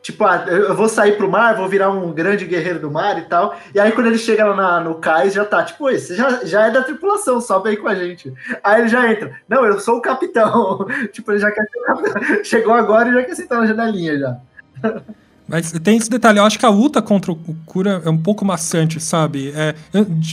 Tipo, 0.08 0.24
ah, 0.24 0.46
eu 0.48 0.74
vou 0.74 0.88
sair 0.88 1.18
pro 1.18 1.30
mar, 1.30 1.54
vou 1.54 1.68
virar 1.68 1.90
um 1.90 2.14
grande 2.14 2.46
guerreiro 2.46 2.78
do 2.78 2.90
mar 2.90 3.18
e 3.18 3.26
tal. 3.26 3.54
E 3.74 3.78
aí, 3.78 3.92
quando 3.92 4.06
ele 4.06 4.16
chega 4.16 4.46
lá 4.46 4.56
na, 4.56 4.80
no 4.80 4.94
cais, 4.94 5.34
já 5.34 5.44
tá, 5.44 5.62
tipo, 5.62 5.90
esse 5.90 6.14
já, 6.14 6.46
já 6.46 6.66
é 6.66 6.70
da 6.70 6.82
tripulação, 6.82 7.42
sobe 7.42 7.68
aí 7.68 7.76
com 7.76 7.88
a 7.88 7.94
gente. 7.94 8.32
Aí 8.64 8.80
ele 8.80 8.88
já 8.88 9.12
entra. 9.12 9.38
Não, 9.46 9.66
eu 9.66 9.78
sou 9.78 9.98
o 9.98 10.00
capitão. 10.00 10.86
tipo, 11.12 11.30
ele 11.30 11.40
já 11.40 11.50
quer 11.50 11.62
ser 11.62 11.78
o 11.78 11.84
capitão. 11.84 12.22
Chegou 12.42 12.72
agora 12.72 13.10
e 13.10 13.12
já 13.12 13.22
quer 13.22 13.34
sentar 13.34 13.60
na 13.60 13.66
janelinha 13.66 14.18
já. 14.18 14.36
Mas 15.48 15.72
tem 15.72 15.96
esse 15.96 16.10
detalhe, 16.10 16.38
eu 16.38 16.44
acho 16.44 16.58
que 16.58 16.66
a 16.66 16.68
luta 16.68 17.00
contra 17.00 17.32
o 17.32 17.36
Kura 17.64 18.02
é 18.04 18.10
um 18.10 18.18
pouco 18.18 18.44
maçante, 18.44 19.00
sabe? 19.00 19.50
É, 19.56 19.74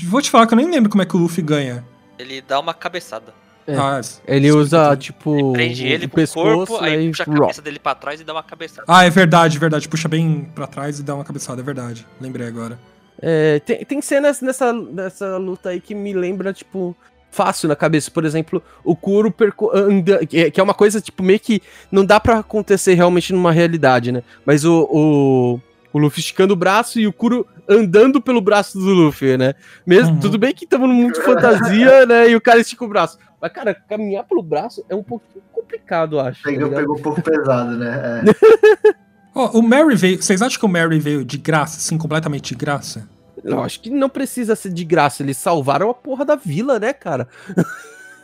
vou 0.04 0.22
te 0.22 0.30
falar 0.30 0.46
que 0.46 0.54
eu 0.54 0.58
nem 0.58 0.70
lembro 0.70 0.90
como 0.90 1.02
é 1.02 1.06
que 1.06 1.16
o 1.16 1.20
Luffy 1.20 1.42
ganha. 1.42 1.86
Ele 2.20 2.42
dá 2.42 2.60
uma 2.60 2.74
cabeçada. 2.74 3.34
É. 3.68 3.76
Ah, 3.76 4.00
ele 4.28 4.52
usa, 4.52 4.96
tipo. 4.96 5.34
Ele 5.36 5.54
prende 5.54 5.88
ele 5.88 6.08
com 6.08 6.22
o 6.22 6.28
corpo, 6.28 6.78
aí 6.78 7.08
puxa 7.08 7.24
a 7.24 7.26
cabeça 7.26 7.62
dele 7.62 7.80
pra 7.80 7.96
trás 7.96 8.22
e 8.22 8.24
dá 8.24 8.34
uma 8.34 8.44
cabeçada. 8.44 8.84
Ah, 8.88 9.06
é 9.06 9.10
verdade, 9.10 9.58
verdade. 9.58 9.90
Puxa 9.90 10.08
bem 10.08 10.52
pra 10.54 10.68
trás 10.68 11.00
e 11.00 11.04
dá 11.04 11.16
uma 11.16 11.24
cabeçada, 11.24 11.62
é 11.62 11.64
verdade. 11.64 12.06
Lembrei 12.22 12.48
agora. 12.48 12.78
É, 13.20 13.60
tem, 13.60 13.84
tem 13.86 14.02
cenas 14.02 14.42
nessa, 14.42 14.72
nessa 14.72 15.38
luta 15.38 15.70
aí 15.70 15.82
que 15.82 15.96
me 15.96 16.14
lembra, 16.14 16.54
tipo, 16.54 16.96
fácil 17.36 17.68
na 17.68 17.76
cabeça. 17.76 18.10
Por 18.10 18.24
exemplo, 18.24 18.64
o 18.84 18.96
Kuro 18.96 19.34
anda, 19.74 20.26
que 20.26 20.60
é 20.60 20.64
uma 20.64 20.74
coisa, 20.74 21.02
tipo, 21.02 21.22
meio 21.22 21.40
que 21.40 21.62
não 21.92 22.06
dá 22.06 22.20
para 22.20 22.40
acontecer 22.40 22.94
realmente 22.94 23.34
numa 23.34 23.52
realidade, 23.52 24.12
né? 24.12 24.24
Mas 24.46 24.64
o, 24.64 24.88
o, 24.90 25.62
o 25.92 26.00
Luffy 26.00 26.22
esticando 26.22 26.54
o 26.54 26.58
braço 26.58 26.98
e 27.00 27.06
o 27.06 27.14
Kuro 27.14 27.46
andando 27.68 28.22
pelo 28.22 28.40
braço 28.40 28.80
do 28.80 28.86
Luffy, 28.86 29.38
né? 29.38 29.54
Mesmo, 29.86 30.14
uhum. 30.14 30.20
tudo 30.20 30.38
bem 30.38 30.54
que 30.54 30.64
estamos 30.64 30.88
no 30.88 30.96
mundo 30.96 31.14
de 31.14 31.22
fantasia, 31.22 32.06
né? 32.08 32.30
E 32.30 32.36
o 32.36 32.42
cara 32.42 32.60
estica 32.60 32.86
o 32.86 32.88
braço. 32.88 33.18
Mas, 33.42 33.52
cara, 33.52 33.76
caminhar 33.76 34.24
pelo 34.24 34.42
braço 34.42 34.84
é 34.88 34.96
um 34.96 35.04
pouquinho 35.04 35.44
complicado, 35.52 36.20
acho. 36.20 36.42
Tá 36.42 36.50
pegou, 36.50 36.70
tá 36.70 36.76
pegou 36.78 36.98
um 36.98 37.02
pouco 37.02 37.22
pesado, 37.22 37.78
né? 37.78 38.24
É. 38.26 38.96
oh, 39.36 39.60
o 39.60 39.62
Mary 39.62 39.96
veio. 39.96 40.22
Vocês 40.22 40.42
acham 40.42 40.58
que 40.58 40.66
o 40.66 40.70
Mary 40.70 41.00
veio 41.00 41.26
de 41.26 41.38
graça, 41.38 41.78
assim, 41.78 41.98
completamente 41.98 42.54
de 42.54 42.56
graça? 42.56 43.08
Eu 43.46 43.64
acho 43.64 43.80
que 43.80 43.90
não 43.90 44.10
precisa 44.10 44.56
ser 44.56 44.74
de 44.74 44.84
graça. 44.84 45.22
Eles 45.22 45.38
salvaram 45.38 45.90
a 45.90 45.94
porra 45.94 46.26
da 46.26 46.36
vila, 46.36 46.80
né, 46.80 46.94
cara? 46.94 47.28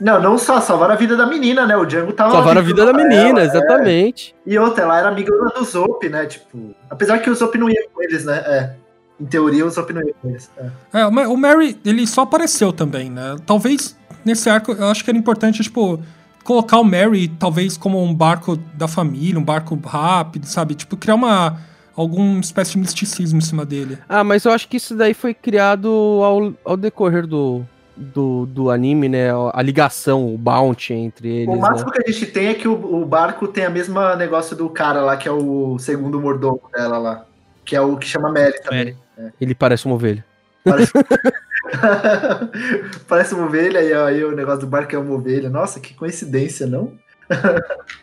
Não, 0.02 0.20
não 0.20 0.36
só, 0.36 0.60
salvaram 0.60 0.96
a 0.96 0.98
vida 0.98 1.16
da 1.16 1.28
menina, 1.28 1.68
né? 1.68 1.78
O 1.78 1.86
Django 1.86 2.12
tava. 2.12 2.32
Salvaram 2.32 2.60
a 2.60 2.64
vida 2.64 2.84
da 2.84 2.92
menina, 2.92 3.40
ela, 3.40 3.42
é. 3.42 3.46
exatamente. 3.46 4.36
É. 4.48 4.54
E 4.54 4.58
outra, 4.58 4.84
ela 4.84 4.98
era 4.98 5.08
amiga 5.08 5.32
do 5.32 5.64
Zop, 5.64 6.10
né? 6.10 6.26
Tipo. 6.26 6.74
Apesar 6.90 7.20
que 7.20 7.30
o 7.30 7.36
Zop 7.36 7.56
não 7.56 7.70
ia 7.70 7.88
com 7.94 8.02
eles, 8.02 8.26
né? 8.26 8.38
É. 8.38 8.74
em 9.20 9.26
teoria, 9.26 9.64
os 9.64 9.78
opiniões. 9.78 10.16
É. 10.58 11.02
É, 11.02 11.06
o 11.06 11.38
Mary, 11.38 11.80
ele 11.86 12.08
só 12.08 12.22
apareceu 12.22 12.74
também, 12.74 13.12
né? 13.12 13.36
Talvez 13.46 13.96
nesse 14.26 14.50
arco, 14.50 14.72
eu 14.72 14.88
acho 14.88 15.04
que 15.04 15.10
era 15.10 15.18
importante, 15.18 15.62
tipo, 15.62 16.00
colocar 16.44 16.80
o 16.80 16.84
Mary, 16.84 17.28
talvez, 17.28 17.78
como 17.78 18.02
um 18.04 18.14
barco 18.14 18.58
da 18.74 18.88
família, 18.88 19.40
um 19.40 19.44
barco 19.44 19.76
rápido, 19.86 20.46
sabe? 20.46 20.76
Tipo, 20.76 20.98
criar 20.98 21.16
uma. 21.16 21.60
Alguma 21.96 22.40
espécie 22.40 22.72
de 22.72 22.80
misticismo 22.80 23.38
em 23.38 23.42
cima 23.42 23.66
dele. 23.66 23.98
Ah, 24.08 24.24
mas 24.24 24.46
eu 24.46 24.52
acho 24.52 24.68
que 24.68 24.78
isso 24.78 24.96
daí 24.96 25.14
foi 25.14 25.34
criado 25.34 25.88
ao, 25.88 26.54
ao 26.64 26.78
decorrer 26.78 27.28
do, 27.28 27.66
do, 27.96 28.46
do 28.46 28.70
anime, 28.70 29.10
né? 29.10 29.30
A 29.54 29.62
ligação, 29.62 30.34
o 30.34 30.38
bounty 30.38 30.94
entre 30.94 31.44
eles. 31.44 31.56
O 31.56 31.60
máximo 31.60 31.90
né? 31.90 31.98
que 31.98 32.10
a 32.10 32.12
gente 32.12 32.26
tem 32.28 32.48
é 32.48 32.54
que 32.54 32.68
o, 32.68 33.02
o 33.02 33.06
barco 33.06 33.48
tem 33.48 33.66
a 33.66 33.70
mesma 33.70 34.16
negócio 34.16 34.56
do 34.56 34.70
cara 34.70 35.02
lá, 35.02 35.18
que 35.18 35.28
é 35.28 35.32
o 35.32 35.78
segundo 35.78 36.20
mordomo 36.20 36.62
dela 36.74 36.98
lá. 36.98 37.26
Que 37.64 37.76
é 37.76 37.82
o 37.82 37.98
que 37.98 38.08
chama 38.08 38.32
Mary 38.32 38.60
também. 38.64 38.86
Mary. 38.86 38.98
É. 39.18 39.32
Ele 39.40 39.54
parece 39.54 39.86
uma 39.86 39.96
ovelha. 39.96 40.26
Parece... 40.64 40.92
parece 43.08 43.34
uma 43.34 43.46
ovelha 43.46 43.82
e 43.82 43.94
aí 43.94 44.24
o 44.24 44.36
negócio 44.36 44.62
do 44.62 44.68
barco 44.68 44.96
é 44.96 45.00
uma 45.00 45.14
ovelha. 45.14 45.50
Nossa, 45.50 45.80
que 45.80 45.94
coincidência, 45.94 46.66
não? 46.66 46.94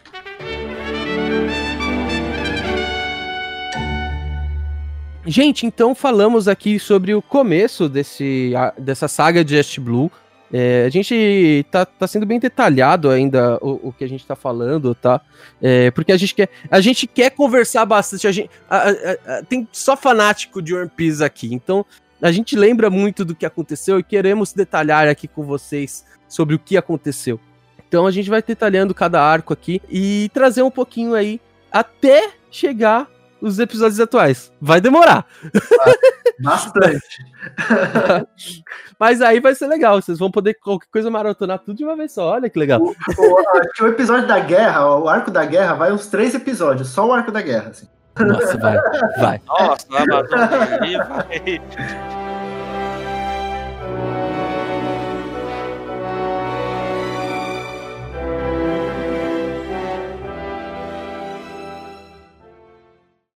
Gente, 5.28 5.66
então 5.66 5.94
falamos 5.94 6.48
aqui 6.48 6.78
sobre 6.78 7.14
o 7.14 7.20
começo 7.20 7.86
desse, 7.86 8.54
dessa 8.78 9.06
saga 9.06 9.44
de 9.44 9.56
Est 9.56 9.78
Blue. 9.78 10.10
É, 10.50 10.84
a 10.86 10.88
gente 10.88 11.66
tá, 11.70 11.84
tá 11.84 12.06
sendo 12.06 12.24
bem 12.24 12.40
detalhado 12.40 13.10
ainda 13.10 13.58
o, 13.60 13.88
o 13.88 13.92
que 13.92 14.04
a 14.04 14.08
gente 14.08 14.26
tá 14.26 14.34
falando, 14.34 14.94
tá? 14.94 15.20
É, 15.60 15.90
porque 15.90 16.12
a 16.12 16.16
gente 16.16 16.34
quer, 16.34 16.48
a 16.70 16.80
gente 16.80 17.06
quer 17.06 17.28
conversar 17.28 17.84
bastante. 17.84 18.26
A 18.26 18.32
gente, 18.32 18.50
a, 18.70 18.88
a, 18.88 18.92
a, 19.36 19.42
tem 19.42 19.68
só 19.70 19.98
fanático 19.98 20.62
de 20.62 20.74
One 20.74 20.88
Piece 20.88 21.22
aqui, 21.22 21.52
então 21.52 21.84
a 22.22 22.32
gente 22.32 22.56
lembra 22.56 22.88
muito 22.88 23.22
do 23.22 23.34
que 23.34 23.44
aconteceu 23.44 23.98
e 23.98 24.02
queremos 24.02 24.54
detalhar 24.54 25.08
aqui 25.08 25.28
com 25.28 25.44
vocês 25.44 26.06
sobre 26.26 26.54
o 26.54 26.58
que 26.58 26.74
aconteceu. 26.74 27.38
Então 27.86 28.06
a 28.06 28.10
gente 28.10 28.30
vai 28.30 28.42
detalhando 28.42 28.94
cada 28.94 29.22
arco 29.22 29.52
aqui 29.52 29.82
e 29.90 30.30
trazer 30.32 30.62
um 30.62 30.70
pouquinho 30.70 31.12
aí 31.12 31.38
até 31.70 32.30
chegar 32.50 33.06
os 33.40 33.58
episódios 33.58 34.00
atuais. 34.00 34.52
Vai 34.60 34.80
demorar. 34.80 35.26
Bastante. 36.40 37.24
Mas 38.98 39.20
aí 39.20 39.40
vai 39.40 39.54
ser 39.54 39.66
legal. 39.66 40.00
Vocês 40.00 40.18
vão 40.18 40.30
poder 40.30 40.54
qualquer 40.54 40.88
coisa 40.92 41.10
maratonar 41.10 41.58
tudo 41.58 41.76
de 41.76 41.84
uma 41.84 41.96
vez 41.96 42.12
só. 42.12 42.32
Olha 42.32 42.48
que 42.48 42.58
legal. 42.58 42.80
O, 42.80 42.90
o, 42.90 43.84
o 43.84 43.88
episódio 43.88 44.26
da 44.26 44.38
guerra, 44.38 44.96
o 44.96 45.08
arco 45.08 45.30
da 45.30 45.44
guerra, 45.44 45.74
vai 45.74 45.92
uns 45.92 46.06
três 46.06 46.34
episódios. 46.34 46.88
Só 46.88 47.06
o 47.06 47.12
arco 47.12 47.32
da 47.32 47.42
guerra. 47.42 47.70
Assim. 47.70 47.88
Nossa, 48.18 48.58
vai. 48.58 48.76
Vai. 49.18 49.40
Nossa, 49.46 49.86
vai. 49.88 50.06